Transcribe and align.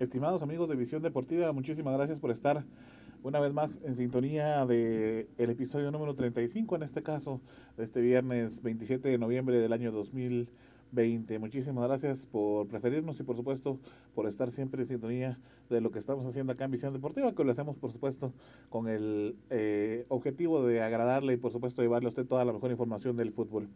Estimados 0.00 0.40
amigos 0.40 0.66
de 0.70 0.76
Visión 0.76 1.02
Deportiva, 1.02 1.52
muchísimas 1.52 1.92
gracias 1.92 2.20
por 2.20 2.30
estar 2.30 2.64
una 3.22 3.38
vez 3.38 3.52
más 3.52 3.82
en 3.84 3.94
sintonía 3.94 4.64
de 4.64 5.28
el 5.36 5.50
episodio 5.50 5.90
número 5.90 6.14
35, 6.14 6.74
en 6.76 6.82
este 6.84 7.02
caso, 7.02 7.42
de 7.76 7.84
este 7.84 8.00
viernes 8.00 8.62
27 8.62 9.10
de 9.10 9.18
noviembre 9.18 9.58
del 9.58 9.74
año 9.74 9.92
2020. 9.92 11.38
Muchísimas 11.38 11.86
gracias 11.86 12.24
por 12.24 12.66
preferirnos 12.66 13.20
y 13.20 13.24
por 13.24 13.36
supuesto 13.36 13.78
por 14.14 14.26
estar 14.26 14.50
siempre 14.50 14.80
en 14.80 14.88
sintonía 14.88 15.38
de 15.68 15.82
lo 15.82 15.90
que 15.90 15.98
estamos 15.98 16.24
haciendo 16.24 16.54
acá 16.54 16.64
en 16.64 16.70
Visión 16.70 16.94
Deportiva, 16.94 17.34
que 17.34 17.44
lo 17.44 17.52
hacemos 17.52 17.76
por 17.76 17.92
supuesto 17.92 18.32
con 18.70 18.88
el 18.88 19.36
eh, 19.50 20.06
objetivo 20.08 20.66
de 20.66 20.80
agradarle 20.80 21.34
y 21.34 21.36
por 21.36 21.52
supuesto 21.52 21.82
llevarle 21.82 22.06
a 22.06 22.08
usted 22.08 22.24
toda 22.24 22.46
la 22.46 22.54
mejor 22.54 22.70
información 22.70 23.18
del 23.18 23.32
fútbol. 23.32 23.68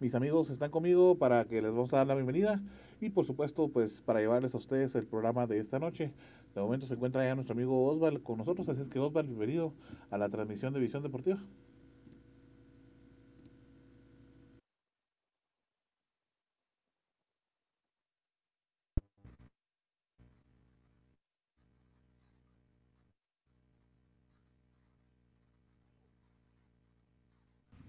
Mis 0.00 0.16
amigos 0.16 0.50
están 0.50 0.72
conmigo 0.72 1.14
para 1.18 1.44
que 1.44 1.62
les 1.62 1.70
vamos 1.70 1.92
a 1.92 1.98
dar 1.98 2.08
la 2.08 2.16
bienvenida 2.16 2.60
y 3.00 3.10
por 3.10 3.24
supuesto 3.24 3.68
pues 3.68 4.02
para 4.02 4.20
llevarles 4.20 4.54
a 4.54 4.58
ustedes 4.58 4.94
el 4.94 5.06
programa 5.06 5.46
de 5.46 5.58
esta 5.58 5.78
noche. 5.78 6.12
De 6.54 6.60
momento 6.60 6.86
se 6.86 6.94
encuentra 6.94 7.24
ya 7.24 7.34
nuestro 7.34 7.54
amigo 7.54 7.86
Osval 7.86 8.22
con 8.22 8.38
nosotros, 8.38 8.68
así 8.68 8.82
es 8.82 8.88
que 8.88 8.98
Osval, 8.98 9.26
bienvenido 9.26 9.72
a 10.10 10.18
la 10.18 10.28
transmisión 10.28 10.72
de 10.72 10.80
Visión 10.80 11.02
Deportiva. 11.02 11.38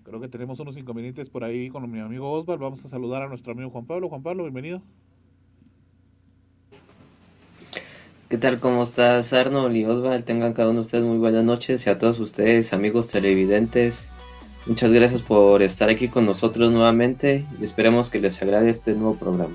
Creo 0.10 0.20
que 0.20 0.28
tenemos 0.28 0.60
unos 0.60 0.76
inconvenientes 0.76 1.30
por 1.30 1.44
ahí 1.44 1.70
con 1.70 1.90
mi 1.92 2.00
amigo 2.00 2.32
Osval. 2.32 2.58
Vamos 2.58 2.84
a 2.84 2.90
saludar 2.90 3.22
a 3.22 3.28
nuestro 3.28 3.54
amigo 3.54 3.70
Juan 3.70 3.86
Pablo. 3.86 4.10
Juan 4.10 4.24
Pablo, 4.24 4.42
bienvenido. 4.42 4.82
¿Qué 8.28 8.40
tal? 8.40 8.60
¿Cómo 8.60 8.82
estás, 8.82 9.32
Arnold 9.34 9.76
y 9.76 9.86
Osval? 9.86 10.24
Tengan 10.24 10.54
cada 10.54 10.70
uno 10.70 10.80
de 10.80 10.82
ustedes 10.82 11.04
muy 11.04 11.20
buenas 11.20 11.44
noches 11.44 11.86
y 11.86 11.92
a 11.92 12.00
todos 12.00 12.20
ustedes, 12.20 12.74
amigos 12.74 13.10
televidentes. 13.10 14.10
Muchas 14.66 14.92
gracias 14.92 15.22
por 15.22 15.62
estar 15.62 15.90
aquí 15.90 16.08
con 16.08 16.26
nosotros 16.26 16.72
nuevamente 16.72 17.46
y 17.60 17.64
esperemos 17.64 18.10
que 18.10 18.20
les 18.20 18.42
agrade 18.42 18.72
este 18.72 18.96
nuevo 18.96 19.16
programa. 19.16 19.54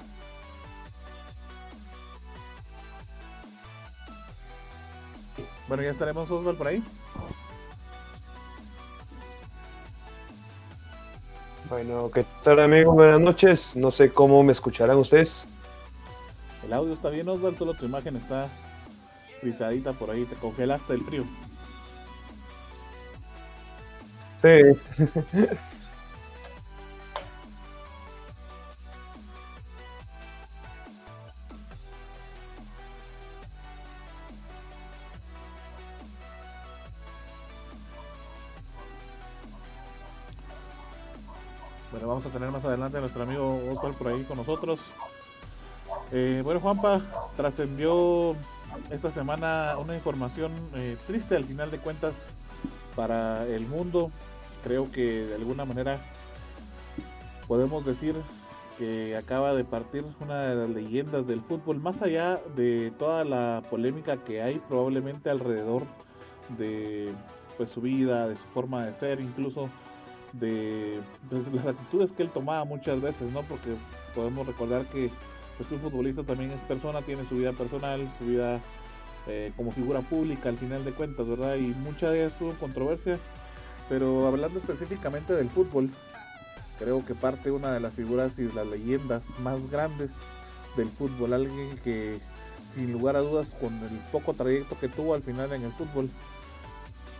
Bueno, 5.66 5.82
ya 5.82 5.90
estaremos, 5.90 6.30
Osval, 6.30 6.54
por 6.54 6.68
ahí. 6.68 6.80
Bueno, 11.68 12.10
¿qué 12.12 12.26
tal 12.42 12.60
amigos? 12.60 12.94
Buenas 12.94 13.20
noches. 13.20 13.74
No 13.74 13.90
sé 13.90 14.10
cómo 14.10 14.42
me 14.42 14.52
escucharán 14.52 14.98
ustedes. 14.98 15.44
El 16.64 16.72
audio 16.72 16.92
está 16.92 17.10
bien, 17.10 17.28
Osvaldo, 17.28 17.58
solo 17.58 17.74
tu 17.74 17.86
imagen 17.86 18.16
está 18.16 18.48
frisadita 19.40 19.92
por 19.92 20.10
ahí, 20.10 20.24
te 20.24 20.36
congelaste 20.36 20.94
el 20.94 21.02
frío. 21.02 21.24
Sí. 24.42 25.04
Vamos 42.06 42.26
a 42.26 42.30
tener 42.30 42.50
más 42.50 42.64
adelante 42.64 42.98
a 42.98 43.00
nuestro 43.00 43.22
amigo 43.22 43.60
Osval 43.72 43.94
por 43.94 44.08
ahí 44.08 44.24
con 44.24 44.36
nosotros. 44.36 44.80
Eh, 46.12 46.42
bueno, 46.44 46.60
Juanpa, 46.60 47.00
trascendió 47.36 48.36
esta 48.90 49.10
semana 49.10 49.76
una 49.78 49.94
información 49.94 50.52
eh, 50.74 50.96
triste 51.06 51.34
al 51.34 51.44
final 51.44 51.70
de 51.70 51.78
cuentas 51.78 52.34
para 52.94 53.46
el 53.46 53.66
mundo. 53.66 54.10
Creo 54.62 54.90
que 54.90 55.24
de 55.24 55.34
alguna 55.34 55.64
manera 55.64 55.98
podemos 57.48 57.86
decir 57.86 58.14
que 58.78 59.16
acaba 59.16 59.54
de 59.54 59.64
partir 59.64 60.04
una 60.20 60.42
de 60.42 60.56
las 60.56 60.68
leyendas 60.68 61.26
del 61.26 61.40
fútbol, 61.40 61.80
más 61.80 62.02
allá 62.02 62.40
de 62.54 62.92
toda 62.98 63.24
la 63.24 63.62
polémica 63.70 64.18
que 64.18 64.42
hay 64.42 64.58
probablemente 64.68 65.30
alrededor 65.30 65.84
de 66.58 67.12
pues, 67.56 67.70
su 67.70 67.80
vida, 67.80 68.28
de 68.28 68.36
su 68.36 68.46
forma 68.48 68.84
de 68.84 68.92
ser, 68.92 69.20
incluso 69.20 69.70
de, 70.40 71.00
de 71.30 71.50
las 71.52 71.66
actitudes 71.66 72.12
que 72.12 72.22
él 72.22 72.30
tomaba 72.30 72.64
muchas 72.64 73.00
veces, 73.00 73.30
¿no? 73.32 73.42
Porque 73.42 73.70
podemos 74.14 74.46
recordar 74.46 74.86
que 74.86 75.10
pues 75.56 75.70
un 75.70 75.80
futbolista 75.80 76.24
también 76.24 76.50
es 76.50 76.60
persona, 76.62 77.02
tiene 77.02 77.24
su 77.26 77.36
vida 77.36 77.52
personal, 77.52 78.08
su 78.18 78.24
vida 78.26 78.60
eh, 79.26 79.52
como 79.56 79.72
figura 79.72 80.00
pública 80.00 80.48
al 80.48 80.58
final 80.58 80.84
de 80.84 80.92
cuentas, 80.92 81.28
¿verdad? 81.28 81.56
Y 81.56 81.68
mucha 81.68 82.10
de 82.10 82.20
ellas 82.20 82.32
estuvo 82.32 82.50
en 82.50 82.56
controversia, 82.56 83.18
pero 83.88 84.26
hablando 84.26 84.58
específicamente 84.58 85.32
del 85.32 85.48
fútbol, 85.48 85.90
creo 86.78 87.04
que 87.04 87.14
parte 87.14 87.50
una 87.50 87.72
de 87.72 87.80
las 87.80 87.94
figuras 87.94 88.38
y 88.38 88.50
las 88.52 88.66
leyendas 88.66 89.26
más 89.40 89.70
grandes 89.70 90.10
del 90.76 90.88
fútbol, 90.88 91.32
alguien 91.32 91.78
que 91.84 92.18
sin 92.68 92.92
lugar 92.92 93.14
a 93.14 93.20
dudas 93.20 93.54
con 93.60 93.72
el 93.74 93.98
poco 94.10 94.34
trayecto 94.34 94.76
que 94.78 94.88
tuvo 94.88 95.14
al 95.14 95.22
final 95.22 95.52
en 95.52 95.62
el 95.62 95.72
fútbol, 95.72 96.10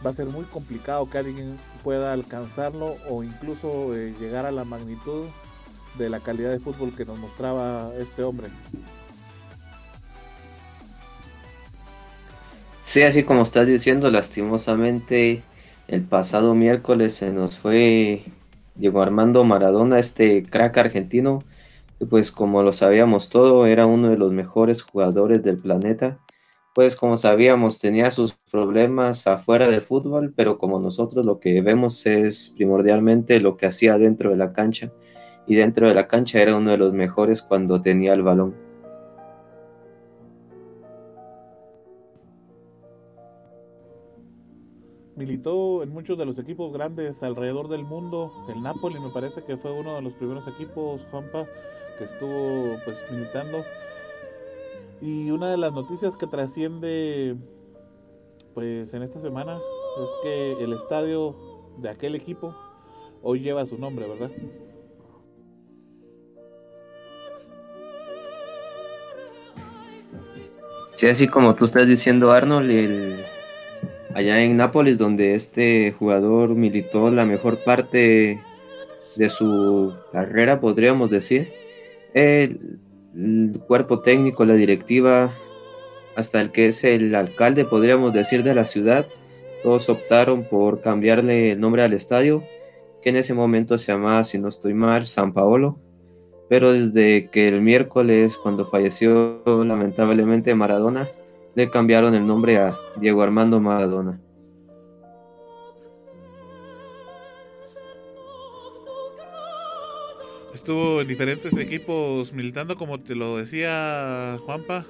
va 0.05 0.11
a 0.11 0.15
ser 0.15 0.27
muy 0.27 0.45
complicado 0.45 1.09
que 1.09 1.19
alguien 1.19 1.57
pueda 1.83 2.13
alcanzarlo 2.13 2.97
o 3.09 3.23
incluso 3.23 3.95
eh, 3.95 4.15
llegar 4.21 4.47
a 4.47 4.53
la 4.53 4.65
magnitud 4.65 5.27
de 5.99 6.11
la 6.11 6.21
calidad 6.21 6.51
de 6.51 6.59
fútbol 6.59 6.95
que 6.95 7.05
nos 7.05 7.19
mostraba 7.19 7.93
este 7.99 8.23
hombre. 8.23 8.49
Sí, 12.85 13.03
así 13.03 13.25
como 13.25 13.43
estás 13.43 13.67
diciendo, 13.67 14.11
lastimosamente 14.11 15.43
el 15.89 16.03
pasado 16.03 16.55
miércoles 16.55 17.15
se 17.15 17.33
nos 17.33 17.59
fue 17.59 18.25
Diego 18.75 19.03
Armando 19.03 19.43
Maradona, 19.45 19.99
este 19.99 20.43
crack 20.43 20.77
argentino, 20.79 21.43
que 21.99 22.07
pues 22.07 22.31
como 22.31 22.63
lo 22.63 22.73
sabíamos 22.73 23.31
todo, 23.31 23.67
era 23.67 23.87
uno 23.87 24.11
de 24.11 24.19
los 24.19 24.33
mejores 24.33 24.83
jugadores 24.83 25.43
del 25.43 25.59
planeta. 25.59 26.19
Pues 26.75 26.97
como 26.97 27.17
sabíamos, 27.17 27.79
tenía 27.79 28.11
sus 28.11 28.35
problemas 28.51 29.29
afuera 29.29 29.69
del 29.69 29.81
fútbol, 29.81 30.35
pero 30.35 30.59
como 30.59 30.81
nosotros 30.81 31.25
lo 31.25 31.39
que 31.39 31.63
vemos 31.63 32.05
es 32.05 32.53
primordialmente 32.57 33.39
lo 33.39 33.57
que 33.57 33.67
hacía 33.67 33.97
dentro 33.97 34.31
de 34.31 34.37
la 34.37 34.53
cancha 34.53 34.91
y 35.47 35.55
dentro 35.55 35.87
de 35.87 35.95
la 35.95 36.09
cancha 36.09 36.43
era 36.43 36.57
uno 36.57 36.73
de 36.73 36.79
los 36.79 36.93
mejores 36.93 37.43
cuando 37.43 37.81
tenía 37.81 38.13
el 38.13 38.23
balón. 38.23 38.57
Militó 45.15 45.85
en 45.85 45.91
muchos 45.91 46.19
de 46.19 46.27
los 46.27 46.41
equipos 46.41 46.73
grandes 46.73 47.23
alrededor 47.23 47.69
del 47.69 47.85
mundo. 47.85 48.33
El 48.49 48.61
Napoli 48.63 48.99
me 48.99 49.11
parece 49.11 49.45
que 49.45 49.57
fue 49.57 49.71
uno 49.71 49.95
de 49.95 50.03
los 50.03 50.15
primeros 50.15 50.49
equipos, 50.49 51.07
Juanpa, 51.09 51.47
que 51.97 52.03
estuvo 52.03 52.77
pues 52.85 52.99
militando. 53.13 53.65
Y 55.05 55.31
una 55.31 55.51
de 55.51 55.59
las 55.59 55.75
noticias 55.75 56.17
que 56.17 56.27
trasciende 56.27 57.37
pues 58.55 58.95
en 58.95 59.03
esta 59.03 59.21
semana 59.21 59.59
es 60.03 60.11
que 60.23 60.65
el 60.65 60.73
estadio 60.73 61.37
de 61.77 61.91
aquel 61.91 62.15
equipo 62.15 62.57
hoy 63.21 63.41
lleva 63.41 63.67
su 63.67 63.77
nombre, 63.77 64.09
¿verdad? 64.09 64.31
Sí, 70.95 71.07
así 71.07 71.29
como 71.29 71.55
tú 71.55 71.67
estás 71.67 71.87
diciendo, 71.87 72.33
Arnold, 72.33 72.71
el, 72.71 73.27
allá 74.15 74.43
en 74.43 74.57
Nápoles, 74.57 74.97
donde 74.97 75.35
este 75.35 75.93
jugador 75.93 76.55
militó 76.55 77.11
la 77.11 77.27
mejor 77.27 77.63
parte 77.63 78.41
de 79.17 79.29
su 79.29 79.93
carrera, 80.13 80.61
podríamos 80.61 81.11
decir. 81.11 81.53
El, 82.15 82.79
el, 83.15 83.61
cuerpo 83.67 84.01
técnico, 84.01 84.45
la 84.45 84.55
directiva, 84.55 85.35
hasta 86.17 86.41
el 86.41 86.53
que 86.53 86.69
es 86.69 86.85
el 86.85 87.15
alcalde, 87.15 87.65
podríamos 87.65 88.13
decir, 88.13 88.43
de 88.43 88.55
la 88.55 88.65
ciudad, 88.65 89.07
todos 89.63 89.89
optaron 89.89 90.45
por 90.45 90.81
cambiarle 90.81 91.53
el 91.53 91.61
nombre 91.61 91.83
al 91.83 91.93
estadio, 91.93 92.45
que 93.03 93.11
en 93.11 93.17
ese 93.17 93.35
momento 93.35 93.79
se 93.79 93.93
llamaba, 93.93 94.25
si 94.25 94.39
no 94.39 94.49
estoy 94.49 94.75
mal, 94.75 95.07
San 95.07 95.33
Paolo 95.33 95.79
pero 96.49 96.73
desde 96.73 97.31
que 97.31 97.49
el 97.49 97.63
miércoles, 97.63 98.37
cuando 98.37 98.65
falleció 98.65 99.43
lamentablemente 99.47 100.55
Maradona, 100.55 101.09
le 101.55 101.71
cambiaron 101.71 102.15
el 102.15 102.27
nombre 102.27 102.59
a 102.59 102.77
Diego 102.97 103.23
Armando 103.23 103.61
Maradona. 103.61 104.21
Estuvo 110.65 111.03
en 111.03 111.07
diferentes 111.07 111.55
equipos 111.59 112.33
militando, 112.33 112.75
como 112.77 112.99
te 112.99 113.15
lo 113.15 113.37
decía 113.37 114.39
Juanpa. 114.47 114.87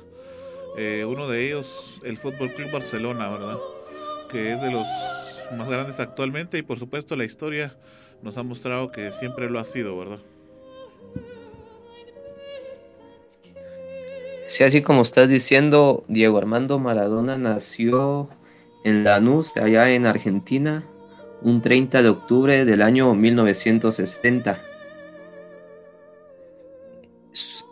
Eh, 0.79 1.05
uno 1.05 1.29
de 1.29 1.49
ellos, 1.49 2.01
el 2.05 2.17
Fútbol 2.17 2.55
Club 2.55 2.71
Barcelona, 2.71 3.29
¿verdad? 3.29 3.59
Que 4.31 4.53
es 4.53 4.63
de 4.63 4.71
los 4.71 4.87
más 5.57 5.69
grandes 5.69 5.99
actualmente 5.99 6.59
y 6.59 6.63
por 6.63 6.79
supuesto 6.79 7.17
la 7.17 7.25
historia 7.25 7.77
nos 8.23 8.39
ha 8.39 8.45
mostrado 8.45 8.93
que 8.93 9.11
siempre 9.11 9.51
lo 9.51 9.59
ha 9.59 9.65
sido, 9.65 9.99
¿verdad? 9.99 10.21
Sí, 14.47 14.63
así 14.63 14.81
como 14.81 15.03
estás 15.03 15.29
diciendo, 15.29 16.05
Diego 16.07 16.39
Armando 16.39 16.79
Maradona 16.79 17.37
nació 17.37 18.29
en 18.85 19.03
Lanús, 19.03 19.57
allá 19.57 19.91
en 19.91 20.07
Argentina, 20.07 20.85
un 21.43 21.63
30 21.63 22.01
de 22.01 22.11
octubre 22.11 22.65
del 22.65 22.81
año 22.81 23.13
1960 23.17 24.74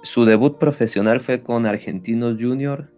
su 0.03 0.25
debut 0.25 0.59
profesional 0.59 1.21
fue 1.21 1.43
con 1.43 1.67
Argentinos 1.67 2.37
Junior 2.41 2.91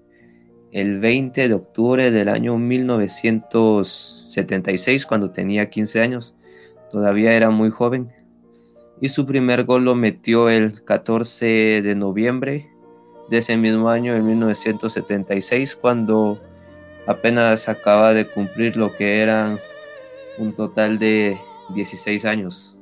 el 0.73 0.99
20 0.99 1.49
de 1.49 1.55
octubre 1.55 2.11
del 2.11 2.29
año 2.29 2.59
1976, 2.59 5.07
cuando 5.07 5.31
tenía 5.31 5.71
15 5.71 6.01
años. 6.01 6.35
Todavía 6.91 7.35
era 7.35 7.51
muy 7.51 7.71
joven. 7.71 8.13
Y 9.01 9.11
su 9.11 9.25
primer 9.25 9.63
gol 9.65 9.85
lo 9.85 9.95
metió 9.95 10.51
el 10.51 10.83
14 10.83 11.83
de 11.83 11.95
noviembre 11.95 12.69
de 13.29 13.39
ese 13.39 13.57
mismo 13.57 13.89
año, 13.89 14.17
en 14.17 14.27
1976, 14.27 15.77
cuando 15.77 16.41
apenas 17.07 17.69
acaba 17.69 18.13
de 18.13 18.29
cumplir 18.29 18.77
lo 18.77 18.97
que 18.97 19.21
eran 19.21 19.61
un 20.39 20.55
total 20.55 20.99
de 20.99 21.39
16 21.75 22.25
años. 22.25 22.74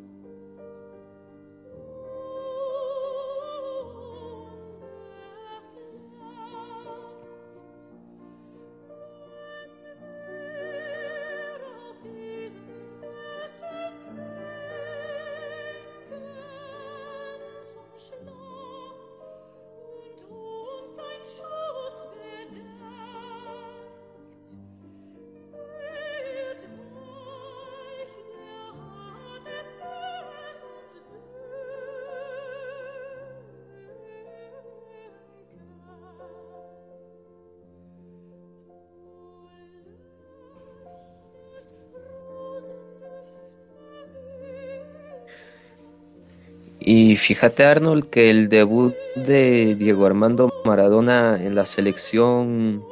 Y 46.94 47.16
fíjate 47.16 47.64
Arnold 47.64 48.10
que 48.10 48.28
el 48.28 48.50
debut 48.50 48.94
de 49.16 49.74
Diego 49.76 50.04
Armando 50.04 50.52
Maradona 50.66 51.42
en 51.42 51.54
la 51.54 51.64
selección 51.64 52.84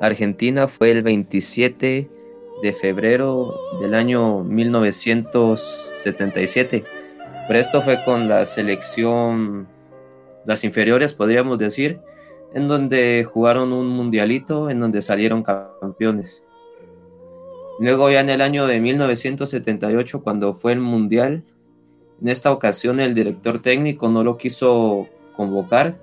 argentina 0.00 0.66
fue 0.66 0.90
el 0.90 1.02
27 1.02 2.08
de 2.62 2.72
febrero 2.72 3.54
del 3.82 3.92
año 3.92 4.42
1977. 4.44 6.84
Pero 7.46 7.60
esto 7.60 7.82
fue 7.82 8.02
con 8.02 8.30
la 8.30 8.46
selección, 8.46 9.68
las 10.46 10.64
inferiores 10.64 11.12
podríamos 11.12 11.58
decir, 11.58 12.00
en 12.54 12.66
donde 12.66 13.24
jugaron 13.24 13.74
un 13.74 13.88
mundialito, 13.88 14.70
en 14.70 14.80
donde 14.80 15.02
salieron 15.02 15.42
campeones. 15.42 16.42
Luego 17.78 18.10
ya 18.10 18.20
en 18.20 18.30
el 18.30 18.40
año 18.40 18.66
de 18.66 18.80
1978, 18.80 20.22
cuando 20.22 20.54
fue 20.54 20.72
el 20.72 20.80
mundial, 20.80 21.44
en 22.20 22.28
esta 22.28 22.52
ocasión 22.52 23.00
el 23.00 23.14
director 23.14 23.60
técnico 23.60 24.08
no 24.08 24.24
lo 24.24 24.36
quiso 24.36 25.08
convocar, 25.34 25.96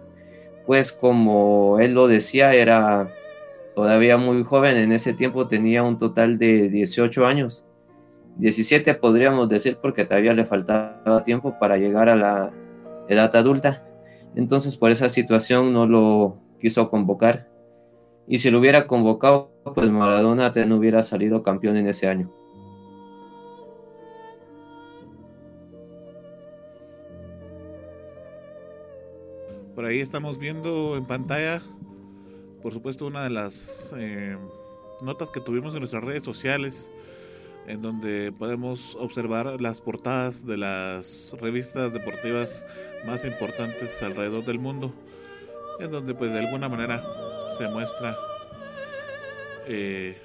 pues 0.65 0.91
como 0.91 1.79
él 1.79 1.93
lo 1.93 2.07
decía, 2.07 2.53
era 2.53 3.13
todavía 3.75 4.17
muy 4.17 4.43
joven, 4.43 4.77
en 4.77 4.91
ese 4.91 5.13
tiempo 5.13 5.47
tenía 5.47 5.83
un 5.83 5.97
total 5.97 6.37
de 6.37 6.69
18 6.69 7.25
años, 7.25 7.65
17 8.37 8.93
podríamos 8.95 9.49
decir 9.49 9.77
porque 9.81 10.05
todavía 10.05 10.33
le 10.33 10.45
faltaba 10.45 11.23
tiempo 11.23 11.57
para 11.59 11.77
llegar 11.77 12.09
a 12.09 12.15
la 12.15 12.51
edad 13.07 13.35
adulta, 13.35 13.85
entonces 14.35 14.75
por 14.75 14.91
esa 14.91 15.09
situación 15.09 15.73
no 15.73 15.85
lo 15.85 16.37
quiso 16.59 16.89
convocar. 16.89 17.49
Y 18.27 18.37
si 18.37 18.49
lo 18.49 18.59
hubiera 18.59 18.87
convocado, 18.87 19.51
pues 19.75 19.89
Maradona 19.89 20.53
no 20.65 20.75
hubiera 20.77 21.03
salido 21.03 21.43
campeón 21.43 21.75
en 21.75 21.87
ese 21.87 22.07
año. 22.07 22.31
Por 29.81 29.89
ahí 29.89 30.00
estamos 30.00 30.38
viendo 30.38 30.95
en 30.95 31.06
pantalla, 31.06 31.60
por 32.62 32.72
supuesto, 32.72 33.07
una 33.07 33.24
de 33.24 33.31
las 33.31 33.92
eh, 33.98 34.38
notas 35.01 35.31
que 35.31 35.39
tuvimos 35.39 35.74
en 35.74 35.80
nuestras 35.80 36.04
redes 36.04 36.22
sociales, 36.22 36.92
en 37.66 37.81
donde 37.81 38.31
podemos 38.31 38.95
observar 39.00 39.60
las 39.60 39.81
portadas 39.81 40.45
de 40.45 40.57
las 40.57 41.36
revistas 41.42 41.94
deportivas 41.94 42.63
más 43.07 43.25
importantes 43.25 44.04
alrededor 44.04 44.45
del 44.45 44.60
mundo, 44.60 44.94
en 45.80 45.89
donde 45.89 46.13
pues 46.13 46.31
de 46.31 46.38
alguna 46.38 46.69
manera 46.69 47.04
se 47.57 47.68
muestra 47.68 48.16
eh, 49.66 50.16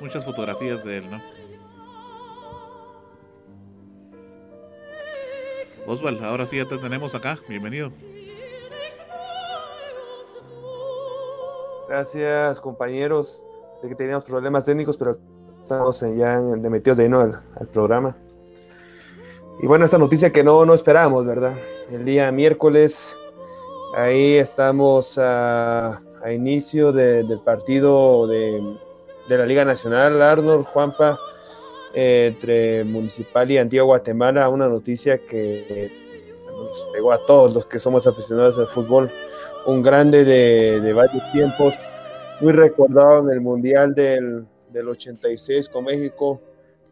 muchas 0.00 0.24
fotografías 0.24 0.84
de 0.84 0.98
él, 0.98 1.10
¿no? 1.10 1.33
Oswald, 5.86 6.22
ahora 6.24 6.46
sí 6.46 6.56
ya 6.56 6.66
te 6.66 6.78
tenemos 6.78 7.14
acá. 7.14 7.38
Bienvenido. 7.48 7.92
Gracias, 11.88 12.60
compañeros. 12.60 13.44
Sé 13.80 13.88
que 13.88 13.94
teníamos 13.94 14.24
problemas 14.24 14.64
técnicos, 14.64 14.96
pero 14.96 15.18
estamos 15.62 16.00
ya 16.16 16.40
metidos 16.40 16.98
de 16.98 17.04
lleno 17.04 17.20
al, 17.20 17.68
programa. 17.68 18.16
Y 19.60 19.66
bueno, 19.66 19.84
esta 19.84 19.98
noticia 19.98 20.32
que 20.32 20.42
no, 20.42 20.64
no 20.64 20.72
esperábamos, 20.74 21.26
¿verdad? 21.26 21.54
El 21.90 22.04
día 22.04 22.32
miércoles, 22.32 23.16
ahí 23.94 24.36
estamos 24.36 25.18
a, 25.18 26.00
inicio 26.32 26.92
del 26.92 27.40
partido 27.40 28.26
de, 28.26 28.78
de 29.28 29.38
la 29.38 29.44
Liga 29.44 29.66
Nacional. 29.66 30.22
Arnold, 30.22 30.64
Juanpa, 30.64 31.18
entre 31.94 32.84
Municipal 32.84 33.50
y 33.50 33.58
Antigua 33.58 33.84
Guatemala, 33.84 34.48
una 34.48 34.68
noticia 34.68 35.18
que 35.18 35.92
nos 36.46 36.86
pegó 36.92 37.12
a 37.12 37.24
todos 37.24 37.54
los 37.54 37.66
que 37.66 37.78
somos 37.78 38.06
aficionados 38.06 38.58
al 38.58 38.66
fútbol, 38.66 39.10
un 39.66 39.82
grande 39.82 40.24
de, 40.24 40.92
varios 40.92 41.22
tiempos, 41.32 41.76
muy 42.40 42.52
recordado 42.52 43.20
en 43.20 43.30
el 43.30 43.40
Mundial 43.40 43.94
del, 43.94 44.46
del 44.70 44.88
86 44.88 45.68
con 45.68 45.84
México, 45.84 46.40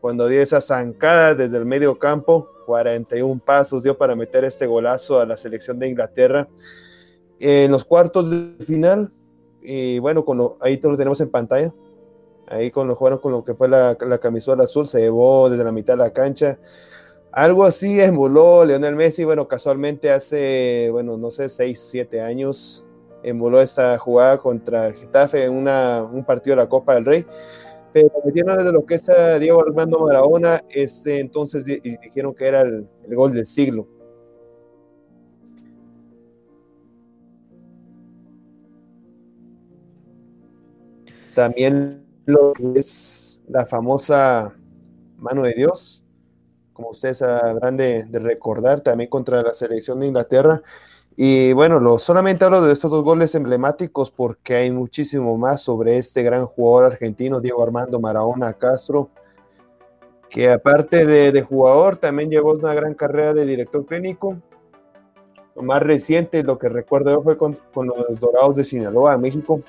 cuando 0.00 0.26
dio 0.28 0.42
esa 0.42 0.61
zancada 0.61 1.35
desde 1.35 1.59
el 1.59 1.64
medio 1.64 1.99
campo, 1.99 2.49
41 2.66 3.40
pasos 3.44 3.82
dio 3.82 3.97
para 3.97 4.16
meter 4.16 4.44
este 4.44 4.66
golazo 4.66 5.21
a 5.21 5.26
la 5.26 5.37
selección 5.37 5.78
de 5.78 5.88
Inglaterra. 5.88 6.49
En 7.38 7.71
los 7.71 7.85
cuartos 7.85 8.30
de 8.30 8.64
final, 8.64 9.12
y 9.61 9.99
bueno, 9.99 10.25
con 10.25 10.54
ahí 10.61 10.80
lo 10.82 10.97
tenemos 10.97 11.21
en 11.21 11.30
pantalla, 11.30 11.73
ahí 12.49 12.71
con 12.71 12.89
lo 12.89 12.95
jugaron 12.95 13.19
con 13.19 13.33
lo 13.33 13.45
que 13.45 13.55
fue 13.55 13.69
la, 13.69 13.97
la, 14.01 14.19
camisola 14.19 14.65
azul, 14.65 14.89
se 14.89 15.01
llevó 15.01 15.49
desde 15.51 15.65
la 15.65 15.73
mitad 15.73 15.95
de 15.95 15.99
la 15.99 16.13
cancha. 16.13 16.59
Algo 17.33 17.65
así 17.65 18.01
emuló 18.01 18.65
Leonel 18.65 18.95
Messi, 18.95 19.25
bueno, 19.25 19.49
casualmente 19.49 20.11
hace, 20.11 20.89
bueno, 20.93 21.17
no 21.17 21.31
sé, 21.31 21.49
6, 21.49 21.81
7 21.91 22.21
años, 22.21 22.85
emuló 23.23 23.61
esta 23.61 23.97
jugada 23.99 24.39
contra 24.39 24.89
el 24.89 24.95
Getafe 24.95 25.45
en 25.45 25.53
una, 25.55 26.05
un 26.05 26.25
partido 26.25 26.57
de 26.57 26.63
la 26.63 26.69
Copa 26.69 26.95
del 26.95 27.05
Rey. 27.05 27.27
Pero 27.93 28.11
metieron 28.25 28.65
de 28.65 28.73
lo 28.73 28.87
que 28.87 28.95
es 28.95 29.07
Diego 29.41 29.63
Armando 29.63 29.99
Maradona, 30.01 30.63
este, 30.71 31.21
entonces 31.21 31.65
dijeron 31.65 32.35
que 32.35 32.47
era 32.47 32.63
el, 32.63 32.89
el 33.07 33.17
gol 33.17 33.33
del 33.33 33.47
siglo. 33.47 33.87
También 41.35 42.01
lo 42.26 42.52
que 42.52 42.73
es 42.76 43.41
la 43.49 43.67
famosa 43.67 44.55
mano 45.19 45.43
de 45.43 45.55
Dios, 45.55 46.02
como 46.73 46.91
ustedes 46.91 47.23
habrán 47.23 47.76
de, 47.76 48.07
recordar, 48.12 48.81
también 48.81 49.11
contra 49.11 49.43
la 49.43 49.52
selección 49.52 50.00
de 50.00 50.09
Inglaterra. 50.09 50.62
Y 51.17 51.52
bueno, 51.52 51.99
solamente 51.99 52.45
hablo 52.45 52.62
de 52.62 52.73
estos 52.73 52.91
dos 52.91 53.05
goles 53.05 53.35
emblemáticos 53.35 54.11
porque 54.11 54.55
hay 54.55 54.71
muchísimo 54.71 55.37
más 55.37 55.61
sobre 55.61 55.99
este 55.99 56.23
gran 56.23 56.47
jugador 56.47 56.93
argentino, 56.93 57.41
Diego 57.41 57.62
Armando 57.62 58.00
Maradona 58.00 58.55
Castro, 58.55 59.11
que 60.31 60.50
aparte 60.50 61.05
de, 61.05 61.43
jugador 61.43 61.97
también 61.97 62.31
llevó 62.31 62.52
una 62.52 62.73
gran 62.73 62.95
carrera 62.95 63.35
de 63.35 63.45
director 63.45 63.85
técnico. 63.85 64.38
Lo 65.55 65.62
más 65.62 65.83
reciente, 65.83 66.43
lo 66.43 66.59
que 66.59 66.71
recuerdo 66.71 67.23
fue 67.23 67.37
con, 67.37 67.59
los 67.75 68.19
Dorados 68.19 68.57
de 68.57 68.64
Sinaloa, 68.64 69.19
México. 69.19 69.61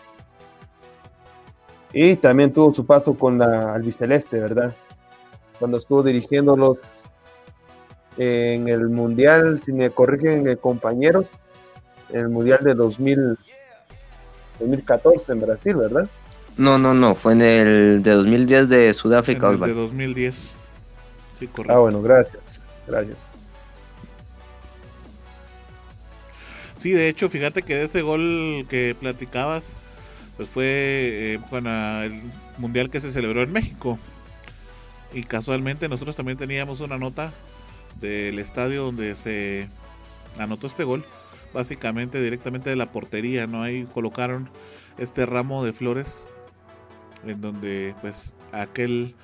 Y 1.93 2.15
también 2.15 2.51
tuvo 2.51 2.73
su 2.73 2.85
paso 2.85 3.13
con 3.13 3.37
la 3.37 3.73
albiceleste, 3.75 4.39
¿verdad? 4.39 4.75
Cuando 5.59 5.77
estuvo 5.77 6.01
dirigiéndolos 6.01 6.81
en 8.17 8.67
el 8.67 8.89
Mundial, 8.89 9.59
si 9.59 9.71
me 9.71 9.91
corrigen 9.91 10.47
eh, 10.47 10.57
compañeros, 10.57 11.31
en 12.09 12.21
el 12.21 12.29
Mundial 12.29 12.59
de 12.63 12.73
2000, 12.73 13.37
2014 14.59 15.31
en 15.31 15.39
Brasil, 15.41 15.75
¿verdad? 15.75 16.09
No, 16.57 16.77
no, 16.77 16.93
no, 16.93 17.15
fue 17.15 17.33
en 17.33 17.41
el 17.41 18.03
de 18.03 18.11
2010 18.11 18.69
de 18.69 18.93
Sudáfrica. 18.93 19.47
En 19.49 19.53
el 19.53 19.59
de 19.59 19.73
2010. 19.73 20.35
Sí, 21.39 21.47
correcto. 21.47 21.73
Ah, 21.73 21.79
bueno, 21.79 22.01
gracias, 22.01 22.61
gracias. 22.87 23.29
Sí, 26.77 26.91
de 26.91 27.07
hecho, 27.07 27.29
fíjate 27.29 27.61
que 27.61 27.75
de 27.75 27.83
ese 27.83 28.01
gol 28.01 28.65
que 28.69 28.95
platicabas, 28.99 29.79
pues 30.37 30.49
fue 30.49 30.65
eh, 30.65 31.39
el 31.51 32.21
mundial 32.57 32.89
que 32.89 32.99
se 32.99 33.11
celebró 33.11 33.41
en 33.41 33.51
México. 33.51 33.99
Y 35.13 35.23
casualmente 35.23 35.87
nosotros 35.89 36.15
también 36.15 36.37
teníamos 36.37 36.79
una 36.79 36.97
nota 36.97 37.31
del 38.01 38.39
estadio 38.39 38.83
donde 38.83 39.13
se 39.15 39.69
anotó 40.39 40.67
este 40.67 40.83
gol, 40.83 41.05
básicamente 41.53 42.21
directamente 42.21 42.69
de 42.69 42.75
la 42.75 42.91
portería, 42.91 43.45
¿no? 43.45 43.61
Ahí 43.61 43.87
colocaron 43.93 44.49
este 44.97 45.25
ramo 45.25 45.63
de 45.63 45.73
flores 45.73 46.25
en 47.25 47.41
donde 47.41 47.95
pues 48.01 48.35
aquel 48.51 49.15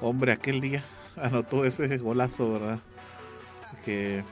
hombre 0.00 0.32
aquel 0.32 0.60
día 0.60 0.84
anotó 1.16 1.64
ese 1.64 1.98
golazo, 1.98 2.52
¿verdad? 2.52 2.78
Que 3.84 4.22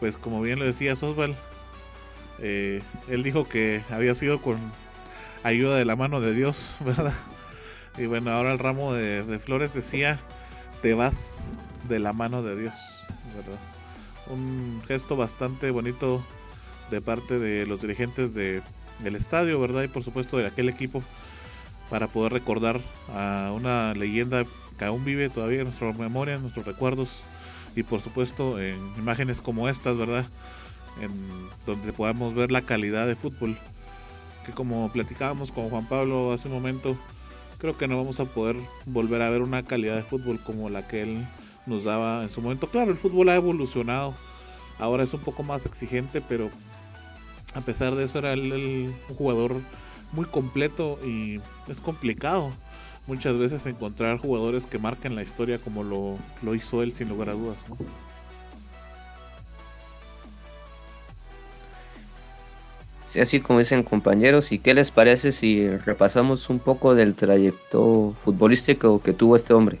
pues 0.00 0.16
como 0.16 0.42
bien 0.42 0.58
lo 0.58 0.64
decía 0.64 0.92
Osval, 0.92 1.36
eh, 2.40 2.82
él 3.08 3.22
dijo 3.22 3.48
que 3.48 3.82
había 3.90 4.14
sido 4.14 4.40
con 4.42 4.58
ayuda 5.42 5.76
de 5.76 5.84
la 5.84 5.96
mano 5.96 6.20
de 6.20 6.34
Dios, 6.34 6.78
¿verdad? 6.84 7.14
Y 7.98 8.06
bueno, 8.06 8.30
ahora 8.30 8.52
el 8.52 8.58
ramo 8.58 8.92
de, 8.92 9.38
flores 9.38 9.72
decía, 9.72 10.20
te 10.82 10.94
vas 10.94 11.50
de 11.88 11.98
la 11.98 12.12
mano 12.12 12.42
de 12.42 12.60
Dios, 12.60 12.74
¿verdad? 13.34 13.58
Un 14.28 14.82
gesto 14.86 15.16
bastante 15.16 15.70
bonito 15.70 16.24
de 16.90 17.00
parte 17.00 17.38
de 17.38 17.64
los 17.64 17.80
dirigentes 17.80 18.34
de, 18.34 18.60
del 18.98 19.16
estadio, 19.16 19.58
¿verdad? 19.60 19.84
Y 19.84 19.88
por 19.88 20.02
supuesto 20.02 20.36
de 20.36 20.46
aquel 20.46 20.68
equipo 20.68 21.02
para 21.88 22.08
poder 22.08 22.32
recordar 22.32 22.80
a 23.14 23.52
una 23.54 23.94
leyenda 23.94 24.44
que 24.78 24.84
aún 24.84 25.04
vive 25.04 25.30
todavía 25.30 25.58
en 25.58 25.64
nuestra 25.64 25.92
memoria, 25.92 26.34
en 26.34 26.42
nuestros 26.42 26.66
recuerdos 26.66 27.22
y 27.76 27.82
por 27.82 28.00
supuesto 28.00 28.60
en 28.60 28.76
imágenes 28.98 29.40
como 29.40 29.68
estas, 29.68 29.96
¿verdad? 29.96 30.26
En 31.00 31.10
donde 31.66 31.92
podamos 31.92 32.34
ver 32.34 32.50
la 32.50 32.62
calidad 32.62 33.06
de 33.06 33.16
fútbol 33.16 33.58
que 34.46 34.52
como 34.52 34.90
platicábamos 34.92 35.50
con 35.50 35.68
Juan 35.68 35.86
Pablo 35.86 36.32
hace 36.32 36.46
un 36.46 36.54
momento, 36.54 36.96
creo 37.58 37.76
que 37.76 37.88
no 37.88 37.96
vamos 37.96 38.20
a 38.20 38.26
poder 38.26 38.56
volver 38.86 39.20
a 39.22 39.30
ver 39.30 39.42
una 39.42 39.64
calidad 39.64 39.96
de 39.96 40.02
fútbol 40.02 40.38
como 40.40 40.70
la 40.70 40.86
que 40.86 41.02
él 41.02 41.26
nos 41.66 41.82
daba 41.84 42.22
en 42.22 42.30
su 42.30 42.40
momento. 42.40 42.68
Claro, 42.68 42.92
el 42.92 42.96
fútbol 42.96 43.28
ha 43.28 43.34
evolucionado, 43.34 44.14
ahora 44.78 45.02
es 45.02 45.12
un 45.12 45.20
poco 45.20 45.42
más 45.42 45.66
exigente, 45.66 46.20
pero 46.20 46.48
a 47.54 47.60
pesar 47.60 47.96
de 47.96 48.04
eso 48.04 48.20
era 48.20 48.32
el, 48.34 48.94
un 49.08 49.16
jugador 49.16 49.60
muy 50.12 50.26
completo 50.26 50.98
y 51.04 51.40
es 51.68 51.80
complicado 51.80 52.52
muchas 53.06 53.36
veces 53.38 53.66
encontrar 53.66 54.18
jugadores 54.18 54.66
que 54.66 54.78
marquen 54.78 55.16
la 55.16 55.22
historia 55.22 55.58
como 55.58 55.82
lo, 55.82 56.18
lo 56.42 56.54
hizo 56.54 56.82
él 56.82 56.92
sin 56.92 57.08
lugar 57.08 57.30
a 57.30 57.32
dudas. 57.32 57.58
Sí, 57.66 57.74
así 63.14 63.40
como 63.40 63.60
dicen 63.60 63.84
compañeros, 63.84 64.50
¿y 64.50 64.58
qué 64.58 64.74
les 64.74 64.90
parece 64.90 65.30
si 65.30 65.68
repasamos 65.68 66.50
un 66.50 66.58
poco 66.58 66.94
del 66.94 67.14
trayecto 67.14 68.14
futbolístico 68.18 69.00
que 69.00 69.12
tuvo 69.12 69.36
este 69.36 69.54
hombre? 69.54 69.78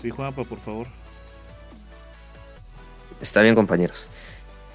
Sí, 0.00 0.10
Juanpa, 0.10 0.42
por 0.42 0.58
favor. 0.58 0.88
Está 3.20 3.40
bien, 3.42 3.54
compañeros. 3.54 4.08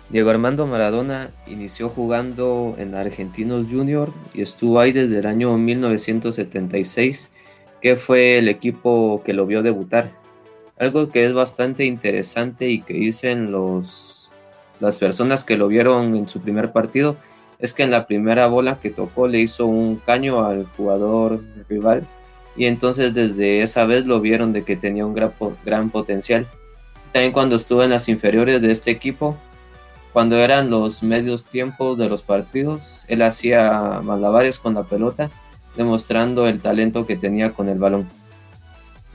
Diego 0.09 0.29
Armando 0.29 0.65
Maradona 0.65 1.31
inició 1.47 1.89
jugando 1.89 2.75
en 2.77 2.95
Argentinos 2.95 3.65
Junior 3.69 4.13
y 4.33 4.41
estuvo 4.41 4.79
ahí 4.79 4.93
desde 4.93 5.19
el 5.19 5.25
año 5.25 5.57
1976, 5.57 7.29
que 7.81 7.97
fue 7.97 8.37
el 8.37 8.47
equipo 8.47 9.21
que 9.25 9.33
lo 9.33 9.45
vio 9.45 9.61
debutar. 9.61 10.11
Algo 10.79 11.09
que 11.09 11.25
es 11.25 11.33
bastante 11.33 11.83
interesante 11.83 12.69
y 12.69 12.79
que 12.81 12.93
dicen 12.93 13.51
los, 13.51 14.16
las 14.79 14.97
personas 14.97 15.43
que 15.43 15.57
lo 15.57 15.67
vieron 15.67 16.15
en 16.15 16.29
su 16.29 16.39
primer 16.39 16.71
partido 16.71 17.17
es 17.59 17.73
que 17.73 17.83
en 17.83 17.91
la 17.91 18.05
primera 18.05 18.47
bola 18.47 18.79
que 18.79 18.89
tocó 18.89 19.27
le 19.27 19.39
hizo 19.39 19.65
un 19.65 19.97
caño 19.97 20.45
al 20.45 20.65
jugador 20.77 21.43
rival 21.69 22.07
y 22.55 22.65
entonces 22.65 23.13
desde 23.13 23.61
esa 23.61 23.85
vez 23.85 24.05
lo 24.05 24.19
vieron 24.19 24.51
de 24.51 24.63
que 24.63 24.75
tenía 24.75 25.05
un 25.05 25.13
gran, 25.13 25.89
potencial. 25.89 26.47
También 27.11 27.31
cuando 27.31 27.55
estuvo 27.55 27.83
en 27.83 27.91
las 27.91 28.09
inferiores 28.09 28.61
de 28.61 28.71
este 28.71 28.89
equipo, 28.89 29.37
cuando 30.11 30.37
eran 30.37 30.71
los 30.71 31.03
medios 31.03 31.45
tiempos 31.45 31.97
de 31.97 32.09
los 32.09 32.23
partidos, 32.23 33.05
él 33.07 33.21
hacía 33.21 34.01
malabares 34.03 34.57
con 34.57 34.73
la 34.73 34.83
pelota, 34.83 35.29
demostrando 35.75 36.47
el 36.47 36.59
talento 36.59 37.05
que 37.05 37.15
tenía 37.15 37.53
con 37.53 37.69
el 37.69 37.77
balón. 37.77 38.07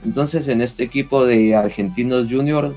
Entonces 0.05 0.47
en 0.47 0.61
este 0.61 0.83
equipo 0.83 1.25
de 1.25 1.55
Argentinos 1.55 2.27
Junior, 2.29 2.73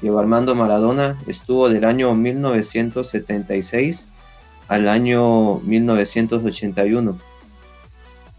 Diego 0.00 0.18
Armando 0.18 0.54
Maradona 0.54 1.18
estuvo 1.26 1.68
del 1.68 1.84
año 1.84 2.14
1976 2.14 4.08
al 4.68 4.88
año 4.88 5.60
1981 5.60 7.18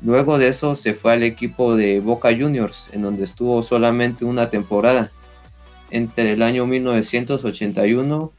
Luego 0.02 0.38
de 0.38 0.48
eso 0.48 0.76
se 0.76 0.94
fue 0.94 1.14
al 1.14 1.24
equipo 1.24 1.76
de 1.76 2.00
Boca 2.00 2.30
Juniors, 2.30 2.90
en 2.94 3.02
donde 3.02 3.26
estuvo 3.26 3.62
solamente 3.64 4.24
una 4.24 4.50
temporada, 4.50 5.12
entre 5.92 6.32
el 6.32 6.42
año 6.42 6.66
1981 6.66 8.32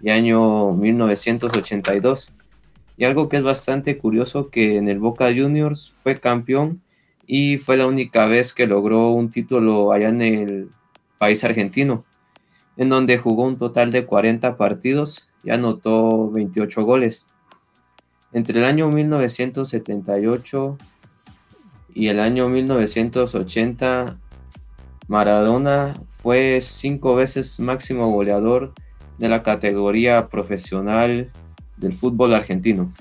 y 0.00 0.10
año 0.10 0.72
1982. 0.74 2.34
Y 2.96 3.04
algo 3.04 3.28
que 3.28 3.38
es 3.38 3.42
bastante 3.42 3.98
curioso 3.98 4.50
que 4.50 4.76
en 4.76 4.88
el 4.88 5.00
Boca 5.00 5.26
Juniors 5.34 5.90
fue 5.90 6.20
campeón 6.20 6.82
y 7.26 7.58
fue 7.58 7.76
la 7.76 7.86
única 7.86 8.26
vez 8.26 8.52
que 8.52 8.68
logró 8.68 9.08
un 9.10 9.30
título 9.30 9.92
allá 9.92 10.10
en 10.10 10.22
el 10.22 10.68
país 11.18 11.42
argentino, 11.42 12.04
en 12.78 12.88
donde 12.88 13.18
jugó 13.18 13.44
un 13.44 13.58
total 13.58 13.92
de 13.92 14.06
40 14.06 14.56
partidos 14.56 15.28
y 15.44 15.50
anotó 15.50 16.30
28 16.30 16.84
goles. 16.84 17.26
Entre 18.32 18.60
el 18.60 18.64
año 18.64 18.88
1978 18.88 20.78
y 21.94 22.08
el 22.08 22.20
año 22.20 22.48
1980 22.48 24.18
Maradona 25.08 25.94
fue 26.06 26.60
cinco 26.60 27.16
veces 27.16 27.58
máximo 27.58 28.10
goleador 28.10 28.74
de 29.18 29.28
la 29.28 29.42
categoría 29.42 30.28
profesional 30.28 31.32
del 31.78 31.92
fútbol 31.92 32.34
argentino. 32.34 32.92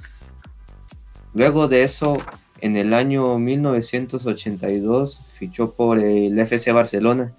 Luego 1.34 1.68
de 1.68 1.84
eso, 1.84 2.18
en 2.62 2.78
el 2.78 2.94
año 2.94 3.38
1982 3.38 5.22
fichó 5.28 5.74
por 5.74 6.00
el 6.00 6.40
FC 6.40 6.72
Barcelona, 6.72 7.36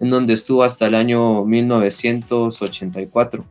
en 0.00 0.10
donde 0.10 0.34
estuvo 0.34 0.64
hasta 0.64 0.88
el 0.88 0.94
año 0.94 1.44
1984, 1.44 3.44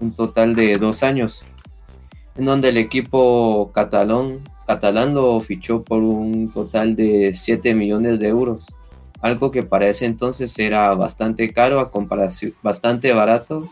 un 0.00 0.12
total 0.12 0.56
de 0.56 0.78
dos 0.78 1.02
años, 1.02 1.44
en 2.36 2.46
donde 2.46 2.70
el 2.70 2.78
equipo 2.78 3.70
catalán 3.74 4.40
catalán 4.68 5.14
lo 5.14 5.40
fichó 5.40 5.82
por 5.82 6.02
un 6.02 6.52
total 6.52 6.94
de 6.94 7.32
7 7.34 7.74
millones 7.74 8.20
de 8.20 8.28
euros, 8.28 8.66
algo 9.22 9.50
que 9.50 9.62
para 9.62 9.88
ese 9.88 10.04
entonces 10.04 10.58
era 10.58 10.94
bastante 10.94 11.50
caro, 11.54 11.80
a 11.80 11.90
comparación, 11.90 12.52
bastante 12.62 13.14
barato, 13.14 13.66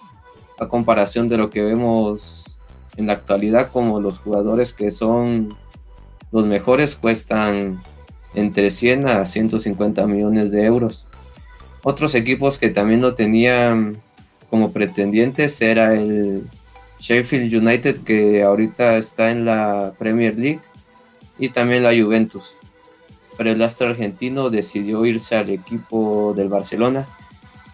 a 0.59 0.69
comparación 0.69 1.29
de 1.29 1.37
lo 1.37 1.51
que 1.51 1.63
vemos 1.63 2.59
en 2.97 3.09
la 3.09 3.13
actualidad, 3.13 3.71
como 3.71 4.01
los 4.01 4.19
jugadores 4.19 4.73
que 4.73 4.91
son 4.91 5.55
los 6.33 6.47
mejores 6.47 6.97
cuestan 6.97 7.83
entre 8.35 8.71
100 8.71 9.07
a 9.07 9.27
150 9.27 10.07
millones 10.07 10.51
de 10.51 10.65
euros. 10.65 11.06
Otros 11.89 12.17
equipos 12.17 12.59
que 12.59 12.69
también 12.69 13.01
lo 13.01 13.15
tenían 13.15 13.99
como 14.51 14.73
pretendientes 14.73 15.63
era 15.63 15.95
el 15.95 16.43
Sheffield 16.99 17.55
United 17.55 17.99
que 17.99 18.43
ahorita 18.43 18.99
está 18.99 19.31
en 19.31 19.45
la 19.45 19.95
Premier 19.97 20.37
League 20.37 20.59
y 21.39 21.51
también 21.51 21.85
la 21.85 21.91
Juventus. 21.91 22.57
Pero 23.37 23.53
el 23.53 23.63
astro 23.63 23.87
argentino 23.87 24.51
decidió 24.51 25.07
irse 25.07 25.37
al 25.37 25.49
equipo 25.49 26.35
del 26.37 26.49
Barcelona 26.49 27.07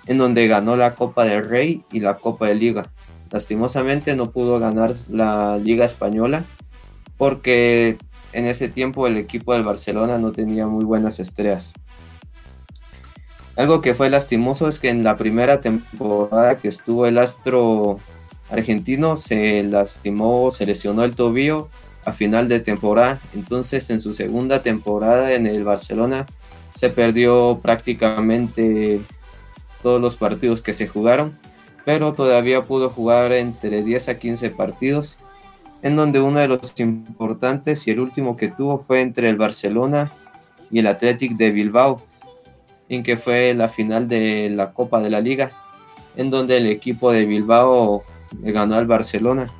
en 0.06 0.18
donde 0.18 0.46
ganó 0.46 0.76
la 0.76 0.94
Copa 0.94 1.24
del 1.24 1.48
Rey 1.48 1.80
y 1.90 2.00
la 2.00 2.16
Copa 2.18 2.48
de 2.48 2.54
Liga. 2.54 2.90
Lastimosamente 3.30 4.14
no 4.14 4.30
pudo 4.30 4.58
ganar 4.58 4.92
la 5.08 5.56
Liga 5.56 5.86
Española 5.86 6.44
porque 7.16 7.96
en 8.34 8.44
ese 8.44 8.68
tiempo 8.68 9.06
el 9.06 9.16
equipo 9.16 9.54
del 9.54 9.62
Barcelona 9.62 10.18
no 10.18 10.32
tenía 10.32 10.66
muy 10.66 10.84
buenas 10.84 11.18
estrellas. 11.18 11.72
Algo 13.56 13.82
que 13.82 13.94
fue 13.94 14.08
lastimoso 14.08 14.68
es 14.68 14.78
que 14.78 14.88
en 14.88 15.04
la 15.04 15.16
primera 15.16 15.60
temporada 15.60 16.58
que 16.58 16.68
estuvo 16.68 17.06
el 17.06 17.18
astro 17.18 17.98
argentino 18.50 19.16
se 19.16 19.62
lastimó, 19.62 20.50
se 20.50 20.66
lesionó 20.66 21.04
el 21.04 21.14
tobillo 21.14 21.68
a 22.04 22.12
final 22.12 22.48
de 22.48 22.60
temporada. 22.60 23.20
Entonces 23.34 23.90
en 23.90 24.00
su 24.00 24.14
segunda 24.14 24.62
temporada 24.62 25.34
en 25.34 25.46
el 25.46 25.64
Barcelona 25.64 26.26
se 26.74 26.88
perdió 26.88 27.60
prácticamente 27.62 29.00
todos 29.82 30.00
los 30.00 30.16
partidos 30.16 30.62
que 30.62 30.74
se 30.74 30.86
jugaron, 30.86 31.36
pero 31.84 32.14
todavía 32.14 32.64
pudo 32.64 32.88
jugar 32.88 33.32
entre 33.32 33.82
10 33.82 34.08
a 34.08 34.18
15 34.18 34.50
partidos, 34.50 35.18
en 35.82 35.96
donde 35.96 36.20
uno 36.20 36.38
de 36.38 36.48
los 36.48 36.72
importantes 36.78 37.86
y 37.86 37.90
el 37.90 38.00
último 38.00 38.36
que 38.36 38.48
tuvo 38.48 38.78
fue 38.78 39.02
entre 39.02 39.28
el 39.28 39.36
Barcelona 39.36 40.12
y 40.70 40.78
el 40.78 40.86
Athletic 40.86 41.36
de 41.36 41.50
Bilbao, 41.50 42.00
en 42.94 43.02
que 43.02 43.16
fue 43.16 43.54
la 43.54 43.68
final 43.68 44.06
de 44.06 44.50
la 44.50 44.72
Copa 44.72 45.00
de 45.00 45.08
la 45.08 45.20
Liga, 45.20 45.52
en 46.14 46.30
donde 46.30 46.58
el 46.58 46.66
equipo 46.66 47.10
de 47.10 47.24
Bilbao 47.24 48.02
ganó 48.42 48.76
al 48.76 48.86
Barcelona. 48.86 49.50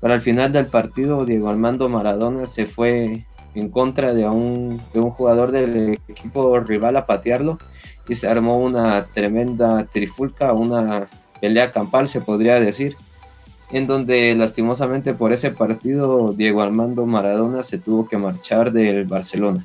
Para 0.00 0.14
el 0.14 0.20
final 0.20 0.52
del 0.52 0.66
partido, 0.66 1.24
Diego 1.24 1.48
Armando 1.48 1.88
Maradona 1.88 2.46
se 2.46 2.66
fue 2.66 3.24
en 3.54 3.70
contra 3.70 4.12
de 4.12 4.28
un, 4.28 4.80
de 4.92 5.00
un 5.00 5.10
jugador 5.10 5.52
del 5.52 5.98
equipo 6.08 6.60
rival 6.60 6.96
a 6.96 7.06
patearlo 7.06 7.58
y 8.08 8.14
se 8.14 8.28
armó 8.28 8.58
una 8.58 9.06
tremenda 9.06 9.86
trifulca, 9.86 10.52
una 10.52 11.08
pelea 11.40 11.70
campal 11.70 12.08
se 12.08 12.20
podría 12.20 12.60
decir, 12.60 12.94
en 13.72 13.86
donde 13.86 14.34
lastimosamente 14.34 15.14
por 15.14 15.32
ese 15.32 15.50
partido 15.50 16.34
Diego 16.34 16.60
Armando 16.60 17.06
Maradona 17.06 17.62
se 17.62 17.78
tuvo 17.78 18.06
que 18.06 18.18
marchar 18.18 18.72
del 18.72 19.06
Barcelona. 19.06 19.64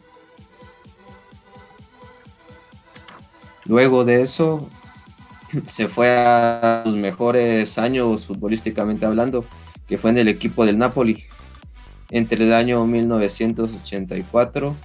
Luego 3.66 4.06
de 4.06 4.22
eso 4.22 4.70
se 5.68 5.88
fue 5.88 6.10
a 6.18 6.84
los 6.86 6.96
mejores 6.96 7.78
años 7.78 8.26
futbolísticamente 8.26 9.06
hablando, 9.06 9.46
que 9.88 9.98
fue 9.98 10.12
en 10.12 10.20
el 10.20 10.28
equipo 10.28 10.66
del 10.66 10.78
Napoli, 10.78 11.24
entre 12.10 12.44
el 12.44 12.54
año 12.54 12.86
1984 12.86 14.76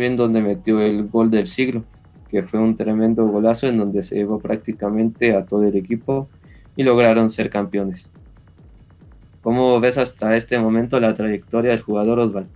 bien 0.00 0.16
donde 0.16 0.42
metió 0.42 0.80
el 0.80 1.08
gol 1.08 1.30
del 1.30 1.46
siglo, 1.46 1.84
que 2.28 2.42
fue 2.42 2.58
un 2.58 2.76
tremendo 2.76 3.26
golazo 3.28 3.68
en 3.68 3.78
donde 3.78 4.02
se 4.02 4.16
llevó 4.16 4.40
prácticamente 4.40 5.34
a 5.36 5.46
todo 5.46 5.64
el 5.64 5.76
equipo 5.76 6.28
y 6.74 6.82
lograron 6.82 7.30
ser 7.30 7.50
campeones. 7.50 8.10
¿Cómo 9.42 9.78
ves 9.80 9.96
hasta 9.96 10.36
este 10.36 10.58
momento 10.58 10.98
la 10.98 11.14
trayectoria 11.14 11.70
del 11.70 11.82
jugador 11.82 12.18
Osvaldo? 12.18 12.50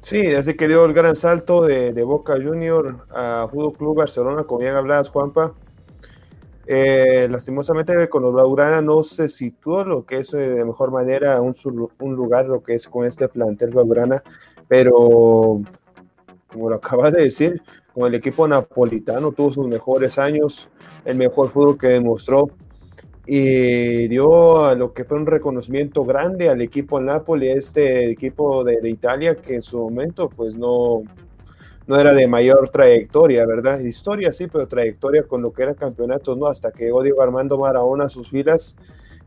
Sí, 0.00 0.22
desde 0.22 0.54
que 0.54 0.68
dio 0.68 0.84
el 0.84 0.92
gran 0.92 1.16
salto 1.16 1.62
de, 1.62 1.90
Boca 2.04 2.34
Junior 2.40 3.06
a 3.10 3.48
Fútbol 3.50 3.72
Club 3.72 3.96
Barcelona, 3.96 4.44
como 4.44 4.60
bien 4.60 4.76
hablabas, 4.76 5.08
Juanpa, 5.08 5.52
eh, 6.66 7.28
lastimosamente 7.30 8.08
con 8.08 8.22
los 8.22 8.32
Blaugrana 8.32 8.80
no 8.82 9.02
se 9.02 9.28
situó 9.28 9.84
lo 9.84 10.04
que 10.04 10.18
es 10.18 10.34
eh, 10.34 10.38
de 10.38 10.64
mejor 10.64 10.90
manera 10.90 11.40
un, 11.40 11.54
un, 12.00 12.16
lugar, 12.16 12.46
lo 12.46 12.62
que 12.62 12.74
es 12.74 12.88
con 12.88 13.06
este 13.06 13.28
plantel 13.28 13.70
Blaugrana, 13.70 14.22
pero 14.66 15.60
como 16.48 16.70
lo 16.70 16.76
acabas 16.76 17.12
de 17.12 17.22
decir, 17.22 17.62
con 17.94 18.08
el 18.08 18.14
equipo 18.14 18.48
napolitano 18.48 19.32
tuvo 19.32 19.50
sus 19.50 19.68
mejores 19.68 20.18
años, 20.18 20.68
el 21.04 21.16
mejor 21.16 21.48
fútbol 21.48 21.78
que 21.78 21.88
demostró 21.88 22.50
y 23.26 24.08
dio 24.08 24.64
a 24.64 24.74
lo 24.74 24.92
que 24.92 25.04
fue 25.04 25.18
un 25.18 25.26
reconocimiento 25.26 26.04
grande 26.04 26.48
al 26.48 26.62
equipo 26.62 27.00
Napoli, 27.00 27.48
este 27.48 28.10
equipo 28.10 28.64
de, 28.64 28.80
de 28.80 28.90
Italia 28.90 29.36
que 29.36 29.56
en 29.56 29.62
su 29.62 29.78
momento 29.78 30.28
pues 30.28 30.54
no, 30.54 31.02
no 31.86 31.98
era 31.98 32.12
de 32.12 32.26
mayor 32.26 32.68
trayectoria, 32.68 33.46
¿verdad? 33.46 33.78
Historia 33.78 34.32
sí, 34.32 34.48
pero 34.48 34.66
trayectoria 34.66 35.22
con 35.22 35.42
lo 35.42 35.52
que 35.52 35.62
eran 35.62 35.74
campeonatos, 35.74 36.36
¿no? 36.36 36.46
Hasta 36.46 36.72
que 36.72 36.86
Diego 36.86 37.22
Armando 37.22 37.58
Maradona 37.58 38.04
a 38.04 38.08
sus 38.08 38.30
filas 38.30 38.76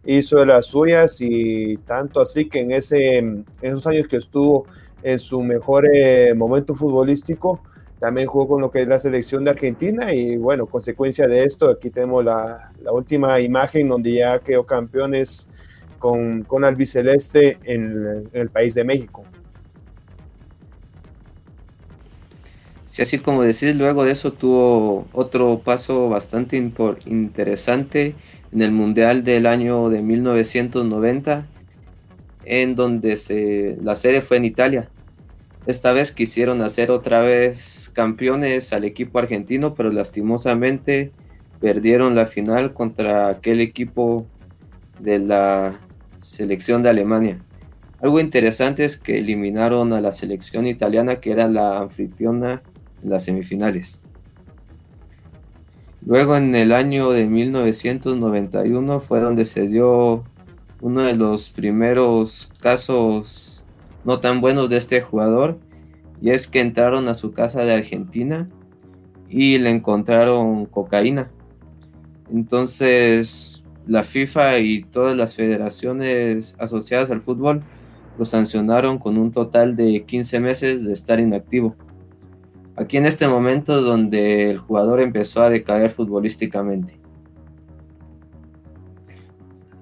hizo 0.06 0.39
de 0.39 0.45
las 0.45 0.65
suyas 0.65 1.17
y 1.19 1.78
tanto 1.78 2.22
así 2.22 2.50
que 2.50 2.60
en, 2.60 2.72
ese, 2.72 3.43
esos 3.62 3.86
años 3.88 4.08
que 4.08 4.17
estuvo 4.17 4.65
en 5.04 5.19
su 5.19 5.41
mejor 5.41 5.88
eh, 5.93 6.34
momento 6.36 6.76
futbolístico, 6.76 7.62
también 8.00 8.28
jugó 8.28 8.48
con 8.48 8.62
lo 8.62 8.72
que 8.72 8.82
es 8.82 8.88
la 8.88 9.00
selección 9.00 9.43
de 9.43 9.52
Argentina 9.52 10.13
y 10.13 10.38
bueno, 10.38 10.65
consecuencia 10.65 11.28
de 11.28 11.43
esto, 11.43 11.69
aquí 11.69 11.89
tenemos 11.89 12.24
la, 12.24 12.72
la 12.82 12.91
última 12.93 13.39
imagen 13.41 13.89
donde 13.89 14.13
ya 14.13 14.39
quedó 14.39 14.65
campeones 14.65 15.50
con, 16.00 16.43
con 16.43 16.63
albiceleste 16.63 17.58
en 17.63 18.30
el 18.34 18.50
país 18.50 18.74
de 18.74 18.86
México. 18.86 19.26
Sí, 22.99 23.03
así 23.03 23.19
como 23.19 23.43
decís, 23.43 23.77
luego 23.77 24.03
de 24.03 24.12
eso 24.12 24.33
tuvo 24.33 25.07
otro 25.13 25.62
paso 25.63 26.09
bastante 26.09 26.57
interesante 26.57 28.13
en 28.51 28.62
el 28.62 28.73
Mundial 28.73 29.23
del 29.23 29.45
año 29.45 29.88
de 29.88 30.01
1990, 30.01 31.47
en 32.43 32.75
donde 32.75 33.77
la 33.81 33.95
sede 33.95 34.19
fue 34.19 34.35
en 34.35 34.43
Italia. 34.43 34.89
Esta 35.65 35.93
vez 35.93 36.12
quisieron 36.12 36.62
hacer 36.62 36.91
otra 36.91 37.21
vez 37.21 37.89
campeones 37.93 38.73
al 38.73 38.83
equipo 38.83 39.17
argentino, 39.17 39.75
pero 39.75 39.93
lastimosamente 39.93 41.13
perdieron 41.62 42.15
la 42.15 42.25
final 42.25 42.73
contra 42.73 43.29
aquel 43.29 43.62
equipo 43.62 44.27
de 44.99 45.19
la 45.19 45.79
selección 46.17 46.83
de 46.83 46.89
Alemania. 46.89 47.39
Algo 48.01 48.19
interesante 48.19 48.83
es 48.83 48.97
que 48.97 49.19
eliminaron 49.19 49.93
a 49.93 50.01
la 50.01 50.12
selección 50.12 50.67
italiana, 50.67 51.21
que 51.21 51.31
era 51.31 51.47
la 51.47 51.79
anfitriona 51.79 52.62
las 53.03 53.25
semifinales. 53.25 54.01
Luego 56.05 56.38
en 56.38 56.55
el 56.55 56.71
año 56.71 57.12
de 57.12 57.25
1991 57.25 58.99
fue 58.99 59.19
donde 59.19 59.45
se 59.45 59.67
dio 59.67 60.23
uno 60.81 61.01
de 61.01 61.15
los 61.15 61.49
primeros 61.49 62.51
casos 62.62 63.63
no 64.05 64.19
tan 64.19 64.39
buenos 64.41 64.69
de 64.69 64.77
este 64.77 65.01
jugador 65.01 65.59
y 66.21 66.31
es 66.31 66.47
que 66.47 66.62
entraron 66.62 67.07
a 67.07 67.13
su 67.13 67.33
casa 67.33 67.63
de 67.63 67.73
Argentina 67.73 68.49
y 69.29 69.57
le 69.57 69.69
encontraron 69.69 70.65
cocaína. 70.65 71.29
Entonces 72.31 73.63
la 73.85 74.03
FIFA 74.03 74.59
y 74.59 74.83
todas 74.83 75.17
las 75.17 75.35
federaciones 75.35 76.55
asociadas 76.59 77.12
al 77.12 77.21
fútbol 77.21 77.63
lo 78.17 78.25
sancionaron 78.25 78.99
con 78.99 79.17
un 79.17 79.31
total 79.31 79.75
de 79.75 80.03
15 80.05 80.39
meses 80.39 80.83
de 80.83 80.93
estar 80.93 81.19
inactivo. 81.19 81.75
Aquí 82.79 82.95
en 82.95 83.05
este 83.05 83.27
momento 83.27 83.81
donde 83.81 84.51
el 84.51 84.57
jugador 84.57 85.01
empezó 85.01 85.43
a 85.43 85.49
decaer 85.49 85.89
futbolísticamente. 85.89 86.97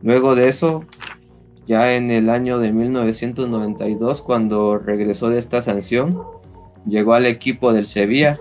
Luego 0.02 0.34
de 0.34 0.50
eso, 0.50 0.84
ya 1.68 1.96
en 1.96 2.10
el 2.10 2.28
año 2.28 2.58
de 2.58 2.74
1992, 2.74 4.24
cuando 4.24 4.80
regresó 4.80 5.30
de 5.30 5.38
esta 5.38 5.62
sanción, 5.62 6.24
llegó 6.88 7.14
al 7.14 7.28
equipo 7.28 7.72
del 7.72 7.86
Sevilla, 7.86 8.40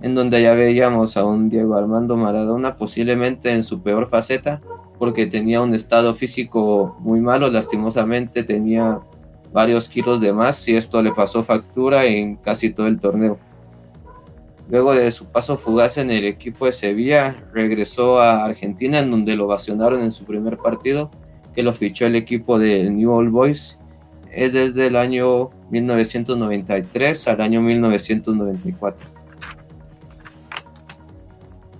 en 0.00 0.14
donde 0.14 0.42
ya 0.42 0.54
veíamos 0.54 1.16
a 1.16 1.24
un 1.24 1.48
Diego 1.48 1.74
Armando 1.74 2.16
Maradona 2.16 2.74
posiblemente 2.74 3.52
en 3.52 3.64
su 3.64 3.82
peor 3.82 4.06
faceta, 4.06 4.60
porque 5.00 5.26
tenía 5.26 5.60
un 5.60 5.74
estado 5.74 6.14
físico 6.14 6.96
muy 7.00 7.20
malo, 7.20 7.50
lastimosamente 7.50 8.44
tenía 8.44 9.00
varios 9.52 9.88
kilos 9.88 10.20
de 10.20 10.32
más 10.32 10.68
y 10.68 10.76
esto 10.76 11.02
le 11.02 11.10
pasó 11.10 11.42
factura 11.42 12.04
en 12.04 12.36
casi 12.36 12.70
todo 12.70 12.86
el 12.86 13.00
torneo. 13.00 13.40
Luego 14.68 14.94
de 14.94 15.10
su 15.10 15.26
paso 15.26 15.56
fugaz 15.56 15.96
en 15.96 16.10
el 16.10 16.24
equipo 16.24 16.66
de 16.66 16.72
Sevilla, 16.72 17.44
regresó 17.54 18.20
a 18.20 18.44
Argentina 18.44 18.98
en 18.98 19.10
donde 19.10 19.34
lo 19.34 19.46
vacionaron 19.46 20.02
en 20.02 20.12
su 20.12 20.24
primer 20.24 20.58
partido, 20.58 21.10
que 21.54 21.62
lo 21.62 21.72
fichó 21.72 22.06
el 22.06 22.16
equipo 22.16 22.58
de 22.58 22.90
New 22.90 23.10
Old 23.10 23.30
Boys 23.30 23.78
es 24.32 24.52
desde 24.52 24.86
el 24.86 24.96
año 24.96 25.50
1993 25.70 27.28
al 27.28 27.40
año 27.40 27.60
1994. 27.60 29.08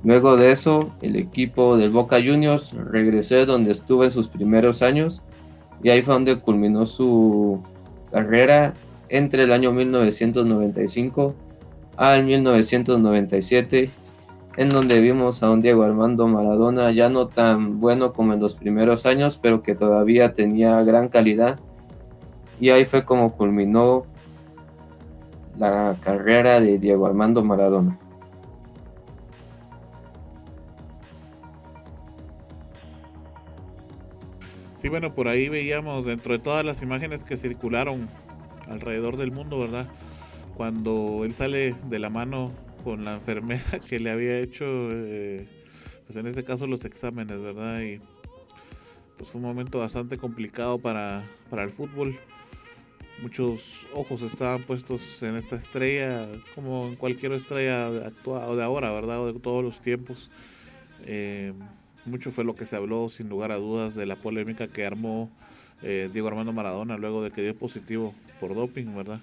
Luego 0.04 0.36
de 0.36 0.52
eso, 0.52 0.94
el 1.02 1.16
equipo 1.16 1.76
del 1.76 1.90
Boca 1.90 2.16
Juniors 2.16 2.72
regresó 2.72 3.44
donde 3.46 3.72
estuvo 3.72 4.04
en 4.04 4.10
sus 4.10 4.28
primeros 4.28 4.80
años 4.82 5.22
y 5.82 5.90
ahí 5.90 6.02
fue 6.02 6.14
donde 6.14 6.36
culminó 6.36 6.86
su 6.86 7.62
carrera 8.10 8.74
entre 9.08 9.42
el 9.42 9.52
año 9.52 9.72
1995 9.72 11.34
al 11.98 12.24
1997, 12.24 13.90
en 14.56 14.68
donde 14.68 15.00
vimos 15.00 15.42
a 15.42 15.50
un 15.50 15.62
Diego 15.62 15.82
Armando 15.82 16.28
Maradona 16.28 16.92
ya 16.92 17.10
no 17.10 17.26
tan 17.26 17.80
bueno 17.80 18.12
como 18.12 18.32
en 18.34 18.40
los 18.40 18.54
primeros 18.54 19.04
años, 19.04 19.36
pero 19.36 19.64
que 19.64 19.74
todavía 19.74 20.32
tenía 20.32 20.80
gran 20.84 21.08
calidad. 21.08 21.58
Y 22.60 22.70
ahí 22.70 22.84
fue 22.84 23.04
como 23.04 23.32
culminó 23.32 24.06
la 25.56 25.96
carrera 26.00 26.60
de 26.60 26.78
Diego 26.78 27.04
Armando 27.04 27.42
Maradona. 27.42 27.98
Sí, 34.76 34.88
bueno, 34.88 35.16
por 35.16 35.26
ahí 35.26 35.48
veíamos 35.48 36.06
dentro 36.06 36.34
de 36.34 36.38
todas 36.38 36.64
las 36.64 36.80
imágenes 36.80 37.24
que 37.24 37.36
circularon 37.36 38.08
alrededor 38.68 39.16
del 39.16 39.32
mundo, 39.32 39.58
¿verdad? 39.58 39.88
Cuando 40.58 41.22
él 41.24 41.36
sale 41.36 41.76
de 41.88 42.00
la 42.00 42.10
mano 42.10 42.52
con 42.82 43.04
la 43.04 43.14
enfermera 43.14 43.78
que 43.88 44.00
le 44.00 44.10
había 44.10 44.40
hecho, 44.40 44.64
eh, 44.66 45.46
pues 46.04 46.18
en 46.18 46.26
este 46.26 46.42
caso 46.42 46.66
los 46.66 46.84
exámenes, 46.84 47.40
¿verdad? 47.40 47.80
Y 47.82 48.00
pues 49.16 49.30
fue 49.30 49.40
un 49.40 49.46
momento 49.46 49.78
bastante 49.78 50.18
complicado 50.18 50.78
para, 50.80 51.22
para 51.48 51.62
el 51.62 51.70
fútbol. 51.70 52.18
Muchos 53.22 53.86
ojos 53.94 54.20
estaban 54.22 54.64
puestos 54.64 55.22
en 55.22 55.36
esta 55.36 55.54
estrella, 55.54 56.28
como 56.56 56.88
en 56.88 56.96
cualquier 56.96 57.34
estrella 57.34 57.92
de, 57.92 58.00
de 58.00 58.62
ahora, 58.64 58.90
¿verdad? 58.90 59.20
O 59.20 59.32
de 59.32 59.38
todos 59.38 59.62
los 59.62 59.80
tiempos. 59.80 60.28
Eh, 61.06 61.52
mucho 62.04 62.32
fue 62.32 62.42
lo 62.42 62.56
que 62.56 62.66
se 62.66 62.74
habló, 62.74 63.08
sin 63.10 63.28
lugar 63.28 63.52
a 63.52 63.58
dudas, 63.58 63.94
de 63.94 64.06
la 64.06 64.16
polémica 64.16 64.66
que 64.66 64.84
armó 64.84 65.30
eh, 65.82 66.10
Diego 66.12 66.26
Armando 66.26 66.52
Maradona 66.52 66.98
luego 66.98 67.22
de 67.22 67.30
que 67.30 67.42
dio 67.42 67.56
positivo 67.56 68.12
por 68.40 68.56
doping, 68.56 68.96
¿verdad? 68.96 69.20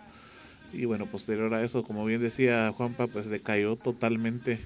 Y 0.76 0.84
bueno, 0.86 1.06
posterior 1.06 1.54
a 1.54 1.64
eso, 1.64 1.84
como 1.84 2.04
bien 2.04 2.20
decía 2.20 2.74
Juanpa, 2.76 3.08
pues 3.08 3.28
decayó 3.30 3.78
totalmente 3.78 4.60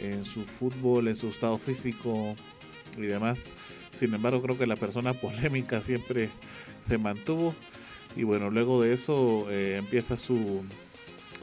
en 0.00 0.24
su 0.24 0.42
fútbol, 0.42 1.06
en 1.06 1.14
su 1.14 1.28
estado 1.28 1.56
físico 1.56 2.34
y 2.96 3.02
demás. 3.02 3.52
Sin 3.92 4.12
embargo, 4.12 4.42
creo 4.42 4.58
que 4.58 4.66
la 4.66 4.74
persona 4.74 5.12
polémica 5.20 5.80
siempre 5.82 6.30
se 6.80 6.98
mantuvo. 6.98 7.54
Y 8.16 8.24
bueno, 8.24 8.50
luego 8.50 8.82
de 8.82 8.92
eso 8.92 9.46
eh, 9.50 9.76
empieza 9.78 10.16
su, 10.16 10.64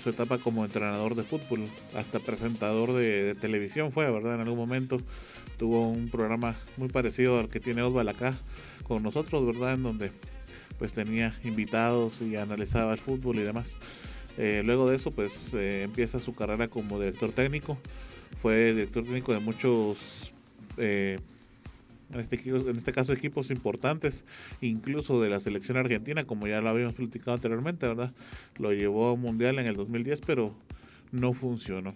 su 0.03 0.09
etapa 0.09 0.37
como 0.37 0.65
entrenador 0.65 1.15
de 1.15 1.23
fútbol, 1.23 1.63
hasta 1.95 2.19
presentador 2.19 2.91
de, 2.91 3.23
de 3.23 3.35
televisión 3.35 3.93
fue, 3.93 4.11
¿verdad? 4.11 4.35
En 4.35 4.41
algún 4.41 4.57
momento 4.57 4.99
tuvo 5.57 5.89
un 5.89 6.09
programa 6.09 6.57
muy 6.75 6.89
parecido 6.89 7.39
al 7.39 7.47
que 7.47 7.61
tiene 7.61 7.83
Osval 7.83 8.09
acá 8.09 8.37
con 8.83 9.01
nosotros, 9.01 9.45
¿verdad? 9.45 9.75
En 9.75 9.83
donde 9.83 10.11
pues 10.77 10.93
tenía 10.93 11.33
invitados 11.43 12.21
y 12.21 12.35
analizaba 12.35 12.93
el 12.93 12.99
fútbol 12.99 13.37
y 13.37 13.43
demás. 13.43 13.77
Eh, 14.37 14.61
luego 14.63 14.87
de 14.89 14.95
eso 14.95 15.11
pues 15.11 15.53
eh, 15.55 15.83
empieza 15.83 16.19
su 16.19 16.35
carrera 16.35 16.67
como 16.67 16.99
director 16.99 17.31
técnico. 17.31 17.77
Fue 18.41 18.73
director 18.73 19.03
técnico 19.03 19.33
de 19.33 19.39
muchos, 19.39 20.31
eh, 20.77 21.19
en, 22.13 22.19
este, 22.19 22.39
en 22.45 22.77
este 22.77 22.91
caso 22.91 23.13
equipos 23.13 23.49
importantes, 23.49 24.25
incluso 24.61 25.21
de 25.21 25.29
la 25.29 25.39
selección 25.39 25.77
argentina, 25.77 26.23
como 26.23 26.47
ya 26.47 26.61
lo 26.61 26.69
habíamos 26.69 26.93
platicado 26.93 27.33
anteriormente, 27.33 27.87
¿verdad? 27.87 28.13
Lo 28.57 28.73
llevó 28.73 29.07
a 29.07 29.13
un 29.13 29.21
mundial 29.21 29.57
en 29.59 29.65
el 29.65 29.75
2010, 29.75 30.21
pero 30.21 30.53
no 31.11 31.33
funcionó. 31.33 31.95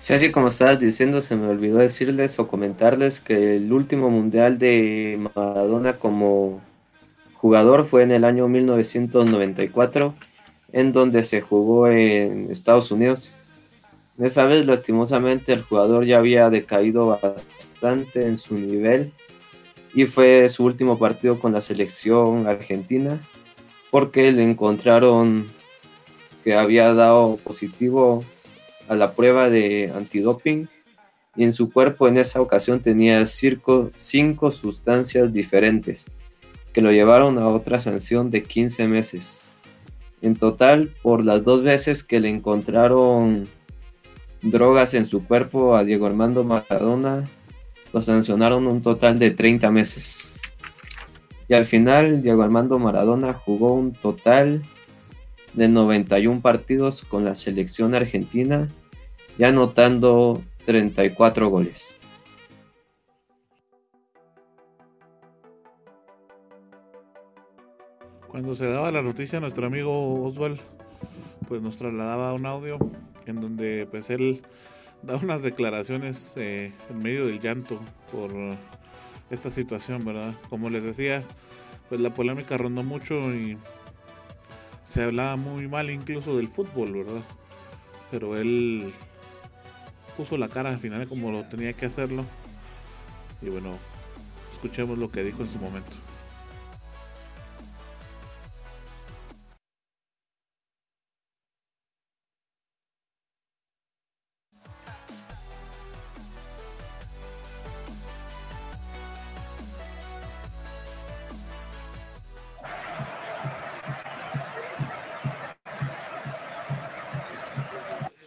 Sí, 0.00 0.14
así 0.14 0.30
como 0.30 0.48
estabas 0.48 0.78
diciendo, 0.78 1.20
se 1.20 1.34
me 1.34 1.48
olvidó 1.48 1.78
decirles 1.78 2.38
o 2.38 2.46
comentarles 2.46 3.20
que 3.20 3.56
el 3.56 3.72
último 3.72 4.10
mundial 4.10 4.58
de 4.58 5.18
Maradona 5.34 5.94
como 5.94 6.60
jugador 7.34 7.84
fue 7.84 8.04
en 8.04 8.12
el 8.12 8.24
año 8.24 8.48
1994, 8.48 10.14
en 10.72 10.92
donde 10.92 11.24
se 11.24 11.40
jugó 11.40 11.88
en 11.88 12.50
Estados 12.50 12.92
Unidos. 12.92 13.32
Esa 14.18 14.44
vez, 14.44 14.66
lastimosamente, 14.66 15.52
el 15.52 15.62
jugador 15.62 16.04
ya 16.04 16.18
había 16.18 16.48
decaído 16.48 17.18
bastante 17.20 18.26
en 18.26 18.36
su 18.36 18.54
nivel 18.54 19.12
y 19.94 20.06
fue 20.06 20.48
su 20.48 20.64
último 20.64 20.98
partido 20.98 21.38
con 21.38 21.52
la 21.52 21.60
selección 21.60 22.46
argentina 22.46 23.20
porque 23.90 24.32
le 24.32 24.42
encontraron 24.42 25.48
que 26.44 26.54
había 26.54 26.92
dado 26.94 27.36
positivo 27.36 28.24
a 28.88 28.94
la 28.94 29.14
prueba 29.14 29.50
de 29.50 29.92
antidoping 29.94 30.68
y 31.36 31.44
en 31.44 31.52
su 31.52 31.70
cuerpo 31.70 32.08
en 32.08 32.16
esa 32.16 32.40
ocasión 32.40 32.80
tenía 32.80 33.24
cinco, 33.26 33.90
cinco 33.96 34.50
sustancias 34.50 35.32
diferentes 35.32 36.06
que 36.72 36.82
lo 36.82 36.90
llevaron 36.90 37.38
a 37.38 37.48
otra 37.48 37.80
sanción 37.80 38.30
de 38.30 38.42
15 38.42 38.88
meses. 38.88 39.44
En 40.20 40.36
total, 40.36 40.94
por 41.02 41.24
las 41.24 41.44
dos 41.44 41.62
veces 41.62 42.02
que 42.02 42.20
le 42.20 42.28
encontraron 42.28 43.48
drogas 44.42 44.94
en 44.94 45.06
su 45.06 45.24
cuerpo 45.24 45.76
a 45.76 45.84
Diego 45.84 46.06
Armando 46.06 46.44
Maradona, 46.44 47.24
lo 47.92 48.02
sancionaron 48.02 48.66
un 48.66 48.82
total 48.82 49.18
de 49.18 49.30
30 49.30 49.70
meses. 49.70 50.20
Y 51.48 51.54
al 51.54 51.64
final, 51.64 52.22
Diego 52.22 52.42
Armando 52.42 52.78
Maradona 52.78 53.32
jugó 53.32 53.72
un 53.72 53.92
total 53.92 54.62
de 55.54 55.68
91 55.68 56.40
partidos 56.40 57.04
con 57.04 57.24
la 57.24 57.34
selección 57.34 57.94
argentina 57.94 58.68
y 59.38 59.44
anotando 59.44 60.42
34 60.66 61.48
goles. 61.48 61.94
Cuando 68.26 68.54
se 68.54 68.66
daba 68.66 68.92
la 68.92 69.00
noticia, 69.00 69.40
nuestro 69.40 69.66
amigo 69.66 70.24
Oswald 70.24 70.60
pues 71.46 71.62
nos 71.62 71.78
trasladaba 71.78 72.34
un 72.34 72.44
audio 72.44 72.78
en 73.26 73.40
donde 73.40 73.88
pues 73.90 74.10
él 74.10 74.42
da 75.02 75.16
unas 75.16 75.42
declaraciones 75.42 76.34
eh, 76.36 76.72
en 76.90 76.98
medio 76.98 77.26
del 77.26 77.40
llanto 77.40 77.80
por 78.12 78.30
esta 79.30 79.50
situación, 79.50 80.04
¿verdad? 80.04 80.34
Como 80.50 80.68
les 80.68 80.82
decía, 80.82 81.24
pues 81.88 82.00
la 82.00 82.12
polémica 82.12 82.58
rondó 82.58 82.82
mucho 82.82 83.32
y 83.34 83.56
se 84.84 85.04
hablaba 85.04 85.36
muy 85.36 85.68
mal 85.68 85.90
incluso 85.90 86.36
del 86.36 86.48
fútbol, 86.48 86.92
¿verdad? 86.92 87.22
Pero 88.10 88.36
él 88.36 88.92
puso 90.18 90.36
la 90.36 90.48
cara 90.48 90.70
al 90.70 90.78
final 90.78 91.06
como 91.06 91.30
lo 91.30 91.44
tenía 91.44 91.72
que 91.72 91.86
hacerlo. 91.86 92.24
Y 93.40 93.48
bueno, 93.50 93.78
escuchemos 94.52 94.98
lo 94.98 95.12
que 95.12 95.22
dijo 95.22 95.42
en 95.42 95.48
su 95.48 95.58
momento. 95.60 95.92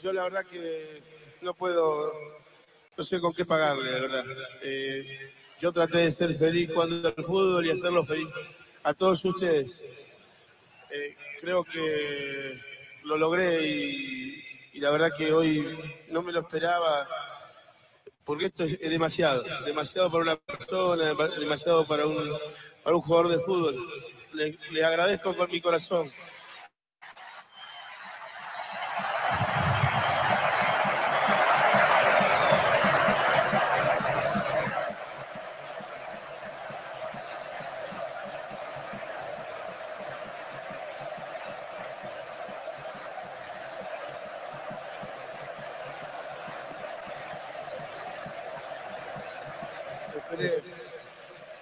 Yo 0.01 0.13
la 0.13 0.23
verdad 0.23 0.45
que 0.45 1.20
no 1.41 1.53
puedo, 1.53 2.11
no 2.97 3.03
sé 3.03 3.19
con 3.19 3.33
qué 3.33 3.45
pagarle, 3.45 3.91
de 3.91 3.99
verdad. 3.99 4.25
Eh, 4.63 5.33
yo 5.59 5.71
traté 5.71 5.99
de 5.99 6.11
ser 6.11 6.33
feliz 6.35 6.71
cuando 6.71 7.09
el 7.09 7.23
fútbol 7.23 7.65
y 7.65 7.71
hacerlo 7.71 8.03
feliz 8.03 8.27
a 8.83 8.93
todos 8.93 9.23
ustedes. 9.25 9.83
Eh, 10.89 11.15
creo 11.39 11.63
que 11.63 12.59
lo 13.03 13.17
logré 13.17 13.65
y, 13.65 14.79
la 14.79 14.89
verdad 14.89 15.11
que 15.15 15.31
hoy 15.31 15.77
no 16.07 16.23
me 16.23 16.31
lo 16.31 16.39
esperaba 16.39 17.07
porque 18.23 18.45
esto 18.45 18.63
es, 18.63 18.79
demasiado, 18.79 19.43
demasiado 19.63 20.09
para 20.09 20.23
una 20.23 20.35
persona, 20.37 21.13
demasiado 21.37 21.85
para 21.85 22.07
un, 22.07 22.35
para 22.83 22.95
un 22.95 23.01
jugador 23.03 23.29
de 23.29 23.43
fútbol. 23.43 23.75
le 24.33 24.83
agradezco 24.83 25.35
con 25.35 25.51
mi 25.51 25.61
corazón. 25.61 26.07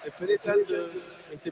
esperé 0.04 0.38
tanto 0.38 0.74
este 1.32 1.52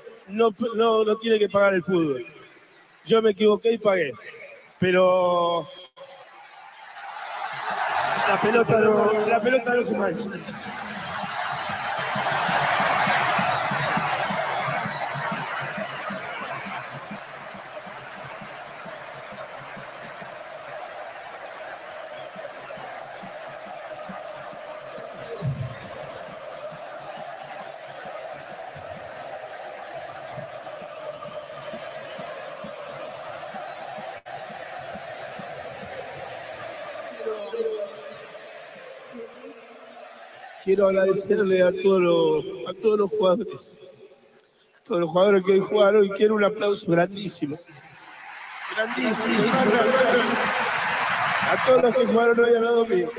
no, 0.31 0.53
no, 0.75 1.15
tiene 1.17 1.39
que 1.39 1.49
pagar 1.49 1.73
el 1.73 1.83
fútbol. 1.83 2.25
Yo 3.05 3.21
me 3.21 3.31
equivoqué 3.31 3.73
y 3.73 3.77
pagué. 3.77 4.13
Pero 4.79 5.67
la 8.27 8.41
pelota 8.41 8.79
no, 8.79 9.27
la 9.27 9.41
pelota 9.41 9.75
no 9.75 9.83
se 9.83 9.95
mancha. 9.95 10.29
Quiero 40.71 40.87
agradecerle 40.87 41.61
a 41.61 41.71
todos 41.73 41.99
los, 42.01 42.45
a 42.69 42.73
todos 42.81 42.99
los 42.99 43.09
jugadores, 43.09 43.77
a 44.79 44.83
todos 44.85 45.01
los 45.01 45.09
jugadores 45.09 45.43
que 45.43 45.51
hoy 45.51 45.59
jugaron 45.59 46.05
y 46.05 46.09
quiero 46.11 46.35
un 46.35 46.45
aplauso 46.45 46.89
grandísimo. 46.89 47.57
Grandísimo. 48.73 49.35
A 51.41 51.65
todos 51.67 51.83
los 51.83 51.95
que 51.97 52.05
jugaron 52.05 52.39
hoy 52.39 52.55
al 52.55 52.63
lado 52.63 52.85
mío. 52.85 53.11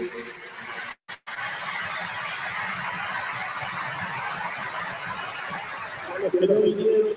A 6.08 6.18
los 6.20 6.32
que 6.32 6.46
no 6.46 6.54
vinieron, 6.54 7.08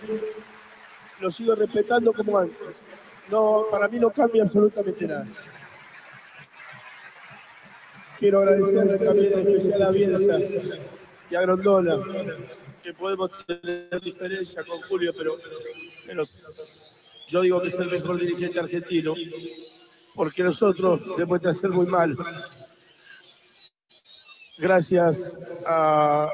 los 1.21 1.33
sigo 1.33 1.55
respetando 1.55 2.11
como 2.11 2.39
antes. 2.39 2.57
No, 3.29 3.67
para 3.71 3.87
mí 3.87 3.99
no 3.99 4.09
cambia 4.11 4.43
absolutamente 4.43 5.07
nada. 5.07 5.27
Quiero 8.19 8.39
agradecerle 8.39 8.97
también 8.97 9.33
en 9.33 9.47
especial 9.47 9.81
a 9.81 9.91
Bielsa 9.91 10.39
y 11.29 11.35
a 11.35 11.41
Grondona, 11.41 11.97
que 12.81 12.93
podemos 12.93 13.29
tener 13.45 13.99
diferencia 14.01 14.63
con 14.63 14.79
Julio, 14.81 15.13
pero, 15.17 15.37
yo 17.27 17.41
digo 17.41 17.61
que 17.61 17.67
es 17.67 17.79
el 17.79 17.89
mejor 17.89 18.19
dirigente 18.19 18.59
argentino, 18.59 19.15
porque 20.13 20.43
nosotros 20.43 21.01
demuestra 21.17 21.53
ser 21.53 21.71
muy 21.71 21.87
mal. 21.87 22.15
Gracias 24.57 25.37
a, 25.65 26.29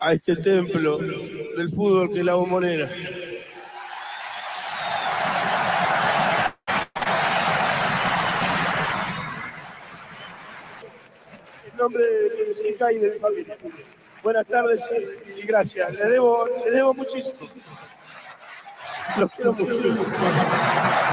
a 0.00 0.12
este 0.12 0.34
templo 0.36 0.98
del 0.98 1.68
fútbol 1.68 2.10
que 2.10 2.18
es 2.18 2.24
la 2.24 2.34
bombonera. 2.34 2.90
Nombre 11.82 12.04
de 12.04 12.54
mi 12.62 12.68
hija 12.68 12.92
y 12.92 12.98
de 12.98 13.10
mi 13.10 13.18
familia. 13.18 13.56
Buenas 14.22 14.46
tardes 14.46 14.88
y 15.36 15.42
gracias. 15.42 15.94
Les 15.98 16.10
debo, 16.10 16.46
les 16.64 16.74
debo 16.74 16.94
muchísimo. 16.94 17.40
Los 19.18 19.30
quiero 19.32 19.52
mucho. 19.52 21.11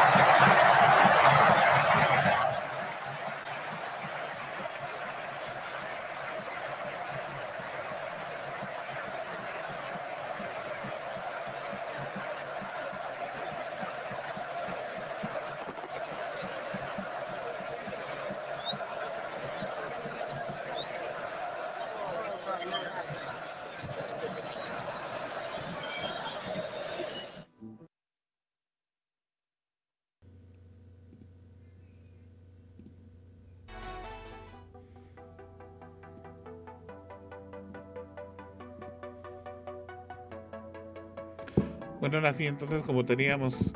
Bueno, 42.12 42.28
así 42.28 42.48
entonces 42.48 42.82
como 42.82 43.06
teníamos 43.06 43.72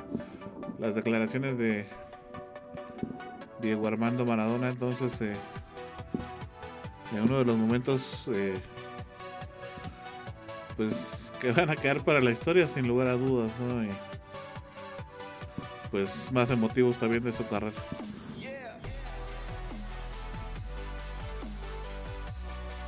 las 0.79 0.95
declaraciones 0.95 1.55
de 1.59 1.85
Diego 3.61 3.85
Armando 3.85 4.25
Maradona, 4.25 4.69
entonces 4.69 5.21
eh, 5.21 5.35
en 7.15 7.21
uno 7.21 7.37
de 7.37 7.45
los 7.45 7.55
momentos 7.55 8.25
eh, 8.33 8.55
pues 10.75 11.31
que 11.39 11.51
van 11.51 11.69
a 11.69 11.75
quedar 11.75 12.03
para 12.03 12.21
la 12.21 12.31
historia 12.31 12.67
sin 12.67 12.87
lugar 12.87 13.07
a 13.07 13.13
dudas. 13.13 13.51
Y, 13.59 13.91
pues 15.91 16.31
más 16.31 16.49
emotivos 16.49 16.97
también 16.97 17.23
de 17.23 17.33
su 17.33 17.47
carrera. 17.47 17.77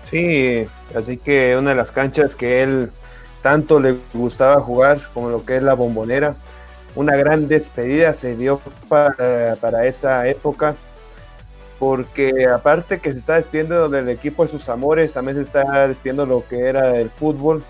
Sí, 0.09 0.65
así 0.95 1.17
que 1.17 1.55
una 1.55 1.69
de 1.69 1.75
las 1.75 1.91
canchas 1.91 2.35
que 2.35 2.63
él 2.63 2.91
tanto 3.45 3.79
le 3.79 3.95
gustaba 4.11 4.59
jugar 4.59 4.99
como 5.13 5.29
lo 5.29 5.45
que 5.45 5.57
es 5.57 5.61
la 5.61 5.75
bombonera. 5.75 6.35
Una 6.95 7.15
gran 7.15 7.47
despedida 7.47 8.11
se 8.15 8.35
dio 8.35 8.59
para, 8.89 9.85
esa 9.85 10.27
época, 10.27 10.73
porque 11.77 12.47
aparte 12.47 12.97
que 12.97 13.11
se 13.11 13.19
está 13.19 13.35
despidiendo 13.35 13.87
del 13.87 14.09
equipo 14.09 14.43
de 14.43 14.49
sus 14.49 14.67
amores, 14.67 15.13
también 15.13 15.37
se 15.37 15.43
está 15.43 15.87
despidiendo 15.87 16.25
lo 16.25 16.43
que 16.49 16.61
era 16.61 16.97
el 16.97 17.11
fútbol. 17.11 17.63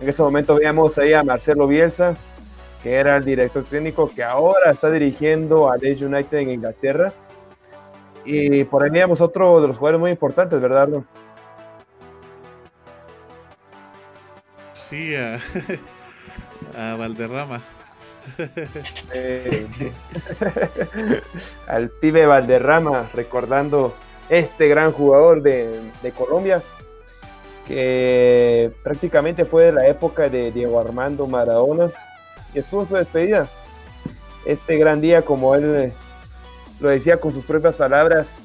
En 0.00 0.08
ese 0.10 0.22
momento 0.22 0.56
veíamos 0.56 0.98
ahí 0.98 1.14
a 1.14 1.22
Marcelo 1.22 1.66
Bielsa, 1.66 2.14
que 2.82 2.96
era 2.96 3.16
el 3.16 3.24
director 3.24 3.64
técnico, 3.64 4.10
que 4.14 4.22
ahora 4.22 4.70
está 4.70 4.90
dirigiendo 4.90 5.70
a 5.70 5.78
Leeds 5.78 6.02
United 6.02 6.36
en 6.40 6.50
Inglaterra. 6.50 7.14
Y 8.26 8.64
por 8.64 8.82
ahí 8.82 8.90
veíamos 8.90 9.22
otro 9.22 9.62
de 9.62 9.68
los 9.68 9.78
jugadores 9.78 9.98
muy 9.98 10.10
importantes, 10.10 10.60
¿verdad? 10.60 10.90
Sí, 14.90 15.14
a, 15.14 15.38
Valderrama. 16.98 17.62
al 21.68 21.90
pibe 21.90 22.26
Valderrama, 22.26 23.08
recordando 23.14 23.94
este 24.28 24.66
gran 24.66 24.90
jugador 24.92 25.42
de, 25.42 25.92
Colombia, 26.18 26.60
que 27.66 28.72
prácticamente 28.82 29.44
fue 29.44 29.66
de 29.66 29.72
la 29.72 29.86
época 29.86 30.28
de 30.28 30.50
Diego 30.50 30.80
Armando 30.80 31.28
Maradona 31.28 31.92
y 32.52 32.58
estuvo 32.58 32.84
su 32.84 32.96
despedida. 32.96 33.48
Este 34.44 34.76
gran 34.76 35.00
día, 35.00 35.22
como 35.22 35.54
él 35.54 35.92
lo 36.80 36.88
decía 36.88 37.18
con 37.18 37.32
sus 37.32 37.44
propias 37.44 37.76
palabras, 37.76 38.42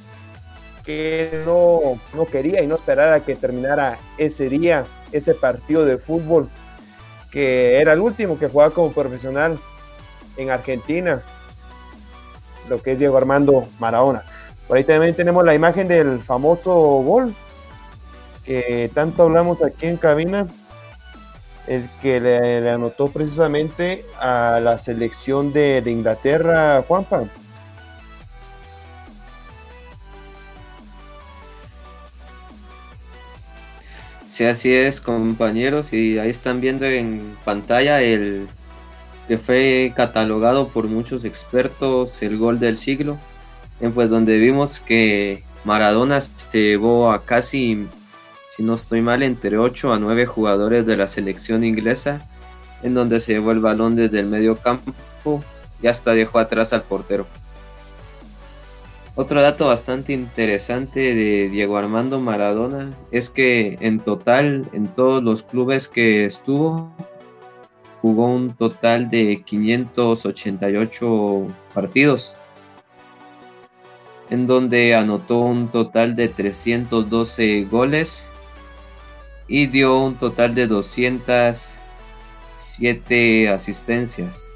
que 0.84 1.42
no, 1.44 2.00
no 2.14 2.28
quería 2.28 2.62
y 2.62 2.68
no 2.68 2.76
esperara 2.76 3.22
que 3.22 3.36
terminara 3.36 3.98
ese 4.20 4.48
día, 4.48 4.86
ese 5.12 5.34
partido 5.34 5.86
de 5.86 5.98
fútbol, 5.98 6.50
que 7.32 7.80
era 7.80 7.94
el 7.94 8.00
último 8.00 8.40
que 8.40 8.50
jugaba 8.50 8.74
como 8.74 8.92
profesional 8.92 9.60
en 10.38 10.52
Argentina, 10.52 11.22
lo 12.70 12.82
que 12.82 12.94
es 12.94 13.00
Diego 13.00 13.18
Armando 13.18 13.66
Maradona. 13.80 14.24
Por 14.68 14.78
ahí 14.78 14.84
también 14.84 15.16
tenemos 15.16 15.46
la 15.46 15.54
imagen 15.54 15.88
del 15.88 16.20
famoso 16.20 16.74
gol 16.74 17.36
que 18.44 18.90
tanto 18.94 19.24
hablamos 19.24 19.64
aquí 19.64 19.88
en 19.88 19.98
cabina, 19.98 20.48
el 21.68 21.90
que 22.02 22.22
le, 22.22 22.70
anotó 22.70 23.10
precisamente 23.10 24.06
a 24.20 24.60
la 24.62 24.78
selección 24.78 25.52
de, 25.52 25.82
de 25.82 25.92
Inglaterra, 25.92 26.84
Juanpa. 26.88 27.24
Sí, 34.36 34.44
así 34.44 34.74
es, 34.74 35.00
compañeros, 35.00 35.94
y 35.94 36.20
ahí 36.20 36.30
están 36.30 36.60
viendo 36.60 36.84
en 36.84 37.38
pantalla 37.46 38.02
el 38.02 38.48
que 39.30 39.38
fue 39.38 39.94
catalogado 39.96 40.68
por 40.68 40.88
muchos 40.88 41.24
expertos 41.24 42.22
el 42.22 42.38
gol 42.38 42.60
del 42.60 42.76
siglo, 42.76 43.18
en 43.80 43.94
pues 43.94 44.10
donde 44.10 44.38
vimos 44.38 44.82
que 44.82 45.46
Maradona 45.64 46.20
se 46.20 46.62
llevó 46.62 47.14
a 47.14 47.24
casi 47.24 47.88
si 48.54 48.62
no 48.62 48.74
estoy 48.74 49.00
mal, 49.02 49.24
entre 49.24 49.58
8 49.58 49.94
a 49.94 50.00
9 50.00 50.26
jugadores 50.26 50.86
de 50.86 50.98
la 50.98 51.08
selección 51.08 51.64
inglesa, 51.64 52.28
en 52.84 52.94
donde 52.94 53.22
se 53.22 53.32
llevó 53.32 53.54
el 53.54 53.62
balón 53.62 53.96
desde 53.96 54.20
el 54.20 54.26
medio 54.26 54.58
campo 54.58 55.46
y 55.82 55.88
hasta 55.88 56.12
dejó 56.12 56.40
atrás 56.40 56.74
al 56.74 56.82
portero. 56.82 57.26
Otro 59.18 59.42
dato 59.42 59.68
bastante 59.68 60.12
interesante 60.12 61.16
de 61.16 61.48
Diego 61.48 61.78
Armando 61.78 62.20
Maradona 62.20 62.94
es 63.12 63.30
que 63.30 63.78
en 63.80 64.02
total, 64.02 64.68
en 64.74 64.90
todos 64.90 65.24
los 65.24 65.42
clubes 65.42 65.88
que 65.88 66.26
estuvo, 66.26 66.92
jugó 68.02 68.28
un 68.28 68.54
total 68.54 69.10
de 69.10 69.42
588 69.46 71.48
partidos, 71.74 72.36
en 74.30 74.48
donde 74.48 74.96
anotó 74.96 75.40
un 75.40 75.70
total 75.70 76.18
de 76.18 76.28
312 76.28 77.68
goles 77.72 78.28
y 79.48 79.68
dio 79.68 79.98
un 79.98 80.16
total 80.16 80.56
de 80.56 80.68
207 80.68 83.48
asistencias. 83.48 84.50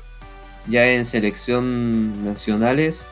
Ya 0.68 0.86
en 0.90 1.06
selección 1.06 2.26
nacionales, 2.26 3.06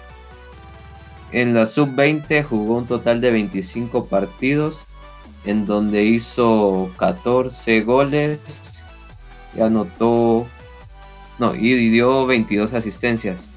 en 1.31 1.53
la 1.53 1.65
sub-20 1.65 2.43
jugó 2.43 2.77
un 2.77 2.87
total 2.87 3.21
de 3.21 3.31
25 3.31 4.05
partidos, 4.05 4.87
en 5.45 5.65
donde 5.65 6.03
hizo 6.03 6.91
14 6.97 7.81
goles 7.81 8.39
y 9.55 9.61
anotó, 9.61 10.47
no, 11.39 11.55
y 11.55 11.89
dio 11.89 12.25
22 12.25 12.73
asistencias. 12.73 13.51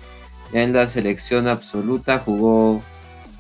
En 0.53 0.73
la 0.73 0.87
selección 0.87 1.47
absoluta 1.47 2.19
jugó 2.19 2.83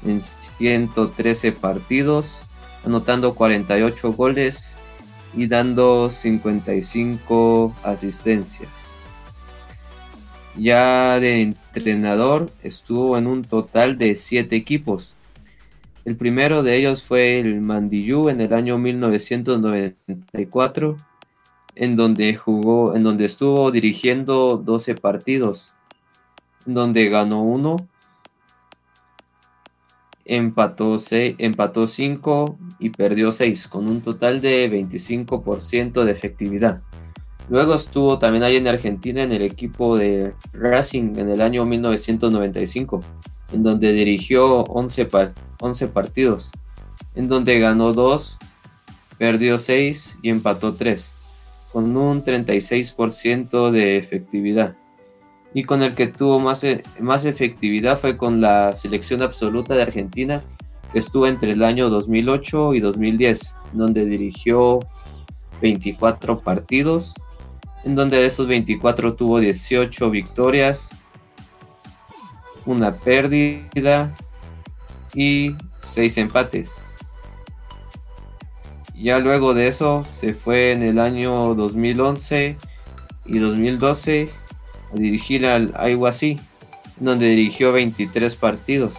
en 0.04 0.22
113 0.22 1.52
partidos, 1.52 2.42
anotando 2.84 3.34
48 3.34 4.12
goles 4.12 4.76
y 5.34 5.46
dando 5.46 6.10
55 6.10 7.74
asistencias. 7.82 8.70
Ya 10.56 11.18
de 11.20 11.54
entrenador 11.74 12.50
estuvo 12.62 13.18
en 13.18 13.26
un 13.26 13.42
total 13.42 13.98
de 13.98 14.14
7 14.16 14.54
equipos. 14.56 15.14
El 16.04 16.14
primero 16.16 16.62
de 16.62 16.76
ellos 16.76 17.02
fue 17.02 17.40
el 17.40 17.60
Mandillú 17.60 18.28
en 18.28 18.40
el 18.40 18.52
año 18.52 18.78
1994, 18.78 20.96
en 21.74 21.96
donde 21.96 22.34
jugó, 22.34 22.94
en 22.96 23.02
donde 23.02 23.24
estuvo 23.26 23.70
dirigiendo 23.70 24.56
12 24.56 24.94
partidos, 24.96 25.74
en 26.66 26.74
donde 26.74 27.08
ganó 27.08 27.42
uno 27.42 27.76
empató 30.30 30.96
5 30.98 31.36
empató 31.38 31.84
y 32.78 32.90
perdió 32.90 33.32
6, 33.32 33.66
con 33.66 33.88
un 33.88 34.00
total 34.00 34.40
de 34.40 34.70
25% 34.70 36.04
de 36.04 36.12
efectividad. 36.12 36.82
Luego 37.50 37.74
estuvo 37.74 38.16
también 38.16 38.44
ahí 38.44 38.56
en 38.56 38.68
Argentina 38.68 39.24
en 39.24 39.32
el 39.32 39.42
equipo 39.42 39.98
de 39.98 40.34
Racing 40.52 41.16
en 41.16 41.28
el 41.28 41.40
año 41.40 41.66
1995, 41.66 43.02
en 43.52 43.64
donde 43.64 43.92
dirigió 43.92 44.60
11, 44.62 45.08
11 45.60 45.88
partidos, 45.88 46.52
en 47.16 47.28
donde 47.28 47.58
ganó 47.58 47.92
2, 47.92 48.38
perdió 49.18 49.58
6 49.58 50.20
y 50.22 50.30
empató 50.30 50.74
3, 50.74 51.12
con 51.72 51.96
un 51.96 52.22
36% 52.22 53.72
de 53.72 53.96
efectividad. 53.98 54.76
Y 55.52 55.64
con 55.64 55.82
el 55.82 55.96
que 55.96 56.06
tuvo 56.06 56.38
más, 56.38 56.62
eh, 56.62 56.84
más 57.00 57.24
efectividad 57.24 57.98
fue 57.98 58.16
con 58.16 58.40
la 58.40 58.76
selección 58.76 59.22
absoluta 59.22 59.74
de 59.74 59.82
Argentina, 59.82 60.44
que 60.92 61.00
estuvo 61.00 61.26
entre 61.26 61.50
el 61.50 61.64
año 61.64 61.90
2008 61.90 62.74
y 62.74 62.80
2010, 62.80 63.56
donde 63.72 64.06
dirigió 64.06 64.78
24 65.60 66.38
partidos, 66.38 67.14
en 67.84 67.94
donde 67.94 68.18
de 68.18 68.26
esos 68.26 68.46
24 68.46 69.14
tuvo 69.14 69.40
18 69.40 70.10
victorias, 70.10 70.90
una 72.66 72.96
pérdida 72.96 74.14
y 75.14 75.54
6 75.82 76.18
empates. 76.18 76.72
Ya 78.94 79.18
luego 79.18 79.54
de 79.54 79.68
eso 79.68 80.04
se 80.04 80.34
fue 80.34 80.72
en 80.72 80.82
el 80.82 80.98
año 80.98 81.54
2011 81.54 82.58
y 83.24 83.38
2012 83.38 84.28
a 84.92 84.96
dirigir 84.96 85.46
al 85.46 85.72
Aiguasí, 85.76 86.38
donde 86.98 87.28
dirigió 87.28 87.72
23 87.72 88.36
partidos, 88.36 88.98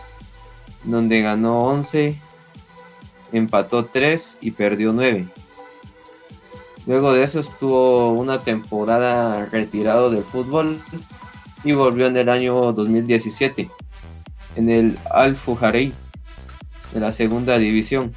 donde 0.83 1.21
ganó 1.21 1.65
11, 1.65 2.19
empató 3.31 3.85
3 3.85 4.39
y 4.41 4.51
perdió 4.51 4.91
9. 4.91 5.27
Luego 6.87 7.13
de 7.13 7.23
eso 7.23 7.39
estuvo 7.39 8.11
una 8.13 8.41
temporada 8.41 9.45
retirado 9.45 10.09
del 10.09 10.23
fútbol 10.23 10.79
y 11.63 11.73
volvió 11.73 12.07
en 12.07 12.17
el 12.17 12.29
año 12.29 12.73
2017 12.73 13.69
en 14.55 14.69
el 14.69 14.97
Al 15.09 15.35
Fujarei 15.35 15.93
de 16.93 16.99
la 16.99 17.11
segunda 17.11 17.57
división, 17.57 18.11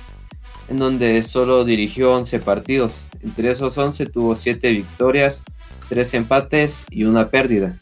en 0.69 0.79
donde 0.79 1.23
solo 1.23 1.65
dirigió 1.65 2.15
11 2.15 2.41
partidos. 2.41 3.05
Entre 3.23 3.51
esos 3.51 3.77
11 3.79 4.07
tuvo 4.07 4.35
7 4.35 4.71
victorias 4.71 5.45
tres 5.89 6.15
empates 6.15 6.87
y 6.91 7.05
una 7.05 7.29
pérdida. 7.29 7.77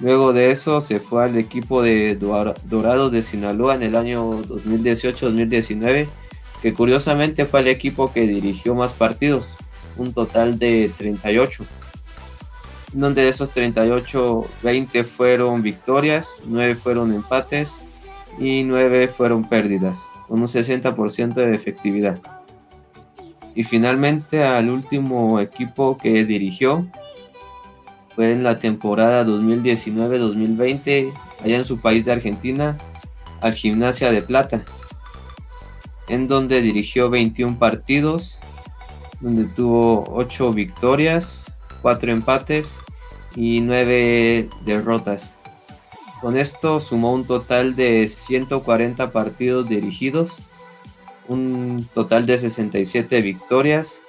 Luego 0.00 0.32
de 0.32 0.50
eso 0.50 0.80
se 0.80 1.00
fue 1.00 1.24
al 1.24 1.36
equipo 1.36 1.82
de 1.82 2.16
Dorados 2.16 3.12
de 3.12 3.22
Sinaloa 3.22 3.76
en 3.76 3.82
el 3.82 3.96
año 3.96 4.42
2018-2019, 4.42 6.08
que 6.64 6.72
curiosamente 6.72 7.44
fue 7.44 7.60
el 7.60 7.68
equipo 7.68 8.10
que 8.10 8.22
dirigió 8.22 8.74
más 8.74 8.94
partidos, 8.94 9.50
un 9.98 10.14
total 10.14 10.58
de 10.58 10.90
38. 10.96 11.62
Donde 12.94 13.20
de 13.20 13.28
esos 13.28 13.50
38, 13.50 14.46
20 14.62 15.04
fueron 15.04 15.60
victorias, 15.60 16.42
9 16.46 16.74
fueron 16.74 17.12
empates 17.12 17.82
y 18.38 18.62
9 18.62 19.08
fueron 19.08 19.46
pérdidas, 19.46 20.06
con 20.26 20.40
un 20.40 20.46
60% 20.46 21.34
de 21.34 21.54
efectividad. 21.54 22.18
Y 23.54 23.64
finalmente 23.64 24.42
al 24.42 24.70
último 24.70 25.40
equipo 25.40 25.98
que 25.98 26.24
dirigió 26.24 26.86
fue 28.14 28.32
en 28.32 28.42
la 28.42 28.58
temporada 28.58 29.22
2019-2020 29.26 31.12
allá 31.44 31.56
en 31.58 31.64
su 31.66 31.78
país 31.78 32.06
de 32.06 32.12
Argentina 32.12 32.78
al 33.42 33.52
Gimnasia 33.52 34.10
de 34.10 34.22
Plata, 34.22 34.64
en 36.08 36.28
donde 36.28 36.60
dirigió 36.62 37.10
21 37.10 37.58
partidos, 37.58 38.38
donde 39.20 39.44
tuvo 39.44 40.04
8 40.08 40.52
victorias, 40.52 41.46
4 41.82 42.12
empates 42.12 42.78
y 43.36 43.60
9 43.60 44.48
derrotas. 44.64 45.34
Con 46.20 46.36
esto 46.36 46.80
sumó 46.80 47.12
un 47.12 47.26
total 47.26 47.76
de 47.76 48.08
140 48.08 49.12
partidos 49.12 49.68
dirigidos 49.68 50.42
un 51.28 51.88
total 51.94 52.26
de 52.26 52.38
67 52.38 53.20
victorias, 53.22 54.00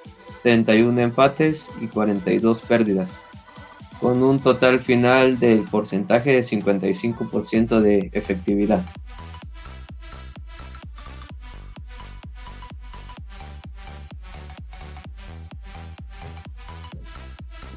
31 0.42 1.00
empates 1.00 1.70
y 1.80 1.86
42 1.86 2.60
pérdidas, 2.62 3.24
con 4.00 4.22
un 4.22 4.38
total 4.38 4.80
final 4.80 5.38
del 5.38 5.62
porcentaje 5.62 6.32
de 6.32 6.40
55% 6.40 7.80
de 7.80 8.10
efectividad. 8.12 8.82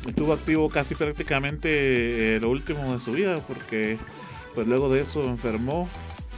Estuvo 0.10 0.34
activo 0.34 0.70
casi 0.70 0.95
prácticamente 0.95 2.36
eh, 2.36 2.39
lo 2.39 2.49
último 2.49 2.93
de 2.93 2.99
su 2.99 3.14
vida 3.14 3.39
porque 3.47 3.97
pues 4.55 4.68
luego 4.68 4.89
de 4.89 5.01
eso 5.01 5.24
enfermó, 5.24 5.88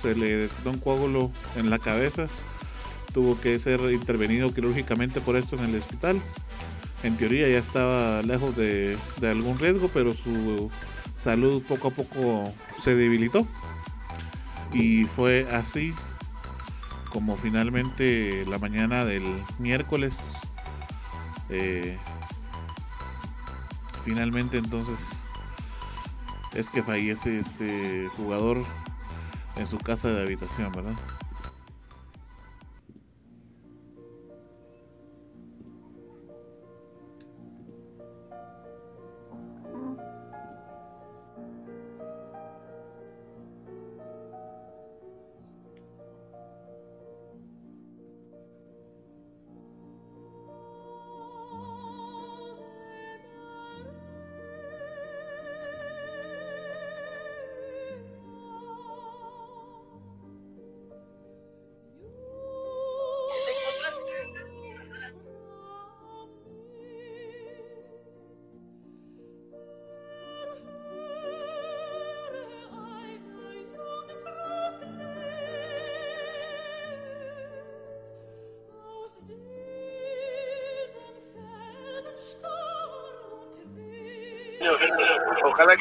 se 0.02 0.16
le 0.16 0.38
detectó 0.38 0.70
un 0.70 0.78
coágulo 0.78 1.32
en 1.56 1.70
la 1.70 1.80
cabeza, 1.80 2.28
tuvo 3.14 3.40
que 3.40 3.58
ser 3.60 3.80
intervenido 3.92 4.54
quirúrgicamente 4.54 5.22
por 5.22 5.36
esto 5.36 5.56
en 5.58 5.66
el 5.66 5.80
hospital. 5.80 6.22
En 7.04 7.18
teoría 7.18 7.50
ya 7.50 7.58
estaba 7.58 8.22
lejos 8.22 8.56
de, 8.56 8.98
algún 9.24 9.58
riesgo, 9.58 9.90
pero 9.92 10.14
su 10.14 10.70
salud 11.16 11.64
poco 11.68 11.88
a 11.88 11.92
poco 11.92 12.54
se 12.84 12.96
debilitó. 12.96 13.48
Y 14.74 15.06
fue 15.06 15.48
así 15.52 15.94
como 17.10 17.36
finalmente 17.36 18.46
la 18.48 18.60
mañana 18.60 19.04
del 19.04 19.24
miércoles 19.58 20.32
eh, 21.50 21.98
finalmente 24.04 24.58
entonces 24.58 25.24
es 26.54 26.70
que 26.70 26.84
fallece 26.84 27.40
este 27.40 28.10
jugador 28.18 28.64
en 29.56 29.68
su 29.68 29.78
casa 29.78 30.10
de 30.10 30.22
habitación, 30.22 30.72
¿verdad? 30.72 30.96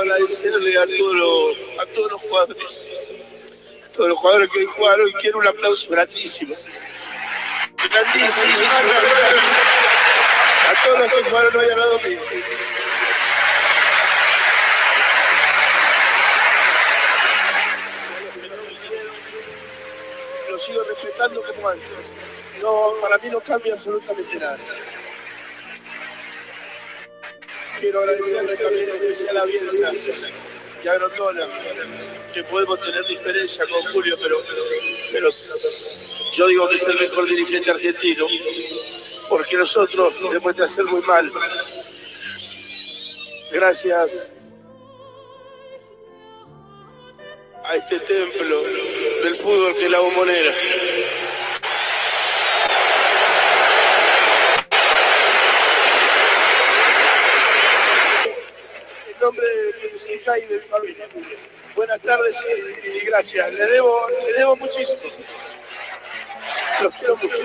Agradecerle 0.00 0.78
a 0.78 0.86
todos 0.86 1.14
los, 1.14 1.56
a 1.80 1.86
todos 1.86 2.12
los 2.12 2.20
jugadores, 2.22 2.88
todos 3.92 4.08
los 4.08 4.18
jugadores 4.18 4.50
que 4.52 4.58
hoy 4.60 4.66
jugaron 4.66 5.08
y 5.08 5.12
quiero 5.14 5.38
un 5.38 5.46
aplauso 5.46 5.90
grandísimo. 5.90 6.54
Grandísimo. 7.90 8.52
A 10.68 10.84
todos 10.84 10.98
los 10.98 11.12
que 11.12 11.22
jugaron 11.24 11.56
hoy 11.56 11.70
a 11.70 11.76
lado 11.76 12.00
mío. 12.00 12.20
Lo 20.50 20.58
sigo 20.58 20.82
respetando 20.84 21.42
como 21.42 21.68
antes. 21.68 21.88
No, 22.60 22.94
para 23.00 23.18
mí 23.18 23.28
no 23.30 23.40
cambia 23.40 23.74
absolutamente 23.74 24.38
nada 24.38 24.58
quiero 27.86 28.00
agradecerle 28.00 28.56
también 28.56 28.90
en 28.90 28.96
especial 28.96 29.36
a 29.36 29.44
Bielsa 29.44 29.92
y 30.82 30.88
a 30.88 30.94
Grondona, 30.94 31.46
que 32.34 32.42
podemos 32.42 32.80
tener 32.80 33.04
diferencia 33.06 33.64
con 33.68 33.80
Julio, 33.92 34.18
pero, 34.20 34.42
pero 35.12 35.28
yo 36.32 36.46
digo 36.48 36.68
que 36.68 36.74
es 36.74 36.88
el 36.88 36.98
mejor 36.98 37.28
dirigente 37.28 37.70
argentino, 37.70 38.26
porque 39.28 39.56
nosotros 39.56 40.14
después 40.32 40.56
de 40.56 40.64
hacer 40.64 40.84
muy 40.86 41.00
mal, 41.02 41.30
gracias 43.52 44.32
a 47.62 47.76
este 47.76 48.00
templo 48.00 48.62
del 49.22 49.34
fútbol 49.36 49.76
que 49.76 49.84
es 49.84 49.90
la 49.92 50.00
bombonera. 50.00 50.52
nombre 59.26 59.46
de 59.46 60.14
hija 60.14 60.25
y 60.38 60.46
de 60.46 60.56
mi 60.56 60.60
familia. 60.62 61.08
Buenas 61.74 62.00
tardes 62.00 62.36
y, 62.84 63.04
gracias. 63.06 63.54
Le 63.54 63.66
debo, 63.66 63.98
le 64.26 64.32
debo 64.38 64.56
muchísimo. 64.56 65.02
Los 66.82 66.94
quiero 66.94 67.16
mucho. 67.16 67.36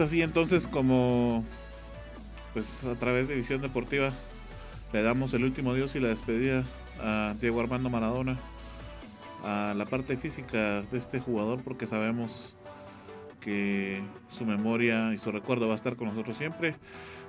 Así 0.00 0.22
entonces 0.22 0.66
como, 0.68 1.44
pues 2.52 2.84
a 2.84 2.96
través 2.96 3.28
de 3.28 3.36
Visión 3.36 3.60
Deportiva, 3.60 4.12
le 4.92 5.02
damos 5.02 5.34
el 5.34 5.44
último 5.44 5.72
adiós 5.72 5.94
y 5.94 6.00
la 6.00 6.08
despedida 6.08 6.64
a 7.00 7.34
Diego 7.40 7.60
Armando 7.60 7.90
Maradona, 7.90 8.38
a 9.44 9.74
la 9.76 9.86
parte 9.86 10.16
física 10.16 10.82
de 10.82 10.98
este 10.98 11.20
jugador, 11.20 11.62
porque 11.62 11.86
sabemos 11.86 12.56
que 13.40 14.02
su 14.28 14.44
memoria 14.44 15.12
y 15.14 15.18
su 15.18 15.30
recuerdo 15.30 15.68
va 15.68 15.74
a 15.74 15.76
estar 15.76 15.96
con 15.96 16.08
nosotros 16.08 16.36
siempre 16.36 16.76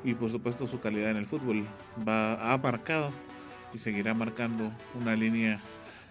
y 0.04 0.16
por 0.16 0.32
supuesto 0.32 0.66
su 0.66 0.80
calidad 0.80 1.12
en 1.12 1.18
el 1.18 1.26
fútbol 1.26 1.68
va 2.08 2.54
ha 2.54 2.58
marcado 2.58 3.12
y 3.74 3.80
seguirá 3.80 4.14
marcando 4.14 4.72
una 5.00 5.16
línea 5.16 5.62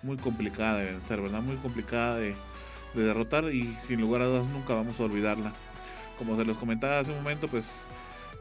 muy 0.03 0.17
complicada 0.17 0.79
de 0.79 0.93
vencer, 0.93 1.21
¿verdad? 1.21 1.43
Muy 1.43 1.57
complicada 1.57 2.17
de 2.17 2.37
derrotar 2.95 3.53
y 3.53 3.77
sin 3.87 4.01
lugar 4.01 4.23
a 4.23 4.27
dudas 4.27 4.47
nunca 4.49 4.75
vamos 4.75 5.01
a 5.01 5.05
olvidarla 5.05 5.53
como 6.19 6.37
se 6.37 6.45
los 6.45 6.57
comentaba 6.57 6.99
hace 6.99 7.11
un 7.11 7.19
momento, 7.19 7.49
pues 7.49 7.89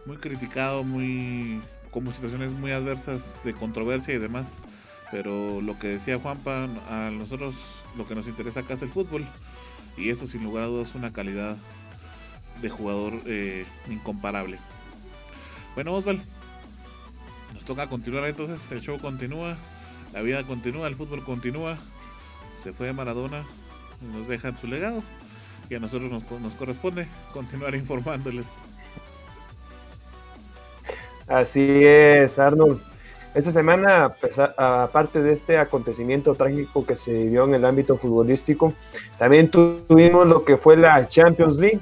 muy 0.06 0.18
criticado, 0.18 0.84
muy 0.84 1.62
como 1.92 2.12
situaciones 2.12 2.52
muy 2.52 2.72
adversas 2.72 3.42
de 3.44 3.54
controversia 3.54 4.16
y 4.16 4.18
demás. 4.18 4.62
Pero 5.12 5.62
lo 5.62 5.80
que 5.80 5.88
decía 5.88 6.20
Juanpa, 6.20 6.68
a 6.90 7.10
nosotros 7.12 7.56
lo 7.96 8.06
que 8.08 8.16
nos 8.16 8.28
interesa 8.28 8.62
acá 8.62 8.74
es 8.74 8.82
el 8.82 8.90
fútbol. 8.90 9.26
Y 9.96 10.10
eso 10.10 10.28
sin 10.28 10.44
lugar 10.44 10.64
a 10.64 10.68
dudas 10.68 10.90
es 10.90 10.96
una 10.96 11.14
calidad 11.14 11.56
de 12.62 12.70
jugador 12.70 13.14
eh, 13.26 13.66
incomparable. 13.90 14.60
Bueno, 15.76 15.94
Osval, 15.94 16.22
nos 17.54 17.64
toca 17.64 17.88
continuar 17.88 18.26
entonces, 18.26 18.72
el 18.72 18.82
show 18.82 19.00
continúa, 19.00 19.58
la 20.14 20.22
vida 20.22 20.46
continúa, 20.46 20.88
el 20.88 20.96
fútbol 20.96 21.24
continúa. 21.24 21.78
Se 22.62 22.74
fue 22.74 22.92
Maradona, 22.94 23.46
nos 24.14 24.28
deja 24.28 24.56
su 24.58 24.68
legado 24.68 25.04
y 25.70 25.76
a 25.76 25.80
nosotros 25.80 26.10
nos, 26.10 26.24
nos 26.42 26.56
corresponde 26.56 27.08
continuar 27.34 27.76
informándoles. 27.76 28.60
Así 31.28 31.84
es, 31.84 32.40
Arnold. 32.40 32.80
Esta 33.36 33.52
semana, 33.52 34.16
aparte 34.58 35.22
de 35.22 35.34
este 35.34 35.60
acontecimiento 35.60 36.34
trágico 36.34 36.86
que 36.86 36.96
se 36.96 37.12
vivió 37.12 37.44
en 37.46 37.54
el 37.54 37.66
ámbito 37.66 37.98
futbolístico, 37.98 38.74
también 39.20 39.52
tuvimos 39.52 40.26
lo 40.26 40.44
que 40.44 40.58
fue 40.58 40.76
la 40.76 41.08
Champions 41.08 41.58
League, 41.58 41.80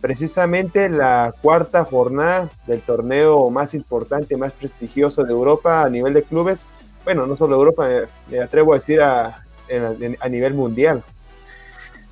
precisamente 0.00 0.88
la 0.88 1.34
cuarta 1.42 1.84
jornada 1.84 2.48
del 2.66 2.80
torneo 2.80 3.50
más 3.50 3.74
importante, 3.74 4.38
más 4.38 4.52
prestigioso 4.52 5.24
de 5.24 5.32
Europa 5.32 5.82
a 5.82 5.90
nivel 5.90 6.14
de 6.14 6.22
clubes. 6.22 6.66
Bueno, 7.04 7.26
no 7.26 7.36
solo 7.36 7.56
Europa, 7.56 7.88
me, 8.30 8.40
atrevo 8.40 8.72
a 8.72 8.78
decir 8.78 9.02
a, 9.02 9.44
a 10.20 10.28
nivel 10.30 10.54
mundial. 10.54 11.04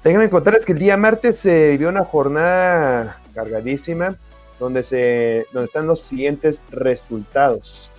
Déjenme 0.04 0.28
contarles 0.28 0.66
que 0.66 0.72
el 0.72 0.78
día 0.78 0.98
martes 0.98 1.38
se 1.38 1.70
vivió 1.70 1.88
una 1.88 2.04
jornada 2.04 3.18
cargadísima 3.34 4.16
donde, 4.60 4.82
se, 4.82 5.46
donde 5.50 5.64
están 5.64 5.86
los 5.86 6.02
siguientes 6.02 6.62
resultados. 6.70 7.90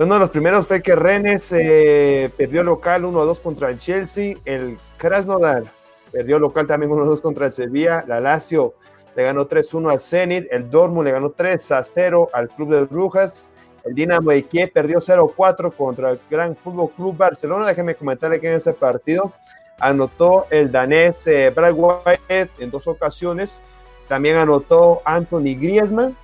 Uno 0.00 0.14
de 0.14 0.20
los 0.20 0.30
primeros 0.30 0.66
fue 0.66 0.82
que 0.82 0.96
Rennes 0.96 1.52
eh, 1.52 2.28
perdió 2.36 2.64
local 2.64 3.04
1-2 3.04 3.40
contra 3.40 3.70
el 3.70 3.78
Chelsea. 3.78 4.36
El 4.44 4.78
Krasnodar 4.96 5.62
perdió 6.10 6.40
local 6.40 6.66
también 6.66 6.90
1-2 6.90 7.20
contra 7.20 7.46
el 7.46 7.52
Sevilla. 7.52 8.04
La 8.08 8.18
Lazio 8.18 8.74
le 9.14 9.22
ganó 9.22 9.48
3-1 9.48 9.92
al 9.92 10.00
Zenit. 10.00 10.46
El 10.50 10.68
Dortmund 10.68 11.06
le 11.06 11.12
ganó 11.12 11.32
3-0 11.32 12.30
al 12.32 12.48
Club 12.48 12.74
de 12.74 12.84
Brujas. 12.84 13.48
El 13.88 13.94
Dinamo 13.94 14.30
de 14.30 14.42
Kiev 14.42 14.70
perdió 14.70 14.98
0-4 14.98 15.72
contra 15.74 16.10
el 16.10 16.20
Gran 16.30 16.54
Fútbol 16.54 16.90
Club 16.90 17.16
Barcelona. 17.16 17.66
Déjenme 17.66 17.94
comentarle 17.94 18.38
que 18.38 18.50
en 18.50 18.56
ese 18.56 18.74
partido 18.74 19.32
anotó 19.80 20.46
el 20.50 20.70
danés 20.70 21.26
eh, 21.26 21.50
Brad 21.54 21.72
White 21.74 22.50
en 22.58 22.70
dos 22.70 22.86
ocasiones. 22.86 23.62
También 24.06 24.36
anotó 24.36 25.00
Anthony 25.06 25.56
Griezmann 25.58 26.14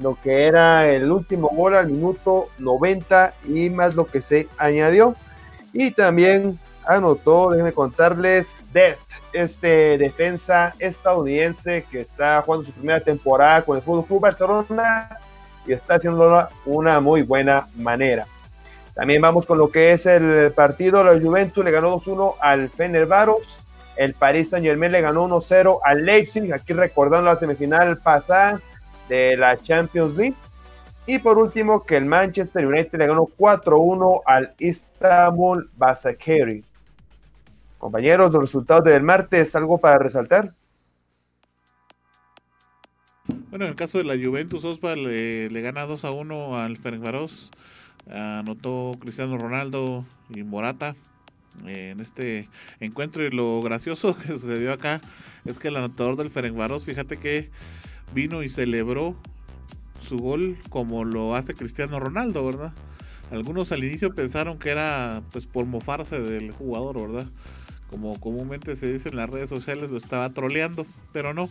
lo 0.00 0.18
que 0.20 0.46
era 0.46 0.88
el 0.88 1.10
último 1.12 1.50
gol 1.54 1.76
al 1.76 1.86
minuto 1.86 2.48
90 2.58 3.34
y 3.44 3.70
más 3.70 3.94
lo 3.94 4.06
que 4.06 4.20
se 4.20 4.48
añadió. 4.58 5.14
Y 5.72 5.92
también 5.92 6.58
anotó, 6.84 7.50
déjenme 7.50 7.72
contarles, 7.72 8.64
Dest, 8.72 9.08
este 9.32 9.98
defensa 9.98 10.74
estadounidense 10.80 11.86
que 11.88 12.00
está 12.00 12.42
jugando 12.42 12.64
su 12.64 12.72
primera 12.72 12.98
temporada 12.98 13.64
con 13.64 13.76
el 13.76 13.82
Fútbol 13.82 14.04
Club 14.04 14.20
Barcelona 14.20 15.20
y 15.66 15.72
está 15.72 15.94
haciéndolo 15.94 16.48
una 16.64 17.00
muy 17.00 17.22
buena 17.22 17.66
manera. 17.76 18.26
También 18.94 19.22
vamos 19.22 19.46
con 19.46 19.58
lo 19.58 19.70
que 19.70 19.92
es 19.92 20.06
el 20.06 20.52
partido. 20.52 21.02
La 21.02 21.18
Juventus 21.18 21.64
le 21.64 21.70
ganó 21.70 21.98
2-1 21.98 22.34
al 22.40 22.68
Fenerbahce. 22.68 23.60
El 23.96 24.14
Paris 24.14 24.50
Saint 24.50 24.66
Germain 24.66 24.92
le 24.92 25.00
ganó 25.00 25.26
1-0 25.28 25.80
al 25.82 26.04
Leipzig. 26.04 26.52
Aquí 26.52 26.72
recordando 26.72 27.30
la 27.30 27.36
semifinal 27.36 27.98
pasada 27.98 28.60
de 29.08 29.36
la 29.36 29.56
Champions 29.56 30.14
League. 30.14 30.36
Y 31.06 31.18
por 31.18 31.38
último, 31.38 31.84
que 31.84 31.96
el 31.96 32.04
Manchester 32.04 32.66
United 32.66 32.98
le 32.98 33.06
ganó 33.06 33.26
4-1 33.26 34.22
al 34.24 34.54
Istanbul 34.58 35.70
Basakeri. 35.76 36.64
Compañeros, 37.78 38.32
los 38.32 38.42
resultados 38.42 38.84
del 38.84 39.02
martes, 39.02 39.56
¿algo 39.56 39.78
para 39.78 39.98
resaltar? 39.98 40.52
Bueno, 43.52 43.66
en 43.66 43.72
el 43.72 43.76
caso 43.76 43.98
de 43.98 44.04
la 44.04 44.14
Juventus, 44.14 44.64
Osval 44.64 45.04
le, 45.04 45.60
gana 45.60 45.84
2 45.84 46.06
a 46.06 46.10
1 46.10 46.56
al 46.56 46.78
Ferencváros. 46.78 47.50
Anotó 48.10 48.96
Cristiano 48.98 49.36
Ronaldo 49.36 50.06
y 50.34 50.42
Morata 50.42 50.96
en 51.66 52.00
este 52.00 52.48
encuentro. 52.80 53.22
Y 53.22 53.30
lo 53.30 53.60
gracioso 53.60 54.16
que 54.26 54.28
sucedió 54.28 54.72
acá 54.72 55.02
es 55.44 55.58
que 55.58 55.68
el 55.68 55.76
anotador 55.76 56.16
del 56.16 56.30
Ferencváros, 56.30 56.86
fíjate 56.86 57.18
que 57.18 57.50
vino 58.14 58.42
y 58.42 58.48
celebró 58.48 59.16
su 60.00 60.16
gol 60.16 60.56
como 60.70 61.04
lo 61.04 61.34
hace 61.34 61.52
Cristiano 61.52 62.00
Ronaldo, 62.00 62.46
¿verdad? 62.46 62.72
Algunos 63.30 63.70
al 63.70 63.84
inicio 63.84 64.14
pensaron 64.14 64.58
que 64.58 64.70
era 64.70 65.22
pues 65.30 65.44
por 65.44 65.66
mofarse 65.66 66.22
del 66.22 66.52
jugador, 66.52 67.02
¿verdad? 67.02 67.26
Como 67.90 68.18
comúnmente 68.18 68.76
se 68.76 68.90
dice 68.90 69.10
en 69.10 69.16
las 69.16 69.28
redes 69.28 69.50
sociales, 69.50 69.90
lo 69.90 69.98
estaba 69.98 70.30
troleando, 70.30 70.86
pero 71.12 71.34
no. 71.34 71.50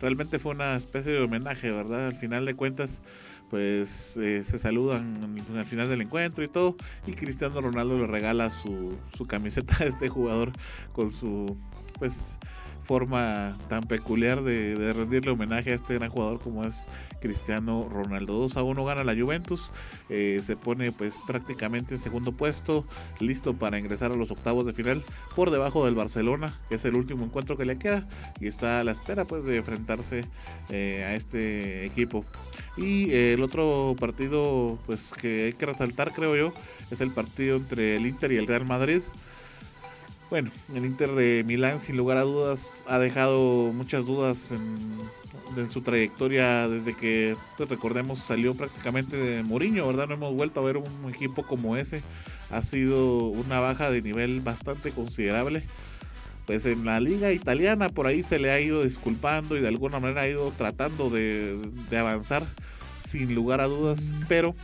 Realmente 0.00 0.38
fue 0.38 0.52
una 0.52 0.76
especie 0.76 1.12
de 1.12 1.20
homenaje, 1.20 1.70
¿verdad? 1.70 2.08
Al 2.08 2.14
final 2.14 2.44
de 2.46 2.54
cuentas, 2.54 3.02
pues 3.50 4.16
eh, 4.16 4.44
se 4.44 4.58
saludan 4.58 5.36
al 5.56 5.66
final 5.66 5.88
del 5.88 6.02
encuentro 6.02 6.44
y 6.44 6.48
todo. 6.48 6.76
Y 7.06 7.12
Cristiano 7.12 7.60
Ronaldo 7.60 7.98
le 7.98 8.06
regala 8.06 8.50
su, 8.50 8.96
su 9.16 9.26
camiseta 9.26 9.76
a 9.80 9.84
este 9.86 10.08
jugador 10.08 10.52
con 10.92 11.10
su, 11.10 11.56
pues, 11.98 12.38
forma 12.88 13.58
tan 13.68 13.84
peculiar 13.84 14.42
de, 14.42 14.94
rendirle 14.94 15.30
homenaje 15.30 15.72
a 15.72 15.74
este 15.74 15.94
gran 15.94 16.08
jugador 16.08 16.40
como 16.40 16.64
es 16.64 16.88
Cristiano 17.20 17.86
Ronaldo. 17.92 18.32
2 18.38 18.56
a 18.56 18.62
1 18.62 18.84
gana 18.86 19.04
la 19.04 19.14
Juventus, 19.14 19.70
eh, 20.08 20.40
se 20.42 20.56
pone 20.56 20.90
pues 20.90 21.20
prácticamente 21.26 21.94
en 21.94 22.00
segundo 22.00 22.32
puesto, 22.32 22.86
listo 23.20 23.54
para 23.54 23.78
ingresar 23.78 24.10
a 24.10 24.16
los 24.16 24.30
octavos 24.30 24.64
de 24.64 24.72
final 24.72 25.04
por 25.36 25.50
debajo 25.50 25.84
del 25.84 25.94
Barcelona, 25.94 26.58
es 26.70 26.86
el 26.86 26.94
último 26.94 27.26
encuentro 27.26 27.58
que 27.58 27.66
le 27.66 27.78
queda 27.78 28.08
y 28.40 28.46
está 28.46 28.80
a 28.80 28.84
la 28.84 28.92
espera 28.92 29.26
pues 29.26 29.44
de 29.44 29.56
enfrentarse 29.56 30.24
eh, 30.70 31.04
a 31.06 31.14
este 31.14 31.84
equipo. 31.84 32.24
Y 32.78 33.10
eh, 33.10 33.34
el 33.34 33.42
otro 33.42 33.96
partido 34.00 34.78
pues 34.86 35.12
que 35.12 35.44
hay 35.44 35.52
que 35.52 35.66
resaltar 35.66 36.14
creo 36.14 36.34
yo 36.36 36.54
es 36.90 37.02
el 37.02 37.10
partido 37.10 37.56
entre 37.56 37.96
el 37.96 38.06
Inter 38.06 38.32
y 38.32 38.36
el 38.36 38.46
Real 38.46 38.64
Madrid. 38.64 39.02
Bueno, 40.30 40.50
el 40.74 40.84
Inter 40.84 41.12
de 41.12 41.42
Milán 41.46 41.80
sin 41.80 41.96
lugar 41.96 42.18
a 42.18 42.22
dudas 42.22 42.84
ha 42.86 42.98
dejado 42.98 43.72
muchas 43.72 44.04
dudas 44.04 44.52
en, 44.52 45.70
su 45.70 45.80
trayectoria 45.80 46.68
desde 46.68 46.94
que, 46.94 47.34
pues, 47.56 47.68
recordemos, 47.68 48.18
salió 48.18 48.54
prácticamente 48.54 49.16
de 49.16 49.42
Mourinho, 49.42 49.86
¿verdad? 49.86 50.06
No 50.06 50.14
hemos 50.14 50.34
vuelto 50.34 50.60
a 50.60 50.64
ver 50.64 50.76
un 50.76 51.08
equipo 51.08 51.44
como 51.44 51.76
ese. 51.76 52.02
Ha 52.50 52.62
sido 52.62 53.24
una 53.24 53.58
baja 53.58 53.90
de 53.90 54.02
nivel 54.02 54.40
bastante 54.40 54.92
considerable. 54.92 55.64
Pues 56.46 56.64
en 56.66 56.84
la 56.84 57.00
liga 57.00 57.32
italiana 57.32 57.88
por 57.88 58.06
ahí 58.06 58.22
se 58.22 58.38
le 58.38 58.50
ha 58.50 58.60
ido 58.60 58.84
disculpando 58.84 59.56
y 59.56 59.60
de 59.60 59.68
alguna 59.68 59.98
manera 59.98 60.22
ha 60.22 60.28
ido 60.28 60.50
tratando 60.52 61.10
de, 61.10 61.58
de 61.90 61.98
avanzar 61.98 62.46
sin 63.04 63.34
lugar 63.34 63.60
a 63.60 63.66
dudas, 63.66 64.14
pero 64.28 64.54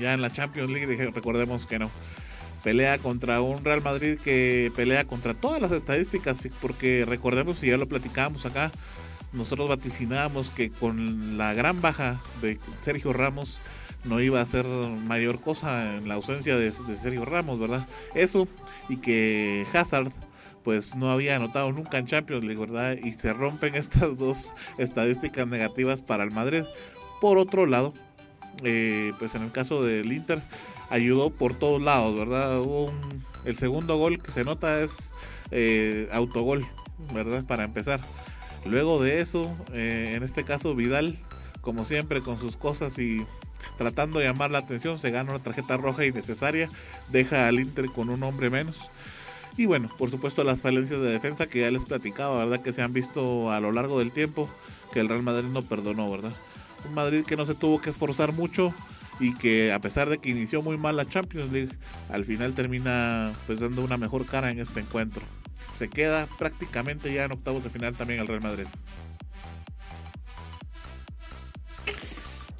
ya 0.00 0.14
en 0.14 0.22
la 0.22 0.32
Champions 0.32 0.70
League 0.70 1.10
recordemos 1.10 1.66
que 1.66 1.78
no 1.78 1.90
pelea 2.62 2.98
contra 2.98 3.40
un 3.40 3.64
Real 3.64 3.82
Madrid 3.82 4.18
que 4.22 4.72
pelea 4.76 5.04
contra 5.04 5.34
todas 5.34 5.60
las 5.60 5.72
estadísticas, 5.72 6.48
porque 6.60 7.04
recordemos, 7.06 7.62
y 7.62 7.68
ya 7.68 7.76
lo 7.76 7.88
platicábamos 7.88 8.46
acá, 8.46 8.72
nosotros 9.32 9.68
vaticinábamos 9.68 10.50
que 10.50 10.70
con 10.70 11.38
la 11.38 11.54
gran 11.54 11.80
baja 11.80 12.20
de 12.40 12.58
Sergio 12.80 13.12
Ramos 13.12 13.60
no 14.04 14.20
iba 14.20 14.40
a 14.40 14.46
ser 14.46 14.66
mayor 14.66 15.40
cosa 15.40 15.96
en 15.96 16.08
la 16.08 16.14
ausencia 16.14 16.56
de, 16.56 16.72
Sergio 16.72 17.24
Ramos, 17.24 17.58
¿verdad? 17.58 17.86
Eso 18.14 18.48
y 18.88 18.96
que 18.96 19.66
Hazard 19.72 20.12
pues 20.64 20.94
no 20.94 21.10
había 21.10 21.36
anotado 21.36 21.72
nunca 21.72 21.98
en 21.98 22.06
Champions 22.06 22.44
League, 22.44 22.60
¿verdad? 22.60 22.96
Y 23.02 23.12
se 23.12 23.32
rompen 23.32 23.74
estas 23.74 24.16
dos 24.16 24.54
estadísticas 24.78 25.46
negativas 25.46 26.02
para 26.02 26.24
el 26.24 26.30
Madrid. 26.30 26.64
Por 27.20 27.38
otro 27.38 27.66
lado, 27.66 27.94
eh, 28.64 29.12
pues 29.18 29.34
en 29.34 29.42
el 29.42 29.52
caso 29.52 29.82
del 29.82 30.12
Inter, 30.12 30.42
ayudó 30.92 31.30
por 31.30 31.54
todos 31.54 31.80
lados, 31.80 32.14
¿verdad? 32.14 32.62
El 33.44 33.56
segundo 33.56 33.96
gol 33.96 34.22
que 34.22 34.30
se 34.30 34.44
nota 34.44 34.80
es 34.80 35.14
eh, 35.50 36.08
autogol, 36.12 36.66
¿verdad? 37.14 37.44
Para 37.46 37.64
empezar. 37.64 38.00
Luego 38.66 39.02
de 39.02 39.20
eso, 39.20 39.56
eh, 39.72 40.12
en 40.14 40.22
este 40.22 40.44
caso 40.44 40.74
Vidal, 40.74 41.16
como 41.62 41.86
siempre, 41.86 42.20
con 42.20 42.38
sus 42.38 42.56
cosas 42.56 42.98
y 42.98 43.26
tratando 43.78 44.18
de 44.18 44.26
llamar 44.26 44.50
la 44.50 44.58
atención, 44.58 44.98
se 44.98 45.10
gana 45.10 45.30
una 45.30 45.42
tarjeta 45.42 45.78
roja 45.78 46.04
innecesaria, 46.04 46.68
deja 47.10 47.48
al 47.48 47.58
Inter 47.58 47.86
con 47.86 48.10
un 48.10 48.22
hombre 48.22 48.50
menos. 48.50 48.90
Y 49.56 49.64
bueno, 49.64 49.90
por 49.96 50.10
supuesto 50.10 50.44
las 50.44 50.60
falencias 50.60 51.00
de 51.00 51.10
defensa 51.10 51.46
que 51.46 51.60
ya 51.60 51.70
les 51.70 51.86
platicaba, 51.86 52.38
¿verdad? 52.38 52.62
Que 52.62 52.72
se 52.72 52.82
han 52.82 52.92
visto 52.92 53.50
a 53.50 53.60
lo 53.60 53.72
largo 53.72 53.98
del 53.98 54.12
tiempo, 54.12 54.46
que 54.92 55.00
el 55.00 55.08
Real 55.08 55.22
Madrid 55.22 55.48
no 55.48 55.62
perdonó, 55.62 56.10
¿verdad? 56.10 56.32
Un 56.86 56.94
Madrid 56.94 57.24
que 57.24 57.36
no 57.36 57.46
se 57.46 57.54
tuvo 57.54 57.80
que 57.80 57.90
esforzar 57.90 58.32
mucho, 58.32 58.74
y 59.20 59.34
que 59.34 59.72
a 59.72 59.80
pesar 59.80 60.08
de 60.08 60.18
que 60.18 60.30
inició 60.30 60.62
muy 60.62 60.78
mal 60.78 60.96
la 60.96 61.08
Champions 61.08 61.52
League, 61.52 61.72
al 62.10 62.24
final 62.24 62.54
termina 62.54 63.32
pues 63.46 63.60
dando 63.60 63.82
una 63.82 63.96
mejor 63.96 64.26
cara 64.26 64.50
en 64.50 64.58
este 64.58 64.80
encuentro. 64.80 65.22
Se 65.74 65.88
queda 65.88 66.26
prácticamente 66.38 67.12
ya 67.12 67.24
en 67.24 67.32
octavos 67.32 67.64
de 67.64 67.70
final 67.70 67.94
también 67.94 68.20
el 68.20 68.26
Real 68.26 68.42
Madrid. 68.42 68.66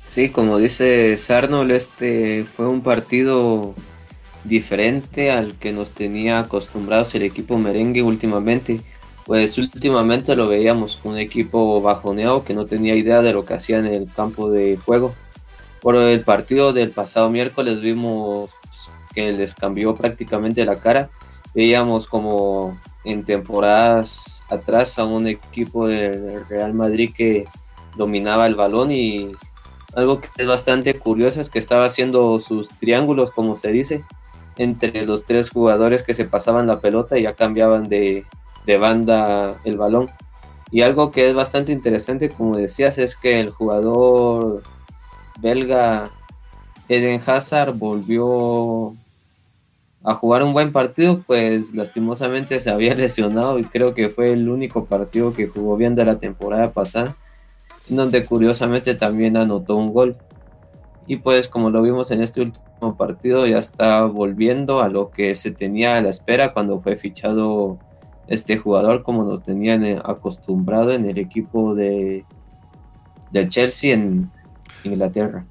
Sí, 0.09 0.29
como 0.29 0.59
dice 0.59 1.17
Sarnold, 1.17 1.71
este 1.71 2.45
fue 2.45 2.69
un 2.69 2.83
partido 2.83 3.75
diferente 4.45 5.31
al 5.31 5.55
que 5.55 5.73
nos 5.73 5.93
tenía 5.93 6.41
acostumbrados 6.41 7.15
el 7.15 7.23
equipo 7.23 7.59
merengue 7.59 8.03
últimamente. 8.03 8.81
Pues 9.25 9.57
últimamente 9.57 10.35
lo 10.37 10.49
veíamos 10.49 11.01
un 11.05 11.17
equipo 11.17 11.81
bajoneado 11.81 12.45
que 12.45 12.55
no 12.55 12.67
tenía 12.67 12.95
idea 12.97 13.23
de 13.23 13.33
lo 13.33 13.45
que 13.45 13.55
hacía 13.55 13.79
en 13.79 13.87
el 13.87 14.07
campo 14.15 14.51
de 14.51 14.77
juego. 14.77 15.15
Por 15.83 15.97
el 15.97 16.21
partido 16.23 16.73
del 16.73 16.93
pasado 16.93 17.29
miércoles 17.29 17.81
vimos 17.81 18.53
que 19.13 19.33
les 19.33 19.53
cambió 19.53 19.97
prácticamente 19.97 20.65
la 20.65 20.79
cara. 20.79 21.11
Veíamos 21.55 22.07
como 22.07 22.79
en 23.05 23.25
temporadas 23.25 24.45
atrás 24.49 24.99
a 25.01 25.05
un 25.05 25.27
equipo 25.27 25.89
del 25.89 26.47
Real 26.49 26.73
Madrid 26.73 27.11
que 27.15 27.47
dominaba 27.97 28.47
el 28.47 28.55
balón 28.55 28.93
y 28.93 29.33
algo 29.95 30.21
que 30.21 30.29
es 30.39 30.47
bastante 30.47 30.99
curioso 30.99 31.41
es 31.41 31.51
que 31.51 31.59
estaba 31.59 31.85
haciendo 31.85 32.39
sus 32.39 32.69
triángulos, 32.69 33.33
como 33.33 33.57
se 33.57 33.73
dice, 33.73 34.05
entre 34.57 35.05
los 35.05 35.25
tres 35.25 35.51
jugadores 35.51 36.05
que 36.05 36.15
se 36.15 36.25
pasaban 36.25 36.69
la 36.69 36.79
pelota 36.79 37.19
y 37.19 37.25
ya 37.25 37.35
cambiaban 37.35 37.89
de, 37.89 38.25
de 38.65 38.79
banda 38.79 39.61
el 39.65 39.77
balón. 39.77 40.11
Y 40.71 40.83
algo 40.83 41.11
que 41.11 41.29
es 41.29 41.35
bastante 41.35 41.73
interesante, 41.73 42.31
como 42.31 42.57
decías, 42.57 42.97
es 42.99 43.17
que 43.17 43.41
el 43.41 43.51
jugador 43.51 44.63
belga 45.43 46.11
Eden 46.89 47.21
Hazard 47.27 47.75
volvió 47.75 48.95
a 50.05 50.15
jugar 50.15 50.43
un 50.43 50.53
buen 50.53 50.73
partido, 50.73 51.23
pues 51.27 51.75
lastimosamente 51.75 52.59
se 52.61 52.71
había 52.71 52.95
lesionado 52.97 53.59
y 53.59 53.65
creo 53.65 53.95
que 53.95 54.09
fue 54.09 54.33
el 54.33 54.49
único 54.49 54.85
partido 54.87 55.33
que 55.33 55.49
jugó 55.49 55.77
bien 55.77 55.95
de 55.95 56.05
la 56.05 56.19
temporada 56.19 56.73
pasada, 56.73 57.17
en 57.91 57.97
donde 57.97 58.25
curiosamente 58.25 58.95
también 58.95 59.37
anotó 59.37 59.77
un 59.77 59.93
gol. 59.93 60.17
Y 61.07 61.17
pues 61.17 61.49
como 61.49 61.71
lo 61.71 61.83
vimos 61.83 62.11
en 62.13 62.23
este 62.23 62.41
último 62.41 62.97
partido, 62.97 63.47
ya 63.47 63.59
está 63.59 64.05
volviendo 64.05 64.81
a 64.81 64.89
lo 64.89 65.11
que 65.11 65.35
se 65.35 65.51
tenía 65.51 65.97
a 65.97 66.01
la 66.01 66.11
espera 66.11 66.53
cuando 66.53 66.81
fue 66.81 66.97
fichado 66.97 67.79
este 68.29 68.57
jugador, 68.57 69.03
como 69.03 69.25
nos 69.25 69.43
tenían 69.43 69.85
eh, 69.85 70.01
acostumbrado 70.05 70.93
en 70.93 71.09
el 71.09 71.19
equipo 71.19 71.75
de, 71.75 72.25
del 73.33 73.49
Chelsea 73.49 73.95
en 73.95 74.31
Inglaterra 74.85 75.45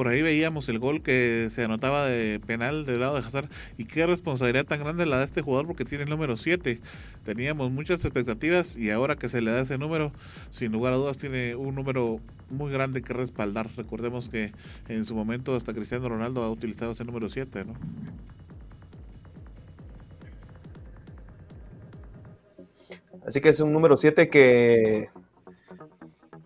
por 0.00 0.08
ahí 0.08 0.22
veíamos 0.22 0.66
el 0.70 0.78
gol 0.78 1.02
que 1.02 1.48
se 1.50 1.62
anotaba 1.62 2.06
de 2.06 2.40
penal 2.40 2.86
del 2.86 3.00
lado 3.00 3.20
de 3.20 3.26
Hazard 3.26 3.50
y 3.76 3.84
qué 3.84 4.06
responsabilidad 4.06 4.64
tan 4.64 4.80
grande 4.80 5.04
la 5.04 5.18
da 5.18 5.24
este 5.24 5.42
jugador 5.42 5.66
porque 5.66 5.84
tiene 5.84 6.04
el 6.04 6.08
número 6.08 6.38
7. 6.38 6.80
Teníamos 7.22 7.70
muchas 7.70 8.02
expectativas 8.02 8.78
y 8.78 8.90
ahora 8.90 9.16
que 9.16 9.28
se 9.28 9.42
le 9.42 9.50
da 9.50 9.60
ese 9.60 9.76
número, 9.76 10.10
sin 10.50 10.72
lugar 10.72 10.94
a 10.94 10.96
dudas 10.96 11.18
tiene 11.18 11.54
un 11.54 11.74
número 11.74 12.18
muy 12.48 12.72
grande 12.72 13.02
que 13.02 13.12
respaldar. 13.12 13.68
Recordemos 13.76 14.30
que 14.30 14.52
en 14.88 15.04
su 15.04 15.14
momento 15.14 15.54
hasta 15.54 15.74
Cristiano 15.74 16.08
Ronaldo 16.08 16.42
ha 16.44 16.50
utilizado 16.50 16.92
ese 16.92 17.04
número 17.04 17.28
7, 17.28 17.66
¿no? 17.66 17.74
Así 23.26 23.42
que 23.42 23.50
es 23.50 23.60
un 23.60 23.70
número 23.70 23.98
7 23.98 24.30
que 24.30 25.10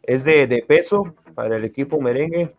es 0.03 0.25
de, 0.25 0.49
de 0.49 0.63
peso 0.63 1.15
para 1.35 1.57
el 1.57 1.65
equipo 1.65 2.01
merengue 2.01 2.55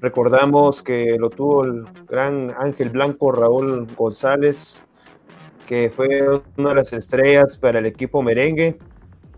Recordamos 0.00 0.82
que 0.82 1.16
lo 1.18 1.30
tuvo 1.30 1.64
el 1.64 1.84
gran 2.06 2.52
Ángel 2.58 2.90
Blanco 2.90 3.32
Raúl 3.32 3.86
González, 3.96 4.82
que 5.66 5.90
fue 5.90 6.42
una 6.58 6.70
de 6.70 6.74
las 6.74 6.92
estrellas 6.92 7.56
para 7.56 7.78
el 7.78 7.86
equipo 7.86 8.22
merengue. 8.22 8.78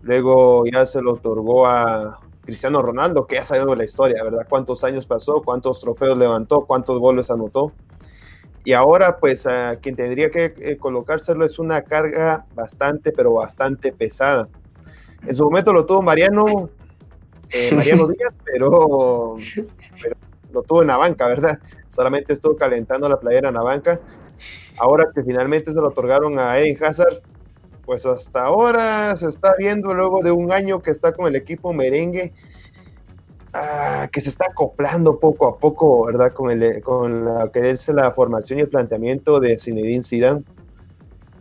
Luego 0.01 0.65
ya 0.65 0.85
se 0.85 1.01
lo 1.01 1.13
otorgó 1.13 1.65
a 1.65 2.19
Cristiano 2.41 2.81
Ronaldo, 2.81 3.25
que 3.25 3.35
ya 3.35 3.45
sabemos 3.45 3.77
la 3.77 3.85
historia, 3.85 4.23
¿verdad? 4.23 4.45
Cuántos 4.49 4.83
años 4.83 5.07
pasó, 5.07 5.41
cuántos 5.41 5.79
trofeos 5.79 6.17
levantó, 6.17 6.65
cuántos 6.65 6.99
goles 6.99 7.31
anotó. 7.31 7.71
Y 8.65 8.73
ahora, 8.73 9.17
pues, 9.17 9.47
a 9.47 9.77
quien 9.77 9.95
tendría 9.95 10.29
que 10.29 10.53
eh, 10.57 10.77
colocárselo 10.77 11.45
es 11.45 11.57
una 11.59 11.83
carga 11.83 12.45
bastante, 12.53 13.13
pero 13.13 13.33
bastante 13.33 13.93
pesada. 13.93 14.49
En 15.25 15.35
su 15.35 15.45
momento 15.45 15.71
lo 15.71 15.85
tuvo 15.85 16.01
Mariano, 16.01 16.69
eh, 17.51 17.71
Mariano 17.75 18.07
Díaz, 18.07 18.33
pero, 18.45 19.37
pero 20.01 20.17
lo 20.51 20.63
tuvo 20.63 20.81
en 20.81 20.87
la 20.87 20.97
banca, 20.97 21.27
¿verdad? 21.27 21.59
Solamente 21.87 22.33
estuvo 22.33 22.55
calentando 22.55 23.07
la 23.07 23.19
playera 23.19 23.49
en 23.49 23.55
la 23.55 23.61
banca. 23.61 23.99
Ahora 24.77 25.09
que 25.13 25.23
finalmente 25.23 25.71
se 25.71 25.79
lo 25.79 25.87
otorgaron 25.87 26.39
a 26.39 26.59
Eden 26.59 26.83
Hazard, 26.83 27.21
pues 27.85 28.05
hasta 28.05 28.43
ahora 28.43 29.15
se 29.15 29.27
está 29.27 29.55
viendo 29.57 29.93
luego 29.93 30.21
de 30.21 30.31
un 30.31 30.51
año 30.51 30.81
que 30.81 30.91
está 30.91 31.11
con 31.11 31.27
el 31.27 31.35
equipo 31.35 31.73
merengue, 31.73 32.33
ah, 33.53 34.07
que 34.11 34.21
se 34.21 34.29
está 34.29 34.45
acoplando 34.51 35.19
poco 35.19 35.47
a 35.47 35.57
poco, 35.57 36.05
¿verdad? 36.05 36.33
Con, 36.33 36.51
el, 36.51 36.81
con 36.81 37.25
la 37.25 37.51
la 37.93 38.11
formación 38.11 38.59
y 38.59 38.61
el 38.61 38.69
planteamiento 38.69 39.39
de 39.39 39.57
Zinedine 39.59 40.03
Zidane. 40.03 40.43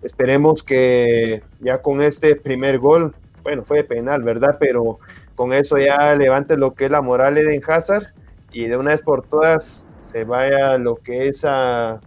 Esperemos 0.03 0.63
que 0.63 1.43
ya 1.61 1.83
con 1.83 2.01
este 2.03 2.37
primer 2.37 2.79
gol, 2.79 3.15
bueno, 3.43 3.65
fue 3.65 3.79
de 3.79 3.85
penal, 3.85 4.23
¿verdad? 4.23 4.57
Pero 4.59 5.01
con 5.39 5.53
eso 5.53 5.79
ya 5.79 6.17
levante 6.17 6.57
lo 6.57 6.75
que 6.75 6.87
es 6.87 6.91
la 6.91 7.01
moral 7.01 7.37
de 7.37 7.43
Eden 7.43 7.63
Hazard 7.65 8.09
y 8.51 8.67
de 8.67 8.77
una 8.77 8.91
vez 8.91 9.03
por 9.03 9.25
todas 9.25 9.87
se 10.01 10.25
vaya 10.25 10.77
lo 10.79 10.97
que 10.97 11.29
es 11.29 11.45
a, 11.45 12.01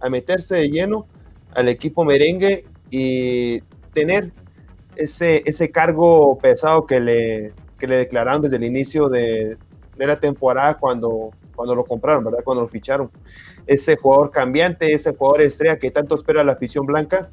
a 0.00 0.10
meterse 0.10 0.56
de 0.56 0.68
lleno 0.68 1.06
al 1.54 1.70
equipo 1.70 2.04
merengue 2.04 2.66
y 2.90 3.62
tener 3.94 4.32
ese, 4.96 5.44
ese 5.46 5.70
cargo 5.70 6.36
pesado 6.36 6.84
que 6.84 7.00
le, 7.00 7.54
que 7.78 7.86
le 7.86 7.96
declararon 7.96 8.42
desde 8.42 8.56
el 8.56 8.64
inicio 8.64 9.08
de, 9.08 9.56
de, 9.96 10.06
la 10.06 10.20
temporada 10.20 10.74
cuando, 10.74 11.30
cuando 11.54 11.74
lo 11.74 11.86
compraron, 11.86 12.22
¿verdad? 12.22 12.44
Cuando 12.44 12.64
lo 12.64 12.68
ficharon. 12.68 13.10
Ese 13.66 13.96
jugador 13.96 14.30
cambiante, 14.30 14.92
ese 14.92 15.14
jugador 15.14 15.40
estrella 15.40 15.78
que 15.78 15.90
tanto 15.90 16.14
espera 16.14 16.44
la 16.44 16.52
afición 16.52 16.84
blanca. 16.84 17.30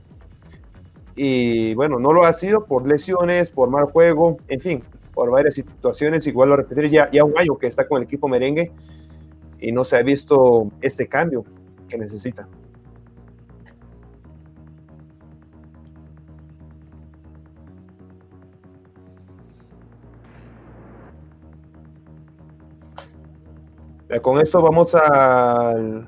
Y 1.16 1.76
bueno, 1.76 2.00
no 2.00 2.12
lo 2.12 2.26
ha 2.26 2.34
sido 2.34 2.66
por 2.66 2.88
lesiones, 2.88 3.52
por 3.52 3.70
mal 3.70 3.86
juego, 3.86 4.38
en 4.48 4.60
fin, 4.60 4.84
por 5.14 5.30
varias 5.30 5.54
situaciones, 5.54 6.26
igual 6.26 6.50
lo 6.50 6.56
repetir, 6.56 6.90
ya, 6.90 7.10
un 7.24 7.38
año 7.38 7.58
que 7.58 7.68
está 7.68 7.88
con 7.88 8.00
el 8.00 8.06
equipo 8.06 8.28
merengue 8.28 8.72
y 9.60 9.72
no 9.72 9.84
se 9.84 9.96
ha 9.96 10.02
visto 10.02 10.72
este 10.82 11.08
cambio 11.08 11.46
que 11.88 11.98
necesita. 11.98 12.48
Con 24.22 24.40
esto 24.40 24.62
vamos 24.62 24.94
al, 24.94 26.08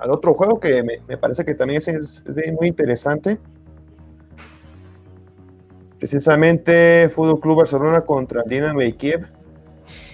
otro 0.00 0.34
juego 0.34 0.60
que 0.60 0.82
me, 0.82 1.16
parece 1.16 1.46
que 1.46 1.54
también 1.54 1.80
es 1.80 2.22
muy 2.58 2.68
interesante 2.68 3.38
precisamente 5.98 7.08
Fútbol 7.08 7.40
Club 7.40 7.58
Barcelona 7.58 8.02
contra 8.02 8.42
Dinamo 8.44 8.80
de 8.80 8.92
Kiev, 8.92 9.26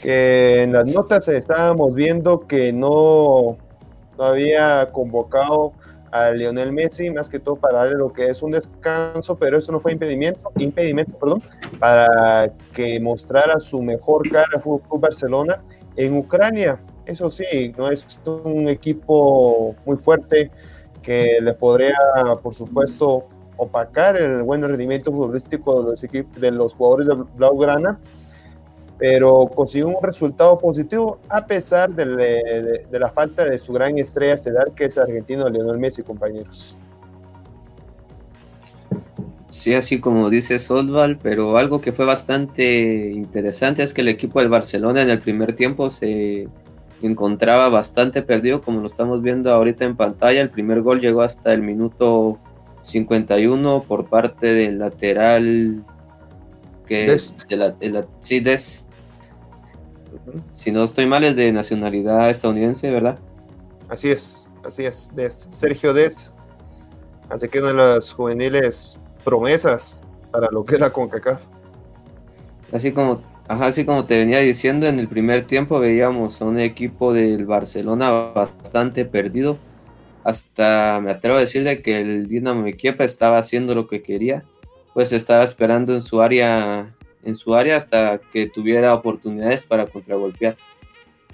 que 0.02 0.62
en 0.62 0.72
las 0.72 0.86
notas 0.86 1.28
estábamos 1.28 1.94
viendo 1.94 2.46
que 2.46 2.72
no, 2.72 3.58
había 4.18 4.90
convocado 4.92 5.72
a 6.10 6.30
Lionel 6.30 6.72
Messi, 6.72 7.10
más 7.10 7.28
que 7.28 7.40
todo 7.40 7.56
para 7.56 7.78
darle 7.78 7.96
lo 7.96 8.12
que 8.12 8.26
es 8.26 8.42
un 8.42 8.52
descanso, 8.52 9.36
pero 9.36 9.58
eso 9.58 9.72
no 9.72 9.80
fue 9.80 9.92
impedimento, 9.92 10.52
impedimento 10.56 11.18
perdón, 11.18 11.42
para 11.80 12.52
que 12.72 13.00
mostrara 13.00 13.58
su 13.58 13.82
mejor 13.82 14.28
cara 14.30 14.60
Fútbol 14.60 14.82
Club 14.88 15.00
Barcelona 15.00 15.62
en 15.96 16.16
Ucrania. 16.16 16.78
Eso 17.04 17.30
sí, 17.30 17.74
no 17.76 17.90
es 17.90 18.20
un 18.26 18.68
equipo 18.68 19.74
muy 19.84 19.96
fuerte 19.96 20.50
que 21.02 21.38
le 21.42 21.52
podría, 21.52 21.96
por 22.42 22.54
supuesto, 22.54 23.26
opacar 23.56 24.16
el 24.16 24.42
buen 24.42 24.62
rendimiento 24.62 25.12
futbolístico 25.12 25.82
de 25.82 25.90
los, 25.90 26.04
equipos, 26.04 26.40
de 26.40 26.50
los 26.50 26.74
jugadores 26.74 27.06
de 27.06 27.14
Blaugrana, 27.36 27.98
pero 28.98 29.50
consiguió 29.54 29.88
un 29.88 30.02
resultado 30.02 30.58
positivo 30.58 31.18
a 31.28 31.44
pesar 31.44 31.92
de, 31.92 32.86
la 32.90 33.08
falta 33.10 33.44
de 33.44 33.58
su 33.58 33.72
gran 33.72 33.98
estrella 33.98 34.34
estelar 34.34 34.72
que 34.72 34.86
es 34.86 34.96
el 34.96 35.04
argentino 35.04 35.48
Lionel 35.48 35.78
Messi, 35.78 36.02
compañeros. 36.02 36.76
Sí, 39.48 39.72
así 39.74 40.00
como 40.00 40.30
dice 40.30 40.56
Osval, 40.56 41.18
pero 41.22 41.58
algo 41.58 41.80
que 41.80 41.92
fue 41.92 42.04
bastante 42.04 43.12
interesante 43.12 43.84
es 43.84 43.94
que 43.94 44.00
el 44.00 44.08
equipo 44.08 44.40
del 44.40 44.48
Barcelona 44.48 45.02
en 45.02 45.10
el 45.10 45.20
primer 45.20 45.52
tiempo 45.52 45.90
se 45.90 46.48
encontraba 47.02 47.68
bastante 47.68 48.22
perdido, 48.22 48.62
como 48.62 48.80
lo 48.80 48.86
estamos 48.86 49.22
viendo 49.22 49.52
ahorita 49.52 49.84
en 49.84 49.96
pantalla. 49.96 50.40
El 50.40 50.50
primer 50.50 50.82
gol 50.82 51.00
llegó 51.00 51.22
hasta 51.22 51.52
el 51.52 51.62
minuto 51.62 52.38
51 52.84 53.82
por 53.84 54.06
parte 54.06 54.46
del 54.46 54.78
lateral 54.78 55.84
que 56.86 57.18
de 57.48 57.56
la, 57.56 57.70
de 57.70 57.88
la, 57.90 58.06
sí, 58.20 58.40
Dest. 58.40 58.88
Si 60.52 60.70
no 60.70 60.84
estoy 60.84 61.06
mal, 61.06 61.24
es 61.24 61.34
de 61.34 61.50
nacionalidad 61.50 62.30
estadounidense, 62.30 62.90
¿verdad? 62.90 63.18
Así 63.88 64.10
es, 64.10 64.48
así 64.64 64.84
es, 64.84 65.10
de 65.14 65.30
Sergio 65.30 65.92
Des. 65.92 66.32
Así 67.30 67.48
que 67.48 67.58
una 67.60 67.68
de 67.68 67.74
las 67.74 68.12
juveniles 68.12 68.98
promesas 69.24 70.00
para 70.30 70.48
lo 70.50 70.64
que 70.64 70.76
era 70.76 70.92
CONCACAF. 70.92 71.42
Así 72.72 72.92
como 72.92 73.22
Ajá, 73.46 73.66
así 73.66 73.84
como 73.84 74.06
te 74.06 74.16
venía 74.16 74.38
diciendo, 74.38 74.86
en 74.86 74.98
el 74.98 75.06
primer 75.06 75.46
tiempo 75.46 75.78
veíamos 75.78 76.40
a 76.40 76.46
un 76.46 76.58
equipo 76.58 77.12
del 77.12 77.44
Barcelona 77.44 78.10
bastante 78.10 79.04
perdido. 79.04 79.58
Hasta 80.24 81.00
me 81.02 81.10
atrevo 81.10 81.36
a 81.36 81.40
decir 81.40 81.64
de 81.64 81.82
que 81.82 82.00
el 82.00 82.26
Dinamo 82.28 82.64
Kiev 82.76 83.00
estaba 83.02 83.38
haciendo 83.38 83.74
lo 83.74 83.86
que 83.86 84.02
quería, 84.02 84.42
pues 84.94 85.12
estaba 85.12 85.44
esperando 85.44 85.94
en 85.94 86.00
su 86.00 86.22
área, 86.22 86.94
en 87.24 87.36
su 87.36 87.54
área 87.54 87.76
hasta 87.76 88.20
que 88.32 88.46
tuviera 88.46 88.94
oportunidades 88.94 89.62
para 89.62 89.86
contragolpear. 89.86 90.56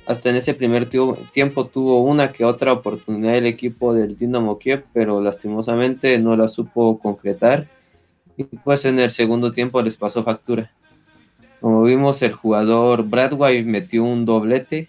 Hasta 0.07 0.31
en 0.31 0.37
ese 0.37 0.55
primer 0.55 0.87
tiempo 0.87 1.67
tuvo 1.67 2.03
una 2.03 2.33
que 2.33 2.45
otra 2.45 2.73
oportunidad 2.73 3.37
el 3.37 3.47
equipo 3.47 3.95
del 3.95 4.19
Dinamo 4.19 4.59
Kiev, 4.59 4.85
pero 4.93 5.21
lastimosamente 5.21 6.19
no 6.19 6.37
la 6.37 6.49
supo 6.49 6.99
concretar. 6.99 7.69
Y 8.37 8.43
pues 8.43 8.85
en 8.87 8.99
el 8.99 9.13
segundo 9.13 9.53
tiempo 9.53 9.81
les 9.83 9.97
pasó 9.97 10.25
factura. 10.25 10.73
Como 11.61 11.83
vimos, 11.83 12.23
el 12.23 12.33
jugador 12.33 13.05
Bradway 13.05 13.63
metió 13.63 14.03
un 14.03 14.25
doblete. 14.25 14.89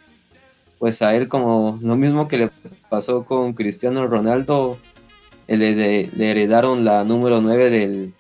Pues 0.80 1.04
a 1.04 1.16
él, 1.16 1.28
como 1.28 1.78
lo 1.84 1.96
mismo 1.98 2.28
que 2.28 2.38
le 2.38 2.50
pasó 2.92 3.24
con 3.24 3.54
Cristiano 3.54 4.06
Ronaldo, 4.06 4.78
le, 5.48 6.10
heredaron 6.30 6.84
la 6.84 7.06
número 7.06 7.40
9 7.40 7.70
del 7.70 8.14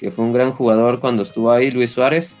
que 0.00 0.10
fue 0.10 0.24
un 0.24 0.32
gran 0.32 0.50
jugador 0.50 0.98
cuando 0.98 1.22
estuvo 1.22 1.52
ahí, 1.52 1.70
Luis 1.70 1.92
Suárez. 1.92 2.34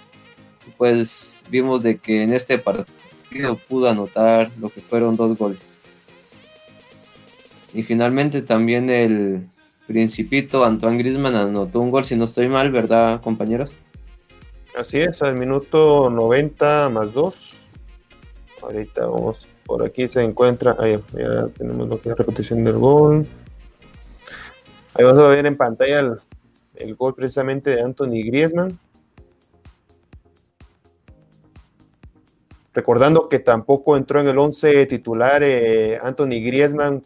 Pues 0.76 1.44
vimos 1.48 1.80
de 1.84 1.98
que 1.98 2.24
en 2.24 2.32
este 2.32 2.58
partido 2.58 3.56
pudo 3.68 3.88
anotar 3.88 4.50
lo 4.58 4.70
que 4.70 4.80
fueron 4.80 5.14
dos 5.14 5.38
goles. 5.38 5.76
Y 7.72 7.84
finalmente 7.84 8.42
también 8.42 8.90
el 8.90 9.46
principito 9.86 10.64
Antoine 10.64 10.98
Griezmann 10.98 11.36
anotó 11.36 11.78
un 11.78 11.92
gol, 11.92 12.04
si 12.04 12.16
no 12.16 12.24
estoy 12.24 12.48
mal, 12.48 12.72
¿verdad, 12.72 13.20
compañeros? 13.20 13.72
Así 14.76 14.98
es, 14.98 15.22
al 15.22 15.36
minuto 15.36 16.10
90 16.10 16.88
más 16.88 17.12
2. 17.12 17.54
Ahorita 18.62 19.06
vamos, 19.06 19.46
por 19.68 19.84
aquí 19.84 20.08
se 20.08 20.24
encuentra, 20.24 20.74
ahí 20.78 20.98
tenemos 21.58 21.88
lo 21.88 22.00
que 22.00 22.08
es 22.08 22.12
la 22.12 22.14
repetición 22.14 22.64
del 22.64 22.78
gol. 22.78 23.28
Ahí 24.94 25.04
vamos 25.04 25.22
a 25.22 25.28
ver 25.28 25.44
en 25.44 25.58
pantalla 25.58 26.18
el, 26.74 26.94
gol 26.96 27.14
precisamente 27.14 27.76
de 27.76 27.82
Anthony 27.82 28.24
Griezmann. 28.24 28.78
Recordando 32.72 33.28
que 33.28 33.40
tampoco 33.40 33.98
entró 33.98 34.22
en 34.22 34.28
el 34.28 34.38
11 34.38 34.86
titular 34.86 35.42
eh, 35.42 35.98
Anthony 36.02 36.40
Griezmann 36.42 37.02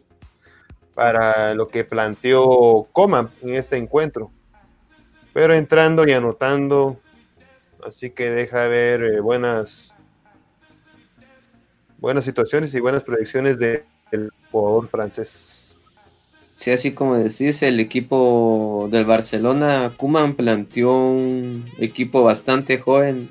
para 0.93 1.53
lo 1.53 1.67
que 1.67 1.83
planteó 1.83 2.87
Coman 2.93 3.27
en 3.41 3.55
este 3.55 3.75
encuentro. 3.75 4.31
Pero 5.33 5.53
entrando 5.53 6.07
y 6.07 6.13
anotando 6.13 6.97
Así 7.85 8.11
que 8.11 8.29
deja 8.29 8.67
ver 8.67 9.03
eh, 9.03 9.19
buenas, 9.19 9.92
buenas 12.03 12.25
situaciones 12.25 12.75
y 12.75 12.81
buenas 12.81 13.01
proyecciones 13.03 13.57
del 13.57 13.83
jugador 14.51 14.89
francés. 14.89 15.77
Sí, 16.53 16.71
así 16.71 16.91
como 16.91 17.15
decís, 17.15 17.63
el 17.63 17.79
equipo 17.79 18.89
del 18.91 19.05
Barcelona, 19.05 19.93
Kuman 19.95 20.35
planteó 20.35 20.91
un 20.91 21.65
equipo 21.79 22.21
bastante 22.21 22.77
joven 22.77 23.29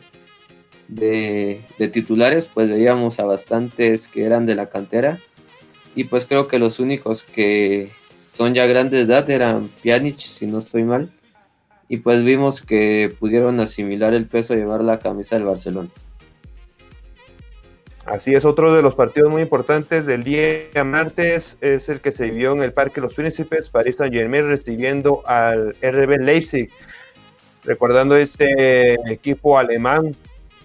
de, 0.89 1.61
de, 1.79 1.89
titulares, 1.89 2.49
pues 2.53 2.71
veíamos 2.71 3.21
a 3.21 3.25
bastantes 3.25 4.09
que 4.09 4.25
eran 4.25 4.47
de 4.47 4.55
la 4.55 4.71
cantera. 4.71 5.21
Y 5.95 6.05
pues 6.05 6.25
creo 6.25 6.49
que 6.49 6.59
los 6.59 6.81
únicos 6.81 7.25
que 7.25 7.91
son 8.27 8.55
ya 8.55 8.65
grandes 8.65 9.07
de 9.07 9.15
edad 9.15 9.29
eran 9.29 9.69
Pjanic, 9.83 10.19
si 10.19 10.47
no 10.47 10.59
estoy 10.59 10.85
mal 10.85 11.13
y 11.93 11.99
pues 11.99 12.25
vimos 12.25 12.63
que 12.63 13.15
pudieron 13.21 13.61
asimilar 13.61 14.15
el 14.15 14.27
peso 14.27 14.55
y 14.55 14.57
llevar 14.57 14.83
la 14.83 14.99
camisa 14.99 15.37
del 15.37 15.45
Barcelona. 15.45 15.91
Así 18.05 18.35
es, 18.35 18.45
otro 18.45 18.75
de 18.75 18.83
los 18.83 18.97
partidos 18.97 19.31
muy 19.31 19.43
importantes 19.43 20.07
del 20.07 20.25
día 20.25 20.85
martes 20.85 21.57
es 21.61 21.89
el 21.89 22.01
que 22.01 22.11
se 22.11 22.31
vivió 22.31 22.53
en 22.53 22.63
el 22.65 22.73
Parque 22.73 23.01
Los 23.01 23.15
Príncipes, 23.15 23.71
París 23.71 23.97
Saint 23.97 24.13
Germain 24.13 24.49
recibiendo 24.49 25.23
al 25.25 25.77
RB 25.81 26.21
Leipzig, 26.21 26.69
recordando 27.63 28.17
este 28.17 28.95
equipo 29.11 29.57
alemán 29.57 30.17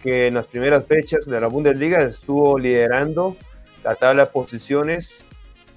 que 0.02 0.28
en 0.28 0.34
las 0.34 0.48
primeras 0.48 0.88
fechas 0.88 1.28
de 1.28 1.40
la 1.40 1.46
Bundesliga 1.46 2.02
estuvo 2.02 2.58
liderando 2.58 3.38
la 3.84 3.94
tabla 3.94 4.26
de 4.26 4.32
posiciones. 4.32 5.24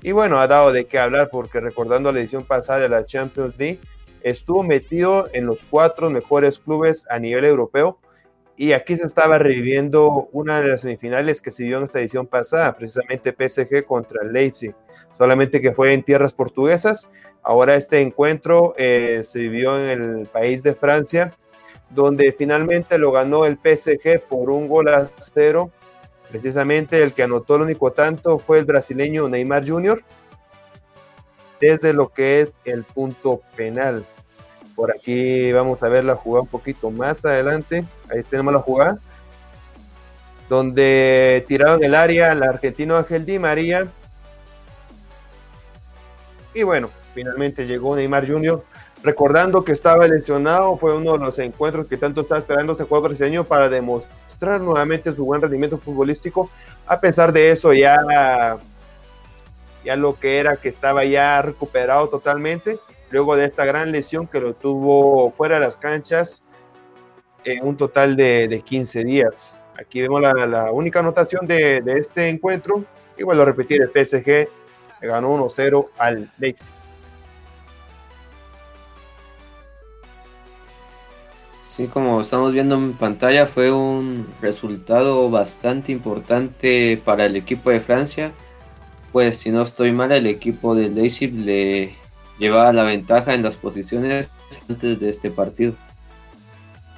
Y 0.00 0.12
bueno, 0.12 0.38
ha 0.38 0.46
dado 0.46 0.72
de 0.72 0.86
qué 0.86 0.98
hablar 0.98 1.28
porque 1.30 1.60
recordando 1.60 2.10
la 2.10 2.20
edición 2.20 2.42
pasada 2.42 2.78
de 2.78 2.88
la 2.88 3.04
Champions 3.04 3.54
League, 3.58 3.80
estuvo 4.22 4.62
metido 4.62 5.28
en 5.34 5.44
los 5.44 5.62
cuatro 5.62 6.08
mejores 6.08 6.58
clubes 6.58 7.04
a 7.10 7.18
nivel 7.18 7.44
europeo 7.44 7.98
y 8.60 8.74
aquí 8.74 8.94
se 8.94 9.06
estaba 9.06 9.38
reviviendo 9.38 10.28
una 10.32 10.60
de 10.60 10.68
las 10.68 10.82
semifinales 10.82 11.40
que 11.40 11.50
se 11.50 11.64
dio 11.64 11.78
en 11.78 11.84
esta 11.84 11.98
edición 11.98 12.26
pasada, 12.26 12.76
precisamente 12.76 13.32
PSG 13.32 13.86
contra 13.86 14.22
Leipzig, 14.22 14.74
solamente 15.16 15.62
que 15.62 15.72
fue 15.72 15.94
en 15.94 16.02
tierras 16.02 16.34
portuguesas. 16.34 17.08
Ahora 17.42 17.74
este 17.74 18.02
encuentro 18.02 18.74
eh, 18.76 19.22
se 19.24 19.38
vivió 19.38 19.82
en 19.82 20.02
el 20.02 20.26
país 20.26 20.62
de 20.62 20.74
Francia, 20.74 21.32
donde 21.88 22.32
finalmente 22.32 22.98
lo 22.98 23.12
ganó 23.12 23.46
el 23.46 23.56
PSG 23.56 24.20
por 24.28 24.50
un 24.50 24.68
gol 24.68 24.88
a 24.88 25.06
cero. 25.16 25.70
Precisamente 26.28 27.02
el 27.02 27.14
que 27.14 27.22
anotó 27.22 27.56
el 27.56 27.62
único 27.62 27.92
tanto 27.92 28.38
fue 28.38 28.58
el 28.58 28.66
brasileño 28.66 29.26
Neymar 29.30 29.66
Jr., 29.66 30.04
desde 31.62 31.94
lo 31.94 32.10
que 32.10 32.42
es 32.42 32.60
el 32.66 32.84
punto 32.84 33.40
penal. 33.56 34.04
Por 34.76 34.90
aquí 34.90 35.50
vamos 35.50 35.82
a 35.82 35.88
ver 35.88 36.04
la 36.04 36.14
jugada 36.14 36.42
un 36.42 36.48
poquito 36.48 36.90
más 36.90 37.24
adelante. 37.24 37.86
Ahí 38.12 38.22
tenemos 38.22 38.52
la 38.52 38.60
jugada. 38.60 38.98
Donde 40.48 41.44
tiraron 41.46 41.82
el 41.84 41.94
área 41.94 42.32
el 42.32 42.42
argentino 42.42 42.96
Ángel 42.96 43.24
Di 43.24 43.38
María. 43.38 43.88
Y 46.54 46.64
bueno, 46.64 46.90
finalmente 47.14 47.66
llegó 47.66 47.94
Neymar 47.94 48.26
Jr. 48.26 48.64
Recordando 49.02 49.64
que 49.64 49.72
estaba 49.72 50.06
lesionado, 50.06 50.76
fue 50.76 50.94
uno 50.94 51.12
de 51.12 51.20
los 51.20 51.38
encuentros 51.38 51.86
que 51.86 51.96
tanto 51.96 52.20
estaba 52.20 52.38
esperando 52.38 52.72
este 52.72 52.84
juego 52.84 53.08
brasileño 53.08 53.44
para 53.44 53.68
demostrar 53.68 54.60
nuevamente 54.60 55.12
su 55.12 55.24
buen 55.24 55.40
rendimiento 55.40 55.78
futbolístico. 55.78 56.50
A 56.86 57.00
pesar 57.00 57.32
de 57.32 57.50
eso, 57.50 57.72
ya 57.72 58.58
ya 59.84 59.96
lo 59.96 60.18
que 60.18 60.38
era 60.38 60.56
que 60.56 60.68
estaba 60.68 61.04
ya 61.04 61.40
recuperado 61.42 62.08
totalmente, 62.08 62.78
luego 63.10 63.36
de 63.36 63.46
esta 63.46 63.64
gran 63.64 63.92
lesión 63.92 64.26
que 64.26 64.40
lo 64.40 64.54
tuvo 64.54 65.30
fuera 65.30 65.56
de 65.56 65.62
las 65.62 65.76
canchas 65.76 66.42
en 67.44 67.66
un 67.66 67.76
total 67.76 68.16
de, 68.16 68.62
15 68.64 69.04
días. 69.04 69.60
Aquí 69.78 70.00
vemos 70.00 70.20
la, 70.20 70.72
única 70.72 71.00
anotación 71.00 71.46
de, 71.46 71.82
este 71.96 72.28
encuentro, 72.28 72.84
y 73.16 73.22
vuelvo 73.22 73.42
a 73.42 73.46
repetir, 73.46 73.82
el 73.82 73.90
PSG 73.90 74.48
ganó 75.02 75.36
1-0 75.36 75.88
al 75.98 76.30
Leipzig. 76.38 76.68
Sí, 81.62 81.86
como 81.86 82.20
estamos 82.20 82.52
viendo 82.52 82.74
en 82.74 82.92
pantalla, 82.94 83.46
fue 83.46 83.72
un 83.72 84.26
resultado 84.42 85.30
bastante 85.30 85.92
importante 85.92 87.00
para 87.04 87.26
el 87.26 87.36
equipo 87.36 87.70
de 87.70 87.80
Francia 87.80 88.32
pues 89.12 89.38
si 89.38 89.50
no 89.50 89.62
estoy 89.62 89.92
mal, 89.92 90.12
el 90.12 90.26
equipo 90.26 90.74
de 90.74 90.88
Leipzig 90.88 91.32
le 91.32 91.94
llevaba 92.38 92.72
la 92.72 92.84
ventaja 92.84 93.34
en 93.34 93.42
las 93.42 93.56
posiciones 93.56 94.30
antes 94.68 95.00
de 95.00 95.08
este 95.08 95.30
partido. 95.30 95.74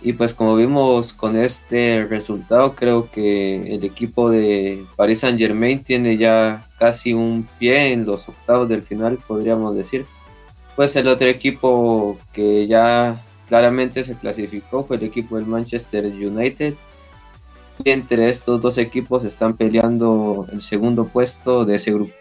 Y 0.05 0.14
pues 0.14 0.34
como 0.34 0.57
vimos 0.57 1.12
con 1.12 1.36
este 1.36 2.05
resultado, 2.05 2.74
creo 2.74 3.09
que 3.11 3.74
el 3.74 3.84
equipo 3.84 4.30
de 4.30 4.84
Paris 4.96 5.20
Saint 5.20 5.38
Germain 5.38 5.82
tiene 5.82 6.16
ya 6.16 6.66
casi 6.78 7.14
un 7.14 7.48
pie 7.59 7.92
en 7.92 8.05
los 8.05 8.28
octavos 8.28 8.68
del 8.68 8.82
final, 8.82 9.18
podríamos 9.26 9.76
decir. 9.76 10.05
Pues 10.74 10.96
el 10.96 11.07
otro 11.07 11.28
equipo 11.28 12.18
que 12.32 12.66
ya 12.66 13.22
claramente 13.48 14.03
se 14.03 14.14
clasificó 14.14 14.82
fue 14.82 14.96
el 14.96 15.05
equipo 15.05 15.36
del 15.36 15.46
Manchester 15.46 16.07
United, 16.07 16.74
entre 17.84 18.28
estos 18.28 18.61
dos 18.61 18.78
equipos 18.78 19.24
están 19.24 19.57
peleando 19.57 20.46
el 20.53 20.62
segundo 20.62 21.07
puesto 21.07 21.64
de 21.64 21.76
ese 21.76 21.92
grupo. 21.92 22.12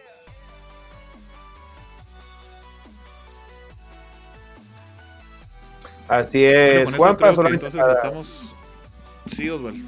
Así 6.12 6.44
es, 6.44 6.94
Juanpa, 6.94 7.34
solamente 7.34 7.68
entonces 7.68 7.96
estamos... 7.96 8.54
Sí, 9.34 9.50
Osvaldo. 9.50 9.80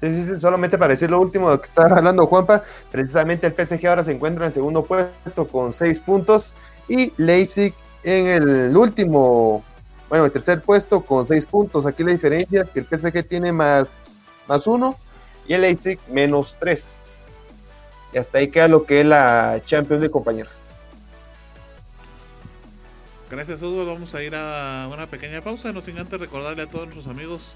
Sí, 0.00 0.12
sí, 0.12 0.24
sí, 0.24 0.40
solamente 0.40 0.78
para 0.78 0.92
decir 0.94 1.10
lo 1.10 1.20
último 1.20 1.50
de 1.50 1.58
que 1.58 1.66
estaba 1.66 1.98
hablando 1.98 2.26
Juanpa, 2.26 2.62
precisamente 2.90 3.46
el 3.46 3.52
PSG 3.52 3.86
ahora 3.86 4.02
se 4.02 4.12
encuentra 4.12 4.46
en 4.46 4.48
el 4.48 4.54
segundo 4.54 4.82
puesto 4.82 5.46
con 5.46 5.74
seis 5.74 6.00
puntos 6.00 6.54
y 6.88 7.12
Leipzig 7.18 7.74
en 8.02 8.28
el 8.28 8.74
último, 8.74 9.62
bueno, 10.08 10.24
el 10.24 10.32
tercer 10.32 10.62
puesto 10.62 11.02
con 11.02 11.26
seis 11.26 11.44
puntos. 11.44 11.84
Aquí 11.84 12.02
la 12.02 12.12
diferencia 12.12 12.62
es 12.62 12.70
que 12.70 12.80
el 12.80 12.86
PSG 12.86 13.28
tiene 13.28 13.52
más 13.52 14.16
más 14.48 14.66
uno 14.66 14.96
y 15.46 15.52
el 15.52 15.60
Leipzig 15.60 15.98
menos 16.10 16.56
tres. 16.58 16.98
Y 18.14 18.16
hasta 18.16 18.38
ahí 18.38 18.48
queda 18.48 18.68
lo 18.68 18.86
que 18.86 19.02
es 19.02 19.06
la 19.06 19.60
Champions 19.66 20.00
de 20.00 20.10
compañeros. 20.10 20.63
Gracias, 23.34 23.62
Hugo. 23.62 23.84
Vamos 23.84 24.14
a 24.14 24.22
ir 24.22 24.32
a 24.36 24.88
una 24.92 25.08
pequeña 25.08 25.40
pausa. 25.40 25.72
No 25.72 25.80
sin 25.80 25.98
antes 25.98 26.20
recordarle 26.20 26.62
a 26.62 26.68
todos 26.68 26.84
nuestros 26.84 27.08
amigos 27.08 27.54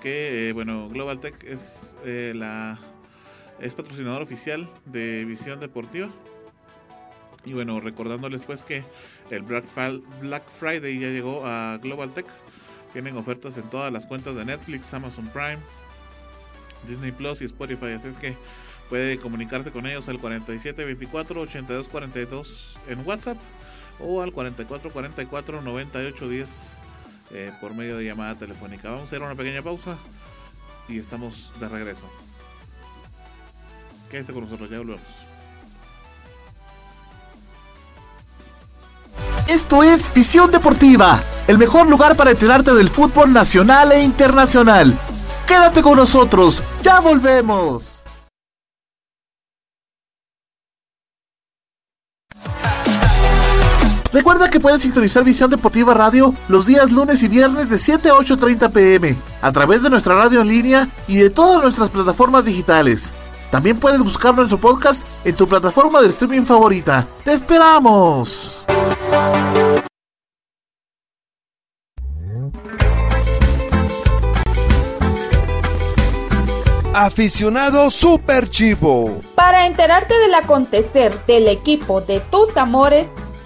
que, 0.00 0.48
eh, 0.48 0.52
bueno, 0.52 0.88
Global 0.88 1.18
Tech 1.18 1.42
es 1.42 1.96
eh, 2.04 2.34
la 2.36 2.78
es 3.58 3.74
patrocinador 3.74 4.22
oficial 4.22 4.70
de 4.84 5.24
Visión 5.24 5.58
Deportiva. 5.58 6.08
Y 7.44 7.52
bueno, 7.52 7.80
recordándoles 7.80 8.44
pues 8.44 8.62
que 8.62 8.84
el 9.30 9.42
Black, 9.42 9.64
Friday 10.56 11.00
ya 11.00 11.08
llegó 11.08 11.44
a 11.44 11.80
Global 11.82 12.14
Tech. 12.14 12.26
Tienen 12.92 13.16
ofertas 13.16 13.58
en 13.58 13.64
todas 13.70 13.92
las 13.92 14.06
cuentas 14.06 14.36
de 14.36 14.44
Netflix, 14.44 14.94
Amazon 14.94 15.28
Prime, 15.30 15.58
Disney 16.86 17.10
Plus 17.10 17.40
y 17.40 17.46
Spotify. 17.46 17.86
Así 17.86 18.06
es 18.06 18.18
que 18.18 18.36
puede 18.88 19.18
comunicarse 19.18 19.72
con 19.72 19.84
ellos 19.84 20.08
al 20.08 20.20
4724 20.20 21.40
8242 21.40 22.78
en 22.86 23.04
WhatsApp 23.04 23.36
o 24.00 24.22
al 24.22 24.32
4444 24.32 25.62
9810 25.62 26.48
eh, 27.30 27.52
por 27.60 27.74
medio 27.74 27.96
de 27.96 28.04
llamada 28.04 28.34
telefónica. 28.34 28.90
Vamos 28.90 29.02
a 29.02 29.06
hacer 29.06 29.22
una 29.22 29.34
pequeña 29.34 29.62
pausa 29.62 29.98
y 30.88 30.98
estamos 30.98 31.52
de 31.60 31.68
regreso. 31.68 32.06
Quédese 34.10 34.32
con 34.32 34.44
nosotros, 34.44 34.70
ya 34.70 34.78
volvemos. 34.78 35.02
Esto 39.46 39.82
es 39.82 40.12
Visión 40.12 40.50
Deportiva, 40.50 41.22
el 41.46 41.56
mejor 41.56 41.88
lugar 41.88 42.16
para 42.16 42.32
enterarte 42.32 42.74
del 42.74 42.90
fútbol 42.90 43.32
nacional 43.32 43.92
e 43.92 44.02
internacional. 44.02 44.98
Quédate 45.46 45.82
con 45.82 45.96
nosotros, 45.96 46.62
ya 46.82 47.00
volvemos. 47.00 47.97
Recuerda 54.18 54.50
que 54.50 54.58
puedes 54.58 54.82
sintonizar 54.82 55.22
Visión 55.22 55.48
Deportiva 55.48 55.94
Radio 55.94 56.34
los 56.48 56.66
días 56.66 56.90
lunes 56.90 57.22
y 57.22 57.28
viernes 57.28 57.70
de 57.70 57.78
7 57.78 58.08
a 58.08 58.14
8.30 58.14 58.72
pm 58.72 59.16
a 59.40 59.52
través 59.52 59.80
de 59.80 59.90
nuestra 59.90 60.16
radio 60.16 60.40
en 60.40 60.48
línea 60.48 60.88
y 61.06 61.18
de 61.18 61.30
todas 61.30 61.62
nuestras 61.62 61.88
plataformas 61.88 62.44
digitales. 62.44 63.14
También 63.52 63.78
puedes 63.78 64.02
buscar 64.02 64.34
nuestro 64.34 64.58
podcast 64.58 65.06
en 65.24 65.36
tu 65.36 65.46
plataforma 65.46 66.00
de 66.00 66.08
streaming 66.08 66.42
favorita. 66.42 67.06
¡Te 67.22 67.32
esperamos! 67.32 68.66
Aficionado 76.92 77.88
Super 77.88 78.50
Chivo. 78.50 79.20
Para 79.36 79.66
enterarte 79.66 80.18
del 80.18 80.34
acontecer 80.34 81.16
del 81.26 81.46
equipo 81.46 82.00
de 82.00 82.18
tus 82.18 82.56
amores, 82.56 83.06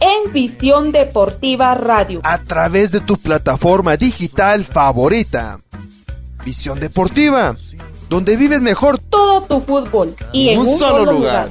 en 0.00 0.32
Visión 0.32 0.92
Deportiva 0.92 1.74
Radio. 1.74 2.20
A 2.24 2.38
través 2.38 2.90
de 2.90 3.00
tu 3.00 3.16
plataforma 3.16 3.96
digital 3.96 4.64
favorita. 4.64 5.60
Visión 6.44 6.80
Deportiva, 6.80 7.54
donde 8.08 8.36
vives 8.36 8.62
mejor 8.62 8.98
todo 8.98 9.42
tu 9.42 9.60
fútbol 9.60 10.16
y 10.32 10.48
en 10.48 10.60
un, 10.60 10.78
solo, 10.78 11.12
lugar. 11.12 11.50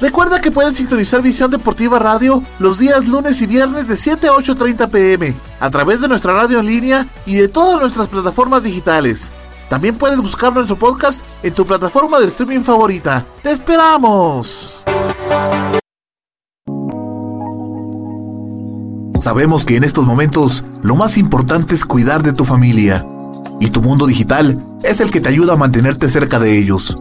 Recuerda 0.00 0.40
que 0.40 0.52
puedes 0.52 0.76
sintonizar 0.76 1.20
Visión 1.22 1.50
Deportiva 1.50 1.98
Radio 1.98 2.42
los 2.60 2.78
días 2.78 3.06
lunes 3.06 3.42
y 3.42 3.46
viernes 3.46 3.88
de 3.88 3.96
7 3.96 4.28
a 4.28 4.32
8.30 4.32 4.90
pm 4.90 5.34
a 5.60 5.70
través 5.70 6.00
de 6.00 6.08
nuestra 6.08 6.32
radio 6.32 6.60
en 6.60 6.66
línea 6.66 7.06
y 7.26 7.34
de 7.34 7.48
todas 7.48 7.80
nuestras 7.80 8.08
plataformas 8.08 8.62
digitales. 8.62 9.32
También 9.68 9.96
puedes 9.96 10.18
buscar 10.20 10.52
nuestro 10.52 10.76
podcast 10.76 11.22
en 11.42 11.52
tu 11.52 11.66
plataforma 11.66 12.18
de 12.18 12.26
streaming 12.26 12.62
favorita. 12.62 13.24
¡Te 13.42 13.52
esperamos! 13.52 14.84
Sabemos 19.20 19.66
que 19.66 19.76
en 19.76 19.84
estos 19.84 20.06
momentos 20.06 20.64
lo 20.82 20.96
más 20.96 21.18
importante 21.18 21.74
es 21.74 21.84
cuidar 21.84 22.22
de 22.22 22.32
tu 22.32 22.46
familia. 22.46 23.04
Y 23.60 23.68
tu 23.68 23.82
mundo 23.82 24.06
digital 24.06 24.64
es 24.82 25.00
el 25.00 25.10
que 25.10 25.20
te 25.20 25.28
ayuda 25.28 25.52
a 25.52 25.56
mantenerte 25.56 26.08
cerca 26.08 26.38
de 26.38 26.56
ellos. 26.56 26.96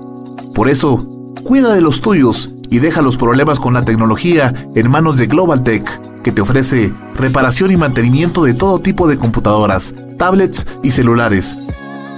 Por 0.54 0.68
eso, 0.68 1.08
cuida 1.44 1.74
de 1.74 1.82
los 1.82 2.02
tuyos 2.02 2.50
y 2.70 2.80
deja 2.80 3.02
los 3.02 3.16
problemas 3.16 3.60
con 3.60 3.76
la 3.76 3.86
tecnología 3.86 4.54
en 4.76 4.92
manos 4.92 5.18
de 5.18 5.28
Global 5.28 5.64
Tech, 5.64 5.88
que 6.22 6.34
te 6.34 6.42
ofrece 6.42 6.94
reparación 7.16 7.72
y 7.72 7.78
mantenimiento 7.78 8.44
de 8.44 8.56
todo 8.56 8.80
tipo 8.80 9.08
de 9.08 9.18
computadoras, 9.18 9.94
tablets 10.18 10.66
y 10.84 10.92
celulares 10.92 11.58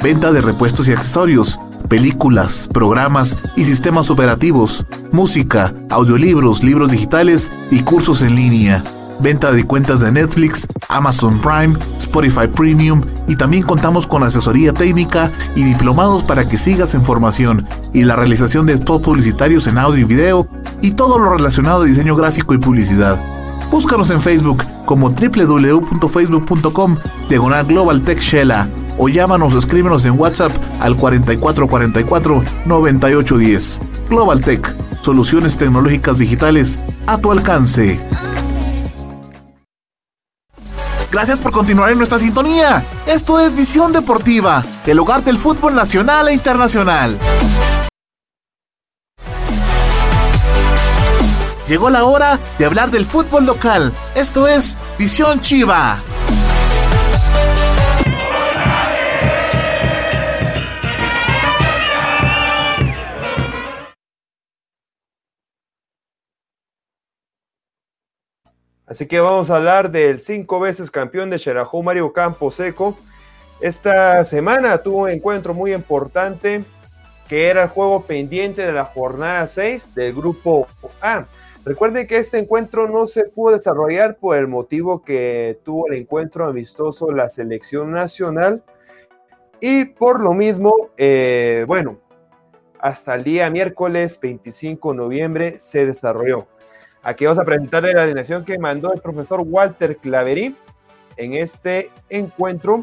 venta 0.01 0.31
de 0.31 0.41
repuestos 0.41 0.87
y 0.87 0.91
accesorios, 0.91 1.59
películas, 1.87 2.69
programas 2.73 3.37
y 3.55 3.65
sistemas 3.65 4.09
operativos, 4.09 4.85
música, 5.11 5.73
audiolibros, 5.89 6.63
libros 6.63 6.91
digitales 6.91 7.51
y 7.71 7.81
cursos 7.81 8.21
en 8.21 8.35
línea. 8.35 8.83
Venta 9.21 9.51
de 9.51 9.65
cuentas 9.65 9.99
de 9.99 10.13
Netflix, 10.13 10.65
Amazon 10.87 11.39
Prime, 11.39 11.77
Spotify 11.97 12.47
Premium 12.47 13.01
y 13.27 13.35
también 13.35 13.63
contamos 13.63 14.07
con 14.07 14.23
asesoría 14.23 14.71
técnica 14.71 15.33
y 15.55 15.63
diplomados 15.63 16.23
para 16.23 16.47
que 16.47 16.57
sigas 16.57 16.93
en 16.93 17.03
formación 17.03 17.67
y 17.93 18.05
la 18.05 18.15
realización 18.15 18.65
de 18.65 18.77
spots 18.77 19.03
publicitarios 19.03 19.67
en 19.67 19.77
audio 19.77 19.99
y 19.99 20.05
video 20.05 20.47
y 20.81 20.91
todo 20.91 21.19
lo 21.19 21.33
relacionado 21.35 21.81
a 21.81 21.85
diseño 21.85 22.15
gráfico 22.15 22.53
y 22.53 22.59
publicidad. 22.59 23.19
Búscanos 23.69 24.09
en 24.09 24.21
Facebook 24.21 24.63
como 24.85 25.09
www.facebook.com 25.09 26.97
diagonal 27.29 27.65
Global 27.65 28.01
Tech 28.01 28.19
o 28.99 29.07
llámanos 29.07 29.55
o 29.55 29.57
escríbenos 29.57 30.05
en 30.05 30.19
WhatsApp 30.19 30.51
al 30.79 30.95
4444 30.95 32.43
9810. 32.65 33.79
Global 34.09 34.41
Tech, 34.41 34.75
soluciones 35.01 35.57
tecnológicas 35.57 36.19
digitales 36.19 36.77
a 37.07 37.17
tu 37.17 37.31
alcance. 37.31 37.99
Gracias 41.11 41.39
por 41.39 41.51
continuar 41.51 41.91
en 41.91 41.97
nuestra 41.97 42.19
sintonía. 42.19 42.83
Esto 43.07 43.39
es 43.39 43.55
Visión 43.55 43.91
Deportiva, 43.91 44.63
el 44.85 44.99
hogar 44.99 45.23
del 45.23 45.39
fútbol 45.39 45.73
nacional 45.73 46.27
e 46.27 46.33
internacional. 46.33 47.17
Llegó 51.67 51.89
la 51.89 52.03
hora 52.03 52.39
de 52.57 52.65
hablar 52.65 52.91
del 52.91 53.05
fútbol 53.05 53.45
local. 53.45 53.93
Esto 54.15 54.47
es 54.47 54.75
Visión 54.97 55.39
Chiva. 55.39 55.99
Así 68.89 69.05
que 69.05 69.19
vamos 69.19 69.51
a 69.51 69.57
hablar 69.57 69.91
del 69.91 70.19
cinco 70.19 70.59
veces 70.59 70.89
campeón 70.89 71.29
de 71.29 71.37
Xerajú, 71.37 71.83
Mario 71.83 72.11
Campo 72.11 72.49
Seco. 72.49 72.95
Esta 73.61 74.25
semana 74.25 74.79
tuvo 74.79 75.03
un 75.03 75.09
encuentro 75.11 75.53
muy 75.53 75.73
importante 75.73 76.63
que 77.27 77.49
era 77.49 77.63
el 77.63 77.69
juego 77.69 78.01
pendiente 78.01 78.63
de 78.63 78.71
la 78.73 78.85
jornada 78.85 79.45
6 79.45 79.93
del 79.93 80.15
grupo 80.15 80.67
A. 81.01 81.27
Recuerden 81.63 82.07
que 82.07 82.17
este 82.17 82.39
encuentro 82.39 82.89
no 82.89 83.05
se 83.05 83.25
pudo 83.25 83.53
desarrollar 83.53 84.17
por 84.17 84.35
el 84.35 84.47
motivo 84.47 85.03
que 85.03 85.59
tuvo 85.63 85.85
el 85.87 85.93
encuentro 85.93 86.47
amistoso 86.47 87.11
la 87.11 87.29
selección 87.29 87.91
nacional 87.91 88.63
y 89.59 89.85
por 89.85 90.19
lo 90.19 90.33
mismo, 90.33 90.89
eh, 90.97 91.63
bueno, 91.67 91.99
hasta 92.79 93.13
el 93.13 93.23
día 93.23 93.51
miércoles 93.51 94.19
25 94.19 94.93
de 94.93 94.97
noviembre 94.97 95.59
se 95.59 95.85
desarrolló. 95.85 96.47
Aquí 97.01 97.25
vamos 97.25 97.39
a 97.39 97.45
presentarle 97.45 97.93
la 97.93 98.03
alineación 98.03 98.43
que 98.43 98.59
mandó 98.59 98.93
el 98.93 98.99
profesor 98.99 99.41
Walter 99.45 99.97
Claverí 99.97 100.55
en 101.15 101.33
este 101.33 101.91
encuentro. 102.09 102.81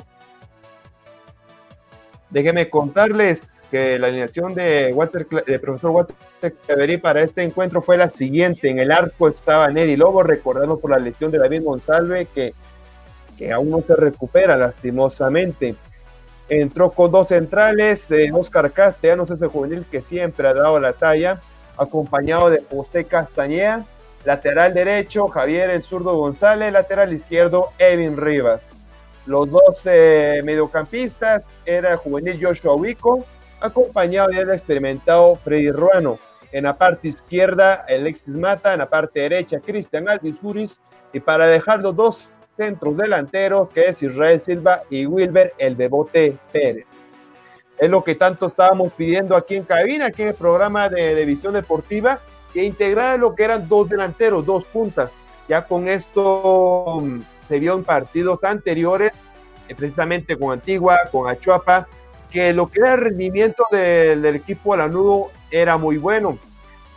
Déjenme 2.31 2.71
contarles 2.71 3.65
que 3.71 3.99
la 3.99 4.07
alineación 4.09 4.55
de 4.55 4.93
Walter, 4.95 5.27
de 5.29 5.59
profesor 5.59 5.91
Walter 5.91 6.55
Claverí 6.67 6.97
para 6.97 7.23
este 7.23 7.43
encuentro 7.43 7.83
fue 7.83 7.99
la 7.99 8.09
siguiente. 8.09 8.71
En 8.71 8.79
el 8.79 8.91
arco 8.91 9.29
estaba 9.29 9.69
Neddy 9.71 9.97
Lobo, 9.97 10.23
recordando 10.23 10.79
por 10.79 10.91
la 10.91 10.99
lesión 10.99 11.31
de 11.31 11.39
David 11.39 11.65
González, 11.65 12.27
que, 12.35 12.55
que 13.37 13.53
aún 13.53 13.69
no 13.69 13.83
se 13.83 13.97
recupera 13.97 14.57
lastimosamente. 14.57 15.77
Entró 16.49 16.91
con 16.91 17.11
dos 17.11 17.29
centrales 17.29 18.09
de 18.09 18.33
Oscar 18.33 18.73
Castellanos, 18.73 19.31
ese 19.31 19.47
juvenil 19.47 19.85
que 19.91 20.01
siempre 20.01 20.49
ha 20.49 20.55
dado 20.55 20.81
la 20.81 20.95
talla, 20.95 21.41
acompañado 21.77 22.49
de 22.49 22.63
José 22.71 23.05
Castañeda 23.05 23.85
Lateral 24.27 24.75
derecho, 24.75 25.29
Javier 25.29 25.71
el 25.71 25.85
zurdo 25.85 26.17
González. 26.17 26.73
Lateral 26.73 27.13
izquierdo, 27.13 27.71
Evin 27.79 28.17
Rivas. 28.17 28.89
Los 29.25 29.49
dos 29.49 29.83
eh, 29.85 30.41
mediocampistas 30.45 31.45
era 31.65 31.93
el 31.93 31.97
juvenil 31.97 32.37
Joshua 32.45 32.75
Wico, 32.75 33.25
acompañado 33.61 34.31
del 34.31 34.51
experimentado 34.51 35.37
Freddy 35.37 35.71
Ruano. 35.71 36.19
En 36.51 36.65
la 36.65 36.77
parte 36.77 37.07
izquierda, 37.07 37.87
Alexis 37.89 38.37
Mata, 38.37 38.73
en 38.73 38.81
la 38.81 38.91
parte 38.91 39.21
derecha, 39.21 39.61
Cristian 39.61 40.09
Alvisuris, 40.09 40.81
y 41.13 41.21
para 41.21 41.47
dejar 41.47 41.79
los 41.79 41.95
dos 41.95 42.37
centros 42.57 42.97
delanteros, 42.97 43.71
que 43.71 43.87
es 43.87 44.03
Israel 44.03 44.41
Silva 44.41 44.83
y 44.91 45.07
Wilber 45.07 45.55
El 45.57 45.77
Bebote 45.77 46.37
Pérez. 46.51 46.87
Es 47.79 47.89
lo 47.89 48.03
que 48.03 48.17
tanto 48.17 48.47
estábamos 48.47 48.93
pidiendo 48.93 49.37
aquí 49.37 49.55
en 49.55 49.63
cabina, 49.63 50.07
aquí 50.07 50.23
en 50.23 50.29
el 50.29 50.35
programa 50.35 50.89
de, 50.89 51.25
Visión 51.25 51.55
Deportiva, 51.55 52.19
que 52.57 52.65
integrar 52.65 53.19
lo 53.19 53.35
que 53.35 53.45
eran 53.45 53.69
dos 53.69 53.87
delanteros, 53.87 54.47
dos 54.47 54.65
puntas. 54.65 55.13
Ya 55.47 55.67
con 55.67 55.89
esto 55.89 57.03
mm, 57.03 57.21
se 57.47 57.59
vio 57.59 57.75
en 57.75 57.85
partidos 57.85 58.43
anteriores, 58.45 59.27
eh, 59.69 59.75
precisamente 59.75 60.39
con 60.39 60.53
Antigua, 60.53 61.01
con 61.13 61.29
Achuapa, 61.29 61.87
que 62.31 62.55
lo 62.55 62.69
que 62.71 62.81
era 62.81 62.95
el 62.95 63.01
rendimiento 63.01 63.63
del 63.71 64.25
equipo 64.35 64.73
Alanudo 64.73 65.31
era 65.51 65.77
muy 65.77 65.99
bueno. 65.99 66.39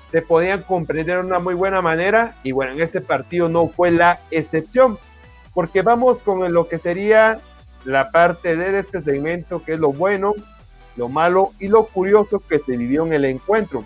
Se 0.10 0.22
podían 0.22 0.64
comprender 0.64 1.18
de 1.18 1.26
una 1.26 1.39
muy 1.39 1.55
buena 1.55 1.82
manera 1.82 2.38
y 2.41 2.53
bueno, 2.53 2.72
en 2.72 2.80
este 2.80 3.01
partido 3.01 3.49
no 3.49 3.68
fue 3.68 3.91
la 3.91 4.22
excepción, 4.32 4.97
porque 5.53 5.82
vamos 5.82 6.24
con 6.24 6.53
lo 6.53 6.70
que 6.70 6.80
sería 6.80 7.41
la 7.84 8.12
parte 8.12 8.55
de 8.55 8.80
este 8.80 9.01
segmento, 9.01 9.62
que 9.62 9.74
es 9.74 9.80
lo 9.80 9.91
bueno, 9.91 10.36
lo 10.95 11.10
malo 11.10 11.51
y 11.60 11.68
lo 11.68 11.86
curioso 11.86 12.39
que 12.39 12.60
se 12.60 12.78
vivió 12.78 13.05
en 13.05 13.12
el 13.12 13.26
encuentro. 13.26 13.84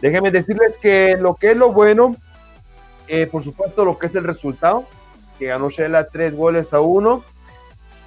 Déjenme 0.00 0.30
decirles 0.30 0.76
que 0.76 1.16
lo 1.18 1.34
que 1.34 1.50
es 1.50 1.56
lo 1.56 1.72
bueno, 1.72 2.16
eh, 3.08 3.26
por 3.26 3.42
supuesto, 3.42 3.84
lo 3.84 3.98
que 3.98 4.06
es 4.06 4.14
el 4.14 4.24
resultado, 4.24 4.84
que 5.38 5.46
ganó 5.46 5.68
Shela 5.68 6.08
tres 6.08 6.34
goles 6.34 6.72
a 6.72 6.80
uno. 6.80 7.24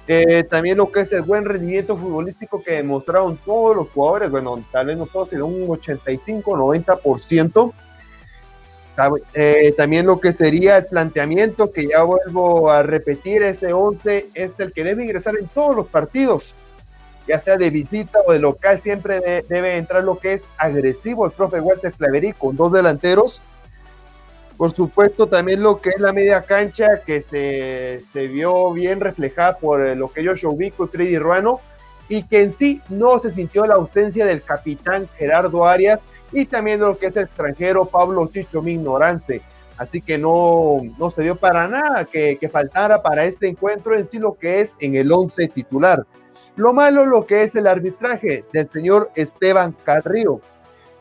Eh, 0.06 0.44
también 0.44 0.76
lo 0.76 0.92
que 0.92 1.00
es 1.00 1.12
el 1.12 1.22
buen 1.22 1.44
rendimiento 1.44 1.96
futbolístico 1.96 2.62
que 2.62 2.72
demostraron 2.72 3.38
todos 3.38 3.74
los 3.74 3.88
jugadores, 3.88 4.30
bueno, 4.30 4.62
tal 4.70 4.86
vez 4.86 4.98
no 4.98 5.06
todos, 5.06 5.30
sino 5.30 5.46
un 5.46 5.66
85-90%. 5.66 7.72
Eh, 9.34 9.74
también 9.76 10.06
lo 10.06 10.20
que 10.20 10.32
sería 10.32 10.76
el 10.76 10.86
planteamiento, 10.86 11.72
que 11.72 11.88
ya 11.88 12.02
vuelvo 12.02 12.70
a 12.70 12.82
repetir, 12.82 13.42
este 13.42 13.72
11 13.72 14.28
es 14.34 14.60
el 14.60 14.72
que 14.72 14.84
debe 14.84 15.04
ingresar 15.04 15.34
en 15.38 15.48
todos 15.48 15.74
los 15.74 15.88
partidos, 15.88 16.54
ya 17.26 17.38
sea 17.38 17.56
de 17.56 17.70
visita 17.70 18.18
o 18.26 18.32
de 18.32 18.38
local, 18.38 18.80
siempre 18.80 19.42
debe 19.48 19.76
entrar 19.76 20.04
lo 20.04 20.18
que 20.18 20.34
es 20.34 20.44
agresivo 20.58 21.26
el 21.26 21.32
profe 21.32 21.60
Walter 21.60 21.92
Claveri 21.92 22.32
con 22.32 22.56
dos 22.56 22.72
delanteros 22.72 23.42
por 24.56 24.72
supuesto, 24.72 25.26
también 25.26 25.62
lo 25.62 25.80
que 25.80 25.90
es 25.90 25.98
la 25.98 26.12
media 26.12 26.42
cancha, 26.42 27.00
que 27.04 27.20
se, 27.20 28.00
se 28.00 28.28
vio 28.28 28.72
bien 28.72 29.00
reflejada 29.00 29.56
por 29.56 29.84
eh, 29.84 29.96
lo 29.96 30.12
que 30.12 30.22
yo 30.22 30.32
ubico 30.48 30.86
Freddy 30.86 31.18
Ruano, 31.18 31.60
y 32.08 32.22
que 32.24 32.42
en 32.42 32.52
sí 32.52 32.80
no 32.88 33.18
se 33.18 33.32
sintió 33.32 33.66
la 33.66 33.74
ausencia 33.74 34.26
del 34.26 34.42
capitán 34.42 35.08
Gerardo 35.16 35.66
Arias 35.66 36.00
y 36.32 36.44
también 36.44 36.80
lo 36.80 36.98
que 36.98 37.06
es 37.06 37.16
el 37.16 37.24
extranjero 37.24 37.86
Pablo 37.86 38.28
Chicho 38.32 38.62
Ignorance. 38.66 39.40
Así 39.76 40.00
que 40.00 40.18
no, 40.18 40.82
no 40.98 41.10
se 41.10 41.22
dio 41.22 41.34
para 41.34 41.66
nada 41.66 42.04
que, 42.04 42.36
que 42.36 42.48
faltara 42.48 43.02
para 43.02 43.24
este 43.24 43.48
encuentro 43.48 43.96
en 43.96 44.04
sí 44.04 44.18
lo 44.18 44.34
que 44.34 44.60
es 44.60 44.76
en 44.80 44.94
el 44.94 45.10
11 45.10 45.48
titular. 45.48 46.04
Lo 46.56 46.72
malo 46.72 47.04
lo 47.04 47.26
que 47.26 47.42
es 47.42 47.56
el 47.56 47.66
arbitraje 47.66 48.44
del 48.52 48.68
señor 48.68 49.10
Esteban 49.14 49.74
Carrillo 49.84 50.40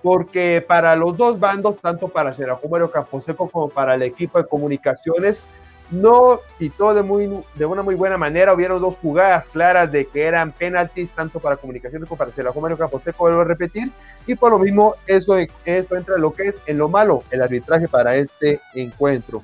porque 0.03 0.63
para 0.67 0.95
los 0.97 1.15
dos 1.15 1.39
bandos, 1.39 1.77
tanto 1.79 2.09
para 2.09 2.35
Xerajumario 2.35 2.91
Camposeco 2.91 3.49
como 3.49 3.69
para 3.69 3.95
el 3.95 4.03
equipo 4.03 4.37
de 4.37 4.45
comunicaciones, 4.45 5.47
no 5.91 6.41
quitó 6.59 6.93
de, 6.93 7.03
muy, 7.03 7.29
de 7.55 7.65
una 7.65 7.83
muy 7.83 7.95
buena 7.95 8.17
manera. 8.17 8.53
Hubieron 8.53 8.81
dos 8.81 8.97
jugadas 8.97 9.49
claras 9.49 9.91
de 9.91 10.05
que 10.05 10.23
eran 10.23 10.51
penaltis, 10.51 11.11
tanto 11.11 11.39
para 11.39 11.55
comunicaciones 11.55 12.09
como 12.09 12.17
para 12.17 12.31
Xerajumario 12.31 12.77
Camposeco, 12.77 13.23
vuelvo 13.23 13.41
a 13.41 13.45
repetir. 13.45 13.91
Y 14.27 14.35
por 14.35 14.51
lo 14.51 14.59
mismo, 14.59 14.95
eso, 15.07 15.37
eso 15.37 15.95
entra 15.95 16.15
en 16.15 16.21
lo 16.21 16.33
que 16.33 16.43
es 16.43 16.61
en 16.65 16.77
lo 16.77 16.89
malo, 16.89 17.23
el 17.31 17.41
arbitraje 17.41 17.87
para 17.87 18.15
este 18.15 18.59
encuentro. 18.75 19.41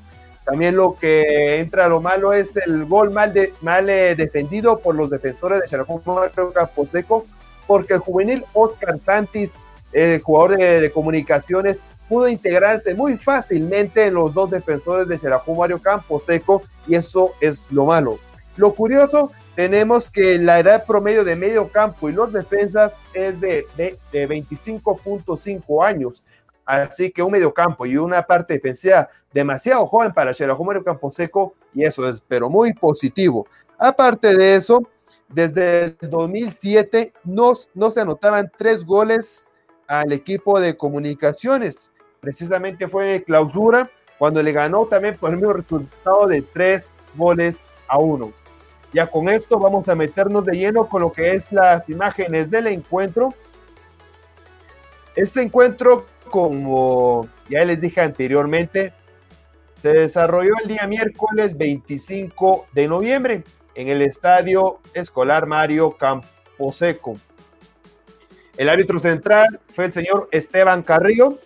También 0.50 0.76
lo 0.76 0.98
que 1.00 1.60
entra 1.60 1.86
a 1.86 1.90
lo 1.90 2.02
malo 2.02 2.34
es 2.34 2.58
el 2.58 2.86
gol 2.86 3.12
mal, 3.12 3.34
de, 3.34 3.54
mal 3.62 3.90
eh, 3.90 4.16
defendido 4.16 4.80
por 4.80 4.96
los 4.96 5.10
defensores 5.10 5.62
de 5.62 5.68
Xerajumario 5.68 6.54
Camposeco, 6.54 7.26
porque 7.68 7.94
el 7.94 8.00
juvenil 8.00 8.44
Oscar 8.54 8.98
Santis 8.98 9.56
el 9.92 10.22
jugador 10.22 10.58
de, 10.58 10.92
comunicaciones, 10.92 11.78
pudo 12.08 12.28
integrarse 12.28 12.94
muy 12.96 13.18
fácilmente 13.18 14.08
en 14.08 14.16
los 14.16 14.34
dos 14.34 14.50
defensores 14.50 15.08
de 15.08 15.20
Xerajú 15.20 15.56
Mario 15.56 15.80
Campo 15.80 16.20
Seco 16.20 16.64
y 16.88 16.96
eso 16.96 17.34
es 17.40 17.64
lo 17.70 17.86
malo. 17.86 18.20
Lo 18.58 18.74
curioso, 18.74 19.32
tenemos 19.56 20.10
que 20.10 20.38
la 20.40 20.60
edad 20.60 20.86
promedio 20.86 21.24
de 21.24 21.36
medio 21.36 21.68
campo 21.68 22.10
y 22.10 22.14
los 22.14 22.34
defensas 22.34 22.94
es 23.14 23.40
de, 23.40 23.68
de, 23.78 23.98
25.5 24.28 25.86
años. 25.86 26.24
Así 26.70 27.10
que 27.10 27.24
un 27.24 27.32
medio 27.32 27.52
campo 27.52 27.88
y 27.88 27.98
una 27.98 28.22
parte 28.22 28.54
defensiva 28.54 29.10
demasiado 29.34 29.88
joven 29.88 30.14
para 30.14 30.36
Xerajú 30.36 30.64
Mario 30.64 30.84
Campo 30.84 31.10
Seco 31.10 31.56
y 31.74 31.84
eso 31.84 32.08
es 32.08 32.22
pero 32.28 32.48
muy 32.48 32.76
positivo. 32.76 33.48
Aparte 33.80 34.38
de 34.38 34.54
eso, 34.54 34.80
desde 35.28 35.96
el 36.00 36.10
2007 36.12 37.12
no, 37.24 37.54
no 37.74 37.90
se 37.90 38.02
anotaban 38.02 38.52
tres 38.56 38.86
goles 38.86 39.50
al 39.88 40.12
equipo 40.12 40.60
de 40.60 40.78
comunicaciones. 40.78 41.92
Precisamente 42.20 42.88
fue 42.88 43.24
clausura 43.26 43.90
cuando 44.20 44.44
le 44.44 44.52
ganó 44.52 44.86
también 44.86 45.18
por 45.18 45.32
el 45.32 45.38
mismo 45.38 45.54
resultado 45.54 46.28
de 46.28 46.44
tres 46.44 46.90
goles 47.16 47.58
a 47.88 47.98
uno. 47.98 48.32
Ya 48.94 49.08
con 49.08 49.28
esto 49.28 49.58
vamos 49.58 49.90
a 49.90 49.96
meternos 49.96 50.46
de 50.46 50.56
lleno 50.56 50.88
con 50.88 51.02
lo 51.02 51.12
que 51.12 51.32
es 51.32 51.52
las 51.52 51.90
imágenes 51.90 52.52
del 52.52 52.68
encuentro. 52.68 53.34
Este 55.16 55.42
encuentro, 55.42 56.06
como 56.30 57.28
ya 57.50 57.66
les 57.66 57.82
dije 57.82 58.02
anteriormente, 58.02 58.94
se 59.82 59.90
desarrolló 59.90 60.54
el 60.62 60.68
día 60.68 60.88
miércoles 60.88 61.58
25 61.58 62.68
de 62.74 62.88
noviembre 62.88 63.44
en 63.76 63.88
el 63.88 64.02
Estadio 64.02 64.80
Escolar 64.94 65.46
Mario 65.46 65.92
Camposeco. 65.98 67.18
El 68.58 68.68
árbitro 68.68 69.00
central 69.00 69.60
fue 69.74 69.86
el 69.86 69.92
señor 69.94 70.28
Esteban 70.32 70.84
Carrillo. 70.84 71.40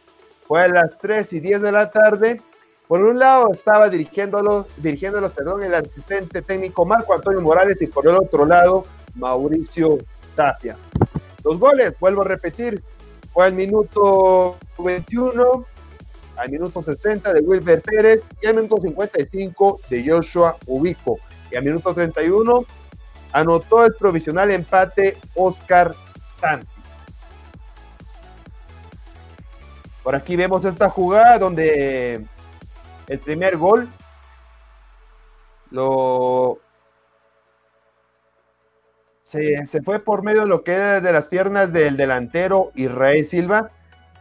Fue 0.48 0.64
a 0.64 0.68
las 0.68 0.98
3 0.98 1.32
y 1.34 1.40
10 1.40 1.62
de 1.62 1.72
la 1.72 1.92
tarde. 1.92 2.42
Por 2.88 3.04
un 3.04 3.20
lado 3.20 3.54
estaba 3.54 3.88
dirigiéndolos, 3.88 4.66
dirigiéndolos 4.78 5.32
perdón, 5.32 5.64
el 5.64 5.76
asistente 5.76 6.42
técnico 6.42 6.86
Marco 6.86 7.14
Antonio 7.14 7.42
Morales 7.42 7.82
y 7.82 7.88
por 7.88 8.08
el 8.08 8.16
otro 8.16 8.46
lado 8.46 8.86
Mauricio 9.16 10.00
Tapia. 10.36 10.76
Los 11.44 11.60
goles, 11.60 11.94
vuelvo 12.00 12.24
a 12.24 12.26
repetir, 12.26 12.82
fue 13.34 13.46
al 13.46 13.54
minuto 13.54 14.58
21, 14.78 15.66
al 16.38 16.50
minuto 16.52 16.84
60 16.84 17.34
de 17.34 17.42
Wilber 17.42 17.82
Pérez 17.82 18.30
y 18.42 18.48
al 18.48 18.56
minuto 18.56 18.78
55 18.80 19.82
de 19.90 20.08
Joshua 20.08 20.56
Ubico. 20.68 21.20
Y 21.52 21.56
al 21.56 21.64
minuto 21.64 21.94
31 21.94 22.64
anotó 23.32 23.86
el 23.86 23.96
provisional 23.96 24.52
empate 24.52 25.18
Oscar 25.34 25.96
Santos. 26.40 26.70
Por 30.04 30.16
aquí 30.16 30.36
vemos 30.36 30.64
esta 30.66 30.90
jugada 30.90 31.40
donde 31.40 32.26
el 33.08 33.20
primer 33.20 33.58
gol 33.58 33.90
lo 35.72 36.60
se, 39.34 39.82
fue 39.82 40.00
por 40.00 40.24
medio 40.24 40.42
de 40.42 40.48
lo 40.48 40.64
que 40.64 40.74
era 40.74 41.02
de 41.02 41.12
las 41.12 41.28
piernas 41.28 41.74
del 41.74 41.98
delantero 41.98 42.72
Israel 42.76 43.26
Silva, 43.26 43.72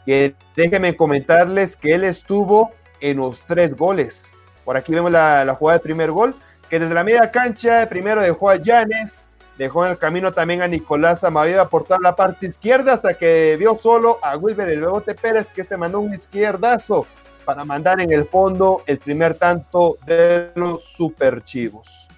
que 0.06 0.34
déjenme 0.56 0.96
comentarles 0.96 1.76
que 1.76 1.94
él 1.94 2.04
estuvo 2.04 2.72
en 3.00 3.18
los 3.18 3.42
tres 3.42 3.76
goles. 3.76 4.34
Por 4.64 4.76
aquí 4.76 4.92
vemos 4.92 5.10
la, 5.10 5.54
jugada 5.58 5.78
del 5.78 5.84
primer 5.84 6.10
gol, 6.10 6.34
que 6.70 6.78
desde 6.78 6.94
la 6.94 7.04
media 7.04 7.30
cancha 7.30 7.88
primero 7.88 8.22
dejó 8.22 8.50
a 8.50 8.56
Llanes, 8.56 9.26
Dejó 9.58 9.84
en 9.84 9.92
el 9.92 9.98
camino 9.98 10.32
también 10.32 10.62
a 10.62 10.66
Nicolás 10.66 11.22
Amaviva 11.24 11.68
por 11.68 11.84
toda 11.84 12.00
la 12.00 12.16
parte 12.16 12.46
izquierda 12.46 12.94
hasta 12.94 13.14
que 13.14 13.54
vio 13.58 13.76
solo 13.76 14.18
a 14.22 14.34
Wilber 14.38 14.66
el 14.70 14.80
Bebote 14.80 15.14
Pérez 15.14 15.50
que 15.50 15.60
este 15.60 15.76
mandó 15.76 16.00
un 16.00 16.14
izquierdazo 16.14 17.06
para 17.44 17.62
mandar 17.62 18.00
en 18.00 18.10
el 18.10 18.26
fondo 18.26 18.82
el 18.86 18.98
primer 18.98 19.34
tanto 19.34 19.98
de 20.06 20.50
los 20.54 20.82
superchivos. 20.82 22.08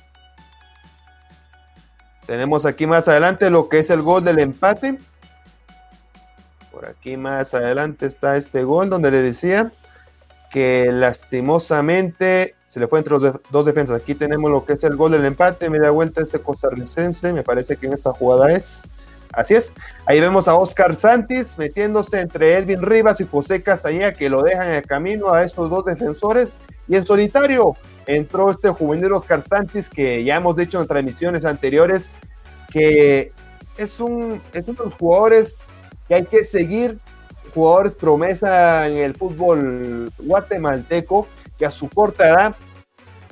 Tenemos 2.26 2.64
aquí 2.64 2.86
más 2.86 3.08
adelante 3.08 3.50
lo 3.50 3.68
que 3.68 3.80
es 3.80 3.90
el 3.90 4.02
gol 4.02 4.24
del 4.24 4.38
empate. 4.38 4.98
Por 6.72 6.86
aquí 6.86 7.16
más 7.16 7.54
adelante 7.54 8.06
está 8.06 8.36
este 8.36 8.64
gol 8.64 8.90
donde 8.90 9.10
le 9.10 9.18
decía 9.18 9.72
que 10.50 10.90
lastimosamente 10.92 12.54
se 12.66 12.80
le 12.80 12.88
fue 12.88 13.00
entre 13.00 13.18
los 13.18 13.40
dos 13.50 13.66
defensas. 13.66 14.00
Aquí 14.00 14.14
tenemos 14.14 14.50
lo 14.50 14.64
que 14.64 14.74
es 14.74 14.84
el 14.84 14.96
gol 14.96 15.12
del 15.12 15.24
empate, 15.24 15.68
media 15.68 15.90
vuelta 15.90 16.22
este 16.22 16.40
costarricense, 16.40 17.32
me 17.32 17.42
parece 17.42 17.76
que 17.76 17.86
en 17.86 17.92
esta 17.92 18.12
jugada 18.12 18.52
es. 18.52 18.88
Así 19.32 19.54
es, 19.54 19.72
ahí 20.06 20.20
vemos 20.20 20.46
a 20.46 20.54
Oscar 20.54 20.94
Santis 20.94 21.58
metiéndose 21.58 22.20
entre 22.20 22.56
Elvin 22.56 22.82
Rivas 22.82 23.20
y 23.20 23.26
José 23.26 23.62
Castañeda 23.62 24.12
que 24.12 24.30
lo 24.30 24.42
dejan 24.42 24.68
en 24.68 24.74
el 24.74 24.82
camino 24.82 25.34
a 25.34 25.42
estos 25.42 25.68
dos 25.70 25.84
defensores 25.84 26.54
Y 26.88 26.96
en 26.96 27.04
solitario 27.04 27.76
entró 28.06 28.50
este 28.50 28.68
juvenil 28.68 29.12
Oscar 29.12 29.42
Santis, 29.42 29.88
que 29.88 30.22
ya 30.24 30.36
hemos 30.36 30.56
dicho 30.56 30.80
en 30.80 30.86
transmisiones 30.86 31.44
anteriores, 31.44 32.12
que 32.70 33.32
es, 33.76 34.00
un, 34.00 34.40
es 34.52 34.68
uno 34.68 34.78
de 34.78 34.84
los 34.84 34.94
jugadores 34.94 35.56
que 36.08 36.14
hay 36.16 36.24
que 36.24 36.44
seguir, 36.44 36.98
jugadores 37.54 37.94
promesa 37.94 38.88
en 38.88 38.96
el 38.96 39.14
fútbol 39.14 40.12
guatemalteco, 40.18 41.26
que 41.58 41.66
a 41.66 41.70
su 41.70 41.88
corta 41.88 42.28
edad 42.28 42.56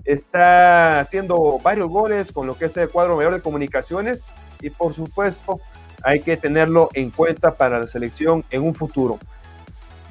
está 0.04 1.00
haciendo 1.00 1.58
varios 1.62 1.88
goles 1.88 2.32
con 2.32 2.46
lo 2.46 2.56
que 2.56 2.66
es 2.66 2.76
el 2.76 2.88
cuadro 2.88 3.16
mayor 3.16 3.34
de 3.34 3.40
comunicaciones 3.40 4.24
y 4.60 4.70
por 4.70 4.92
supuesto 4.92 5.60
hay 6.02 6.20
que 6.20 6.36
tenerlo 6.36 6.88
en 6.94 7.10
cuenta 7.10 7.54
para 7.54 7.78
la 7.78 7.86
selección 7.86 8.44
en 8.50 8.62
un 8.62 8.74
futuro. 8.74 9.18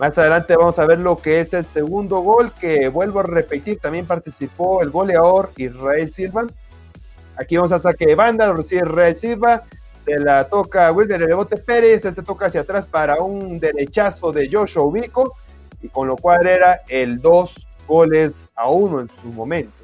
Más 0.01 0.17
adelante 0.17 0.55
vamos 0.55 0.79
a 0.79 0.87
ver 0.87 0.99
lo 0.99 1.15
que 1.15 1.41
es 1.41 1.53
el 1.53 1.63
segundo 1.63 2.21
gol 2.21 2.51
que 2.59 2.87
vuelvo 2.87 3.19
a 3.19 3.23
repetir, 3.23 3.77
también 3.77 4.07
participó 4.07 4.81
el 4.81 4.89
goleador 4.89 5.51
Israel 5.57 6.09
Silva. 6.09 6.47
Aquí 7.35 7.55
vamos 7.55 7.71
a 7.71 7.77
saque 7.77 8.07
de 8.07 8.15
banda, 8.15 8.47
lo 8.47 8.55
recibe 8.55 8.81
Israel 8.81 9.15
Silva, 9.15 9.63
se 10.03 10.17
la 10.17 10.45
toca 10.45 10.91
Wilber 10.91 11.27
Bebote 11.27 11.57
Pérez, 11.57 12.01
se 12.01 12.23
toca 12.23 12.47
hacia 12.47 12.61
atrás 12.61 12.87
para 12.87 13.21
un 13.21 13.59
derechazo 13.59 14.31
de 14.31 14.49
Joshua 14.51 14.81
Ubico, 14.81 15.35
y 15.83 15.87
con 15.89 16.07
lo 16.07 16.15
cual 16.15 16.47
era 16.47 16.81
el 16.87 17.21
dos 17.21 17.67
goles 17.87 18.49
a 18.55 18.71
uno 18.71 19.01
en 19.01 19.07
su 19.07 19.27
momento. 19.27 19.80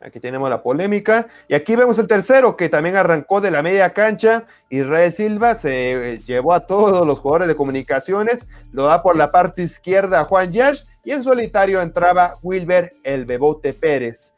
Aquí 0.00 0.20
tenemos 0.20 0.48
la 0.48 0.62
polémica. 0.62 1.26
Y 1.48 1.54
aquí 1.54 1.74
vemos 1.74 1.98
el 1.98 2.06
tercero, 2.06 2.56
que 2.56 2.68
también 2.68 2.96
arrancó 2.96 3.40
de 3.40 3.50
la 3.50 3.62
media 3.62 3.92
cancha. 3.92 4.46
Israel 4.70 5.10
Silva 5.10 5.54
se 5.56 6.12
eh, 6.14 6.18
llevó 6.20 6.52
a 6.52 6.66
todos 6.66 7.04
los 7.06 7.18
jugadores 7.18 7.48
de 7.48 7.56
comunicaciones, 7.56 8.46
lo 8.70 8.84
da 8.84 9.02
por 9.02 9.16
la 9.16 9.32
parte 9.32 9.62
izquierda 9.62 10.20
a 10.20 10.24
Juan 10.24 10.52
Yash 10.52 10.84
y 11.04 11.10
en 11.10 11.22
solitario 11.22 11.82
entraba 11.82 12.34
Wilber 12.42 12.94
el 13.02 13.24
Bebote 13.24 13.72
Pérez. 13.72 14.34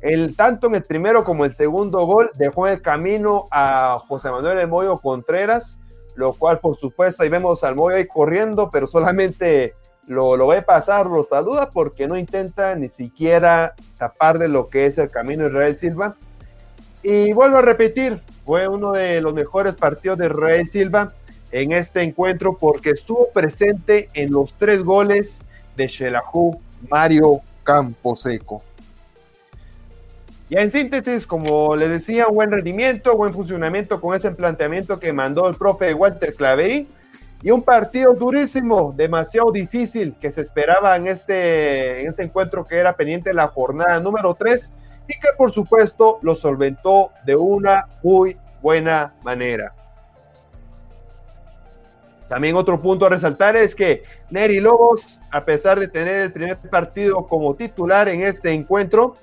El, 0.00 0.36
tanto 0.36 0.68
en 0.68 0.76
el 0.76 0.82
primero 0.82 1.24
como 1.24 1.44
el 1.44 1.52
segundo 1.52 2.06
gol 2.06 2.30
dejó 2.38 2.66
el 2.68 2.80
camino 2.80 3.46
a 3.50 3.98
José 4.06 4.30
Manuel 4.30 4.58
El 4.58 4.68
Moyo 4.68 4.96
Contreras, 4.96 5.78
lo 6.14 6.32
cual 6.32 6.60
por 6.60 6.76
supuesto 6.76 7.22
ahí 7.22 7.28
vemos 7.28 7.64
al 7.64 7.74
Moyo 7.74 7.96
ahí 7.96 8.06
corriendo, 8.06 8.70
pero 8.70 8.86
solamente 8.86 9.74
lo, 10.06 10.36
lo 10.36 10.48
ve 10.48 10.62
pasar, 10.62 11.06
lo 11.06 11.22
saluda 11.22 11.70
porque 11.70 12.08
no 12.08 12.16
intenta 12.16 12.74
ni 12.74 12.88
siquiera 12.88 13.74
tapar 13.96 14.38
de 14.38 14.48
lo 14.48 14.68
que 14.68 14.86
es 14.86 14.98
el 14.98 15.10
camino 15.10 15.46
Israel 15.46 15.74
Silva. 15.74 16.16
Y 17.02 17.32
vuelvo 17.32 17.58
a 17.58 17.62
repetir, 17.62 18.20
fue 18.44 18.68
uno 18.68 18.92
de 18.92 19.20
los 19.20 19.32
mejores 19.32 19.76
partidos 19.76 20.18
de 20.18 20.26
Israel 20.26 20.66
Silva 20.66 21.12
en 21.52 21.72
este 21.72 22.02
encuentro 22.02 22.56
porque 22.58 22.90
estuvo 22.90 23.30
presente 23.32 24.08
en 24.14 24.32
los 24.32 24.54
tres 24.54 24.82
goles 24.82 25.42
de 25.76 25.86
Shelahu 25.86 26.60
Mario 26.88 27.40
Camposeco. 27.62 28.62
Ya 30.48 30.62
en 30.62 30.70
síntesis, 30.72 31.28
como 31.28 31.76
les 31.76 31.90
decía, 31.90 32.26
buen 32.26 32.50
rendimiento, 32.50 33.16
buen 33.16 33.32
funcionamiento 33.32 34.00
con 34.00 34.16
ese 34.16 34.32
planteamiento 34.32 34.98
que 34.98 35.12
mandó 35.12 35.48
el 35.48 35.54
profe 35.54 35.94
Walter 35.94 36.34
Claverí 36.34 36.88
y 37.42 37.50
un 37.50 37.62
partido 37.62 38.14
durísimo, 38.14 38.92
demasiado 38.94 39.50
difícil 39.50 40.14
que 40.20 40.30
se 40.30 40.42
esperaba 40.42 40.96
en 40.96 41.06
este, 41.06 42.02
en 42.02 42.08
este 42.08 42.22
encuentro 42.22 42.66
que 42.66 42.76
era 42.76 42.94
pendiente 42.94 43.32
la 43.32 43.48
jornada 43.48 43.98
número 44.00 44.34
3 44.34 44.72
y 45.08 45.14
que 45.14 45.28
por 45.36 45.50
supuesto 45.50 46.18
lo 46.22 46.34
solventó 46.34 47.12
de 47.24 47.36
una 47.36 47.86
muy 48.02 48.36
buena 48.60 49.14
manera. 49.22 49.74
También 52.28 52.54
otro 52.54 52.80
punto 52.80 53.06
a 53.06 53.08
resaltar 53.08 53.56
es 53.56 53.74
que 53.74 54.04
Neri 54.28 54.60
Lobos, 54.60 55.18
a 55.32 55.44
pesar 55.44 55.80
de 55.80 55.88
tener 55.88 56.20
el 56.20 56.32
primer 56.32 56.58
partido 56.58 57.26
como 57.26 57.54
titular 57.54 58.08
en 58.08 58.22
este 58.22 58.52
encuentro, 58.52 59.16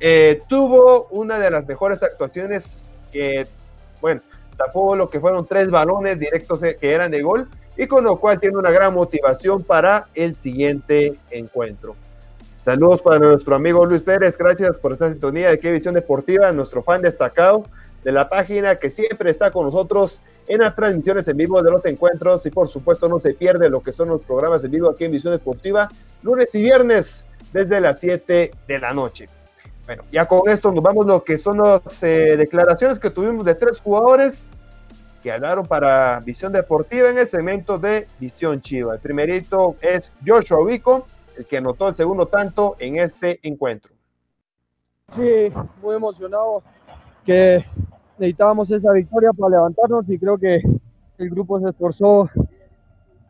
eh, 0.00 0.42
tuvo 0.48 1.06
una 1.10 1.38
de 1.38 1.50
las 1.50 1.66
mejores 1.68 2.02
actuaciones 2.02 2.84
que, 3.12 3.46
bueno, 4.00 4.22
tapó 4.56 4.94
lo 4.96 5.08
que 5.08 5.20
fueron 5.20 5.44
tres 5.44 5.70
balones 5.70 6.18
directos 6.18 6.60
que 6.60 6.92
eran 6.92 7.10
de 7.10 7.22
gol 7.22 7.48
y 7.76 7.86
con 7.86 8.04
lo 8.04 8.16
cual 8.16 8.38
tiene 8.38 8.58
una 8.58 8.70
gran 8.70 8.94
motivación 8.94 9.62
para 9.62 10.08
el 10.14 10.34
siguiente 10.34 11.18
encuentro. 11.30 11.96
Saludos 12.64 13.02
para 13.02 13.18
nuestro 13.18 13.56
amigo 13.56 13.84
Luis 13.86 14.02
Pérez, 14.02 14.38
gracias 14.38 14.78
por 14.78 14.92
esta 14.92 15.10
sintonía 15.10 15.50
de 15.50 15.58
Qué 15.58 15.72
Visión 15.72 15.94
Deportiva, 15.94 16.52
nuestro 16.52 16.82
fan 16.82 17.02
destacado 17.02 17.64
de 18.04 18.12
la 18.12 18.28
página 18.28 18.76
que 18.76 18.90
siempre 18.90 19.30
está 19.30 19.50
con 19.50 19.66
nosotros 19.66 20.22
en 20.46 20.60
las 20.60 20.74
transmisiones 20.74 21.26
en 21.28 21.36
vivo 21.36 21.62
de 21.62 21.70
los 21.70 21.84
encuentros 21.86 22.44
y 22.46 22.50
por 22.50 22.68
supuesto 22.68 23.08
no 23.08 23.18
se 23.18 23.34
pierde 23.34 23.68
lo 23.68 23.80
que 23.80 23.92
son 23.92 24.08
los 24.08 24.24
programas 24.24 24.62
en 24.64 24.70
vivo 24.70 24.90
aquí 24.90 25.04
en 25.04 25.12
Visión 25.12 25.32
Deportiva, 25.32 25.88
lunes 26.22 26.54
y 26.54 26.62
viernes 26.62 27.24
desde 27.52 27.80
las 27.80 28.00
7 28.00 28.52
de 28.66 28.78
la 28.78 28.92
noche. 28.92 29.28
Bueno, 29.92 30.04
ya 30.10 30.24
con 30.24 30.48
esto 30.48 30.72
nos 30.72 30.82
vamos 30.82 31.04
lo 31.04 31.22
que 31.22 31.36
son 31.36 31.58
las 31.58 32.02
eh, 32.02 32.34
declaraciones 32.38 32.98
que 32.98 33.10
tuvimos 33.10 33.44
de 33.44 33.54
tres 33.54 33.78
jugadores 33.78 34.50
que 35.22 35.30
hablaron 35.30 35.66
para 35.66 36.18
Visión 36.20 36.50
Deportiva 36.50 37.10
en 37.10 37.18
el 37.18 37.28
segmento 37.28 37.78
de 37.78 38.06
Visión 38.18 38.58
Chiva. 38.62 38.94
El 38.94 39.00
primerito 39.00 39.76
es 39.82 40.14
Joshua 40.26 40.64
Vico, 40.64 41.06
el 41.36 41.44
que 41.44 41.58
anotó 41.58 41.88
el 41.88 41.94
segundo 41.94 42.24
tanto 42.24 42.74
en 42.78 42.96
este 42.96 43.38
encuentro. 43.42 43.92
Sí, 45.14 45.52
muy 45.82 45.96
emocionado 45.96 46.62
que 47.22 47.62
necesitábamos 48.16 48.70
esa 48.70 48.92
victoria 48.92 49.34
para 49.34 49.56
levantarnos 49.56 50.08
y 50.08 50.18
creo 50.18 50.38
que 50.38 50.62
el 51.18 51.28
grupo 51.28 51.60
se 51.60 51.68
esforzó 51.68 52.30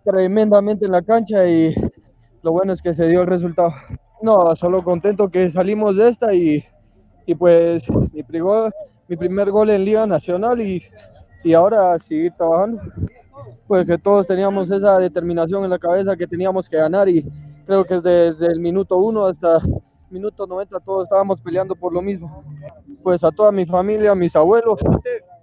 tremendamente 0.04 0.84
en 0.84 0.92
la 0.92 1.02
cancha 1.02 1.44
y 1.44 1.74
lo 2.40 2.52
bueno 2.52 2.72
es 2.72 2.80
que 2.80 2.94
se 2.94 3.08
dio 3.08 3.22
el 3.22 3.26
resultado. 3.26 3.74
No, 4.22 4.54
solo 4.54 4.84
contento 4.84 5.28
que 5.28 5.50
salimos 5.50 5.96
de 5.96 6.08
esta 6.08 6.32
y, 6.32 6.64
y 7.26 7.34
pues 7.34 7.82
mi, 8.12 8.22
primer, 8.22 8.72
mi 9.08 9.16
primer 9.16 9.50
gol 9.50 9.70
en 9.70 9.84
Liga 9.84 10.06
Nacional 10.06 10.60
y, 10.60 10.82
y 11.42 11.54
ahora 11.54 11.98
seguir 11.98 12.32
trabajando. 12.32 12.80
Pues 13.66 13.84
que 13.86 13.98
todos 13.98 14.26
teníamos 14.26 14.70
esa 14.70 14.98
determinación 14.98 15.64
en 15.64 15.70
la 15.70 15.78
cabeza 15.78 16.16
que 16.16 16.28
teníamos 16.28 16.68
que 16.68 16.76
ganar 16.76 17.08
y 17.08 17.26
creo 17.66 17.84
que 17.84 18.00
desde 18.00 18.46
el 18.46 18.60
minuto 18.60 18.96
uno 18.96 19.26
hasta 19.26 19.60
minuto 20.08 20.46
90 20.46 20.78
todos 20.80 21.04
estábamos 21.04 21.40
peleando 21.40 21.74
por 21.74 21.92
lo 21.92 22.00
mismo. 22.00 22.44
Pues 23.02 23.24
a 23.24 23.32
toda 23.32 23.50
mi 23.50 23.66
familia, 23.66 24.12
a 24.12 24.14
mis 24.14 24.36
abuelos, 24.36 24.78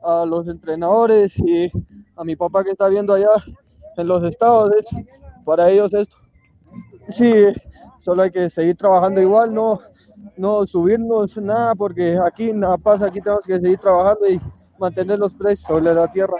a 0.02 0.26
los 0.26 0.48
entrenadores 0.48 1.38
y 1.38 1.70
a 2.16 2.24
mi 2.24 2.38
papá 2.38 2.64
que 2.64 2.72
está 2.72 2.88
viendo 2.88 3.14
allá 3.14 3.32
en 3.98 4.08
los 4.08 4.24
estados, 4.24 4.72
para 5.44 5.70
ellos 5.70 5.94
esto. 5.94 6.16
Sí, 7.10 7.34
solo 8.10 8.24
hay 8.24 8.32
que 8.32 8.50
seguir 8.50 8.76
trabajando 8.76 9.22
igual, 9.22 9.54
no, 9.54 9.82
no 10.36 10.66
subirnos 10.66 11.38
nada, 11.38 11.76
porque 11.76 12.18
aquí 12.26 12.52
nada 12.52 12.76
pasa, 12.76 13.06
aquí 13.06 13.22
tenemos 13.22 13.46
que 13.46 13.60
seguir 13.60 13.78
trabajando 13.78 14.28
y 14.28 14.42
mantener 14.80 15.20
los 15.20 15.36
precios 15.36 15.68
sobre 15.68 15.94
la 15.94 16.12
tierra. 16.12 16.38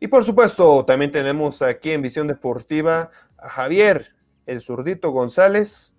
Y 0.00 0.08
por 0.08 0.24
supuesto, 0.24 0.84
también 0.84 1.12
tenemos 1.12 1.62
aquí 1.62 1.92
en 1.92 2.02
Visión 2.02 2.26
Deportiva 2.26 3.12
a 3.38 3.48
Javier, 3.48 4.08
el 4.46 4.60
zurdito 4.60 5.12
González, 5.12 5.94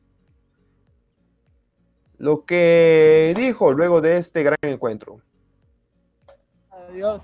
lo 2.18 2.44
que 2.44 3.34
dijo 3.38 3.72
luego 3.72 4.02
de 4.02 4.18
este 4.18 4.44
gran 4.44 4.58
encuentro. 4.62 5.22
Adiós. 6.70 7.24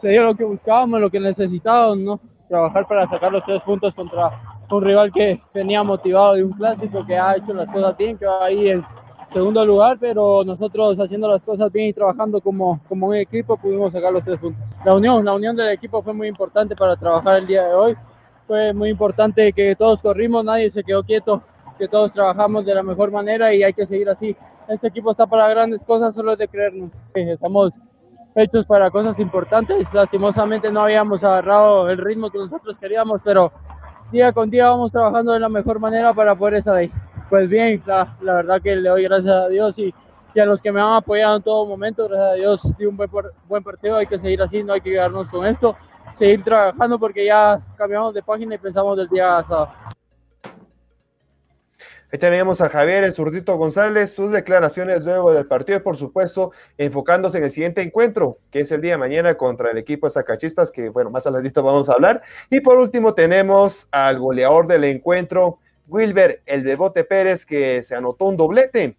Se 0.00 0.08
dio 0.08 0.24
lo 0.24 0.34
que 0.34 0.42
buscábamos, 0.42 1.00
lo 1.00 1.10
que 1.10 1.20
necesitábamos, 1.20 1.98
¿no? 1.98 2.20
Trabajar 2.48 2.88
para 2.88 3.08
sacar 3.08 3.30
los 3.30 3.44
tres 3.44 3.62
puntos 3.62 3.94
contra 3.94 4.51
un 4.76 4.84
rival 4.84 5.12
que 5.12 5.40
venía 5.52 5.82
motivado 5.82 6.34
de 6.34 6.44
un 6.44 6.52
clásico, 6.52 7.04
que 7.06 7.16
ha 7.16 7.36
hecho 7.36 7.52
las 7.52 7.68
cosas 7.70 7.96
bien, 7.96 8.16
que 8.16 8.26
va 8.26 8.44
ahí 8.44 8.70
en 8.70 8.84
segundo 9.28 9.64
lugar, 9.64 9.96
pero 9.98 10.44
nosotros 10.44 10.98
haciendo 10.98 11.28
las 11.28 11.42
cosas 11.42 11.72
bien 11.72 11.88
y 11.88 11.92
trabajando 11.92 12.40
como, 12.40 12.80
como 12.88 13.08
un 13.08 13.16
equipo 13.16 13.56
pudimos 13.56 13.92
sacar 13.92 14.12
los 14.12 14.24
tres 14.24 14.38
puntos. 14.38 14.62
La 14.84 14.94
unión, 14.94 15.24
la 15.24 15.34
unión 15.34 15.56
del 15.56 15.70
equipo 15.70 16.02
fue 16.02 16.12
muy 16.12 16.28
importante 16.28 16.76
para 16.76 16.96
trabajar 16.96 17.38
el 17.38 17.46
día 17.46 17.66
de 17.66 17.74
hoy. 17.74 17.96
Fue 18.46 18.72
muy 18.72 18.90
importante 18.90 19.52
que 19.52 19.74
todos 19.76 20.00
corrimos, 20.00 20.44
nadie 20.44 20.70
se 20.70 20.84
quedó 20.84 21.02
quieto, 21.02 21.42
que 21.78 21.88
todos 21.88 22.12
trabajamos 22.12 22.66
de 22.66 22.74
la 22.74 22.82
mejor 22.82 23.10
manera 23.10 23.54
y 23.54 23.62
hay 23.62 23.72
que 23.72 23.86
seguir 23.86 24.08
así. 24.08 24.36
Este 24.68 24.88
equipo 24.88 25.10
está 25.12 25.26
para 25.26 25.48
grandes 25.48 25.82
cosas, 25.84 26.14
solo 26.14 26.32
es 26.32 26.38
de 26.38 26.48
creernos. 26.48 26.90
Estamos 27.14 27.72
hechos 28.34 28.66
para 28.66 28.90
cosas 28.90 29.18
importantes. 29.18 29.86
Lastimosamente 29.92 30.70
no 30.70 30.82
habíamos 30.82 31.22
agarrado 31.24 31.88
el 31.88 31.98
ritmo 31.98 32.30
que 32.30 32.38
nosotros 32.38 32.76
queríamos, 32.78 33.20
pero 33.24 33.52
día 34.12 34.32
con 34.32 34.50
día 34.50 34.68
vamos 34.68 34.92
trabajando 34.92 35.32
de 35.32 35.40
la 35.40 35.48
mejor 35.48 35.80
manera 35.80 36.12
para 36.12 36.36
poder 36.36 36.54
estar 36.54 36.76
ahí. 36.76 36.92
Pues 37.30 37.48
bien, 37.48 37.82
la, 37.86 38.14
verdad 38.20 38.60
que 38.60 38.76
le 38.76 38.88
doy 38.90 39.04
gracias 39.04 39.34
a 39.34 39.48
Dios 39.48 39.76
y, 39.78 39.92
a 40.38 40.44
los 40.44 40.60
que 40.60 40.70
me 40.70 40.80
han 40.80 40.94
apoyado 40.94 41.36
en 41.36 41.42
todo 41.42 41.66
momento, 41.66 42.08
gracias 42.08 42.30
a 42.30 42.34
Dios, 42.34 42.78
di 42.78 42.86
un 42.86 42.96
buen, 42.96 43.10
buen 43.48 43.64
partido, 43.64 43.96
hay 43.96 44.06
que 44.06 44.18
seguir 44.18 44.40
así, 44.42 44.62
no 44.62 44.74
hay 44.74 44.80
que 44.80 44.90
quedarnos 44.90 45.28
con 45.28 45.46
esto, 45.46 45.76
seguir 46.14 46.44
trabajando 46.44 46.98
porque 46.98 47.26
ya 47.26 47.58
cambiamos 47.76 48.14
de 48.14 48.22
página 48.22 48.54
y 48.54 48.58
pensamos 48.58 48.96
del 48.96 49.08
día 49.08 49.42
sábado. 49.48 49.72
Ahí 52.12 52.18
teníamos 52.18 52.60
a 52.60 52.68
Javier 52.68 53.04
el 53.04 53.14
Zurdito 53.14 53.56
González, 53.56 54.12
sus 54.12 54.30
declaraciones 54.30 55.02
luego 55.06 55.32
del 55.32 55.46
partido 55.46 55.78
y 55.78 55.80
por 55.80 55.96
supuesto 55.96 56.52
enfocándose 56.76 57.38
en 57.38 57.44
el 57.44 57.50
siguiente 57.50 57.80
encuentro, 57.80 58.36
que 58.50 58.60
es 58.60 58.70
el 58.70 58.82
día 58.82 58.92
de 58.92 58.98
mañana 58.98 59.34
contra 59.36 59.70
el 59.70 59.78
equipo 59.78 60.06
de 60.06 60.10
Zacachispas, 60.10 60.70
que 60.70 60.90
bueno, 60.90 61.08
más 61.08 61.26
adelantito 61.26 61.62
vamos 61.62 61.88
a 61.88 61.94
hablar. 61.94 62.20
Y 62.50 62.60
por 62.60 62.78
último 62.78 63.14
tenemos 63.14 63.88
al 63.90 64.18
goleador 64.18 64.66
del 64.66 64.84
encuentro, 64.84 65.60
Wilber 65.88 66.42
el 66.44 66.64
Bebote 66.64 67.04
Pérez, 67.04 67.46
que 67.46 67.82
se 67.82 67.94
anotó 67.94 68.26
un 68.26 68.36
doblete. 68.36 68.98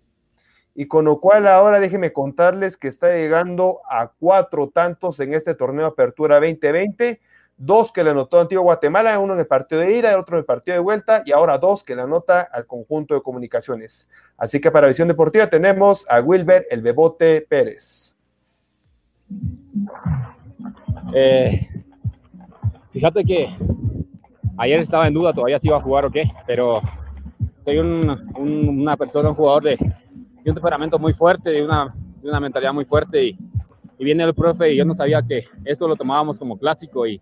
Y 0.73 0.87
con 0.87 1.05
lo 1.05 1.19
cual 1.19 1.47
ahora 1.47 1.79
déjenme 1.79 2.13
contarles 2.13 2.77
que 2.77 2.87
está 2.87 3.13
llegando 3.13 3.81
a 3.87 4.11
cuatro 4.19 4.69
tantos 4.69 5.19
en 5.19 5.35
este 5.35 5.53
torneo 5.53 5.85
Apertura 5.85 6.39
2020 6.39 7.21
dos 7.57 7.91
que 7.91 8.03
le 8.03 8.11
anotó 8.11 8.39
Antiguo 8.39 8.63
Guatemala, 8.63 9.19
uno 9.19 9.33
en 9.33 9.39
el 9.39 9.47
partido 9.47 9.81
de 9.81 9.97
ida, 9.97 10.17
otro 10.19 10.35
en 10.35 10.39
el 10.39 10.45
partido 10.45 10.75
de 10.75 10.81
vuelta, 10.81 11.23
y 11.25 11.31
ahora 11.31 11.57
dos 11.57 11.83
que 11.83 11.95
le 11.95 12.01
anota 12.01 12.41
al 12.41 12.65
conjunto 12.65 13.13
de 13.13 13.21
comunicaciones. 13.21 14.09
Así 14.37 14.59
que 14.59 14.71
para 14.71 14.87
Visión 14.87 15.07
Deportiva 15.07 15.47
tenemos 15.47 16.05
a 16.09 16.19
Wilber 16.19 16.65
el 16.69 16.81
Bebote 16.81 17.45
Pérez. 17.47 18.15
Eh, 21.13 21.67
fíjate 22.91 23.23
que 23.23 23.55
ayer 24.57 24.79
estaba 24.79 25.07
en 25.07 25.13
duda 25.13 25.33
todavía 25.33 25.59
si 25.59 25.67
iba 25.67 25.77
a 25.77 25.81
jugar 25.81 26.05
o 26.05 26.11
qué, 26.11 26.31
pero 26.47 26.81
soy 27.63 27.77
una 27.77 28.97
persona, 28.97 29.29
un 29.29 29.35
jugador 29.35 29.63
de, 29.63 29.77
un 30.45 30.53
temperamento 30.53 30.99
muy 30.99 31.13
fuerte, 31.13 31.49
de 31.51 31.63
una 31.63 32.39
mentalidad 32.39 32.73
muy 32.73 32.85
fuerte 32.85 33.23
y, 33.23 33.37
y 33.97 34.03
viene 34.03 34.23
el 34.23 34.33
profe 34.33 34.73
y 34.73 34.77
yo 34.77 34.85
no 34.85 34.95
sabía 34.95 35.21
que 35.21 35.45
esto 35.63 35.87
lo 35.87 35.95
tomábamos 35.95 36.39
como 36.39 36.57
clásico 36.57 37.07
y, 37.07 37.21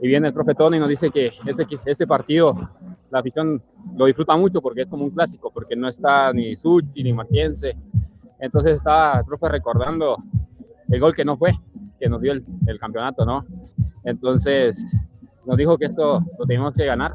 y 0.00 0.08
viene 0.08 0.28
el 0.28 0.34
profe 0.34 0.54
Tony 0.54 0.76
y 0.76 0.80
nos 0.80 0.88
dice 0.88 1.10
que 1.10 1.32
este, 1.46 1.66
este 1.86 2.06
partido 2.06 2.54
la 3.10 3.20
afición 3.20 3.62
lo 3.96 4.06
disfruta 4.06 4.36
mucho 4.36 4.60
porque 4.60 4.82
es 4.82 4.88
como 4.88 5.04
un 5.04 5.10
clásico, 5.10 5.50
porque 5.52 5.76
no 5.76 5.88
está 5.88 6.32
ni 6.32 6.56
Suchi 6.56 7.02
ni 7.02 7.12
Maquiense. 7.12 7.76
Entonces 8.38 8.76
estaba 8.76 9.20
el 9.20 9.24
profe 9.24 9.48
recordando 9.48 10.18
el 10.88 11.00
gol 11.00 11.14
que 11.14 11.24
no 11.24 11.36
fue, 11.36 11.52
que 11.98 12.08
nos 12.08 12.20
dio 12.20 12.32
el, 12.32 12.44
el, 12.66 12.78
campeonato, 12.78 13.24
¿no? 13.24 13.44
Entonces 14.04 14.84
nos 15.46 15.56
dijo 15.56 15.78
que 15.78 15.86
esto 15.86 16.22
lo 16.38 16.46
teníamos 16.46 16.74
que 16.74 16.84
ganar, 16.84 17.14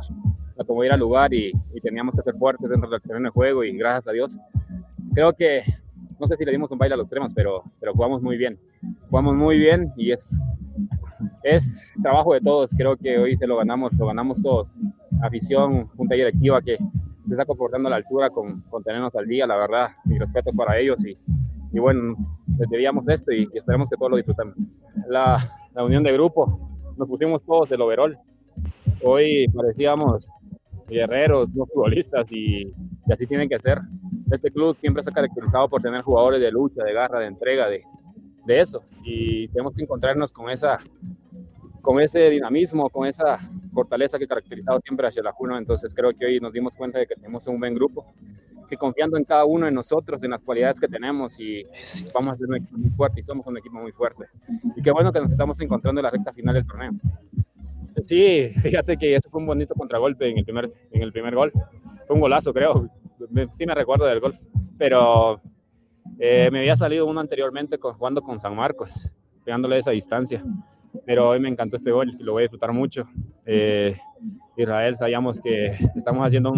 la 0.56 0.64
tomó 0.64 0.84
ir 0.84 0.92
al 0.92 1.00
lugar 1.00 1.34
y, 1.34 1.52
y, 1.74 1.82
teníamos 1.82 2.16
que 2.16 2.22
ser 2.22 2.36
fuertes 2.36 2.70
dentro 2.70 2.90
del 2.90 3.02
terreno 3.02 3.26
de 3.26 3.32
juego 3.32 3.64
y 3.64 3.78
gracias 3.78 4.08
a 4.08 4.12
Dios. 4.12 4.38
Creo 5.14 5.34
que, 5.34 5.64
no 6.20 6.28
sé 6.28 6.36
si 6.38 6.46
le 6.46 6.52
dimos 6.52 6.72
un 6.72 6.78
baile 6.78 6.96
a 6.96 6.98
los 6.98 7.10
cremas, 7.10 7.34
pero, 7.34 7.64
pero 7.80 7.94
jugamos 7.94 8.22
muy 8.22 8.38
bien. 8.38 8.58
Jugamos 9.10 9.36
muy 9.36 9.58
bien 9.58 9.92
y 9.98 10.12
es 10.12 10.30
es 11.44 11.94
trabajo 12.02 12.34
de 12.34 12.42
todos. 12.42 12.72
Creo 12.76 12.96
que 12.98 13.18
hoy 13.18 13.36
se 13.36 13.48
lo 13.48 13.58
ganamos, 13.58 13.94
lo 13.94 14.08
ganamos 14.08 14.42
todos. 14.42 14.68
Afición, 15.22 15.88
junta 15.96 16.16
directiva 16.16 16.62
que 16.62 16.78
se 16.78 17.32
está 17.32 17.46
comportando 17.46 17.88
a 17.88 17.92
la 17.92 17.96
altura 17.98 18.30
con, 18.30 18.62
con 18.70 18.84
tenernos 18.84 19.16
al 19.16 19.28
día, 19.28 19.48
la 19.48 19.58
verdad. 19.58 19.90
Mi 20.06 20.18
respeto 20.18 20.52
para 20.52 20.78
ellos 20.78 21.04
y, 21.06 21.18
y 21.74 21.80
bueno, 21.80 22.16
les 22.58 22.70
debíamos 22.70 23.08
esto 23.08 23.32
y, 23.32 23.48
esperemos 23.54 23.90
que 23.90 23.98
todos 23.98 24.12
lo 24.12 24.18
disfrutemos. 24.18 24.56
La, 25.08 25.58
la, 25.74 25.84
unión 25.84 26.04
de 26.04 26.12
grupo, 26.14 26.70
nos 26.98 27.08
pusimos 27.08 27.44
todos 27.44 27.70
del 27.70 27.82
overall. 27.82 28.18
Hoy 29.04 29.48
parecíamos 29.48 30.28
guerreros, 30.88 31.50
no 31.54 31.66
futbolistas 31.66 32.28
y, 32.32 32.68
y 33.08 33.14
así 33.14 33.26
tienen 33.26 33.48
que 33.48 33.60
ser. 33.60 33.80
Este 34.32 34.52
club 34.52 34.76
siempre 34.80 35.04
se 35.04 35.10
ha 35.10 35.14
caracterizado 35.14 35.70
por 35.70 35.82
tener 35.82 36.02
jugadores 36.02 36.42
de 36.42 36.52
lucha, 36.52 36.84
de 36.84 36.94
garra, 36.94 37.20
de 37.20 37.28
entrega, 37.28 37.68
de, 37.68 37.84
de 38.52 38.62
eso 38.62 38.84
y 39.04 39.48
tenemos 39.50 39.74
que 39.74 39.84
encontrarnos 39.84 40.32
con 40.32 40.50
esa 40.50 40.80
con 41.82 42.00
ese 42.00 42.30
dinamismo, 42.30 42.90
con 42.90 43.08
esa 43.08 43.40
fortaleza 43.74 44.18
que 44.18 44.26
ha 44.26 44.28
caracterizado 44.28 44.80
siempre 44.82 45.08
a 45.08 45.32
Juno. 45.32 45.58
Entonces 45.58 45.94
creo 45.94 46.14
que 46.14 46.26
hoy 46.26 46.40
nos 46.40 46.54
dimos 46.54 46.76
cuenta 46.76 47.00
de 47.00 47.08
que 47.08 47.16
tenemos 47.16 47.48
un 47.48 47.60
buen 47.60 47.74
grupo, 47.74 48.06
que 48.70 48.78
confiando 48.78 49.18
en 49.18 49.26
cada 49.26 49.46
uno 49.46 49.66
de 49.66 49.72
nosotros, 49.72 50.24
en 50.24 50.32
las 50.32 50.42
cualidades 50.42 50.80
que 50.80 50.88
tenemos 50.88 51.40
y 51.40 51.66
vamos 52.14 52.34
a 52.34 52.38
ser 52.38 52.48
un 52.48 52.56
equipo 52.58 52.78
muy 52.78 52.90
fuerte 52.92 53.22
y 53.22 53.24
somos 53.24 53.46
un 53.48 53.58
equipo 53.58 53.80
muy 53.80 53.92
fuerte. 53.92 54.26
Y 54.76 54.82
qué 54.82 54.92
bueno 54.92 55.12
que 55.12 55.20
nos 55.20 55.32
estamos 55.32 55.60
encontrando 55.60 56.00
en 56.00 56.04
la 56.04 56.12
recta 56.12 56.32
final 56.34 56.54
del 56.54 56.68
torneo. 56.68 56.92
Sí, 58.06 58.54
fíjate 58.62 58.96
que 58.98 59.16
eso 59.16 59.30
fue 59.30 59.42
un 59.42 59.48
bonito 59.48 59.74
contragolpe 59.74 60.30
en 60.30 60.38
el 60.38 60.46
primer, 60.46 60.72
en 60.92 61.02
el 61.02 61.12
primer 61.12 61.36
gol. 61.36 61.52
Fue 62.08 62.16
un 62.16 62.22
golazo, 62.22 62.54
creo. 62.54 62.90
Sí 63.52 63.66
me 63.66 63.76
recuerdo 63.76 64.06
del 64.06 64.20
gol. 64.20 64.38
Pero 64.78 65.42
eh, 66.20 66.50
me 66.52 66.60
había 66.60 66.76
salido 66.76 67.06
uno 67.06 67.20
anteriormente 67.20 67.78
jugando 67.80 68.22
con 68.22 68.40
San 68.40 68.56
Marcos, 68.56 69.08
pegándole 69.44 69.78
esa 69.78 69.92
distancia. 69.92 70.44
Pero 71.06 71.30
hoy 71.30 71.40
me 71.40 71.50
encantó 71.50 71.78
este 71.78 71.92
gol 71.92 72.16
y 72.20 72.24
lo 72.24 72.34
voy 72.34 72.42
a 72.42 72.44
disfrutar 72.44 72.74
mucho. 72.74 73.08
Eh, 73.46 73.98
Israel, 74.58 74.98
sabíamos 74.98 75.40
que 75.40 75.78
estamos 75.96 76.26
haciendo 76.26 76.54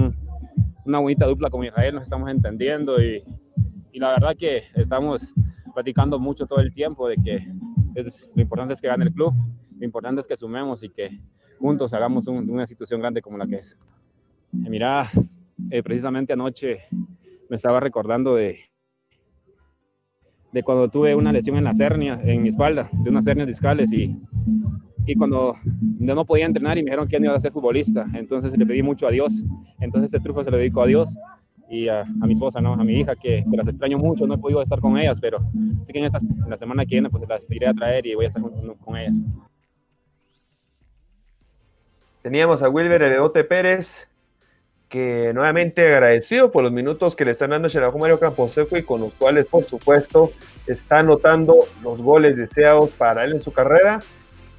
una 0.85 0.99
bonita 0.99 1.25
dupla 1.25 1.49
con 1.49 1.63
Israel, 1.63 1.95
nos 1.95 2.03
estamos 2.03 2.30
entendiendo 2.30 3.01
y, 3.01 3.23
y, 3.91 3.99
la 3.99 4.09
verdad 4.09 4.35
que 4.38 4.63
estamos 4.75 5.34
platicando 5.73 6.19
mucho 6.19 6.45
todo 6.45 6.59
el 6.59 6.73
tiempo 6.73 7.07
de 7.07 7.15
que 7.15 7.47
es, 7.95 8.30
lo 8.35 8.41
importante 8.41 8.73
es 8.73 8.81
que 8.81 8.88
gane 8.88 9.05
el 9.05 9.13
club, 9.13 9.34
lo 9.77 9.85
importante 9.85 10.21
es 10.21 10.27
que 10.27 10.35
sumemos 10.35 10.84
y 10.84 10.89
que 10.89 11.19
juntos 11.59 11.93
hagamos 11.93 12.27
una 12.27 12.63
institución 12.63 12.99
grande 12.99 13.21
como 13.21 13.38
la 13.38 13.47
que 13.47 13.57
es. 13.57 13.77
mira, 14.51 15.09
eh, 15.69 15.81
precisamente 15.84 16.34
anoche 16.34 16.81
me 17.49 17.55
estaba 17.55 17.80
recordando 17.80 18.35
de, 18.35 18.59
de 20.53 20.63
cuando 20.63 20.88
tuve 20.88 21.15
una 21.15 21.34
lesión 21.34 21.57
en 21.57 21.63
la 21.63 21.73
hernia, 21.77 22.19
en 22.23 22.43
mi 22.43 22.49
espalda, 22.49 22.89
de 22.93 23.09
unas 23.09 23.25
hernias 23.25 23.47
discales 23.47 23.91
y, 23.91 24.15
y 25.05 25.15
cuando 25.15 25.55
no 25.99 26.25
podía 26.25 26.45
entrenar 26.45 26.77
y 26.77 26.84
me 26.84 26.91
dijeron 26.91 27.07
que 27.07 27.19
no 27.19 27.25
iba 27.25 27.35
a 27.35 27.39
ser 27.39 27.51
futbolista, 27.51 28.05
entonces 28.13 28.55
le 28.55 28.65
pedí 28.65 28.84
mucho 28.84 29.07
a 29.07 29.11
Dios, 29.11 29.43
entonces 29.80 30.13
este 30.13 30.19
triunfo 30.19 30.43
se 30.43 30.51
lo 30.51 30.57
dedico 30.57 30.81
a 30.84 30.85
Dios 30.85 31.09
y 31.67 31.88
a, 31.88 32.01
a, 32.01 32.27
mi 32.27 32.34
esposa, 32.34 32.61
¿no? 32.61 32.73
a 32.73 32.84
mi 32.84 32.99
hija, 32.99 33.15
que, 33.15 33.43
que, 33.49 33.57
las 33.57 33.67
extraño 33.67 33.97
mucho, 33.97 34.27
no 34.27 34.35
he 34.35 34.38
podido 34.38 34.61
estar 34.61 34.80
con 34.80 34.95
ellas, 34.95 35.19
pero 35.19 35.39
sí 35.85 35.91
que 35.91 35.97
en, 35.97 36.05
esta, 36.05 36.19
en 36.19 36.49
la 36.49 36.57
semana 36.57 36.85
que 36.85 36.95
viene 36.95 37.09
pues 37.09 37.27
las 37.27 37.49
iré 37.49 37.67
a 37.67 37.73
traer 37.73 38.05
y 38.05 38.13
voy 38.13 38.25
a 38.25 38.27
estar 38.27 38.43
con, 38.43 38.75
con 38.75 38.95
ellas. 38.95 39.17
Teníamos 42.21 42.61
a 42.61 42.69
Wilber 42.69 43.01
Ereote 43.01 43.43
Pérez, 43.43 44.07
que 44.94 45.32
nuevamente 45.34 45.91
agradecido 45.91 46.52
por 46.52 46.61
los 46.61 46.72
minutos 46.72 47.15
que 47.15 47.26
le 47.26 47.32
están 47.32 47.49
dando 47.49 47.68
a 47.68 47.98
Mario 47.98 48.20
Camposeco 48.20 48.78
y 48.78 48.84
con 48.84 49.02
los 49.02 49.11
cuales, 49.15 49.48
por 49.48 49.64
supuesto, 49.64 50.32
está 50.68 50.99
anotando 50.99 51.65
los 51.82 51.99
goles 51.99 52.36
deseados 52.36 52.91
para 52.91 53.24
él 53.24 53.32
en 53.32 53.41
su 53.41 53.52
carrera 53.52 54.02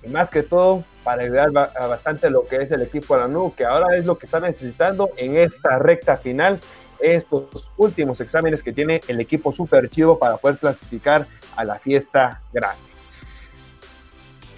y 0.03 0.09
más 0.09 0.33
que 0.33 0.43
todo 0.43 0.83
para 1.05 1.23
ayudar 1.23 1.53
bastante 1.53 2.31
lo 2.31 2.49
que 2.49 2.57
es 2.57 2.73
el 2.73 2.83
equipo 2.83 3.15
de 3.15 3.21
la 3.21 3.29
NU, 3.29 3.55
que 3.57 3.65
ahora 3.65 3.97
es 3.97 4.07
lo 4.07 4.19
que 4.19 4.27
está 4.27 4.41
necesitando 4.41 5.11
en 5.19 5.37
esta 5.37 5.79
recta 5.79 6.17
final, 6.17 6.59
estos 6.99 7.71
últimos 7.77 8.21
exámenes 8.21 8.65
que 8.65 8.73
tiene 8.73 9.03
el 9.07 9.21
equipo 9.21 9.53
super 9.53 9.89
chivo 9.89 10.19
para 10.19 10.37
poder 10.39 10.59
clasificar 10.59 11.29
a 11.55 11.65
la 11.65 11.79
fiesta 11.79 12.43
grande. 12.53 12.83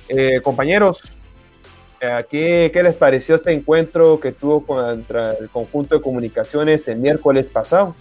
Eh, 0.09 0.41
compañeros, 0.41 1.03
¿Qué, 1.99 2.71
¿Qué, 2.73 2.83
les 2.83 2.95
pareció 2.95 3.35
este 3.35 3.53
encuentro 3.53 4.21
que 4.21 4.33
tuvo 4.33 4.65
contra 4.67 5.33
el 5.35 5.49
conjunto 5.49 5.97
de 5.97 6.03
comunicaciones 6.03 6.87
el 6.89 6.99
miércoles 6.99 7.49
pasado? 7.49 7.97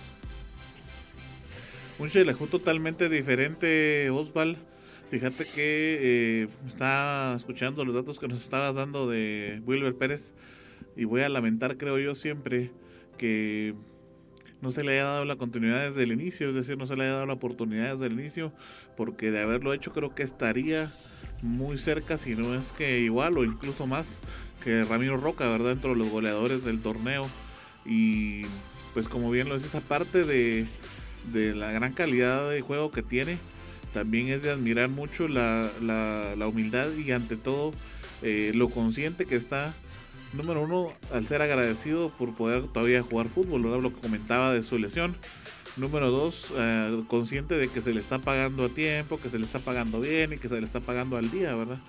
Un 1.97 2.09
Shelajú 2.09 2.47
totalmente 2.47 3.07
diferente, 3.07 4.09
Osval. 4.09 4.57
Fíjate 5.09 5.45
que 5.45 5.99
eh, 6.01 6.47
estaba 6.67 7.35
escuchando 7.35 7.85
los 7.85 7.95
datos 7.95 8.19
que 8.19 8.27
nos 8.27 8.41
estabas 8.41 8.75
dando 8.75 9.07
de 9.09 9.61
Wilber 9.65 9.95
Pérez 9.95 10.33
y 10.97 11.05
voy 11.05 11.21
a 11.21 11.29
lamentar, 11.29 11.77
creo 11.77 11.97
yo, 11.97 12.15
siempre 12.15 12.71
que 13.17 13.75
no 14.61 14.71
se 14.71 14.83
le 14.83 14.93
haya 14.93 15.03
dado 15.05 15.25
la 15.25 15.35
continuidad 15.35 15.87
desde 15.87 16.03
el 16.03 16.11
inicio, 16.11 16.49
es 16.49 16.55
decir, 16.55 16.77
no 16.77 16.85
se 16.85 16.95
le 16.95 17.03
haya 17.03 17.13
dado 17.13 17.25
la 17.25 17.33
oportunidad 17.33 17.93
desde 17.93 18.07
el 18.07 18.13
inicio, 18.13 18.51
porque 18.97 19.31
de 19.31 19.41
haberlo 19.41 19.73
hecho 19.73 19.93
creo 19.93 20.15
que 20.15 20.23
estaría 20.23 20.91
muy 21.41 21.77
cerca, 21.77 22.17
si 22.17 22.35
no 22.35 22.55
es 22.55 22.71
que 22.71 22.99
igual 22.99 23.37
o 23.37 23.43
incluso 23.43 23.85
más 23.87 24.19
que 24.63 24.83
Ramiro 24.83 25.17
Roca, 25.17 25.47
¿verdad? 25.47 25.69
Dentro 25.69 25.91
de 25.91 25.97
los 25.97 26.09
goleadores 26.09 26.63
del 26.63 26.81
torneo. 26.81 27.27
Y 27.85 28.43
pues 28.93 29.07
como 29.07 29.29
bien 29.29 29.47
lo 29.49 29.57
decís, 29.57 29.75
aparte 29.75 30.23
de, 30.23 30.65
de 31.31 31.53
la 31.53 31.71
gran 31.71 31.93
calidad 31.93 32.49
de 32.49 32.61
juego 32.61 32.91
que 32.91 33.03
tiene, 33.03 33.37
también 33.93 34.27
es 34.27 34.43
de 34.43 34.51
admirar 34.51 34.89
mucho 34.89 35.27
la, 35.27 35.71
la, 35.81 36.47
humildad 36.47 36.87
y 36.93 37.11
ante 37.11 37.37
todo 37.37 37.73
eh, 38.21 38.51
lo 38.53 38.69
consciente 38.69 39.25
que 39.25 39.35
está 39.35 39.73
número 40.35 40.61
uno, 40.61 40.91
al 41.11 41.27
ser 41.27 41.41
agradecido 41.41 42.09
por 42.09 42.35
poder 42.35 42.67
todavía 42.67 43.01
jugar 43.01 43.29
fútbol, 43.29 43.61
lo 43.61 43.93
que 43.93 44.01
comentaba 44.01 44.53
de 44.53 44.63
su 44.63 44.77
lesión. 44.77 45.15
Número 45.77 46.09
dos, 46.09 46.53
eh, 46.55 47.03
consciente 47.09 47.55
de 47.55 47.67
que 47.67 47.81
se 47.81 47.93
le 47.93 47.99
está 47.99 48.19
pagando 48.19 48.63
a 48.65 48.69
tiempo, 48.69 49.19
que 49.19 49.29
se 49.29 49.37
le 49.37 49.45
está 49.45 49.59
pagando 49.59 49.99
bien 49.99 50.31
y 50.31 50.37
que 50.37 50.47
se 50.47 50.59
le 50.59 50.65
está 50.65 50.79
pagando 50.79 51.17
al 51.17 51.29
día, 51.29 51.53
¿verdad? 51.53 51.79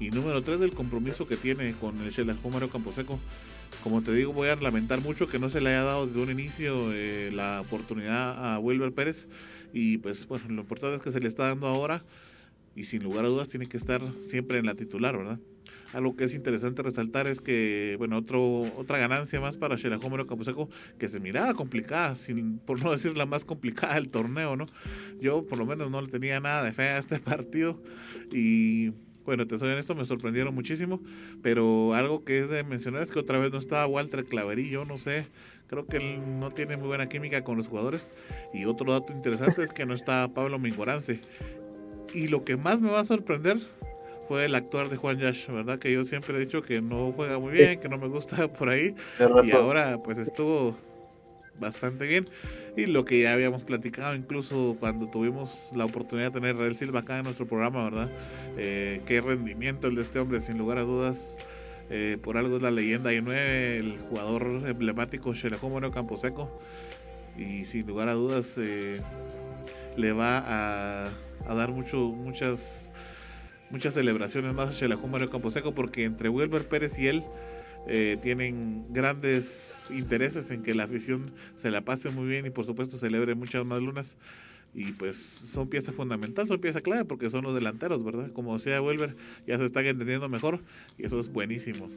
Y 0.00 0.10
número 0.10 0.42
tres, 0.42 0.60
del 0.60 0.72
compromiso 0.72 1.28
que 1.28 1.36
tiene 1.36 1.74
con 1.74 2.00
el 2.00 2.10
Shelahu 2.10 2.50
Mario 2.50 2.70
Camposeco. 2.70 3.20
Como 3.82 4.02
te 4.02 4.14
digo, 4.14 4.32
voy 4.32 4.48
a 4.48 4.56
lamentar 4.56 5.00
mucho 5.02 5.28
que 5.28 5.38
no 5.38 5.50
se 5.50 5.60
le 5.60 5.70
haya 5.70 5.82
dado 5.82 6.06
desde 6.06 6.20
un 6.20 6.30
inicio 6.30 6.92
eh, 6.92 7.30
la 7.34 7.60
oportunidad 7.60 8.54
a 8.54 8.58
Wilber 8.58 8.92
Pérez. 8.92 9.28
Y 9.72 9.98
pues 9.98 10.26
bueno, 10.26 10.46
lo 10.48 10.62
importante 10.62 10.96
es 10.96 11.02
que 11.02 11.10
se 11.10 11.20
le 11.20 11.28
está 11.28 11.48
dando 11.48 11.66
ahora 11.66 12.02
y 12.74 12.84
sin 12.84 13.02
lugar 13.02 13.24
a 13.24 13.28
dudas 13.28 13.48
tiene 13.48 13.66
que 13.66 13.76
estar 13.76 14.00
siempre 14.28 14.58
en 14.58 14.66
la 14.66 14.74
titular, 14.74 15.16
¿verdad? 15.16 15.38
Algo 15.94 16.16
que 16.16 16.24
es 16.24 16.34
interesante 16.34 16.82
resaltar 16.82 17.26
es 17.26 17.40
que, 17.40 17.94
bueno, 17.98 18.18
otro, 18.18 18.62
otra 18.76 18.98
ganancia 18.98 19.40
más 19.40 19.56
para 19.56 19.78
Xelajómero 19.78 20.26
Camposeco, 20.26 20.68
que 20.98 21.08
se 21.08 21.20
miraba 21.20 21.54
complicada, 21.54 22.16
sin, 22.16 22.58
por 22.58 22.82
no 22.82 22.90
decir 22.90 23.16
la 23.16 23.26
más 23.26 23.44
complicada 23.44 23.94
del 23.94 24.08
torneo, 24.08 24.56
¿no? 24.56 24.66
Yo 25.20 25.46
por 25.46 25.58
lo 25.58 25.66
menos 25.66 25.90
no 25.90 26.00
le 26.02 26.08
tenía 26.08 26.40
nada 26.40 26.64
de 26.64 26.72
fe 26.72 26.82
a 26.82 26.98
este 26.98 27.18
partido 27.20 27.80
y 28.32 28.92
bueno, 29.24 29.46
te 29.46 29.56
soy 29.56 29.70
honesto, 29.70 29.94
me 29.94 30.04
sorprendieron 30.04 30.54
muchísimo, 30.54 31.00
pero 31.42 31.94
algo 31.94 32.24
que 32.24 32.40
es 32.40 32.50
de 32.50 32.62
mencionar 32.62 33.02
es 33.02 33.10
que 33.10 33.18
otra 33.18 33.38
vez 33.38 33.52
no 33.52 33.58
estaba 33.58 33.86
Walter 33.86 34.24
Claverillo, 34.24 34.84
no 34.84 34.98
sé, 34.98 35.26
creo 35.66 35.86
que 35.86 35.96
él 35.96 36.40
no 36.40 36.50
tiene 36.50 36.76
muy 36.76 36.88
buena 36.88 37.08
química 37.08 37.42
con 37.42 37.56
los 37.56 37.68
jugadores. 37.68 38.10
Y 38.52 38.66
otro 38.66 38.92
dato 38.92 39.12
interesante 39.12 39.62
es 39.62 39.72
que 39.72 39.86
no 39.86 39.94
está 39.94 40.28
Pablo 40.34 40.58
Mingorance. 40.58 41.20
Y 42.12 42.28
lo 42.28 42.44
que 42.44 42.56
más 42.56 42.80
me 42.80 42.90
va 42.90 43.00
a 43.00 43.04
sorprender 43.04 43.58
fue 44.28 44.46
el 44.46 44.54
actuar 44.54 44.88
de 44.88 44.96
Juan 44.96 45.18
Yash, 45.18 45.48
¿verdad? 45.48 45.78
Que 45.78 45.92
yo 45.92 46.04
siempre 46.04 46.36
he 46.36 46.40
dicho 46.40 46.62
que 46.62 46.80
no 46.80 47.12
juega 47.12 47.38
muy 47.38 47.52
bien, 47.52 47.80
que 47.80 47.88
no 47.88 47.98
me 47.98 48.08
gusta 48.08 48.48
por 48.52 48.68
ahí. 48.68 48.94
Y 49.44 49.52
ahora 49.52 49.98
pues 50.02 50.18
estuvo 50.18 50.76
bastante 51.58 52.06
bien. 52.06 52.28
Y 52.76 52.86
lo 52.86 53.04
que 53.04 53.22
ya 53.22 53.32
habíamos 53.32 53.62
platicado 53.62 54.16
incluso 54.16 54.76
cuando 54.80 55.08
tuvimos 55.08 55.70
la 55.76 55.84
oportunidad 55.84 56.32
de 56.32 56.40
tener 56.40 56.56
a 56.56 56.58
Rael 56.58 56.76
Silva 56.76 57.00
acá 57.00 57.18
en 57.18 57.24
nuestro 57.24 57.46
programa, 57.46 57.84
¿verdad? 57.84 58.10
Eh, 58.56 59.00
qué 59.06 59.20
rendimiento 59.20 59.86
el 59.86 59.94
de 59.94 60.02
este 60.02 60.18
hombre, 60.18 60.40
sin 60.40 60.58
lugar 60.58 60.78
a 60.78 60.82
dudas. 60.82 61.38
Eh, 61.90 62.18
por 62.22 62.36
algo 62.38 62.56
es 62.56 62.62
la 62.62 62.70
leyenda 62.70 63.12
y 63.12 63.20
9, 63.20 63.78
el 63.78 63.98
jugador 63.98 64.62
emblemático 64.66 65.32
Campo 65.32 65.90
Camposeco. 65.92 66.50
Y 67.36 67.64
sin 67.64 67.86
lugar 67.86 68.08
a 68.08 68.14
dudas 68.14 68.56
eh, 68.58 69.00
le 69.96 70.12
va 70.12 70.38
a, 70.38 71.10
a, 71.46 71.54
dar 71.54 71.70
mucho, 71.70 71.98
muchas, 71.98 72.90
muchas 73.74 73.94
celebraciones 73.94 74.54
más 74.54 74.80
a 74.80 74.88
Campo 74.88 75.18
Camposeco 75.32 75.74
porque 75.74 76.04
entre 76.04 76.28
Wilber 76.28 76.68
Pérez 76.68 76.96
y 76.96 77.08
él 77.08 77.24
eh, 77.88 78.16
tienen 78.22 78.86
grandes 78.90 79.90
intereses 79.92 80.52
en 80.52 80.62
que 80.62 80.76
la 80.76 80.84
afición 80.84 81.32
se 81.56 81.72
la 81.72 81.80
pase 81.80 82.10
muy 82.10 82.28
bien 82.28 82.46
y 82.46 82.50
por 82.50 82.64
supuesto 82.64 82.96
celebre 82.96 83.34
muchas 83.34 83.66
más 83.66 83.82
lunas 83.82 84.16
y 84.74 84.92
pues 84.92 85.16
son 85.16 85.68
pieza 85.68 85.90
fundamental, 85.90 86.46
son 86.46 86.60
pieza 86.60 86.82
clave 86.82 87.04
porque 87.04 87.30
son 87.30 87.42
los 87.42 87.52
delanteros, 87.52 88.04
¿verdad? 88.04 88.30
Como 88.32 88.54
decía 88.54 88.80
Welber, 88.80 89.16
ya 89.44 89.58
se 89.58 89.64
están 89.64 89.84
entendiendo 89.86 90.28
mejor 90.28 90.60
y 90.96 91.06
eso 91.06 91.18
es 91.18 91.26
buenísimo. 91.26 91.90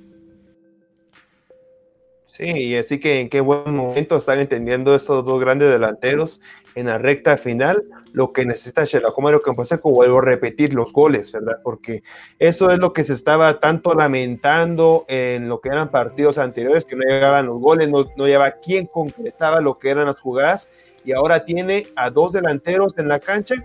Sí, 2.38 2.45
y 2.45 2.76
así 2.76 2.99
que 2.99 3.19
en 3.19 3.30
qué 3.30 3.41
buen 3.41 3.76
momento 3.76 4.15
están 4.15 4.39
entendiendo 4.39 4.93
estos 4.93 5.26
dos 5.26 5.39
grandes 5.39 5.72
delanteros 5.72 6.39
en 6.76 6.85
la 6.85 6.99
recta 6.99 7.35
final, 7.35 7.84
lo 8.14 8.31
que 8.31 8.45
necesita 8.45 8.85
Xelajómero 8.85 9.41
Camposeco, 9.41 9.89
vuelvo 9.89 10.19
a 10.19 10.22
repetir, 10.22 10.76
los 10.76 10.93
goles, 10.93 11.31
¿verdad? 11.31 11.57
Porque 11.64 12.03
eso 12.38 12.69
es 12.69 12.77
lo 12.77 12.93
que 12.93 13.03
se 13.03 13.14
estaba 13.14 13.59
tanto 13.59 13.95
lamentando 13.95 15.05
en 15.07 15.49
lo 15.49 15.61
que 15.61 15.69
eran 15.69 15.89
partidos 15.89 16.38
anteriores, 16.38 16.85
que 16.85 16.95
no 16.95 17.01
llegaban 17.09 17.47
los 17.47 17.59
goles, 17.59 17.89
no, 17.89 18.05
no 18.15 18.27
llevaba 18.27 18.51
quién 18.64 18.85
concretaba 18.85 19.59
lo 19.59 19.80
que 19.80 19.89
eran 19.89 20.05
las 20.05 20.19
jugadas, 20.19 20.69
y 21.03 21.14
ahora 21.14 21.43
tiene 21.43 21.88
a 21.95 22.11
dos 22.11 22.34
delanteros 22.34 22.95
en 22.99 23.07
la 23.07 23.19
cancha 23.19 23.55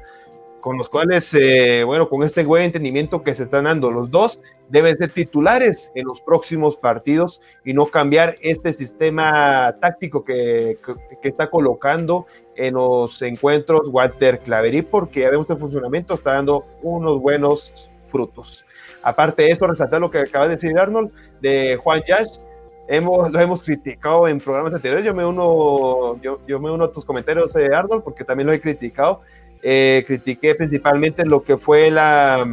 con 0.62 0.78
los 0.78 0.89
cuales, 0.89 1.34
eh, 1.34 1.82
bueno, 1.84 2.09
con 2.09 2.22
este 2.22 2.44
buen 2.44 2.62
entendimiento 2.62 3.24
que 3.24 3.34
se 3.34 3.43
están 3.43 3.64
dando 3.64 3.90
los 3.90 4.12
dos, 4.12 4.40
deben 4.68 4.97
ser 4.97 5.10
titulares 5.10 5.90
en 5.97 6.06
los 6.06 6.20
próximos 6.20 6.76
partidos 6.76 7.43
y 7.64 7.74
no 7.74 7.86
cambiar 7.86 8.36
este 8.40 8.72
sistema 8.72 9.76
táctico 9.80 10.24
que, 10.24 10.78
que, 11.20 11.28
está 11.28 11.51
colocando 11.51 12.26
en 12.55 12.74
los 12.74 13.20
encuentros 13.22 13.89
Walter 13.89 14.39
Claverí, 14.39 14.82
porque 14.82 15.20
ya 15.20 15.30
vemos 15.30 15.51
el 15.51 15.59
funcionamiento, 15.59 16.14
está 16.14 16.34
dando 16.34 16.64
unos 16.80 17.20
buenos 17.20 17.90
frutos. 18.06 18.64
Aparte 19.02 19.43
de 19.43 19.51
eso, 19.51 19.66
resaltar 19.66 20.01
lo 20.01 20.12
que 20.12 20.18
acaba 20.18 20.47
de 20.47 20.52
decir 20.52 20.78
Arnold 20.78 21.12
de 21.40 21.76
Juan 21.76 22.05
Yash, 22.06 22.39
hemos, 22.86 23.32
lo 23.32 23.40
hemos 23.40 23.64
criticado 23.64 24.28
en 24.28 24.39
programas 24.39 24.74
anteriores, 24.74 25.05
yo 25.05 25.12
me 25.12 25.26
uno, 25.26 26.20
yo, 26.22 26.39
yo 26.47 26.60
me 26.60 26.70
uno 26.70 26.84
a 26.84 26.93
tus 26.93 27.05
comentarios, 27.05 27.56
eh, 27.56 27.68
Arnold, 27.74 28.05
porque 28.05 28.22
también 28.22 28.47
lo 28.47 28.52
he 28.52 28.60
criticado, 28.60 29.22
eh, 29.62 30.02
critiqué 30.06 30.55
principalmente 30.56 31.24
lo 31.24 31.43
que 31.43 31.56
fue 31.56 31.90
la, 31.90 32.44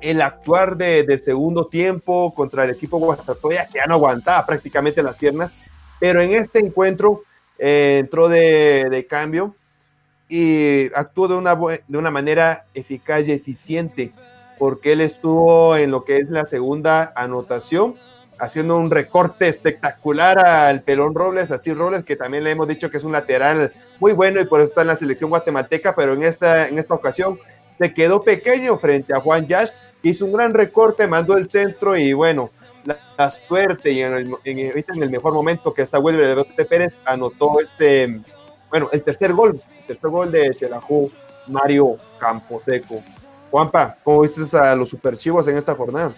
el 0.00 0.20
actuar 0.20 0.76
de, 0.76 1.18
segundo 1.18 1.66
tiempo 1.66 2.34
contra 2.34 2.64
el 2.64 2.70
equipo 2.70 2.98
Guastatoya, 2.98 3.66
que 3.68 3.78
ya 3.78 3.86
no 3.86 3.94
aguantaba 3.94 4.44
prácticamente 4.44 5.02
las 5.02 5.16
piernas, 5.16 5.52
pero 6.00 6.20
en 6.20 6.32
este 6.32 6.58
encuentro 6.58 7.22
eh, 7.58 7.98
entró 8.00 8.28
de, 8.28 9.06
cambio 9.08 9.54
y 10.28 10.92
actuó 10.94 11.28
de 11.28 11.34
una, 11.34 11.54
de 11.54 11.98
una 11.98 12.10
manera 12.10 12.66
eficaz 12.74 13.28
y 13.28 13.32
eficiente, 13.32 14.12
porque 14.58 14.92
él 14.92 15.00
estuvo 15.00 15.76
en 15.76 15.92
lo 15.92 16.04
que 16.04 16.18
es 16.18 16.28
la 16.30 16.46
segunda 16.46 17.12
anotación, 17.14 17.94
haciendo 18.38 18.76
un 18.76 18.90
recorte 18.90 19.48
espectacular 19.48 20.38
al 20.38 20.82
Pelón 20.82 21.14
Robles, 21.14 21.50
a 21.50 21.58
Steve 21.58 21.76
Robles, 21.76 22.04
que 22.04 22.16
también 22.16 22.44
le 22.44 22.50
hemos 22.50 22.68
dicho 22.68 22.90
que 22.90 22.96
es 22.96 23.04
un 23.04 23.12
lateral 23.12 23.72
muy 24.00 24.12
bueno 24.12 24.40
y 24.40 24.46
por 24.46 24.60
eso 24.60 24.70
está 24.70 24.82
en 24.82 24.88
la 24.88 24.96
selección 24.96 25.30
guatemalteca, 25.30 25.94
pero 25.94 26.14
en 26.14 26.22
esta, 26.22 26.68
en 26.68 26.78
esta 26.78 26.94
ocasión 26.94 27.38
se 27.78 27.94
quedó 27.94 28.22
pequeño 28.22 28.78
frente 28.78 29.14
a 29.14 29.20
Juan 29.20 29.46
Yash, 29.46 29.70
hizo 30.02 30.26
un 30.26 30.32
gran 30.32 30.52
recorte, 30.52 31.06
mandó 31.06 31.36
el 31.36 31.48
centro 31.48 31.96
y 31.96 32.12
bueno, 32.12 32.50
la, 32.84 33.30
suerte 33.30 33.92
y 33.92 34.02
en 34.02 34.14
el, 34.14 35.10
mejor 35.10 35.34
momento 35.34 35.72
que 35.72 35.82
está 35.82 35.98
Wilber 35.98 36.44
Pérez 36.68 36.98
anotó 37.04 37.60
este, 37.60 38.20
bueno, 38.70 38.88
el 38.92 39.02
tercer 39.02 39.32
gol, 39.32 39.60
el 39.80 39.86
tercer 39.86 40.10
gol 40.10 40.32
de 40.32 40.50
Chelajú, 40.54 41.10
Mario 41.46 41.96
Camposeco. 42.18 43.02
Juanpa, 43.50 43.96
¿cómo 44.02 44.22
viste 44.22 44.56
a 44.56 44.74
los 44.74 44.88
superchivos 44.88 45.46
en 45.46 45.58
esta 45.58 45.74
jornada? 45.74 46.14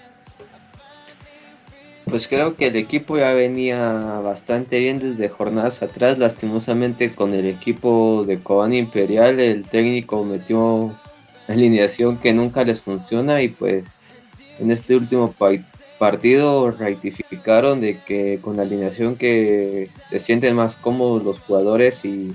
Pues 2.14 2.28
creo 2.28 2.54
que 2.54 2.68
el 2.68 2.76
equipo 2.76 3.18
ya 3.18 3.32
venía 3.32 3.90
bastante 4.22 4.78
bien 4.78 5.00
desde 5.00 5.28
jornadas 5.28 5.82
atrás. 5.82 6.16
Lastimosamente 6.16 7.12
con 7.12 7.34
el 7.34 7.44
equipo 7.44 8.22
de 8.24 8.38
Cobán 8.38 8.72
Imperial 8.72 9.40
el 9.40 9.64
técnico 9.64 10.22
metió 10.22 10.96
alineación 11.48 12.18
que 12.18 12.32
nunca 12.32 12.62
les 12.62 12.80
funciona 12.80 13.42
y 13.42 13.48
pues 13.48 13.98
en 14.60 14.70
este 14.70 14.94
último 14.94 15.34
partido 15.98 16.70
rectificaron 16.70 17.80
de 17.80 17.98
que 17.98 18.38
con 18.40 18.58
la 18.58 18.62
alineación 18.62 19.16
que 19.16 19.90
se 20.08 20.20
sienten 20.20 20.54
más 20.54 20.76
cómodos 20.76 21.24
los 21.24 21.40
jugadores 21.40 22.04
y 22.04 22.32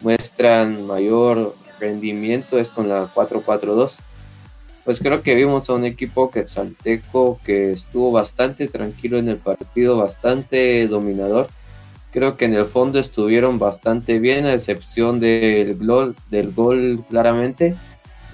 muestran 0.00 0.88
mayor 0.88 1.54
rendimiento 1.78 2.58
es 2.58 2.68
con 2.68 2.88
la 2.88 3.08
4-4-2 3.14 3.94
pues 4.84 5.00
creo 5.00 5.22
que 5.22 5.34
vimos 5.34 5.68
a 5.70 5.74
un 5.74 5.84
equipo 5.84 6.30
quetzalteco 6.30 7.40
que 7.44 7.72
estuvo 7.72 8.12
bastante 8.12 8.68
tranquilo 8.68 9.18
en 9.18 9.30
el 9.30 9.38
partido, 9.38 9.96
bastante 9.96 10.86
dominador. 10.88 11.48
Creo 12.12 12.36
que 12.36 12.44
en 12.44 12.54
el 12.54 12.66
fondo 12.66 12.98
estuvieron 12.98 13.58
bastante 13.58 14.18
bien, 14.18 14.44
a 14.44 14.54
excepción 14.54 15.20
del 15.20 15.76
gol, 15.76 16.14
del 16.30 16.52
gol 16.52 17.04
claramente. 17.08 17.76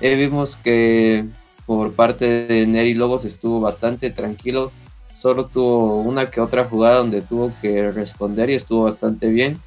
Eh, 0.01 0.16
vimos 0.16 0.56
que 0.56 1.24
por 1.66 1.93
parte 1.93 2.47
de 2.47 2.66
Neri 2.66 2.94
Lobos 2.94 3.24
estuvo 3.24 3.60
bastante 3.60 4.10
tranquilo. 4.10 4.72
Solo 5.14 5.47
tuvo 5.47 6.01
una 6.01 6.31
que 6.31 6.40
otra 6.40 6.64
jugada 6.64 6.97
donde 6.97 7.22
tuvo 7.22 7.52
que 7.62 7.93
responder 7.93 8.51
y 8.51 8.55
estuvo 8.55 8.85
bastante 8.85 9.28
bien. 9.28 9.59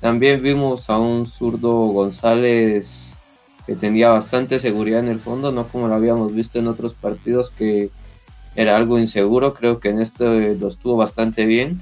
También 0.00 0.42
vimos 0.42 0.88
a 0.88 0.98
un 0.98 1.26
zurdo 1.26 1.70
González 1.88 3.11
que 3.66 3.76
tenía 3.76 4.10
bastante 4.10 4.58
seguridad 4.58 5.00
en 5.00 5.08
el 5.08 5.20
fondo, 5.20 5.52
no 5.52 5.68
como 5.68 5.88
lo 5.88 5.94
habíamos 5.94 6.34
visto 6.34 6.58
en 6.58 6.66
otros 6.66 6.94
partidos 6.94 7.50
que 7.50 7.90
era 8.54 8.76
algo 8.76 8.98
inseguro, 8.98 9.54
creo 9.54 9.80
que 9.80 9.88
en 9.88 10.00
este 10.00 10.54
lo 10.56 10.68
estuvo 10.68 10.96
bastante 10.96 11.46
bien 11.46 11.80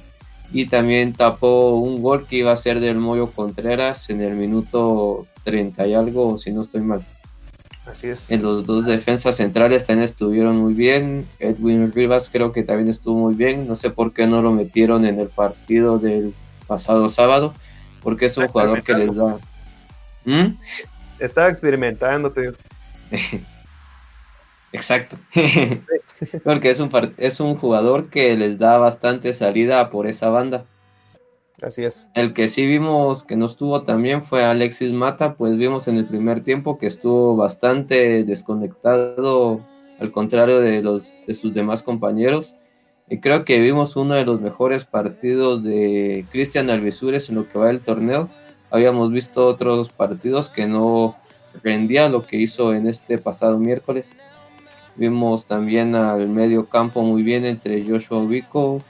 y 0.52 0.66
también 0.66 1.12
tapó 1.12 1.76
un 1.76 2.02
gol 2.02 2.26
que 2.26 2.36
iba 2.36 2.52
a 2.52 2.56
ser 2.56 2.80
del 2.80 2.98
Moyo 2.98 3.30
Contreras 3.30 4.10
en 4.10 4.20
el 4.20 4.34
minuto 4.34 5.26
30 5.44 5.86
y 5.86 5.94
algo, 5.94 6.38
si 6.38 6.52
no 6.52 6.62
estoy 6.62 6.80
mal. 6.80 7.04
Así 7.86 8.08
es. 8.08 8.30
En 8.30 8.42
los 8.42 8.66
dos 8.66 8.84
defensas 8.84 9.36
centrales 9.36 9.84
también 9.84 10.04
estuvieron 10.04 10.56
muy 10.56 10.74
bien. 10.74 11.26
Edwin 11.38 11.92
Rivas 11.92 12.28
creo 12.30 12.52
que 12.52 12.62
también 12.62 12.88
estuvo 12.88 13.18
muy 13.18 13.34
bien. 13.34 13.66
No 13.66 13.74
sé 13.74 13.90
por 13.90 14.12
qué 14.12 14.26
no 14.26 14.42
lo 14.42 14.52
metieron 14.52 15.04
en 15.06 15.18
el 15.18 15.28
partido 15.28 15.98
del 15.98 16.34
pasado 16.66 17.08
sábado, 17.08 17.54
porque 18.02 18.26
es 18.26 18.36
un 18.36 18.48
jugador 18.48 18.82
que 18.82 18.94
les 18.94 19.14
da. 19.14 19.38
¿Mm? 20.24 20.56
Estaba 21.20 21.48
experimentando, 21.48 22.32
te 22.32 22.52
Exacto. 24.72 25.16
Porque 26.44 26.70
es 26.70 26.80
un, 26.80 26.90
es 27.16 27.40
un 27.40 27.56
jugador 27.56 28.08
que 28.08 28.36
les 28.36 28.58
da 28.58 28.78
bastante 28.78 29.34
salida 29.34 29.90
por 29.90 30.06
esa 30.06 30.30
banda. 30.30 30.64
Así 31.62 31.84
es. 31.84 32.08
El 32.14 32.32
que 32.32 32.48
sí 32.48 32.66
vimos 32.66 33.24
que 33.24 33.36
no 33.36 33.46
estuvo 33.46 33.82
también 33.82 34.22
fue 34.22 34.44
Alexis 34.44 34.92
Mata, 34.92 35.34
pues 35.34 35.56
vimos 35.56 35.88
en 35.88 35.96
el 35.96 36.06
primer 36.06 36.42
tiempo 36.42 36.78
que 36.78 36.86
estuvo 36.86 37.36
bastante 37.36 38.24
desconectado, 38.24 39.60
al 39.98 40.12
contrario 40.12 40.60
de, 40.60 40.82
los, 40.82 41.16
de 41.26 41.34
sus 41.34 41.52
demás 41.52 41.82
compañeros. 41.82 42.54
Y 43.08 43.20
creo 43.20 43.44
que 43.44 43.60
vimos 43.60 43.96
uno 43.96 44.14
de 44.14 44.24
los 44.24 44.40
mejores 44.40 44.84
partidos 44.84 45.62
de 45.64 46.24
Cristian 46.30 46.70
Alvisures 46.70 47.28
en 47.28 47.34
lo 47.34 47.48
que 47.48 47.58
va 47.58 47.66
del 47.66 47.80
torneo 47.80 48.30
habíamos 48.70 49.12
visto 49.12 49.46
otros 49.46 49.88
partidos 49.88 50.48
que 50.48 50.66
no 50.66 51.16
rendía 51.62 52.08
lo 52.08 52.22
que 52.22 52.36
hizo 52.36 52.74
en 52.74 52.86
este 52.86 53.18
pasado 53.18 53.58
miércoles. 53.58 54.10
Vimos 54.96 55.46
también 55.46 55.94
al 55.94 56.28
medio 56.28 56.66
campo 56.66 57.02
muy 57.02 57.22
bien 57.22 57.44
entre 57.44 57.84
Joshua 57.86 58.24
Vico 58.26 58.82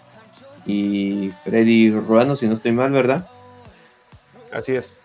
y 0.66 1.31
Freddy 1.44 1.90
Ruano, 1.90 2.36
si 2.36 2.47
no 2.47 2.55
estoy 2.55 2.73
mal, 2.73 2.90
¿verdad? 2.90 3.28
Así 4.52 4.73
es. 4.73 5.05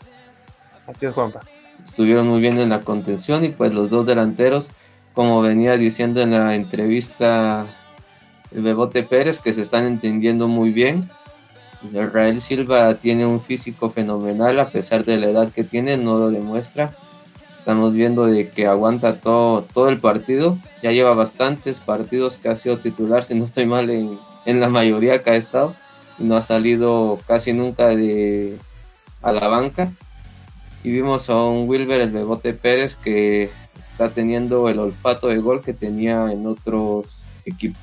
Así 0.88 1.06
es, 1.06 1.14
Juanpa. 1.14 1.42
Estuvieron 1.84 2.28
muy 2.28 2.42
bien 2.42 2.60
en 2.60 2.70
la 2.70 2.82
contención 2.82 3.44
y 3.44 3.50
pues 3.50 3.74
los 3.74 3.90
dos 3.90 4.06
delanteros, 4.06 4.70
como 5.14 5.42
venía 5.42 5.78
diciendo 5.78 6.22
en 6.22 6.32
la 6.32 6.56
entrevista 6.56 7.68
el 8.52 8.64
Bebote 8.64 9.04
Pérez, 9.04 9.40
que 9.40 9.54
se 9.54 9.62
están 9.62 9.86
entendiendo 9.86 10.48
muy 10.48 10.72
bien. 10.72 11.10
Israel 11.94 12.42
Silva 12.42 12.96
tiene 12.96 13.26
un 13.26 13.42
físico 13.42 13.90
fenomenal 13.90 14.60
a 14.60 14.70
pesar 14.70 15.06
de 15.06 15.18
la 15.18 15.28
edad 15.28 15.52
que 15.52 15.64
tiene, 15.64 15.98
no 15.98 16.18
lo 16.18 16.32
demuestra. 16.32 16.96
Estamos 17.52 17.94
viendo 17.94 18.26
de 18.26 18.50
que 18.50 18.68
aguanta 18.68 19.20
todo, 19.20 19.64
todo 19.74 19.90
el 19.90 20.00
partido. 20.00 20.58
Ya 20.84 20.92
lleva 20.92 21.16
bastantes 21.16 21.80
partidos 21.80 22.38
que 22.38 22.50
ha 22.50 22.56
sido 22.56 22.78
titular, 22.78 23.24
si 23.24 23.34
no 23.34 23.44
estoy 23.44 23.66
mal, 23.66 23.90
en, 23.90 24.20
en 24.46 24.60
la 24.60 24.70
mayoría 24.70 25.24
que 25.24 25.32
ha 25.32 25.36
estado. 25.36 25.74
Y 26.20 26.24
no 26.24 26.38
ha 26.38 26.42
salido 26.42 27.20
casi 27.28 27.54
nunca 27.54 27.88
de, 27.88 28.58
a 29.22 29.32
la 29.32 29.48
banca. 29.48 29.92
Y 30.84 30.92
vimos 30.92 31.30
a 31.30 31.44
un 31.44 31.68
Wilber, 31.68 32.02
el 32.02 32.12
Bebote 32.12 32.54
Pérez, 32.54 32.96
que 32.96 33.50
está 33.80 34.10
teniendo 34.10 34.70
el 34.70 34.80
olfato 34.80 35.28
de 35.28 35.40
gol 35.40 35.64
que 35.64 35.74
tenía 35.74 36.32
en 36.32 36.46
otros 36.46 37.22
equipos. 37.46 37.82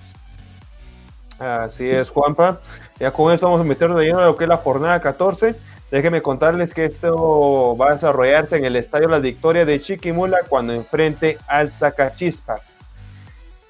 Así 1.38 1.88
es, 1.88 2.10
Juanpa. 2.10 2.60
Ya 3.02 3.10
con 3.10 3.32
esto 3.32 3.46
vamos 3.46 3.60
a 3.60 3.64
meternos 3.64 3.98
de 3.98 4.04
lleno 4.04 4.20
a 4.20 4.26
lo 4.26 4.36
que 4.36 4.44
es 4.44 4.48
la 4.48 4.58
jornada 4.58 5.00
14. 5.00 5.56
Déjenme 5.90 6.22
contarles 6.22 6.72
que 6.72 6.84
esto 6.84 7.76
va 7.76 7.88
a 7.88 7.94
desarrollarse 7.94 8.56
en 8.56 8.64
el 8.64 8.76
Estadio 8.76 9.08
La 9.08 9.18
Victoria 9.18 9.64
de 9.64 9.80
Chiquimula 9.80 10.38
cuando 10.48 10.72
enfrente 10.72 11.36
al 11.48 11.72
Zacachispas. 11.72 12.78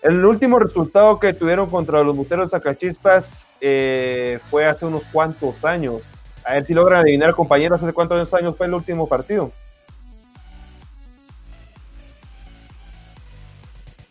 El 0.03 0.23
último 0.23 0.59
resultado 0.59 1.19
que 1.19 1.33
tuvieron 1.33 1.71
contra 1.71 2.03
los 2.03 2.15
Muteros 2.15 2.51
Zacachispas 2.51 3.49
eh, 3.63 4.39
fue 4.51 4.67
hace 4.67 4.85
unos 4.85 5.07
cuantos 5.07 5.65
años. 5.65 6.23
A 6.45 6.53
ver 6.53 6.67
si 6.67 6.75
logran 6.75 7.01
adivinar, 7.01 7.33
compañeros, 7.33 7.83
hace 7.83 7.95
cuántos 7.95 8.35
años 8.35 8.55
fue 8.55 8.67
el 8.67 8.75
último 8.75 9.09
partido. 9.09 9.51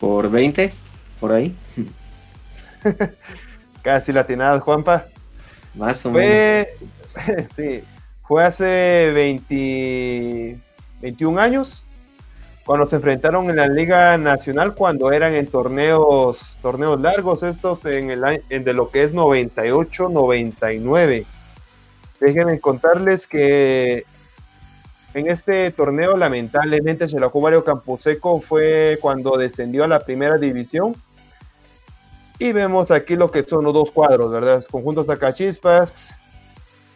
Por 0.00 0.28
20, 0.28 0.72
por 1.20 1.30
ahí. 1.30 1.54
Casi 3.82 4.12
latinadas, 4.12 4.60
Juanpa. 4.62 5.11
Más 5.74 6.04
o 6.06 6.10
fue, 6.10 6.68
menos. 7.26 7.50
sí, 7.54 7.82
fue 8.26 8.44
hace 8.44 9.10
20, 9.14 10.58
21 11.00 11.40
años 11.40 11.84
cuando 12.64 12.86
se 12.86 12.96
enfrentaron 12.96 13.50
en 13.50 13.56
la 13.56 13.66
Liga 13.66 14.16
Nacional 14.18 14.74
cuando 14.74 15.12
eran 15.12 15.34
en 15.34 15.46
torneos 15.46 16.58
torneos 16.62 17.00
largos 17.00 17.42
estos 17.42 17.84
en 17.84 18.10
el 18.10 18.42
en 18.48 18.64
de 18.64 18.72
lo 18.72 18.90
que 18.90 19.02
es 19.02 19.12
98 19.12 20.08
99 20.08 21.26
déjenme 22.20 22.60
contarles 22.60 23.26
que 23.26 24.04
en 25.14 25.28
este 25.28 25.70
torneo 25.72 26.16
lamentablemente 26.16 27.08
Xelajú 27.08 27.40
Mario 27.40 27.64
Camposeco 27.64 28.40
fue 28.40 28.98
cuando 29.00 29.36
descendió 29.36 29.84
a 29.84 29.88
la 29.88 30.00
primera 30.00 30.38
división 30.38 30.94
y 32.42 32.50
vemos 32.50 32.90
aquí 32.90 33.14
lo 33.14 33.30
que 33.30 33.44
son 33.44 33.62
los 33.62 33.72
dos 33.72 33.92
cuadros, 33.92 34.28
¿verdad? 34.32 34.64
Conjuntos 34.68 35.06
Zacachispas, 35.06 36.16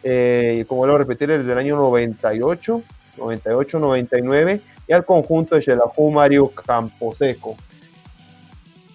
eh, 0.03 0.65
como 0.67 0.85
lo 0.85 0.97
repetir, 0.97 1.29
desde 1.29 1.53
el 1.53 1.57
año 1.57 1.77
98, 1.77 2.81
98, 3.15 3.79
99, 3.79 4.61
y 4.89 4.91
al 4.91 5.05
conjunto 5.05 5.55
de 5.55 5.61
Xelajú 5.61 6.11
Mario 6.11 6.49
Camposeco. 6.49 7.55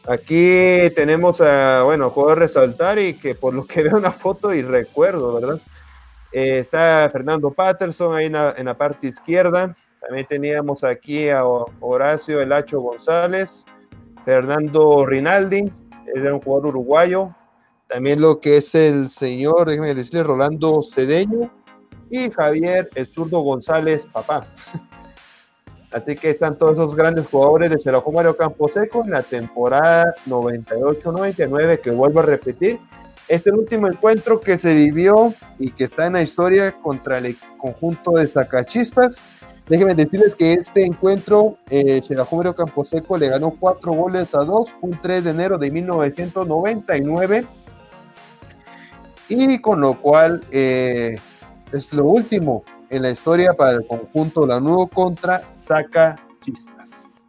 Aquí 0.07 0.91
tenemos 0.95 1.41
a, 1.41 1.85
bueno, 1.85 2.13
puedo 2.13 2.35
resaltar 2.35 2.99
y 2.99 3.15
que 3.15 3.35
por 3.35 3.55
lo 3.55 3.65
que 3.65 3.83
veo 3.85 3.97
una 3.97 4.13
foto 4.13 4.53
y 4.53 4.61
recuerdo, 4.61 5.41
¿verdad? 5.41 5.59
Eh, 6.33 6.59
está 6.59 7.09
Fernando 7.11 7.51
Patterson 7.51 8.15
ahí 8.15 8.27
en 8.27 8.35
la, 8.35 8.55
en 8.59 8.67
la, 8.67 8.75
parte 8.75 9.07
izquierda. 9.07 9.75
También 10.03 10.27
teníamos 10.27 10.85
aquí 10.85 11.31
a 11.31 11.47
Horacio 11.47 12.43
Elacho 12.43 12.79
González, 12.81 13.65
Fernando 14.27 15.07
Rinaldi, 15.07 15.73
es 16.07 16.23
un 16.23 16.41
jugador 16.41 16.69
uruguayo. 16.69 17.35
También 17.89 18.21
lo 18.21 18.41
que 18.41 18.59
es 18.59 18.75
el 18.75 19.09
señor, 19.09 19.69
déjeme 19.69 19.95
decirle, 19.95 20.23
Rolando 20.23 20.81
Cedeño 20.83 21.51
y 22.11 22.31
Javier 22.31 22.89
el 22.95 23.07
zurdo 23.07 23.41
González, 23.41 24.07
papá. 24.07 24.47
Así 25.93 26.15
que 26.15 26.31
están 26.31 26.57
todos 26.57 26.79
esos 26.79 26.95
grandes 26.95 27.27
jugadores 27.27 27.71
de 27.71 27.79
Xelajú 27.79 28.13
Mario 28.13 28.37
Camposeco 28.37 29.05
en 29.05 29.11
la 29.11 29.23
temporada 29.23 30.15
98-99, 30.27 31.81
que 31.81 31.91
vuelvo 31.91 32.21
a 32.21 32.23
repetir. 32.23 32.81
Este 33.29 33.51
es 33.51 33.55
el 33.55 33.61
último 33.61 33.89
encuentro 33.89 34.41
que 34.41 34.57
se 34.57 34.75
vivió 34.75 35.35
y 35.59 35.71
que 35.71 35.85
está 35.85 36.07
en 36.07 36.15
la 36.15 36.23
historia 36.23 36.73
contra 36.73 37.19
el 37.19 37.37
conjunto 37.59 38.13
de 38.13 38.27
Zacachispas. 38.27 39.25
Déjenme 39.73 39.95
decirles 39.95 40.35
que 40.35 40.53
este 40.53 40.85
encuentro, 40.85 41.57
eh, 41.71 42.03
Camposeco 42.55 43.17
le 43.17 43.31
ganó 43.31 43.53
cuatro 43.59 43.95
goles 43.95 44.35
a 44.35 44.45
dos, 44.45 44.77
un 44.83 45.01
3 45.01 45.25
de 45.25 45.31
enero 45.31 45.57
de 45.57 45.71
1999. 45.71 47.47
Y 49.31 49.59
con 49.63 49.81
lo 49.81 49.95
cual 49.95 50.45
eh, 50.51 51.19
es 51.73 51.91
lo 51.95 52.05
último 52.05 52.65
en 52.91 53.01
la 53.01 53.13
historia 53.13 53.55
para 53.55 53.71
el 53.71 53.87
conjunto 53.87 54.47
Lanudo 54.47 54.89
contra 54.89 55.51
Saca 55.55 56.23
Chispas. 56.43 57.27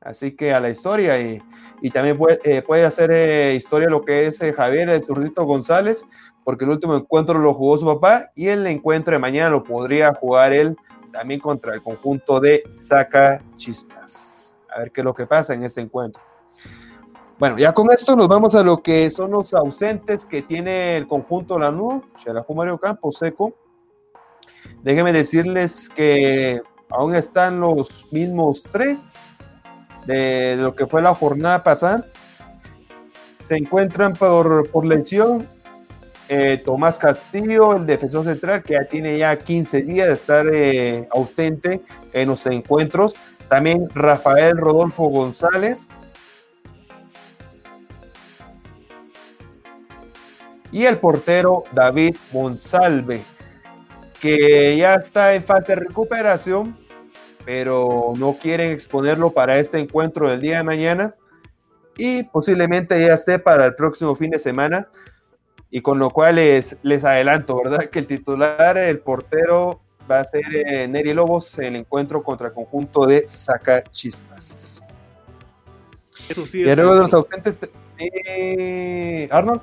Así 0.00 0.36
que 0.36 0.54
a 0.54 0.60
la 0.60 0.70
historia 0.70 1.20
y, 1.20 1.42
y 1.82 1.90
también 1.90 2.16
puede, 2.16 2.40
eh, 2.44 2.62
puede 2.62 2.84
hacer 2.84 3.10
eh, 3.10 3.54
historia 3.54 3.88
lo 3.88 4.04
que 4.04 4.26
es 4.26 4.40
eh, 4.42 4.52
Javier 4.52 4.90
el 4.90 5.02
Zurdito 5.02 5.44
González, 5.44 6.06
porque 6.44 6.64
el 6.64 6.70
último 6.70 6.94
encuentro 6.94 7.38
lo 7.38 7.54
jugó 7.54 7.78
su 7.78 7.86
papá 7.86 8.30
y 8.34 8.48
el 8.48 8.66
encuentro 8.66 9.12
de 9.12 9.18
mañana 9.18 9.50
lo 9.50 9.62
podría 9.62 10.14
jugar 10.14 10.52
él 10.52 10.76
también 11.12 11.40
contra 11.40 11.74
el 11.74 11.82
conjunto 11.82 12.40
de 12.40 12.62
Saca 12.70 13.42
Chispas. 13.56 14.56
A 14.74 14.80
ver 14.80 14.92
qué 14.92 15.00
es 15.00 15.04
lo 15.04 15.14
que 15.14 15.26
pasa 15.26 15.54
en 15.54 15.64
este 15.64 15.80
encuentro. 15.80 16.22
Bueno, 17.38 17.56
ya 17.56 17.72
con 17.72 17.90
esto 17.90 18.14
nos 18.14 18.28
vamos 18.28 18.54
a 18.54 18.62
lo 18.62 18.82
que 18.82 19.10
son 19.10 19.30
los 19.30 19.54
ausentes 19.54 20.26
que 20.26 20.42
tiene 20.42 20.96
el 20.96 21.06
conjunto 21.06 21.58
Lanú, 21.58 22.04
Xelajú 22.22 22.54
Mario 22.54 22.78
Campos 22.78 23.16
Seco. 23.16 23.54
Déjenme 24.82 25.12
decirles 25.12 25.88
que 25.88 26.60
aún 26.90 27.14
están 27.14 27.60
los 27.60 28.06
mismos 28.12 28.62
tres 28.70 29.14
de 30.06 30.56
lo 30.56 30.74
que 30.74 30.86
fue 30.86 31.00
la 31.00 31.14
jornada 31.14 31.62
pasada. 31.62 32.04
Se 33.38 33.56
encuentran 33.56 34.12
por, 34.12 34.70
por 34.70 34.84
lesión 34.84 35.48
eh, 36.32 36.62
Tomás 36.64 36.96
Castillo, 36.96 37.74
el 37.74 37.86
defensor 37.86 38.24
central, 38.24 38.62
que 38.62 38.74
ya 38.74 38.84
tiene 38.84 39.18
ya 39.18 39.36
15 39.36 39.82
días 39.82 40.06
de 40.06 40.14
estar 40.14 40.46
eh, 40.46 41.08
ausente 41.10 41.82
en 42.12 42.28
los 42.28 42.46
encuentros. 42.46 43.16
También 43.48 43.88
Rafael 43.92 44.56
Rodolfo 44.56 45.08
González. 45.08 45.88
Y 50.70 50.84
el 50.84 50.98
portero 50.98 51.64
David 51.72 52.14
Monsalve, 52.32 53.22
que 54.20 54.76
ya 54.76 54.94
está 54.94 55.34
en 55.34 55.42
fase 55.42 55.74
de 55.74 55.80
recuperación, 55.80 56.76
pero 57.44 58.12
no 58.16 58.38
quieren 58.40 58.70
exponerlo 58.70 59.32
para 59.32 59.58
este 59.58 59.80
encuentro 59.80 60.30
del 60.30 60.40
día 60.40 60.58
de 60.58 60.62
mañana. 60.62 61.16
Y 61.96 62.22
posiblemente 62.22 63.04
ya 63.04 63.14
esté 63.14 63.40
para 63.40 63.66
el 63.66 63.74
próximo 63.74 64.14
fin 64.14 64.30
de 64.30 64.38
semana 64.38 64.86
y 65.70 65.80
con 65.80 65.98
lo 65.98 66.10
cual 66.10 66.36
les, 66.36 66.76
les 66.82 67.04
adelanto, 67.04 67.56
¿verdad? 67.56 67.86
Que 67.86 68.00
el 68.00 68.06
titular, 68.06 68.76
el 68.76 68.98
portero, 68.98 69.80
va 70.10 70.20
a 70.20 70.24
ser 70.24 70.42
eh, 70.52 70.88
Neri 70.88 71.14
Lobos 71.14 71.58
en 71.58 71.66
el 71.66 71.76
encuentro 71.76 72.22
contra 72.22 72.48
el 72.48 72.54
conjunto 72.54 73.06
de 73.06 73.26
Saca 73.28 73.82
Chispas. 73.84 74.82
Eso 76.28 76.46
sí 76.46 76.62
y 76.62 76.68
es 76.68 76.76
luego 76.76 76.94
de 76.94 77.00
los 77.00 77.14
ausentes, 77.14 77.60
Arnold. 79.30 79.62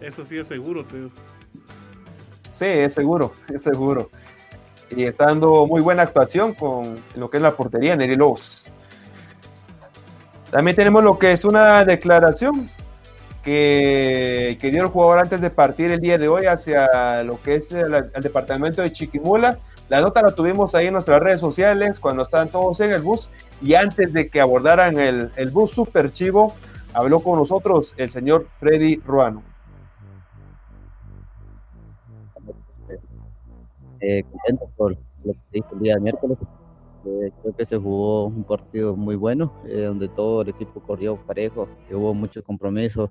Eso 0.00 0.24
sí 0.24 0.36
es 0.36 0.46
seguro, 0.46 0.84
tío. 0.84 1.10
Sí, 2.50 2.66
es 2.66 2.94
seguro, 2.94 3.32
es 3.52 3.62
seguro. 3.62 4.10
Y 4.90 5.04
está 5.04 5.26
dando 5.26 5.66
muy 5.66 5.80
buena 5.80 6.02
actuación 6.02 6.54
con 6.54 6.96
lo 7.14 7.30
que 7.30 7.36
es 7.36 7.42
la 7.42 7.56
portería, 7.56 7.94
Neri 7.94 8.16
Lobos. 8.16 8.66
También 10.50 10.74
tenemos 10.74 11.04
lo 11.04 11.18
que 11.18 11.32
es 11.32 11.44
una 11.44 11.84
declaración 11.84 12.70
que, 13.48 14.70
dio 14.70 14.82
el 14.82 14.88
jugador 14.88 15.20
antes 15.20 15.40
de 15.40 15.50
partir 15.50 15.90
el 15.90 16.00
día 16.00 16.18
de 16.18 16.28
hoy 16.28 16.46
hacia 16.46 17.22
lo 17.22 17.40
que 17.40 17.56
es 17.56 17.72
el, 17.72 17.92
departamento 18.20 18.82
de 18.82 18.92
Chiquimula. 18.92 19.58
La 19.88 20.02
nota 20.02 20.20
la 20.20 20.32
tuvimos 20.32 20.74
ahí 20.74 20.88
en 20.88 20.92
nuestras 20.92 21.20
redes 21.20 21.40
sociales 21.40 21.98
cuando 21.98 22.22
estaban 22.22 22.50
todos 22.50 22.78
en 22.80 22.90
el 22.90 23.00
bus 23.00 23.30
y 23.62 23.74
antes 23.74 24.12
de 24.12 24.28
que 24.28 24.40
abordaran 24.40 24.98
el, 24.98 25.30
el 25.36 25.50
bus 25.50 25.70
super 25.70 26.12
chivo, 26.12 26.54
habló 26.92 27.20
con 27.20 27.38
nosotros 27.38 27.94
el 27.96 28.10
señor 28.10 28.46
Freddy 28.58 28.96
Ruano. 29.06 29.42
Eh, 34.00 34.24
contento 34.30 34.70
por 34.76 34.92
lo 35.24 35.32
que 35.32 35.38
se 35.50 35.58
hizo 35.58 35.68
el 35.72 35.80
día 35.80 35.94
de 35.94 36.00
miércoles. 36.00 36.38
Eh, 37.06 37.32
creo 37.40 37.56
que 37.56 37.64
se 37.64 37.78
jugó 37.78 38.26
un 38.26 38.44
partido 38.44 38.94
muy 38.94 39.16
bueno, 39.16 39.54
eh, 39.66 39.82
donde 39.82 40.08
todo 40.08 40.42
el 40.42 40.50
equipo 40.50 40.80
corrió 40.80 41.16
parejo, 41.16 41.66
hubo 41.90 42.12
mucho 42.12 42.42
compromiso, 42.42 43.10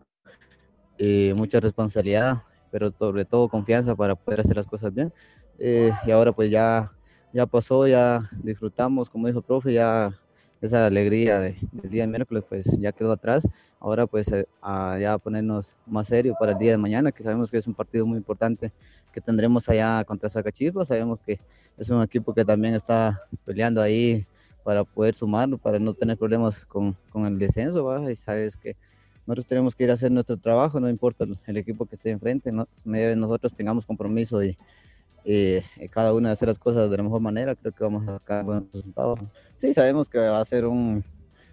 y 0.97 1.33
mucha 1.35 1.59
responsabilidad, 1.59 2.43
pero 2.71 2.91
sobre 2.91 3.25
todo 3.25 3.49
confianza 3.49 3.95
para 3.95 4.15
poder 4.15 4.41
hacer 4.41 4.55
las 4.55 4.67
cosas 4.67 4.93
bien. 4.93 5.13
Eh, 5.59 5.91
y 6.05 6.11
ahora 6.11 6.31
pues 6.31 6.49
ya, 6.51 6.91
ya 7.33 7.45
pasó, 7.45 7.87
ya 7.87 8.29
disfrutamos, 8.43 9.09
como 9.09 9.27
dijo 9.27 9.39
el 9.39 9.45
profe, 9.45 9.73
ya 9.73 10.13
esa 10.61 10.87
alegría 10.87 11.39
del 11.39 11.55
día 11.89 12.03
de 12.03 12.07
miércoles 12.07 12.43
pues 12.47 12.65
ya 12.79 12.91
quedó 12.91 13.11
atrás. 13.11 13.47
Ahora 13.79 14.07
pues 14.07 14.27
a 14.61 14.97
ya 14.99 15.17
ponernos 15.17 15.75
más 15.85 16.07
serio 16.07 16.35
para 16.39 16.53
el 16.53 16.57
día 16.57 16.71
de 16.71 16.77
mañana, 16.77 17.11
que 17.11 17.23
sabemos 17.23 17.51
que 17.51 17.57
es 17.57 17.67
un 17.67 17.75
partido 17.75 18.05
muy 18.05 18.17
importante 18.17 18.71
que 19.13 19.21
tendremos 19.21 19.69
allá 19.69 20.03
contra 20.03 20.29
Zacachispa. 20.29 20.83
Sabemos 20.85 21.19
que 21.25 21.39
es 21.77 21.89
un 21.89 22.01
equipo 22.01 22.33
que 22.33 22.43
también 22.43 22.73
está 22.73 23.21
peleando 23.45 23.81
ahí 23.81 24.25
para 24.63 24.83
poder 24.83 25.15
sumar, 25.15 25.47
para 25.59 25.79
no 25.79 25.93
tener 25.93 26.17
problemas 26.17 26.57
con, 26.65 26.95
con 27.09 27.25
el 27.25 27.39
descenso, 27.39 27.85
¿va? 27.85 28.11
y 28.11 28.15
sabes 28.17 28.57
que 28.57 28.75
nosotros 29.27 29.45
tenemos 29.45 29.75
que 29.75 29.83
ir 29.83 29.91
a 29.91 29.93
hacer 29.93 30.09
nuestro 30.09 30.37
trabajo, 30.37 30.79
no 30.79 30.89
importa 30.89 31.25
el, 31.45 31.57
equipo 31.57 31.85
que 31.85 31.95
esté 31.95 32.11
enfrente, 32.11 32.51
¿no? 32.51 32.67
nosotros 32.85 33.53
tengamos 33.53 33.85
compromiso 33.85 34.41
y, 34.43 34.57
cada 35.91 36.13
uno 36.13 36.29
de 36.29 36.33
hacer 36.33 36.47
las 36.47 36.57
cosas 36.57 36.89
de 36.89 36.95
la 36.95 37.03
mejor 37.03 37.19
manera, 37.19 37.53
creo 37.53 37.73
que 37.73 37.83
vamos 37.83 38.07
a 38.07 38.13
sacar 38.13 38.45
buenos 38.45 38.63
resultados. 38.71 39.19
Sí, 39.57 39.73
sabemos 39.73 40.07
que 40.07 40.19
va 40.19 40.39
a 40.39 40.45
ser 40.45 40.65
un, 40.65 41.03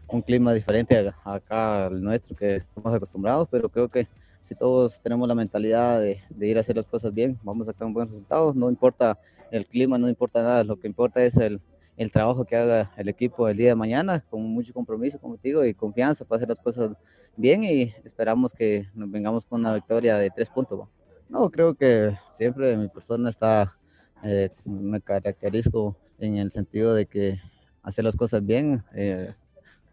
un 0.06 0.22
clima 0.22 0.54
diferente 0.54 1.12
acá 1.24 1.86
al 1.86 2.00
nuestro, 2.00 2.36
que 2.36 2.56
estamos 2.56 2.94
acostumbrados, 2.94 3.48
pero 3.50 3.68
creo 3.68 3.88
que 3.88 4.06
si 4.44 4.54
todos 4.54 5.00
tenemos 5.00 5.26
la 5.26 5.34
mentalidad 5.34 6.00
de, 6.00 6.20
de, 6.30 6.46
ir 6.46 6.56
a 6.56 6.60
hacer 6.60 6.76
las 6.76 6.86
cosas 6.86 7.12
bien, 7.12 7.36
vamos 7.42 7.68
a 7.68 7.72
sacar 7.72 7.90
buenos 7.90 8.12
resultados, 8.12 8.54
no 8.54 8.70
importa 8.70 9.18
el 9.50 9.66
clima, 9.66 9.98
no 9.98 10.08
importa 10.08 10.44
nada, 10.44 10.62
lo 10.62 10.78
que 10.78 10.86
importa 10.86 11.24
es 11.24 11.36
el, 11.36 11.60
el 11.96 12.10
trabajo 12.10 12.44
que 12.44 12.56
haga 12.56 12.92
el 12.96 13.08
equipo 13.08 13.48
el 13.48 13.56
día 13.56 13.68
de 13.68 13.74
mañana, 13.74 14.24
con 14.30 14.42
mucho 14.42 14.72
compromiso, 14.72 15.18
como 15.18 15.36
te 15.36 15.48
digo, 15.48 15.64
y 15.64 15.74
confianza 15.74 16.24
para 16.24 16.38
hacer 16.38 16.48
las 16.48 16.60
cosas 16.60 16.92
bien 17.36 17.64
y 17.64 17.94
esperamos 18.04 18.52
que 18.52 18.88
nos 18.94 19.10
vengamos 19.10 19.46
con 19.46 19.60
una 19.60 19.74
victoria 19.74 20.16
de 20.18 20.30
tres 20.30 20.48
puntos. 20.48 20.88
No, 21.28 21.50
creo 21.50 21.74
que 21.74 22.16
siempre 22.32 22.76
mi 22.76 22.88
persona 22.88 23.30
está, 23.30 23.76
eh, 24.22 24.50
me 24.64 25.00
caracterizo 25.00 25.96
en 26.18 26.36
el 26.38 26.50
sentido 26.50 26.94
de 26.94 27.06
que 27.06 27.40
hacer 27.82 28.04
las 28.04 28.16
cosas 28.16 28.44
bien, 28.44 28.82
eh, 28.94 29.32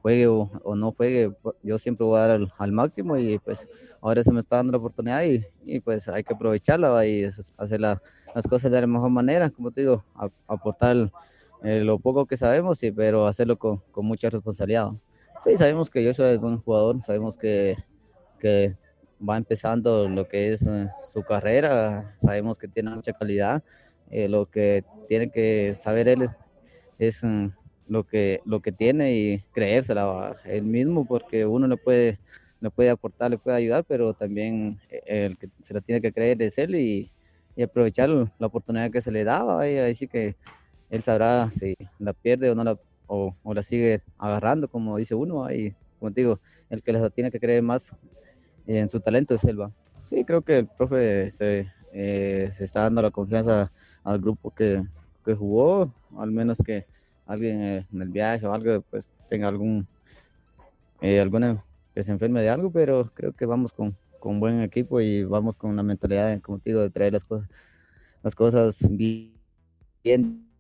juegue 0.02 0.28
o, 0.28 0.50
no 0.76 0.92
juegue, 0.94 1.34
yo 1.62 1.78
siempre 1.78 2.06
voy 2.06 2.18
a 2.18 2.28
dar 2.28 2.40
al, 2.58 2.72
máximo 2.72 3.18
y 3.18 3.38
pues 3.38 3.68
ahora 4.02 4.24
se 4.24 4.32
me 4.32 4.40
está 4.40 4.58
dando 4.58 4.72
la 4.72 4.80
oportunidad 4.80 5.24
y, 5.24 5.46
y 5.64 5.80
pues 5.80 6.08
hay 6.08 6.24
que 6.24 6.34
aprovecharla 6.34 7.06
y 7.06 7.30
hacer 7.58 7.80
las 7.80 8.00
cosas 8.50 8.72
de 8.72 8.82
la 8.82 8.88
mejor 8.88 9.12
manera, 9.12 9.50
como 9.52 9.72
te 9.72 9.82
digo, 9.82 10.04
aportar 10.48 11.12
eh, 11.64 11.82
lo 11.82 12.00
poco 12.00 12.26
que 12.26 12.38
sabemos, 12.38 12.80
sí, 12.80 12.92
pero 12.92 13.28
hacerlo 13.28 13.58
con, 13.58 13.78
con, 13.92 14.06
mucha 14.06 14.30
responsabilidad. 14.30 14.92
Sí, 15.44 15.58
sabemos 15.58 15.90
que 15.90 16.04
yo 16.04 16.14
soy 16.14 16.38
buen 16.38 16.58
jugador, 16.58 17.02
sabemos 17.04 17.38
que, 17.38 17.78
que 18.40 18.76
va 19.28 19.38
empezando 19.38 20.10
lo 20.10 20.28
que 20.28 20.54
es 20.54 20.66
eh, 20.66 20.90
su 21.14 21.22
carrera, 21.24 22.16
sabemos 22.22 22.58
que 22.58 22.68
tiene 22.68 22.90
mucha 22.96 23.14
calidad, 23.14 23.64
eh, 24.10 24.28
lo 24.28 24.50
que 24.50 24.84
tiene 25.08 25.32
que 25.32 25.78
saber 25.82 26.08
él 26.08 26.30
es, 26.98 27.22
lo, 27.88 28.06
que, 28.08 28.42
lo 28.46 28.62
que 28.62 28.72
tiene 28.72 29.14
y 29.14 29.40
creérsela 29.54 30.38
él 30.46 30.64
mismo, 30.64 31.06
porque 31.06 31.46
uno 31.46 31.68
le 31.68 31.78
puede, 31.78 32.20
le 32.60 32.72
puede 32.72 32.90
aportar, 32.90 33.30
le 33.30 33.38
puede 33.38 33.58
ayudar, 33.58 33.86
pero 33.88 34.14
también 34.16 34.80
el 35.06 35.38
que 35.38 35.48
se 35.62 35.76
lo 35.76 35.82
tiene 35.82 36.02
que 36.02 36.12
creer 36.12 36.42
es 36.42 36.58
él 36.58 36.76
y, 36.76 37.12
y 37.56 37.62
aprovechar 37.62 38.10
la 38.10 38.48
oportunidad 38.48 38.90
que 38.92 39.02
se 39.02 39.12
le 39.12 39.24
daba, 39.24 39.70
y 39.70 39.78
ahí 39.78 39.94
sí 39.94 40.08
que 40.08 40.36
él 40.92 41.02
sabrá 41.02 41.50
si 41.50 41.76
la 42.00 42.12
pierde 42.12 42.52
o 42.52 42.56
no 42.56 42.66
la, 42.66 42.78
o, 43.08 43.34
la 43.46 43.64
sigue 43.64 44.02
agarrando, 44.18 44.68
como 44.68 44.98
dice 44.98 45.16
uno. 45.16 45.46
Ahí, 45.46 45.74
como 45.98 46.12
digo, 46.12 46.40
el 46.70 46.84
que 46.84 46.92
les 46.92 47.14
tiene 47.14 47.32
que 47.32 47.40
creer 47.40 47.64
más 47.64 47.92
en 48.68 48.90
su 48.90 49.00
talento 49.00 49.34
es 49.34 49.42
Selva. 49.42 49.72
Sí, 50.04 50.26
creo 50.26 50.42
que 50.42 50.60
el 50.60 50.68
profe 50.68 51.32
se, 51.32 51.72
eh, 51.94 52.52
se 52.58 52.64
está 52.66 52.82
dando 52.82 53.02
la 53.02 53.10
confianza 53.10 53.72
al 54.04 54.20
grupo 54.20 54.52
que, 54.52 54.84
que, 55.24 55.34
jugó, 55.34 55.94
al 56.18 56.32
menos 56.32 56.58
que 56.58 56.86
alguien 57.26 57.62
en 57.62 58.02
el 58.02 58.10
viaje 58.10 58.46
o 58.46 58.54
algo, 58.54 58.82
pues 58.90 59.10
tenga 59.30 59.48
algún, 59.48 59.88
eh, 61.00 61.26
que 61.96 62.04
se 62.04 62.12
enferme 62.12 62.42
de 62.42 62.50
algo, 62.50 62.70
pero 62.70 63.10
creo 63.14 63.32
que 63.32 63.46
vamos 63.46 63.72
con, 63.72 63.96
con 64.20 64.42
buen 64.42 64.62
equipo 64.62 65.00
y 65.00 65.24
vamos 65.24 65.56
con 65.56 65.70
una 65.70 65.84
mentalidad, 65.84 66.42
como 66.42 66.60
digo, 66.66 66.82
de 66.82 66.90
traer 66.90 67.14
las 67.14 67.24
cosas, 67.24 67.50
las 68.24 68.36
cosas 68.36 68.78
bien 70.04 70.51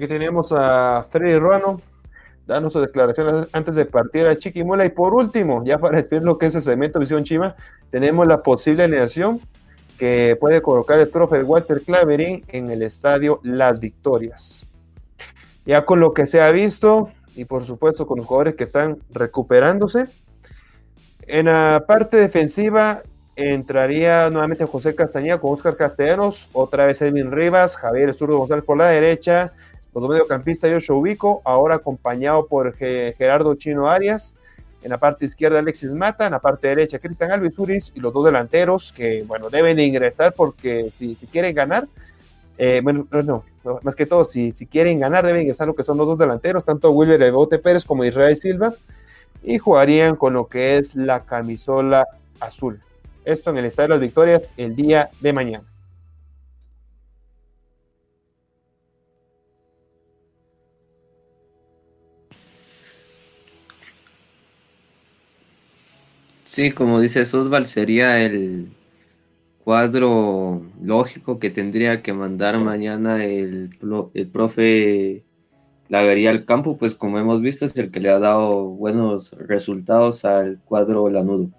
que 0.00 0.08
tenemos 0.08 0.52
a 0.52 1.06
Freddy 1.10 1.38
Ruano, 1.38 1.80
dando 2.46 2.70
sus 2.70 2.82
declaraciones 2.82 3.48
antes 3.52 3.74
de 3.74 3.84
partir 3.84 4.26
a 4.26 4.36
Chiquimuela. 4.36 4.84
Y 4.84 4.90
por 4.90 5.14
último, 5.14 5.64
ya 5.64 5.78
para 5.78 5.96
despedir 5.96 6.22
lo 6.22 6.38
que 6.38 6.46
es 6.46 6.54
el 6.54 6.62
segmento 6.62 6.98
Visión 6.98 7.24
Chima, 7.24 7.54
tenemos 7.90 8.26
la 8.26 8.42
posible 8.42 8.84
alineación 8.84 9.40
que 9.98 10.36
puede 10.38 10.62
colocar 10.62 10.98
el 10.98 11.08
profe 11.08 11.42
Walter 11.42 11.80
Claverín 11.80 12.44
en 12.48 12.70
el 12.70 12.82
estadio 12.82 13.40
Las 13.42 13.80
Victorias. 13.80 14.66
Ya 15.64 15.84
con 15.84 16.00
lo 16.00 16.12
que 16.12 16.26
se 16.26 16.40
ha 16.40 16.50
visto 16.50 17.10
y 17.34 17.44
por 17.44 17.64
supuesto 17.64 18.06
con 18.06 18.18
los 18.18 18.26
jugadores 18.26 18.54
que 18.54 18.64
están 18.64 18.98
recuperándose. 19.10 20.06
En 21.26 21.46
la 21.46 21.84
parte 21.86 22.16
defensiva 22.16 23.02
entraría 23.36 24.30
nuevamente 24.30 24.64
José 24.64 24.94
Castañeda 24.94 25.38
con 25.38 25.52
Oscar 25.52 25.76
Castellanos, 25.76 26.48
otra 26.52 26.86
vez 26.86 27.02
Edwin 27.02 27.30
Rivas, 27.30 27.76
Javier 27.76 28.14
Zurdo 28.14 28.38
González 28.38 28.64
por 28.64 28.78
la 28.78 28.88
derecha, 28.88 29.52
los 30.02 30.10
mediocampistas 30.10 30.70
Yoshua 30.70 30.96
Ubico, 30.96 31.42
ahora 31.44 31.76
acompañado 31.76 32.46
por 32.46 32.74
Gerardo 32.74 33.54
Chino 33.54 33.88
Arias. 33.88 34.34
En 34.82 34.90
la 34.90 34.98
parte 34.98 35.24
izquierda 35.24 35.58
Alexis 35.58 35.90
Mata, 35.90 36.26
en 36.26 36.32
la 36.32 36.38
parte 36.38 36.68
derecha 36.68 36.98
Cristian 36.98 37.32
Alves 37.32 37.58
Uris 37.58 37.92
y 37.94 38.00
los 38.00 38.12
dos 38.12 38.24
delanteros 38.24 38.92
que, 38.92 39.24
bueno, 39.26 39.50
deben 39.50 39.80
ingresar 39.80 40.32
porque 40.32 40.90
si, 40.94 41.16
si 41.16 41.26
quieren 41.26 41.54
ganar, 41.54 41.88
eh, 42.56 42.80
bueno, 42.84 43.06
no, 43.10 43.44
más 43.82 43.96
que 43.96 44.06
todo, 44.06 44.22
si, 44.24 44.52
si 44.52 44.66
quieren 44.66 45.00
ganar 45.00 45.26
deben 45.26 45.42
ingresar 45.42 45.66
lo 45.66 45.74
que 45.74 45.82
son 45.82 45.96
los 45.96 46.06
dos 46.06 46.18
delanteros, 46.18 46.64
tanto 46.64 46.92
Wilber 46.92 47.20
Ebote 47.22 47.58
Pérez 47.58 47.84
como 47.84 48.04
Israel 48.04 48.36
Silva, 48.36 48.74
y 49.42 49.58
jugarían 49.58 50.14
con 50.14 50.34
lo 50.34 50.46
que 50.46 50.78
es 50.78 50.94
la 50.94 51.24
camisola 51.24 52.06
azul. 52.38 52.80
Esto 53.24 53.50
en 53.50 53.58
el 53.58 53.64
Estadio 53.64 53.88
de 53.88 53.94
las 53.94 54.00
Victorias 54.00 54.50
el 54.56 54.76
día 54.76 55.10
de 55.20 55.32
mañana. 55.32 55.64
Sí, 66.56 66.72
como 66.72 67.00
dice 67.00 67.20
Osval, 67.20 67.66
sería 67.66 68.24
el 68.24 68.70
cuadro 69.62 70.62
lógico 70.82 71.38
que 71.38 71.50
tendría 71.50 72.02
que 72.02 72.14
mandar 72.14 72.58
mañana 72.60 73.22
el, 73.26 73.68
el 74.14 74.28
profe 74.28 75.22
Lavería 75.90 76.30
al 76.30 76.46
campo, 76.46 76.78
pues 76.78 76.94
como 76.94 77.18
hemos 77.18 77.42
visto 77.42 77.66
es 77.66 77.76
el 77.76 77.90
que 77.90 78.00
le 78.00 78.08
ha 78.08 78.18
dado 78.18 78.68
buenos 78.68 79.32
resultados 79.32 80.24
al 80.24 80.58
cuadro 80.64 81.10
lanudo. 81.10 81.50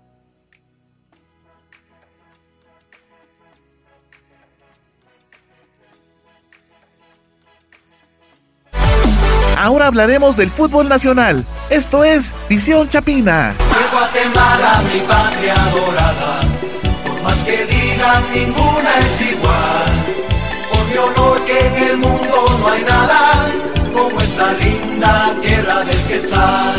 Ahora 9.58 9.88
hablaremos 9.88 10.38
del 10.38 10.52
fútbol 10.52 10.88
nacional. 10.88 11.44
Esto 11.72 12.04
es 12.04 12.32
Visión 12.48 12.88
Chapina. 12.90 13.56
Guatemala, 13.92 14.84
mi 14.84 15.00
patria 15.00 15.56
dorada, 15.74 16.42
por 17.08 17.24
más 17.24 17.38
que 17.40 17.66
digan, 17.66 18.24
ninguna 18.32 19.00
es 19.00 19.32
igual. 19.32 20.06
Por 20.70 20.88
mi 20.90 20.98
honor 20.98 21.46
que 21.46 21.60
en 21.60 21.84
el 21.90 21.98
mundo 21.98 22.58
no 22.60 22.68
hay 22.68 22.84
nada 22.84 23.52
como 23.96 24.22
esta 24.22 24.54
linda 24.54 25.36
tierra 25.42 25.84
del 25.84 26.04
Quetzal. 26.04 26.76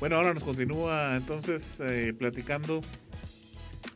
Bueno, 0.00 0.16
ahora 0.16 0.32
nos 0.32 0.44
continúa 0.44 1.14
entonces 1.16 1.78
eh, 1.80 2.14
platicando 2.18 2.80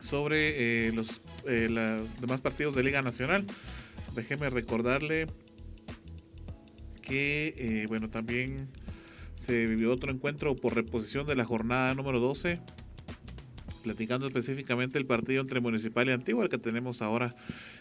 sobre 0.01 0.89
eh, 0.89 0.91
los 0.91 1.21
eh, 1.47 2.05
demás 2.19 2.41
partidos 2.41 2.75
de 2.75 2.83
Liga 2.83 3.01
Nacional 3.01 3.45
déjeme 4.15 4.49
recordarle 4.49 5.27
que, 7.01 7.53
eh, 7.57 7.85
bueno, 7.87 8.09
también 8.09 8.69
se 9.35 9.65
vivió 9.65 9.91
otro 9.91 10.11
encuentro 10.11 10.55
por 10.55 10.75
reposición 10.75 11.27
de 11.27 11.35
la 11.35 11.45
jornada 11.45 11.93
número 11.95 12.19
12, 12.19 12.59
platicando 13.83 14.27
específicamente 14.27 14.97
el 14.97 15.05
partido 15.05 15.41
entre 15.41 15.59
Municipal 15.59 16.07
y 16.07 16.11
Antigua, 16.11 16.43
el 16.43 16.49
que 16.49 16.57
tenemos 16.57 17.01
ahora 17.01 17.35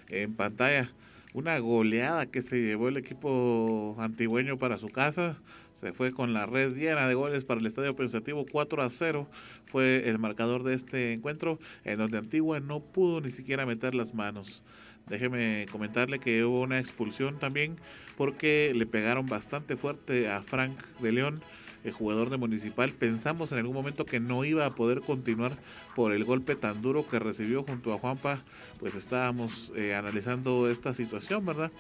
en 0.09 0.35
pantalla. 0.35 0.91
Una 1.35 1.59
goleada 1.61 2.27
que 2.27 2.43
se 2.43 2.61
llevó 2.61 2.89
el 2.89 2.99
equipo 2.99 3.97
antigüeño 3.99 4.59
para 4.59 4.77
su 4.77 4.91
casa. 4.91 5.41
Se 5.73 5.95
fue 5.95 6.13
con 6.13 6.35
la 6.35 6.45
red 6.45 6.75
llena 6.77 7.09
de 7.09 7.15
goles 7.15 7.45
para 7.45 7.59
el 7.59 7.67
Estadio 7.67 7.97
Pensativo 7.97 8.45
4 8.51 8.83
a 8.83 8.91
0. 8.91 9.29
Fue 9.65 10.09
el 10.11 10.19
marcador 10.19 10.63
de 10.63 10.75
este 10.75 11.15
encuentro 11.15 11.59
en 11.85 11.97
donde 11.97 12.19
Antigua 12.19 12.61
no 12.61 12.81
pudo 12.81 13.23
ni 13.23 13.31
siquiera 13.31 13.65
meter 13.65 13.95
las 13.95 14.13
manos. 14.13 14.63
Déjeme 15.09 15.67
comentarle 15.71 16.19
que 16.19 16.45
hubo 16.45 16.61
una 16.61 16.79
expulsión 16.79 17.39
también 17.39 17.77
porque 18.17 18.73
le 18.75 18.87
pegaron 18.87 19.27
bastante 19.27 19.77
fuerte 19.77 20.31
a 20.31 20.43
Frank 20.43 20.79
de 21.01 21.13
León, 21.13 21.43
el 21.85 21.93
jugador 21.93 22.31
de 22.31 22.37
Municipal. 22.37 22.93
Pensamos 22.93 23.53
en 23.53 23.59
algún 23.59 23.75
momento 23.75 24.05
que 24.05 24.21
no 24.21 24.45
iba 24.45 24.67
a 24.67 24.75
poder 24.75 25.01
continuar 25.01 25.53
por 25.95 26.13
el 26.13 26.25
golpe 26.25 26.57
tan 26.57 26.83
duro 26.83 27.07
que 27.09 27.19
recibió 27.19 27.63
junto 27.63 27.93
a 27.93 27.99
Juanpa. 27.99 28.43
Pues 28.81 28.95
estábamos 28.95 29.73
eh, 29.77 29.95
analizando 29.95 30.69
esta 30.71 30.95
situación, 30.95 31.47
¿verdad? 31.47 31.71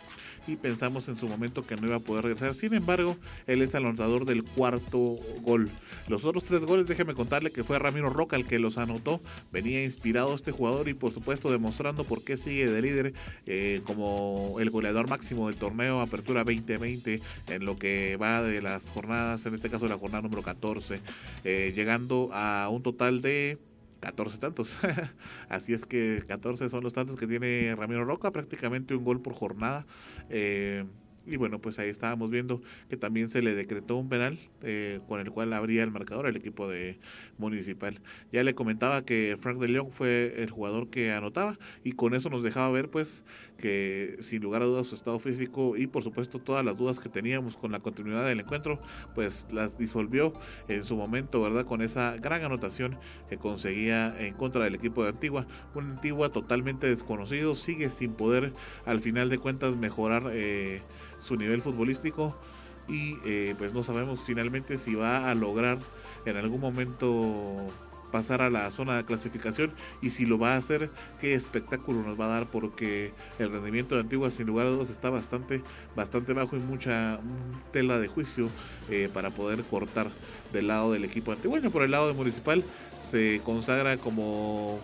y 0.46 0.56
pensamos 0.56 1.08
en 1.08 1.16
su 1.16 1.28
momento 1.28 1.66
que 1.66 1.76
no 1.76 1.86
iba 1.86 1.96
a 1.96 2.00
poder 2.00 2.24
regresar. 2.24 2.54
Sin 2.54 2.74
embargo, 2.74 3.16
él 3.46 3.62
es 3.62 3.74
anotador 3.74 4.24
del 4.24 4.42
cuarto 4.42 5.16
gol. 5.40 5.70
Los 6.08 6.24
otros 6.24 6.44
tres 6.44 6.64
goles, 6.64 6.88
déjeme 6.88 7.14
contarle 7.14 7.52
que 7.52 7.62
fue 7.62 7.78
Ramiro 7.78 8.10
Roca 8.10 8.36
el 8.36 8.46
que 8.46 8.58
los 8.58 8.76
anotó. 8.76 9.20
Venía 9.52 9.84
inspirado 9.84 10.34
este 10.34 10.50
jugador 10.50 10.88
y 10.88 10.94
por 10.94 11.12
supuesto 11.12 11.50
demostrando 11.50 12.04
por 12.04 12.24
qué 12.24 12.36
sigue 12.36 12.68
de 12.68 12.82
líder 12.82 13.14
eh, 13.46 13.80
como 13.84 14.56
el 14.58 14.70
goleador 14.70 15.08
máximo 15.08 15.48
del 15.48 15.56
torneo 15.56 16.00
Apertura 16.00 16.42
2020 16.44 17.20
en 17.48 17.64
lo 17.64 17.78
que 17.78 18.16
va 18.20 18.42
de 18.42 18.60
las 18.62 18.90
jornadas, 18.90 19.46
en 19.46 19.54
este 19.54 19.70
caso 19.70 19.86
la 19.92 19.98
jornada 19.98 20.22
número 20.22 20.42
14, 20.42 21.00
eh, 21.44 21.72
llegando 21.76 22.30
a 22.32 22.68
un 22.70 22.82
total 22.82 23.22
de 23.22 23.58
14 24.00 24.38
tantos. 24.38 24.78
Así 25.48 25.72
es 25.72 25.86
que 25.86 26.22
14 26.26 26.68
son 26.68 26.82
los 26.82 26.92
tantos 26.92 27.16
que 27.16 27.26
tiene 27.26 27.74
Ramiro 27.76 28.04
Roca, 28.04 28.30
prácticamente 28.30 28.94
un 28.94 29.04
gol 29.04 29.20
por 29.20 29.34
jornada. 29.34 29.86
Eh, 30.30 30.84
y 31.24 31.36
bueno, 31.36 31.60
pues 31.60 31.78
ahí 31.78 31.88
estábamos 31.88 32.30
viendo 32.30 32.62
que 32.88 32.96
también 32.96 33.28
se 33.28 33.42
le 33.42 33.54
decretó 33.54 33.96
un 33.96 34.08
penal 34.08 34.40
eh, 34.62 35.00
con 35.06 35.20
el 35.20 35.30
cual 35.30 35.52
abría 35.52 35.84
el 35.84 35.92
marcador 35.92 36.26
el 36.26 36.34
equipo 36.34 36.68
de 36.68 36.98
Municipal. 37.38 38.00
Ya 38.32 38.42
le 38.42 38.54
comentaba 38.54 39.04
que 39.04 39.36
Frank 39.38 39.58
de 39.58 39.68
León 39.68 39.90
fue 39.90 40.34
el 40.38 40.50
jugador 40.50 40.88
que 40.90 41.12
anotaba 41.12 41.58
y 41.84 41.92
con 41.92 42.14
eso 42.14 42.30
nos 42.30 42.42
dejaba 42.42 42.70
ver 42.70 42.90
pues 42.90 43.24
que 43.58 44.16
sin 44.20 44.42
lugar 44.42 44.62
a 44.62 44.66
dudas 44.66 44.88
su 44.88 44.94
estado 44.94 45.18
físico 45.18 45.76
y 45.76 45.86
por 45.86 46.02
supuesto 46.02 46.38
todas 46.38 46.64
las 46.64 46.76
dudas 46.76 46.98
que 46.98 47.08
teníamos 47.08 47.56
con 47.56 47.70
la 47.70 47.80
continuidad 47.80 48.26
del 48.26 48.40
encuentro 48.40 48.80
pues 49.14 49.46
las 49.50 49.78
disolvió 49.78 50.32
en 50.68 50.82
su 50.82 50.96
momento, 50.96 51.40
¿verdad? 51.40 51.64
Con 51.64 51.82
esa 51.82 52.16
gran 52.16 52.44
anotación 52.44 52.98
que 53.28 53.38
conseguía 53.38 54.14
en 54.18 54.34
contra 54.34 54.64
del 54.64 54.74
equipo 54.74 55.02
de 55.02 55.10
Antigua. 55.10 55.46
Un 55.74 55.92
Antigua 55.92 56.30
totalmente 56.30 56.86
desconocido, 56.86 57.54
sigue 57.54 57.88
sin 57.88 58.14
poder 58.14 58.52
al 58.84 59.00
final 59.00 59.28
de 59.28 59.38
cuentas 59.38 59.76
mejorar. 59.76 60.30
Eh, 60.32 60.82
su 61.22 61.36
nivel 61.36 61.62
futbolístico 61.62 62.36
y 62.88 63.16
eh, 63.24 63.54
pues 63.56 63.72
no 63.72 63.82
sabemos 63.84 64.20
finalmente 64.20 64.76
si 64.76 64.94
va 64.94 65.30
a 65.30 65.34
lograr 65.34 65.78
en 66.24 66.36
algún 66.36 66.60
momento 66.60 67.66
pasar 68.12 68.42
a 68.42 68.50
la 68.50 68.70
zona 68.70 68.96
de 68.96 69.04
clasificación 69.04 69.72
y 70.00 70.10
si 70.10 70.26
lo 70.26 70.38
va 70.38 70.54
a 70.54 70.58
hacer, 70.58 70.90
qué 71.20 71.34
espectáculo 71.34 72.02
nos 72.02 72.20
va 72.20 72.26
a 72.26 72.28
dar 72.28 72.50
porque 72.50 73.12
el 73.40 73.50
rendimiento 73.50 73.96
de 73.96 74.02
Antigua 74.02 74.30
sin 74.30 74.46
lugar 74.46 74.66
a 74.66 74.70
dudas 74.70 74.90
está 74.90 75.10
bastante, 75.10 75.62
bastante 75.96 76.34
bajo 76.34 76.54
y 76.54 76.60
mucha 76.60 77.18
tela 77.72 77.98
de 77.98 78.06
juicio 78.06 78.50
eh, 78.90 79.08
para 79.12 79.30
poder 79.30 79.64
cortar 79.64 80.10
del 80.52 80.68
lado 80.68 80.92
del 80.92 81.04
equipo 81.04 81.32
antiguo. 81.32 81.58
por 81.70 81.82
el 81.82 81.90
lado 81.90 82.06
de 82.06 82.12
Municipal 82.12 82.62
se 83.00 83.40
consagra 83.44 83.96
como 83.96 84.78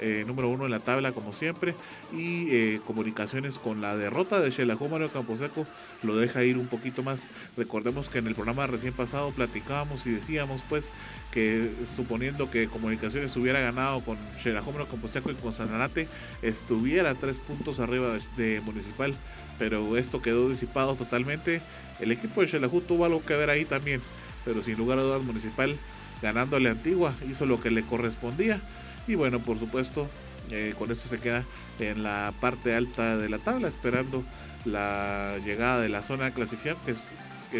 eh, 0.00 0.24
número 0.26 0.48
uno 0.48 0.64
en 0.64 0.70
la 0.70 0.80
tabla 0.80 1.12
como 1.12 1.32
siempre 1.32 1.74
y 2.12 2.50
eh, 2.50 2.80
comunicaciones 2.86 3.58
con 3.58 3.80
la 3.80 3.96
derrota 3.96 4.40
de 4.40 4.50
Shelahu 4.50 4.88
Mario 4.88 5.10
Camposeco 5.10 5.66
lo 6.02 6.16
deja 6.16 6.44
ir 6.44 6.58
un 6.58 6.66
poquito 6.66 7.02
más. 7.02 7.28
Recordemos 7.56 8.08
que 8.08 8.18
en 8.18 8.26
el 8.26 8.34
programa 8.34 8.66
recién 8.66 8.92
pasado 8.92 9.30
platicábamos 9.30 10.06
y 10.06 10.10
decíamos 10.10 10.62
pues 10.68 10.92
que 11.30 11.72
suponiendo 11.94 12.50
que 12.50 12.68
comunicaciones 12.68 13.36
hubiera 13.36 13.60
ganado 13.60 14.00
con 14.00 14.16
Shelahu 14.42 14.72
Mario 14.72 14.88
Camposeco 14.88 15.30
y 15.30 15.34
con 15.34 15.52
Sanarate 15.52 16.08
estuviera 16.42 17.14
tres 17.14 17.38
puntos 17.38 17.80
arriba 17.80 18.18
de, 18.36 18.60
Municipal 18.64 19.14
pero 19.58 19.96
esto 19.96 20.20
quedó 20.20 20.48
disipado 20.48 20.96
totalmente. 20.96 21.62
El 22.00 22.10
equipo 22.10 22.40
de 22.40 22.48
Shelahu 22.48 22.80
tuvo 22.80 23.04
algo 23.04 23.24
que 23.24 23.36
ver 23.36 23.50
ahí 23.50 23.64
también 23.64 24.00
pero 24.44 24.62
sin 24.62 24.76
lugar 24.76 24.98
a 24.98 25.02
dudas 25.02 25.22
Municipal 25.22 25.76
ganándole 26.22 26.68
Antigua 26.68 27.14
hizo 27.28 27.46
lo 27.46 27.60
que 27.60 27.70
le 27.70 27.82
correspondía 27.82 28.60
y 29.06 29.14
bueno, 29.14 29.40
por 29.40 29.58
supuesto, 29.58 30.08
eh, 30.50 30.74
con 30.78 30.90
esto 30.90 31.08
se 31.08 31.18
queda 31.18 31.44
en 31.78 32.02
la 32.02 32.32
parte 32.40 32.74
alta 32.74 33.16
de 33.16 33.28
la 33.28 33.38
tabla, 33.38 33.68
esperando 33.68 34.24
la 34.64 35.38
llegada 35.44 35.80
de 35.80 35.88
la 35.88 36.02
zona 36.02 36.26
de 36.26 36.32
clasificación, 36.32 36.76
que 36.84 36.92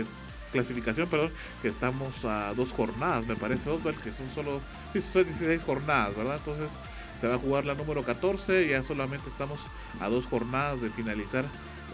es, 0.01 0.07
clasificación, 0.53 1.09
perdón, 1.09 1.33
que 1.63 1.69
estamos 1.69 2.25
a 2.25 2.55
dos 2.55 2.71
jornadas, 2.71 3.27
me 3.27 3.35
parece, 3.35 3.71
Oswald, 3.71 4.01
que 4.01 4.13
son 4.13 4.29
solo, 4.33 4.61
sí, 4.93 5.01
son 5.01 5.25
16 5.25 5.65
jornadas, 5.65 6.17
¿verdad? 6.17 6.37
Entonces 6.37 6.71
se 7.21 7.27
va 7.27 7.35
a 7.35 7.39
jugar 7.39 7.65
la 7.65 7.75
número 7.75 8.05
14, 8.05 8.69
ya 8.69 8.83
solamente 8.83 9.29
estamos 9.29 9.59
a 10.01 10.09
dos 10.09 10.27
jornadas 10.27 10.81
de 10.81 10.91
finalizar 10.91 11.45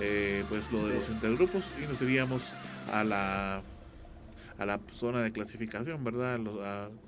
eh, 0.01 0.45
pues 0.49 0.63
lo 0.73 0.87
de 0.87 0.95
los 0.95 1.09
intergrupos 1.09 1.63
y 1.83 1.87
nos 1.87 2.01
iríamos 2.03 2.43
a 2.93 3.05
la 3.05 3.63
a 4.61 4.67
la 4.67 4.79
zona 4.93 5.23
de 5.23 5.33
clasificación, 5.33 6.05
¿verdad? 6.05 6.39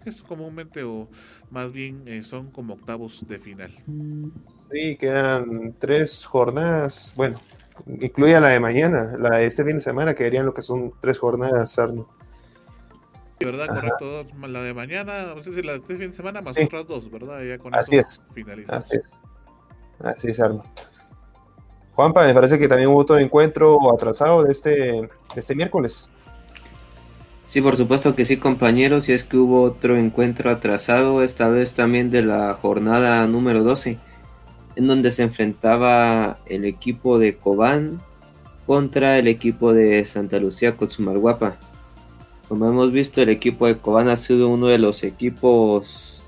es 0.06 0.22
comúnmente 0.22 0.82
o 0.84 1.06
más 1.50 1.70
bien 1.70 2.02
eh, 2.06 2.24
son 2.24 2.50
como 2.50 2.72
octavos 2.72 3.26
de 3.28 3.38
final. 3.38 3.70
Sí, 4.70 4.96
quedan 4.96 5.74
tres 5.78 6.24
jornadas, 6.24 7.12
bueno, 7.14 7.38
incluida 7.86 8.40
la 8.40 8.48
de 8.48 8.58
mañana, 8.58 9.18
la 9.18 9.36
de 9.36 9.44
este 9.44 9.64
fin 9.64 9.74
de 9.74 9.80
semana, 9.82 10.14
que 10.14 10.30
lo 10.30 10.54
que 10.54 10.62
son 10.62 10.94
tres 11.00 11.18
jornadas, 11.18 11.72
Sarno. 11.72 12.08
Sí, 13.38 13.44
¿verdad? 13.44 13.66
Correcto, 13.66 14.26
la 14.48 14.62
de 14.62 14.72
mañana, 14.72 15.34
no 15.34 15.42
sé 15.42 15.52
si 15.54 15.62
la 15.62 15.72
de 15.72 15.78
este 15.80 15.96
fin 15.98 16.10
de 16.10 16.16
semana 16.16 16.40
más 16.40 16.56
otras 16.56 16.86
dos, 16.86 17.10
¿verdad? 17.10 17.42
Ya 17.42 17.58
con 17.58 17.74
Así 17.74 17.96
es. 17.96 18.26
Así 18.68 18.96
es. 18.96 19.18
Así 20.00 20.28
es, 20.28 20.40
Arno. 20.40 20.64
Juanpa, 21.92 22.24
me 22.24 22.32
parece 22.32 22.58
que 22.58 22.66
también 22.66 22.88
hubo 22.88 23.00
otro 23.00 23.18
encuentro 23.18 23.92
atrasado 23.92 24.42
de 24.42 24.52
este, 24.52 24.70
de 24.70 25.10
este 25.36 25.54
miércoles. 25.54 26.08
Sí, 27.52 27.60
por 27.60 27.76
supuesto 27.76 28.14
que 28.14 28.24
sí, 28.24 28.38
compañeros, 28.38 29.10
y 29.10 29.12
es 29.12 29.24
que 29.24 29.36
hubo 29.36 29.60
otro 29.60 29.98
encuentro 29.98 30.50
atrasado, 30.50 31.22
esta 31.22 31.50
vez 31.50 31.74
también 31.74 32.10
de 32.10 32.22
la 32.22 32.54
jornada 32.54 33.26
número 33.26 33.62
12, 33.62 33.98
en 34.74 34.86
donde 34.86 35.10
se 35.10 35.24
enfrentaba 35.24 36.38
el 36.46 36.64
equipo 36.64 37.18
de 37.18 37.36
Cobán 37.36 38.00
contra 38.64 39.18
el 39.18 39.28
equipo 39.28 39.74
de 39.74 40.02
Santa 40.06 40.38
Lucía 40.38 40.78
Cotzumalguapa. 40.78 41.58
Como 42.48 42.66
hemos 42.66 42.90
visto, 42.90 43.20
el 43.20 43.28
equipo 43.28 43.66
de 43.66 43.76
Cobán 43.76 44.08
ha 44.08 44.16
sido 44.16 44.48
uno 44.48 44.68
de 44.68 44.78
los 44.78 45.04
equipos 45.04 46.22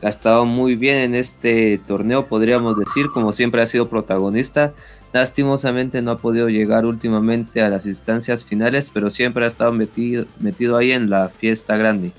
que 0.00 0.06
ha 0.06 0.08
estado 0.08 0.46
muy 0.46 0.74
bien 0.74 0.96
en 0.96 1.14
este 1.14 1.82
torneo, 1.86 2.28
podríamos 2.28 2.78
decir, 2.78 3.08
como 3.12 3.34
siempre 3.34 3.60
ha 3.60 3.66
sido 3.66 3.90
protagonista 3.90 4.72
Lastimosamente 5.12 6.00
no 6.00 6.12
ha 6.12 6.18
podido 6.18 6.48
llegar 6.48 6.86
últimamente 6.86 7.62
a 7.62 7.68
las 7.68 7.84
instancias 7.84 8.44
finales, 8.44 8.90
pero 8.92 9.10
siempre 9.10 9.44
ha 9.44 9.48
estado 9.48 9.72
metido, 9.72 10.24
metido 10.40 10.76
ahí 10.76 10.92
en 10.92 11.10
la 11.10 11.28
fiesta 11.28 11.76
grande. 11.76 12.12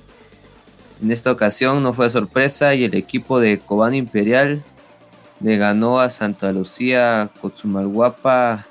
En 1.01 1.11
esta 1.11 1.31
ocasión 1.31 1.81
no 1.81 1.93
fue 1.93 2.09
sorpresa 2.09 2.75
y 2.75 2.83
el 2.83 2.93
equipo 2.93 3.39
de 3.39 3.57
Cobán 3.57 3.95
Imperial 3.95 4.63
le 5.39 5.57
ganó 5.57 5.99
a 5.99 6.09
Santa 6.11 6.51
Lucía 6.53 7.29
Cotzumalguapa 7.41 8.65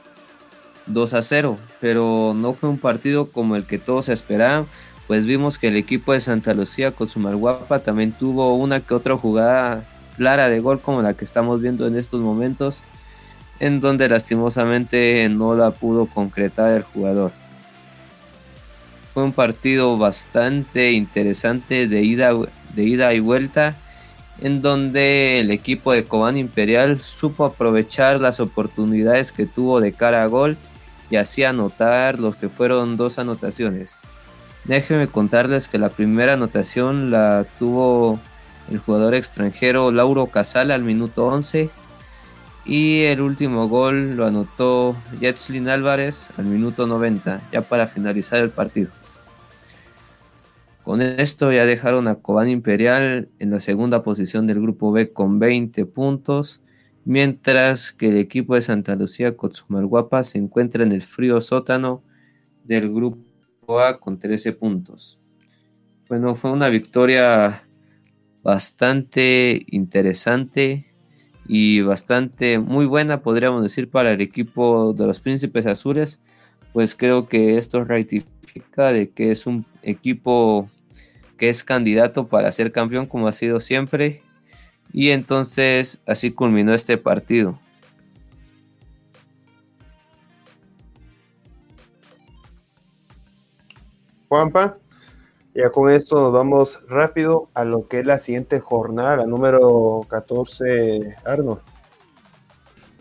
2 0.86 1.14
a 1.14 1.22
0, 1.22 1.58
pero 1.80 2.32
no 2.34 2.52
fue 2.52 2.70
un 2.70 2.78
partido 2.78 3.26
como 3.26 3.56
el 3.56 3.64
que 3.64 3.78
todos 3.78 4.08
esperaban, 4.08 4.66
pues 5.08 5.26
vimos 5.26 5.58
que 5.58 5.68
el 5.68 5.76
equipo 5.76 6.12
de 6.12 6.20
Santa 6.20 6.54
Lucía 6.54 6.92
Cotzumalguapa 6.92 7.80
también 7.80 8.12
tuvo 8.12 8.54
una 8.54 8.80
que 8.80 8.94
otra 8.94 9.16
jugada 9.16 9.84
clara 10.16 10.48
de 10.48 10.60
gol 10.60 10.80
como 10.80 11.02
la 11.02 11.14
que 11.14 11.24
estamos 11.24 11.60
viendo 11.60 11.86
en 11.86 11.96
estos 11.96 12.20
momentos 12.20 12.82
en 13.62 13.78
donde 13.78 14.08
lastimosamente 14.08 15.28
no 15.28 15.54
la 15.54 15.70
pudo 15.70 16.06
concretar 16.06 16.72
el 16.72 16.82
jugador. 16.82 17.30
Fue 19.14 19.22
un 19.22 19.32
partido 19.32 19.96
bastante 19.96 20.90
interesante 20.90 21.86
de 21.86 22.02
ida, 22.02 22.32
de 22.74 22.82
ida 22.82 23.14
y 23.14 23.20
vuelta, 23.20 23.76
en 24.40 24.62
donde 24.62 25.38
el 25.38 25.52
equipo 25.52 25.92
de 25.92 26.02
Cobán 26.04 26.38
Imperial 26.38 27.02
supo 27.02 27.44
aprovechar 27.44 28.18
las 28.18 28.40
oportunidades 28.40 29.30
que 29.30 29.46
tuvo 29.46 29.80
de 29.80 29.92
cara 29.92 30.24
a 30.24 30.26
gol 30.26 30.56
y 31.08 31.14
así 31.14 31.44
anotar 31.44 32.18
los 32.18 32.34
que 32.34 32.48
fueron 32.48 32.96
dos 32.96 33.20
anotaciones. 33.20 34.00
Déjenme 34.64 35.06
contarles 35.06 35.68
que 35.68 35.78
la 35.78 35.90
primera 35.90 36.32
anotación 36.32 37.12
la 37.12 37.46
tuvo 37.60 38.18
el 38.72 38.78
jugador 38.78 39.14
extranjero 39.14 39.92
Lauro 39.92 40.26
Casal 40.26 40.72
al 40.72 40.82
minuto 40.82 41.26
11 41.26 41.70
Y 42.64 43.02
el 43.02 43.20
último 43.20 43.68
gol 43.68 44.16
lo 44.16 44.26
anotó 44.26 44.96
Jetslin 45.18 45.68
Álvarez 45.68 46.30
al 46.38 46.44
minuto 46.44 46.86
90, 46.86 47.40
ya 47.52 47.62
para 47.62 47.86
finalizar 47.86 48.40
el 48.40 48.50
partido. 48.50 48.90
Con 50.84 51.00
esto 51.00 51.52
ya 51.52 51.64
dejaron 51.64 52.08
a 52.08 52.16
Cobán 52.16 52.48
Imperial 52.48 53.28
en 53.38 53.50
la 53.50 53.60
segunda 53.60 54.02
posición 54.02 54.46
del 54.46 54.60
grupo 54.60 54.90
B 54.92 55.12
con 55.12 55.38
20 55.38 55.86
puntos, 55.86 56.60
mientras 57.04 57.92
que 57.92 58.08
el 58.08 58.16
equipo 58.16 58.54
de 58.54 58.62
Santa 58.62 58.96
Lucía 58.96 59.36
Cotzumalguapa 59.36 60.24
se 60.24 60.38
encuentra 60.38 60.82
en 60.82 60.92
el 60.92 61.02
frío 61.02 61.40
sótano 61.40 62.02
del 62.64 62.92
grupo 62.92 63.80
A 63.80 63.98
con 63.98 64.18
13 64.18 64.52
puntos. 64.52 65.20
Bueno, 66.08 66.34
fue 66.34 66.50
una 66.50 66.68
victoria 66.68 67.64
bastante 68.42 69.64
interesante 69.68 70.91
y 71.46 71.80
bastante 71.80 72.58
muy 72.58 72.86
buena, 72.86 73.20
podríamos 73.20 73.62
decir, 73.62 73.90
para 73.90 74.12
el 74.12 74.20
equipo 74.20 74.92
de 74.92 75.06
los 75.06 75.20
Príncipes 75.20 75.66
Azules, 75.66 76.20
pues 76.72 76.94
creo 76.94 77.26
que 77.26 77.58
esto 77.58 77.84
ratifica 77.84 78.92
de 78.92 79.10
que 79.10 79.32
es 79.32 79.46
un 79.46 79.64
equipo 79.82 80.68
que 81.36 81.48
es 81.48 81.64
candidato 81.64 82.28
para 82.28 82.52
ser 82.52 82.72
campeón 82.72 83.06
como 83.06 83.28
ha 83.28 83.32
sido 83.32 83.60
siempre. 83.60 84.22
Y 84.92 85.10
entonces 85.10 86.00
así 86.06 86.30
culminó 86.30 86.74
este 86.74 86.98
partido. 86.98 87.58
Juanpa, 94.28 94.78
ya 95.54 95.70
con 95.70 95.90
esto 95.90 96.16
nos 96.20 96.32
vamos 96.32 96.84
rápido 96.88 97.48
a 97.54 97.64
lo 97.64 97.86
que 97.88 98.00
es 98.00 98.06
la 98.06 98.18
siguiente 98.18 98.60
jornada, 98.60 99.26
número 99.26 100.06
14, 100.08 101.16
Arno. 101.24 101.60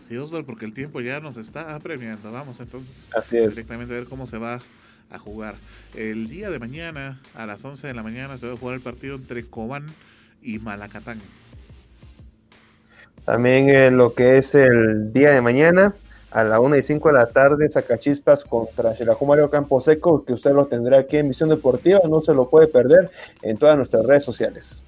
Sí, 0.08 0.16
Osvaldo, 0.16 0.46
porque 0.46 0.66
el 0.66 0.74
tiempo 0.74 1.00
ya 1.00 1.20
nos 1.20 1.36
está 1.38 1.74
apremiando. 1.74 2.30
Vamos 2.30 2.60
entonces 2.60 3.08
Así 3.16 3.38
es. 3.38 3.54
directamente 3.54 3.94
a 3.94 3.98
ver 3.98 4.06
cómo 4.06 4.26
se 4.26 4.36
va 4.36 4.60
a 5.10 5.18
jugar. 5.18 5.54
El 5.94 6.28
día 6.28 6.50
de 6.50 6.58
mañana, 6.58 7.20
a 7.34 7.46
las 7.46 7.64
11 7.64 7.86
de 7.86 7.94
la 7.94 8.02
mañana, 8.02 8.36
se 8.36 8.46
va 8.46 8.54
a 8.54 8.56
jugar 8.56 8.74
el 8.74 8.82
partido 8.82 9.16
entre 9.16 9.46
Cobán 9.46 9.86
y 10.42 10.58
Malacatán. 10.58 11.18
También 13.24 13.68
en 13.68 13.96
lo 13.96 14.14
que 14.14 14.38
es 14.38 14.54
el 14.54 15.12
día 15.12 15.30
de 15.30 15.40
mañana, 15.40 15.94
a 16.32 16.44
la 16.44 16.60
1 16.60 16.76
y 16.76 16.82
5 16.82 17.08
de 17.08 17.14
la 17.14 17.26
tarde, 17.26 17.68
Sacachispas 17.68 18.44
contra 18.44 18.94
Xelajú 18.94 19.26
Mario 19.26 19.50
Camposeco, 19.50 20.24
que 20.24 20.32
usted 20.32 20.52
lo 20.52 20.66
tendrá 20.66 20.98
aquí 20.98 21.18
en 21.18 21.28
Misión 21.28 21.50
Deportiva, 21.50 22.00
no 22.08 22.22
se 22.22 22.34
lo 22.34 22.48
puede 22.48 22.68
perder 22.68 23.10
en 23.42 23.58
todas 23.58 23.76
nuestras 23.76 24.06
redes 24.06 24.24
sociales. 24.24 24.82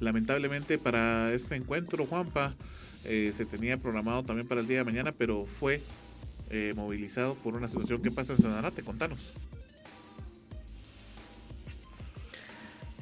Lamentablemente 0.00 0.78
para 0.78 1.32
este 1.32 1.56
encuentro, 1.56 2.06
Juanpa, 2.06 2.54
eh, 3.04 3.32
se 3.36 3.44
tenía 3.44 3.76
programado 3.76 4.22
también 4.22 4.48
para 4.48 4.60
el 4.60 4.66
día 4.66 4.78
de 4.78 4.84
mañana, 4.84 5.12
pero 5.12 5.44
fue 5.44 5.82
eh, 6.50 6.72
movilizado 6.74 7.34
por 7.34 7.56
una 7.56 7.68
situación 7.68 8.02
que 8.02 8.10
pasa 8.10 8.32
en 8.32 8.38
Sanarate. 8.38 8.82
Contanos. 8.82 9.32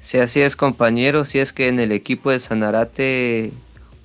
Si 0.01 0.19
así 0.19 0.41
es, 0.41 0.57
compañero, 0.57 1.25
si 1.25 1.39
es 1.39 1.53
que 1.53 1.69
en 1.69 1.79
el 1.79 1.93
equipo 1.93 2.31
de 2.31 2.39
Sanarate 2.39 3.53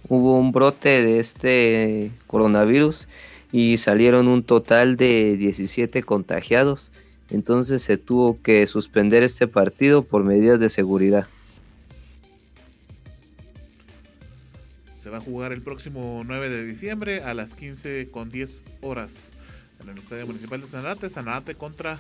hubo 0.08 0.38
un 0.38 0.52
brote 0.52 1.04
de 1.04 1.20
este 1.20 2.12
coronavirus 2.28 3.08
y 3.52 3.78
salieron 3.78 4.28
un 4.28 4.44
total 4.44 4.96
de 4.96 5.38
17 5.38 6.04
contagiados. 6.04 6.92
Entonces 7.30 7.82
se 7.82 7.98
tuvo 7.98 8.42
que 8.42 8.68
suspender 8.68 9.24
este 9.24 9.48
partido 9.48 10.04
por 10.04 10.24
medidas 10.24 10.60
de 10.60 10.70
seguridad. 10.70 11.28
Se 15.02 15.10
va 15.10 15.18
a 15.18 15.22
jugar 15.22 15.52
el 15.52 15.62
próximo 15.62 16.24
9 16.26 16.50
de 16.50 16.66
diciembre 16.66 17.24
a 17.24 17.34
las 17.34 17.54
15 17.54 18.10
con 18.12 18.30
10 18.30 18.66
horas 18.82 19.34
en 19.82 19.90
el 19.90 19.98
Estadio 19.98 20.28
Municipal 20.28 20.62
de 20.62 20.68
Sanarate. 20.68 21.10
Sanarate 21.10 21.56
contra 21.56 22.00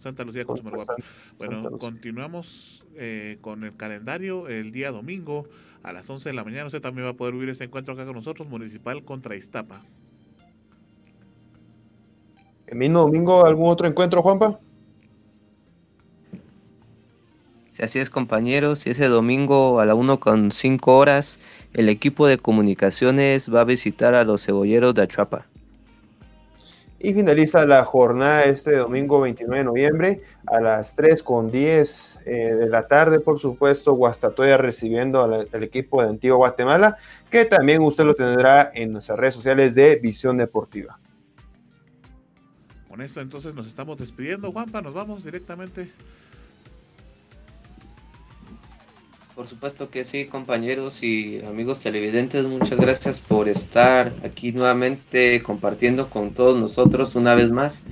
Santa 0.00 0.24
Lucía 0.24 0.44
Cozumel-Guapa. 0.44 0.96
Bueno, 1.38 1.78
continuamos 1.78 2.84
eh, 2.96 3.38
con 3.40 3.64
el 3.64 3.76
calendario 3.76 4.48
el 4.48 4.72
día 4.72 4.90
domingo 4.90 5.46
a 5.82 5.92
las 5.92 6.08
11 6.08 6.30
de 6.30 6.34
la 6.34 6.42
mañana. 6.42 6.66
Usted 6.66 6.80
también 6.80 7.06
va 7.06 7.10
a 7.10 7.14
poder 7.14 7.34
vivir 7.34 7.50
este 7.50 7.64
encuentro 7.64 7.94
acá 7.94 8.04
con 8.06 8.14
nosotros, 8.14 8.48
Municipal 8.48 9.04
contra 9.04 9.36
Iztapa. 9.36 9.82
¿El 12.66 12.78
mismo 12.78 13.00
domingo 13.00 13.44
algún 13.44 13.68
otro 13.68 13.86
encuentro, 13.86 14.22
Juanpa? 14.22 14.58
Si 17.72 17.82
así 17.82 17.98
es, 17.98 18.08
compañeros, 18.08 18.80
si 18.80 18.90
ese 18.90 19.06
domingo 19.06 19.80
a 19.80 19.86
la 19.86 19.94
1 19.94 20.18
con 20.18 20.50
5 20.50 20.96
horas, 20.96 21.38
el 21.74 21.88
equipo 21.88 22.26
de 22.26 22.38
comunicaciones 22.38 23.52
va 23.52 23.60
a 23.62 23.64
visitar 23.64 24.14
a 24.14 24.24
los 24.24 24.46
cebolleros 24.46 24.94
de 24.94 25.02
Achuapa. 25.02 25.49
Y 27.02 27.14
finaliza 27.14 27.64
la 27.64 27.82
jornada 27.86 28.44
este 28.44 28.76
domingo 28.76 29.22
29 29.22 29.58
de 29.58 29.64
noviembre 29.64 30.20
a 30.46 30.60
las 30.60 30.94
3 30.94 31.22
con 31.22 31.50
10 31.50 32.20
eh, 32.26 32.30
de 32.54 32.68
la 32.68 32.86
tarde, 32.86 33.20
por 33.20 33.38
supuesto, 33.38 33.94
Guastatoya 33.94 34.58
recibiendo 34.58 35.22
al, 35.22 35.48
al, 35.50 35.62
equipo 35.62 36.02
de 36.02 36.10
Antigua 36.10 36.36
Guatemala, 36.36 36.98
que 37.30 37.46
también 37.46 37.80
usted 37.80 38.04
lo 38.04 38.14
tendrá 38.14 38.70
en 38.74 38.92
nuestras 38.92 39.18
redes 39.18 39.34
sociales 39.34 39.74
de 39.74 39.96
Visión 39.96 40.36
Deportiva. 40.36 41.00
Con 42.86 43.00
esto 43.00 43.22
entonces 43.22 43.54
nos 43.54 43.66
estamos 43.66 43.96
despidiendo, 43.96 44.52
Juanpa, 44.52 44.82
nos 44.82 44.92
vamos 44.92 45.24
directamente. 45.24 45.90
Por 49.34 49.46
supuesto 49.46 49.90
que 49.90 50.04
sí, 50.04 50.26
compañeros 50.26 51.02
y 51.02 51.38
amigos 51.46 51.80
televidentes, 51.80 52.44
muchas 52.46 52.78
gracias 52.78 53.20
por 53.20 53.48
estar 53.48 54.12
aquí 54.24 54.52
nuevamente 54.52 55.40
compartiendo 55.42 56.10
con 56.10 56.34
todos 56.34 56.58
nosotros 56.58 57.14
una 57.14 57.34
vez 57.34 57.50
más 57.50 57.82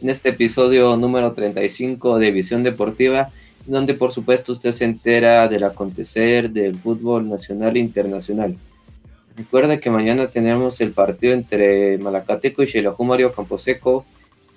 en 0.00 0.10
este 0.10 0.30
episodio 0.30 0.96
número 0.96 1.32
35 1.32 2.18
de 2.18 2.30
Visión 2.30 2.62
Deportiva, 2.62 3.30
donde 3.66 3.94
por 3.94 4.12
supuesto 4.12 4.52
usted 4.52 4.72
se 4.72 4.84
entera 4.84 5.48
del 5.48 5.64
acontecer 5.64 6.50
del 6.50 6.76
fútbol 6.76 7.28
nacional 7.28 7.76
e 7.76 7.80
internacional. 7.80 8.56
Recuerda 9.36 9.80
que 9.80 9.90
mañana 9.90 10.28
tenemos 10.28 10.80
el 10.80 10.92
partido 10.92 11.32
entre 11.32 11.96
Malacateco 11.98 12.62
y 12.62 12.66
Xelajú 12.66 13.02
Mario 13.04 13.32
Camposeco 13.32 14.04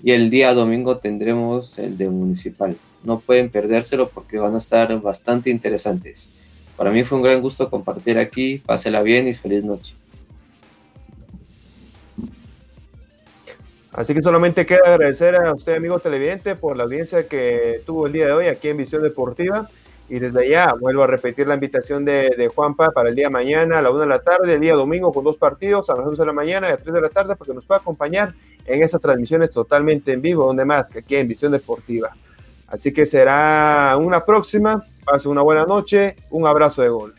y 0.03 0.11
el 0.11 0.29
día 0.29 0.53
domingo 0.53 0.97
tendremos 0.97 1.79
el 1.79 1.97
de 1.97 2.09
Municipal. 2.09 2.75
No 3.05 3.19
pueden 3.19 3.49
perdérselo 3.49 4.09
porque 4.09 4.39
van 4.39 4.55
a 4.55 4.57
estar 4.57 4.99
bastante 5.01 5.49
interesantes. 5.49 6.31
Para 6.75 6.91
mí 6.91 7.03
fue 7.03 7.17
un 7.17 7.23
gran 7.23 7.41
gusto 7.41 7.69
compartir 7.69 8.17
aquí. 8.17 8.61
Pásela 8.65 9.01
bien 9.01 9.27
y 9.27 9.33
feliz 9.33 9.63
noche. 9.63 9.95
Así 13.93 14.13
que 14.13 14.21
solamente 14.21 14.65
queda 14.65 14.81
agradecer 14.87 15.37
a 15.37 15.53
usted, 15.53 15.75
amigo 15.75 15.99
televidente, 15.99 16.55
por 16.57 16.75
la 16.75 16.83
audiencia 16.83 17.29
que 17.29 17.81
tuvo 17.85 18.07
el 18.07 18.13
día 18.13 18.25
de 18.25 18.33
hoy 18.33 18.47
aquí 18.47 18.67
en 18.67 18.77
Visión 18.77 19.01
Deportiva. 19.01 19.69
Y 20.09 20.19
desde 20.19 20.41
allá 20.41 20.75
vuelvo 20.77 21.03
a 21.03 21.07
repetir 21.07 21.47
la 21.47 21.55
invitación 21.55 22.03
de, 22.03 22.29
de, 22.37 22.47
Juanpa 22.49 22.91
para 22.91 23.09
el 23.09 23.15
día 23.15 23.29
mañana 23.29 23.79
a 23.79 23.81
la 23.81 23.89
1 23.89 24.01
de 24.01 24.05
la 24.05 24.19
tarde, 24.19 24.53
el 24.53 24.59
día 24.59 24.73
domingo 24.73 25.11
con 25.11 25.23
dos 25.23 25.37
partidos 25.37 25.89
a 25.89 25.95
las 25.95 26.05
11 26.05 26.21
de 26.21 26.25
la 26.25 26.33
mañana 26.33 26.67
y 26.67 26.71
a 26.71 26.73
las 26.73 26.83
3 26.83 26.93
de 26.93 27.01
la 27.01 27.09
tarde 27.09 27.35
para 27.35 27.47
que 27.47 27.55
nos 27.55 27.65
pueda 27.65 27.79
acompañar 27.79 28.35
en 28.65 28.83
esas 28.83 29.01
transmisiones 29.01 29.49
totalmente 29.49 30.11
en 30.11 30.21
vivo, 30.21 30.45
donde 30.45 30.65
más 30.65 30.89
que 30.89 30.99
aquí 30.99 31.15
en 31.15 31.27
Visión 31.27 31.53
Deportiva. 31.53 32.15
Así 32.67 32.91
que 32.91 33.05
será 33.05 33.97
una 33.97 34.25
próxima. 34.25 34.83
Pase 35.05 35.27
una 35.27 35.41
buena 35.41 35.65
noche. 35.65 36.15
Un 36.29 36.47
abrazo 36.47 36.81
de 36.81 36.89
gol. 36.89 37.15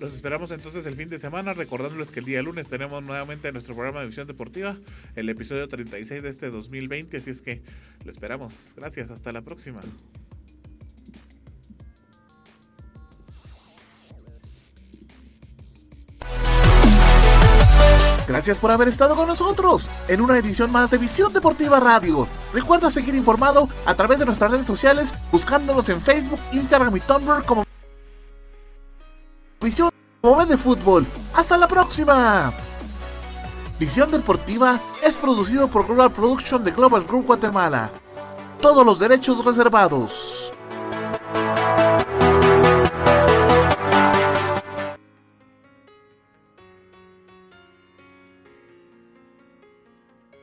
Los 0.00 0.14
esperamos 0.14 0.50
entonces 0.50 0.86
el 0.86 0.94
fin 0.94 1.08
de 1.08 1.18
semana, 1.18 1.52
recordándoles 1.52 2.10
que 2.10 2.20
el 2.20 2.26
día 2.26 2.40
lunes 2.40 2.66
tenemos 2.66 3.02
nuevamente 3.02 3.52
nuestro 3.52 3.74
programa 3.74 4.00
de 4.00 4.06
visión 4.06 4.26
deportiva, 4.26 4.78
el 5.14 5.28
episodio 5.28 5.68
36 5.68 6.22
de 6.22 6.28
este 6.30 6.48
2020, 6.48 7.18
así 7.18 7.28
es 7.28 7.42
que 7.42 7.60
lo 8.06 8.10
esperamos. 8.10 8.72
Gracias, 8.78 9.10
hasta 9.10 9.30
la 9.30 9.42
próxima. 9.42 9.80
Gracias 18.30 18.60
por 18.60 18.70
haber 18.70 18.86
estado 18.86 19.16
con 19.16 19.26
nosotros 19.26 19.90
en 20.06 20.20
una 20.20 20.38
edición 20.38 20.70
más 20.70 20.88
de 20.88 20.98
Visión 20.98 21.32
Deportiva 21.32 21.80
Radio. 21.80 22.28
Recuerda 22.54 22.88
seguir 22.88 23.16
informado 23.16 23.68
a 23.84 23.92
través 23.96 24.20
de 24.20 24.24
nuestras 24.24 24.52
redes 24.52 24.68
sociales 24.68 25.12
buscándonos 25.32 25.88
en 25.88 26.00
Facebook, 26.00 26.38
Instagram 26.52 26.96
y 26.96 27.00
Tumblr 27.00 27.44
como 27.44 27.64
Visión 29.60 29.90
de 30.48 30.56
Fútbol. 30.56 31.08
¡Hasta 31.34 31.56
la 31.56 31.66
próxima! 31.66 32.52
Visión 33.80 34.12
Deportiva 34.12 34.78
es 35.02 35.16
producido 35.16 35.66
por 35.66 35.88
Global 35.88 36.12
Production 36.12 36.62
de 36.62 36.70
Global 36.70 37.02
Group 37.02 37.26
Guatemala. 37.26 37.90
Todos 38.60 38.86
los 38.86 39.00
derechos 39.00 39.44
reservados. 39.44 40.49